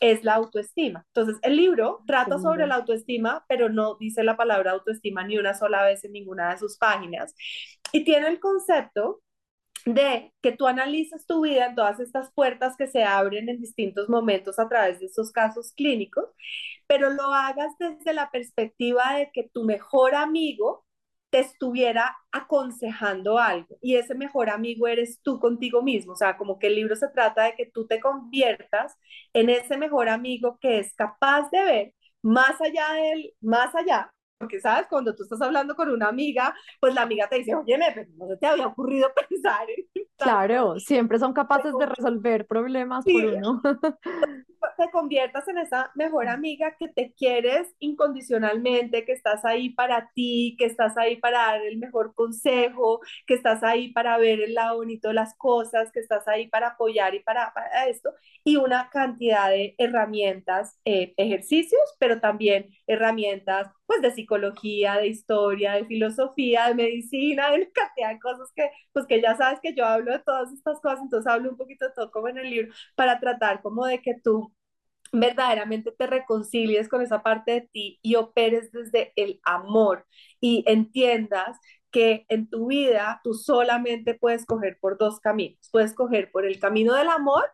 es 0.00 0.22
la 0.24 0.34
autoestima. 0.34 1.04
Entonces, 1.08 1.38
el 1.42 1.56
libro 1.56 2.02
trata 2.06 2.38
sobre 2.38 2.66
la 2.66 2.76
autoestima, 2.76 3.44
pero 3.48 3.68
no 3.68 3.96
dice 3.96 4.22
la 4.22 4.36
palabra 4.36 4.72
autoestima 4.72 5.24
ni 5.24 5.38
una 5.38 5.54
sola 5.54 5.84
vez 5.84 6.04
en 6.04 6.12
ninguna 6.12 6.50
de 6.50 6.58
sus 6.58 6.78
páginas. 6.78 7.34
Y 7.92 8.04
tiene 8.04 8.28
el 8.28 8.40
concepto 8.40 9.20
de 9.84 10.32
que 10.42 10.52
tú 10.52 10.66
analices 10.66 11.26
tu 11.26 11.42
vida 11.42 11.66
en 11.66 11.74
todas 11.74 12.00
estas 12.00 12.32
puertas 12.32 12.76
que 12.76 12.86
se 12.88 13.04
abren 13.04 13.48
en 13.48 13.60
distintos 13.60 14.08
momentos 14.08 14.58
a 14.58 14.68
través 14.68 15.00
de 15.00 15.06
estos 15.06 15.32
casos 15.32 15.72
clínicos, 15.74 16.26
pero 16.86 17.10
lo 17.10 17.34
hagas 17.34 17.72
desde 17.78 18.12
la 18.12 18.30
perspectiva 18.30 19.14
de 19.16 19.30
que 19.32 19.48
tu 19.52 19.64
mejor 19.64 20.14
amigo 20.14 20.84
te 21.30 21.40
estuviera 21.40 22.16
aconsejando 22.32 23.38
algo 23.38 23.76
y 23.82 23.96
ese 23.96 24.14
mejor 24.14 24.48
amigo 24.50 24.88
eres 24.88 25.20
tú 25.22 25.38
contigo 25.40 25.82
mismo, 25.82 26.12
o 26.12 26.16
sea, 26.16 26.36
como 26.38 26.58
que 26.58 26.68
el 26.68 26.76
libro 26.76 26.96
se 26.96 27.08
trata 27.08 27.44
de 27.44 27.54
que 27.54 27.66
tú 27.66 27.86
te 27.86 28.00
conviertas 28.00 28.94
en 29.34 29.50
ese 29.50 29.76
mejor 29.76 30.08
amigo 30.08 30.58
que 30.60 30.78
es 30.78 30.94
capaz 30.94 31.50
de 31.50 31.64
ver 31.64 31.94
más 32.22 32.60
allá 32.60 32.92
del, 32.94 33.34
más 33.40 33.74
allá, 33.74 34.10
porque 34.38 34.60
sabes, 34.60 34.86
cuando 34.88 35.14
tú 35.14 35.24
estás 35.24 35.42
hablando 35.42 35.74
con 35.74 35.90
una 35.90 36.08
amiga, 36.08 36.54
pues 36.80 36.94
la 36.94 37.02
amiga 37.02 37.28
te 37.28 37.38
dice, 37.38 37.54
oye, 37.54 37.76
pero 37.94 38.08
no 38.16 38.38
te 38.38 38.46
había 38.46 38.68
ocurrido 38.68 39.08
pensar 39.28 39.68
en... 39.68 39.84
Claro, 40.18 40.80
siempre 40.80 41.16
son 41.20 41.32
capaces 41.32 41.72
de 41.78 41.86
resolver 41.86 42.44
problemas 42.48 43.04
sí, 43.04 43.12
por 43.12 43.34
uno. 43.34 43.62
te 44.76 44.90
conviertas 44.90 45.46
en 45.46 45.58
esa 45.58 45.92
mejor 45.94 46.28
amiga 46.28 46.74
que 46.76 46.88
te 46.88 47.14
quieres 47.16 47.72
incondicionalmente, 47.78 49.04
que 49.04 49.12
estás 49.12 49.44
ahí 49.44 49.70
para 49.70 50.10
ti, 50.14 50.56
que 50.58 50.64
estás 50.64 50.96
ahí 50.96 51.16
para 51.16 51.38
dar 51.38 51.62
el 51.62 51.78
mejor 51.78 52.14
consejo, 52.16 53.00
que 53.28 53.34
estás 53.34 53.62
ahí 53.62 53.92
para 53.92 54.18
ver 54.18 54.40
el 54.40 54.54
lado 54.54 54.78
bonito 54.78 55.06
de 55.06 55.14
las 55.14 55.36
cosas, 55.36 55.92
que 55.92 56.00
estás 56.00 56.26
ahí 56.26 56.48
para 56.48 56.70
apoyar 56.70 57.14
y 57.14 57.20
para, 57.20 57.52
para 57.54 57.86
esto, 57.86 58.12
y 58.42 58.56
una 58.56 58.90
cantidad 58.90 59.50
de 59.50 59.76
herramientas, 59.78 60.80
eh, 60.84 61.14
ejercicios, 61.16 61.94
pero 62.00 62.20
también 62.20 62.70
herramientas 62.88 63.68
pues 63.88 64.02
de 64.02 64.12
psicología, 64.12 64.96
de 64.98 65.08
historia, 65.08 65.74
de 65.74 65.86
filosofía, 65.86 66.68
de 66.68 66.76
medicina, 66.76 67.50
de 67.50 67.56
una 67.58 67.70
cantidad 67.74 68.10
de 68.10 68.20
cosas 68.20 68.50
que 68.54 68.70
pues 68.92 69.06
que 69.06 69.22
ya 69.22 69.36
sabes 69.36 69.60
que 69.62 69.74
yo 69.74 69.86
hablo 69.86 70.12
de 70.12 70.20
todas 70.20 70.52
estas 70.52 70.80
cosas, 70.80 71.00
entonces 71.02 71.32
hablo 71.32 71.50
un 71.50 71.58
poquito 71.58 71.86
de 71.86 71.92
todo 71.94 72.10
como 72.12 72.28
en 72.28 72.38
el 72.38 72.50
libro 72.50 72.74
para 72.96 73.20
tratar 73.20 73.62
como 73.62 73.86
de 73.86 74.02
que 74.02 74.14
tú 74.22 74.52
verdaderamente 75.12 75.92
te 75.92 76.06
reconcilies 76.06 76.88
con 76.88 77.02
esa 77.02 77.22
parte 77.22 77.52
de 77.52 77.60
ti 77.72 77.98
y 78.02 78.16
operes 78.16 78.70
desde 78.72 79.12
el 79.16 79.40
amor 79.44 80.06
y 80.40 80.64
entiendas 80.66 81.58
que 81.90 82.26
en 82.28 82.48
tu 82.50 82.68
vida 82.68 83.20
tú 83.24 83.34
solamente 83.34 84.14
puedes 84.14 84.44
coger 84.46 84.78
por 84.80 84.98
dos 84.98 85.20
caminos. 85.20 85.68
Puedes 85.72 85.94
coger 85.94 86.30
por 86.30 86.44
el 86.46 86.58
camino 86.60 86.94
del 86.94 87.08
amor 87.08 87.44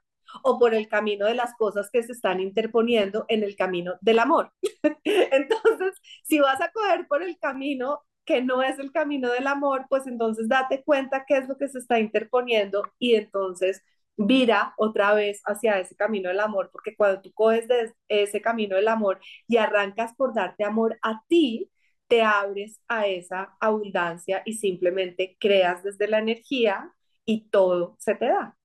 o 0.42 0.58
por 0.58 0.74
el 0.74 0.88
camino 0.88 1.26
de 1.26 1.34
las 1.34 1.54
cosas 1.54 1.90
que 1.90 2.02
se 2.02 2.12
están 2.12 2.40
interponiendo 2.40 3.24
en 3.28 3.42
el 3.42 3.56
camino 3.56 3.94
del 4.00 4.18
amor. 4.18 4.52
entonces, 5.04 5.94
si 6.22 6.38
vas 6.38 6.60
a 6.60 6.70
coger 6.72 7.06
por 7.08 7.22
el 7.22 7.38
camino 7.38 8.00
que 8.24 8.42
no 8.42 8.62
es 8.62 8.78
el 8.78 8.92
camino 8.92 9.30
del 9.30 9.46
amor, 9.46 9.86
pues 9.88 10.06
entonces 10.06 10.48
date 10.48 10.82
cuenta 10.82 11.24
qué 11.26 11.38
es 11.38 11.48
lo 11.48 11.56
que 11.58 11.68
se 11.68 11.78
está 11.78 11.98
interponiendo 11.98 12.82
y 12.98 13.14
entonces 13.16 13.82
vira 14.16 14.74
otra 14.78 15.14
vez 15.14 15.42
hacia 15.44 15.78
ese 15.80 15.96
camino 15.96 16.28
del 16.28 16.40
amor, 16.40 16.70
porque 16.72 16.96
cuando 16.96 17.20
tú 17.20 17.32
coges 17.32 17.68
de 17.68 17.92
ese 18.08 18.40
camino 18.40 18.76
del 18.76 18.88
amor 18.88 19.20
y 19.48 19.56
arrancas 19.56 20.14
por 20.16 20.34
darte 20.34 20.64
amor 20.64 20.98
a 21.02 21.22
ti, 21.28 21.70
te 22.06 22.22
abres 22.22 22.80
a 22.88 23.06
esa 23.06 23.56
abundancia 23.60 24.42
y 24.44 24.54
simplemente 24.54 25.36
creas 25.40 25.82
desde 25.82 26.08
la 26.08 26.18
energía 26.18 26.92
y 27.24 27.48
todo 27.48 27.96
se 27.98 28.14
te 28.14 28.26
da. 28.26 28.56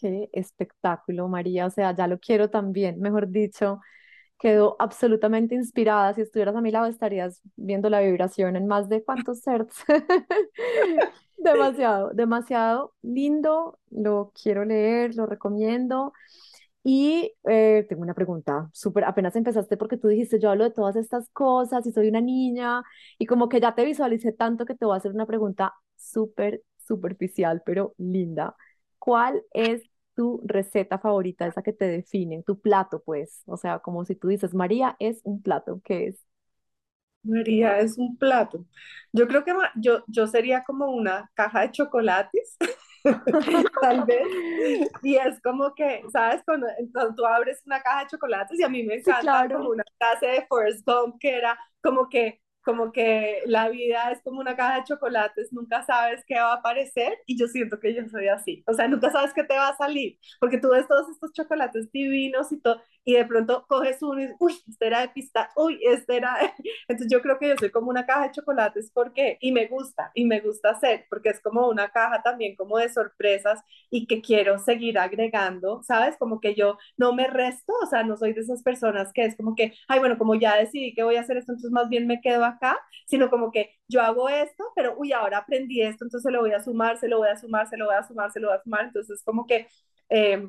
Qué 0.00 0.30
espectáculo, 0.32 1.28
María. 1.28 1.66
O 1.66 1.70
sea, 1.70 1.94
ya 1.94 2.06
lo 2.06 2.18
quiero 2.18 2.48
también. 2.50 3.00
Mejor 3.00 3.28
dicho, 3.28 3.80
quedo 4.38 4.76
absolutamente 4.78 5.54
inspirada. 5.54 6.14
Si 6.14 6.22
estuvieras 6.22 6.56
a 6.56 6.62
mi 6.62 6.70
lado, 6.72 6.86
estarías 6.86 7.42
viendo 7.56 7.90
la 7.90 8.00
vibración 8.00 8.56
en 8.56 8.66
más 8.66 8.88
de 8.88 9.04
cuántos 9.04 9.46
hertz. 9.46 9.84
Demasiado, 11.38 12.10
demasiado 12.12 12.94
lindo. 13.02 13.78
Lo 13.90 14.32
quiero 14.40 14.64
leer, 14.64 15.14
lo 15.16 15.26
recomiendo. 15.26 16.12
Y 16.82 17.34
eh, 17.48 17.86
tengo 17.88 18.02
una 18.02 18.14
pregunta, 18.14 18.70
súper, 18.72 19.04
apenas 19.04 19.36
empezaste 19.36 19.76
porque 19.76 19.98
tú 19.98 20.08
dijiste, 20.08 20.38
yo 20.40 20.50
hablo 20.50 20.64
de 20.64 20.70
todas 20.70 20.96
estas 20.96 21.28
cosas 21.30 21.86
y 21.86 21.92
soy 21.92 22.08
una 22.08 22.22
niña 22.22 22.82
y 23.18 23.26
como 23.26 23.48
que 23.50 23.60
ya 23.60 23.74
te 23.74 23.84
visualicé 23.84 24.32
tanto 24.32 24.64
que 24.64 24.74
te 24.74 24.86
voy 24.86 24.94
a 24.94 24.98
hacer 24.98 25.12
una 25.12 25.26
pregunta 25.26 25.74
súper 25.96 26.62
superficial, 26.78 27.62
pero 27.66 27.94
linda. 27.98 28.56
¿Cuál 28.98 29.42
es 29.52 29.82
tu 30.20 30.42
receta 30.44 30.98
favorita, 30.98 31.46
esa 31.46 31.62
que 31.62 31.72
te 31.72 31.86
define, 31.86 32.42
tu 32.42 32.60
plato, 32.60 33.02
pues? 33.02 33.42
O 33.46 33.56
sea, 33.56 33.78
como 33.78 34.04
si 34.04 34.14
tú 34.14 34.28
dices, 34.28 34.52
María 34.54 34.94
es 34.98 35.22
un 35.24 35.40
plato, 35.42 35.80
¿qué 35.82 36.08
es? 36.08 36.26
María 37.22 37.78
es 37.78 37.96
un 37.96 38.18
plato. 38.18 38.66
Yo 39.12 39.26
creo 39.28 39.44
que 39.44 39.52
yo, 39.76 40.04
yo 40.08 40.26
sería 40.26 40.62
como 40.64 40.90
una 40.90 41.30
caja 41.34 41.62
de 41.62 41.70
chocolates. 41.70 42.56
tal 43.80 44.04
vez. 44.04 44.28
Y 45.02 45.16
es 45.16 45.40
como 45.40 45.74
que, 45.74 46.02
¿sabes? 46.12 46.42
Cuando, 46.44 46.66
entonces, 46.78 47.16
tú 47.16 47.24
abres 47.24 47.62
una 47.64 47.80
caja 47.80 48.00
de 48.00 48.06
chocolates 48.08 48.58
y 48.60 48.62
a 48.62 48.68
mí 48.68 48.82
me 48.82 48.96
encanta 48.96 49.48
como 49.50 49.70
una 49.70 49.84
clase 49.98 50.26
de 50.26 50.46
Forrest 50.48 50.86
Gump 50.86 51.16
que 51.18 51.34
era 51.36 51.58
como 51.82 52.10
que 52.10 52.42
como 52.62 52.92
que 52.92 53.42
la 53.46 53.68
vida 53.68 54.10
es 54.12 54.20
como 54.22 54.40
una 54.40 54.56
caja 54.56 54.76
de 54.76 54.84
chocolates, 54.84 55.52
nunca 55.52 55.82
sabes 55.84 56.22
qué 56.26 56.34
va 56.36 56.52
a 56.52 56.56
aparecer 56.56 57.18
y 57.26 57.38
yo 57.38 57.46
siento 57.48 57.80
que 57.80 57.94
yo 57.94 58.06
soy 58.08 58.28
así, 58.28 58.62
o 58.66 58.74
sea, 58.74 58.88
nunca 58.88 59.10
sabes 59.10 59.32
qué 59.34 59.44
te 59.44 59.54
va 59.56 59.68
a 59.68 59.76
salir, 59.76 60.18
porque 60.38 60.58
tú 60.58 60.70
ves 60.70 60.86
todos 60.86 61.08
estos 61.10 61.32
chocolates 61.32 61.90
divinos 61.92 62.52
y 62.52 62.60
todo, 62.60 62.82
y 63.04 63.14
de 63.14 63.24
pronto 63.24 63.64
coges 63.68 64.02
uno 64.02 64.20
y 64.20 64.22
dices, 64.24 64.36
uy, 64.40 64.54
este 64.68 64.86
era 64.86 65.00
de 65.00 65.08
pista, 65.08 65.50
uy, 65.56 65.80
este 65.82 66.16
era, 66.16 66.36
entonces 66.88 67.08
yo 67.10 67.22
creo 67.22 67.38
que 67.38 67.48
yo 67.48 67.54
soy 67.58 67.70
como 67.70 67.90
una 67.90 68.06
caja 68.06 68.24
de 68.24 68.32
chocolates 68.32 68.90
porque, 68.92 69.38
y 69.40 69.52
me 69.52 69.66
gusta, 69.66 70.10
y 70.14 70.24
me 70.24 70.40
gusta 70.40 70.70
hacer, 70.70 71.06
porque 71.08 71.30
es 71.30 71.40
como 71.40 71.68
una 71.68 71.90
caja 71.90 72.22
también 72.22 72.56
como 72.56 72.78
de 72.78 72.88
sorpresas 72.92 73.60
y 73.90 74.06
que 74.06 74.20
quiero 74.20 74.58
seguir 74.58 74.98
agregando, 74.98 75.82
¿sabes? 75.82 76.16
Como 76.18 76.40
que 76.40 76.54
yo 76.54 76.78
no 76.96 77.12
me 77.12 77.26
resto, 77.26 77.72
o 77.82 77.86
sea, 77.86 78.02
no 78.02 78.16
soy 78.16 78.32
de 78.32 78.40
esas 78.42 78.62
personas 78.62 79.12
que 79.12 79.24
es 79.24 79.36
como 79.36 79.54
que, 79.54 79.74
ay, 79.88 79.98
bueno, 79.98 80.18
como 80.18 80.34
ya 80.34 80.56
decidí 80.56 80.94
que 80.94 81.02
voy 81.02 81.16
a 81.16 81.20
hacer 81.20 81.36
esto, 81.36 81.52
entonces 81.52 81.70
más 81.72 81.88
bien 81.88 82.06
me 82.06 82.20
quedo 82.20 82.44
acá, 82.60 82.78
sino 83.06 83.30
como 83.30 83.50
que 83.50 83.76
yo 83.88 84.00
hago 84.02 84.28
esto, 84.28 84.64
pero 84.76 84.94
uy, 84.96 85.12
ahora 85.12 85.38
aprendí 85.38 85.82
esto, 85.82 86.04
entonces 86.04 86.22
se 86.22 86.30
lo 86.30 86.40
voy 86.40 86.52
a 86.52 86.60
sumar, 86.60 86.98
se 86.98 87.08
lo 87.08 87.18
voy 87.18 87.28
a 87.28 87.36
sumar, 87.36 87.68
se 87.68 87.76
lo 87.76 87.86
voy 87.86 87.94
a 87.94 88.02
sumar, 88.06 88.30
se 88.32 88.40
lo 88.40 88.48
voy 88.48 88.56
a 88.56 88.62
sumar, 88.62 88.84
entonces 88.84 89.22
como 89.24 89.46
que... 89.46 89.66
Eh, 90.10 90.48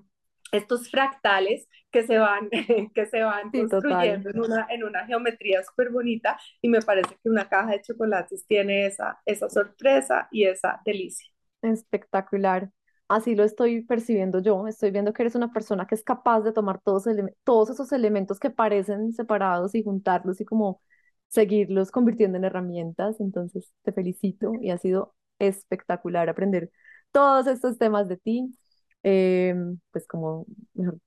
estos 0.52 0.90
fractales 0.90 1.68
que 1.92 2.04
se 2.04 2.18
van, 2.18 2.50
que 2.94 3.06
se 3.06 3.24
van 3.24 3.52
construyendo 3.52 4.30
en 4.30 4.40
una, 4.40 4.68
en 4.70 4.84
una 4.84 5.06
geometría 5.06 5.64
súper 5.64 5.92
bonita 5.92 6.38
y 6.62 6.70
me 6.70 6.82
parece 6.82 7.16
que 7.22 7.30
una 7.30 7.48
caja 7.48 7.72
de 7.72 7.82
chocolates 7.82 8.46
tiene 8.48 8.86
esa, 8.86 9.20
esa 9.26 9.50
sorpresa 9.50 10.28
y 10.32 10.46
esa 10.46 10.82
delicia. 10.86 11.28
Espectacular. 11.62 12.70
Así 13.08 13.36
lo 13.36 13.44
estoy 13.44 13.84
percibiendo 13.84 14.40
yo. 14.40 14.68
Estoy 14.68 14.92
viendo 14.92 15.12
que 15.14 15.24
eres 15.24 15.36
una 15.36 15.52
persona 15.52 15.86
que 15.86 15.96
es 15.96 16.04
capaz 16.04 16.42
de 16.42 16.54
tomar 16.54 16.80
todos, 16.82 17.06
todos 17.44 17.70
esos 17.70 17.92
elementos 17.92 18.40
que 18.40 18.50
parecen 18.50 19.12
separados 19.14 19.76
y 19.76 19.84
juntarlos 19.84 20.40
y 20.40 20.46
como 20.46 20.82
seguirlos 21.32 21.92
convirtiendo 21.92 22.38
en 22.38 22.44
herramientas. 22.44 23.20
Entonces, 23.20 23.72
te 23.84 23.94
felicito 23.94 24.54
y 24.62 24.70
ha 24.70 24.78
sido 24.78 25.16
espectacular 25.40 26.30
aprender 26.30 26.70
todos 27.12 27.48
estos 27.48 27.78
temas 27.78 28.08
de 28.08 28.18
ti. 28.18 28.54
Em, 29.04 29.80
pues 29.92 30.06
como 30.06 30.46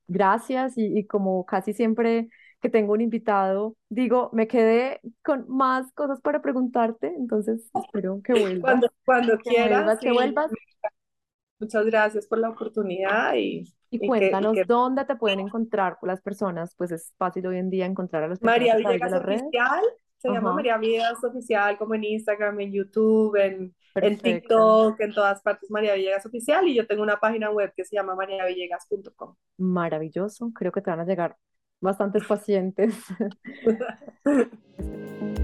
gracias 0.09 0.77
y, 0.77 0.99
y, 0.99 1.07
como 1.07 1.47
casi 1.47 1.73
siempre 1.73 2.29
que 2.61 2.69
tengo 2.69 2.93
un 2.95 3.03
invitado, 3.03 3.77
digo, 3.89 4.31
me 4.33 4.49
quedé 4.49 5.01
con 5.23 5.45
más 5.49 5.93
cosas 5.93 6.21
para 6.21 6.43
preguntarte, 6.43 7.07
entonces 7.17 7.71
espero 7.93 8.21
que 8.25 8.33
vuelvas. 8.33 8.63
Cuando, 8.63 8.89
cuando 9.05 9.37
que 9.37 9.51
quieras. 9.51 9.85
Vuelvas, 9.85 10.01
que 10.01 10.13
vuelvas. 10.13 10.51
Muchas 11.61 11.87
gracias 11.87 12.27
por 12.27 12.39
la 12.39 12.49
oportunidad 12.49 13.35
y, 13.37 13.63
y, 13.91 14.09
cuéntanos 14.09 14.57
dónde 14.67 15.05
te 15.05 15.15
pueden 15.15 15.39
encontrar 15.39 15.99
las 16.03 16.21
personas, 16.21 16.75
pues 16.77 16.91
es 16.91 17.15
fácil 17.17 17.47
hoy 17.47 17.59
en 17.59 17.71
día 17.71 17.87
encontrar 17.87 18.25
a 18.25 18.29
las 18.29 18.41
personas 18.41 18.59
María 18.59 18.77
Villegas 18.77 19.13
Oficial, 19.13 19.85
se 20.29 20.35
llama 20.35 20.55
María 20.55 20.79
Villegas 20.79 21.23
Oficial, 21.23 21.77
como 21.77 21.95
en 21.95 22.05
Instagram, 22.05 22.61
en 22.61 22.73
YouTube, 22.73 23.37
en 23.37 23.75
en 23.95 24.19
TikTok, 24.19 25.01
en 25.01 25.13
todas 25.13 25.41
partes 25.43 25.71
María 25.71 25.95
Villegas 25.95 26.27
Oficial 26.27 26.67
y 26.67 26.75
yo 26.75 26.87
tengo 26.87 27.03
una 27.03 27.19
página 27.19 27.51
web 27.51 27.73
que 27.77 27.85
se 27.85 27.97
llama 27.97 28.15
mariavillegas.com. 28.15 29.35
Maravilloso, 29.59 30.51
creo 30.55 30.73
que 30.73 30.81
te 30.81 30.91
van 30.91 31.01
a 31.01 31.05
llegar 31.05 31.37
bastantes 31.81 32.25
pacientes. 32.27 32.97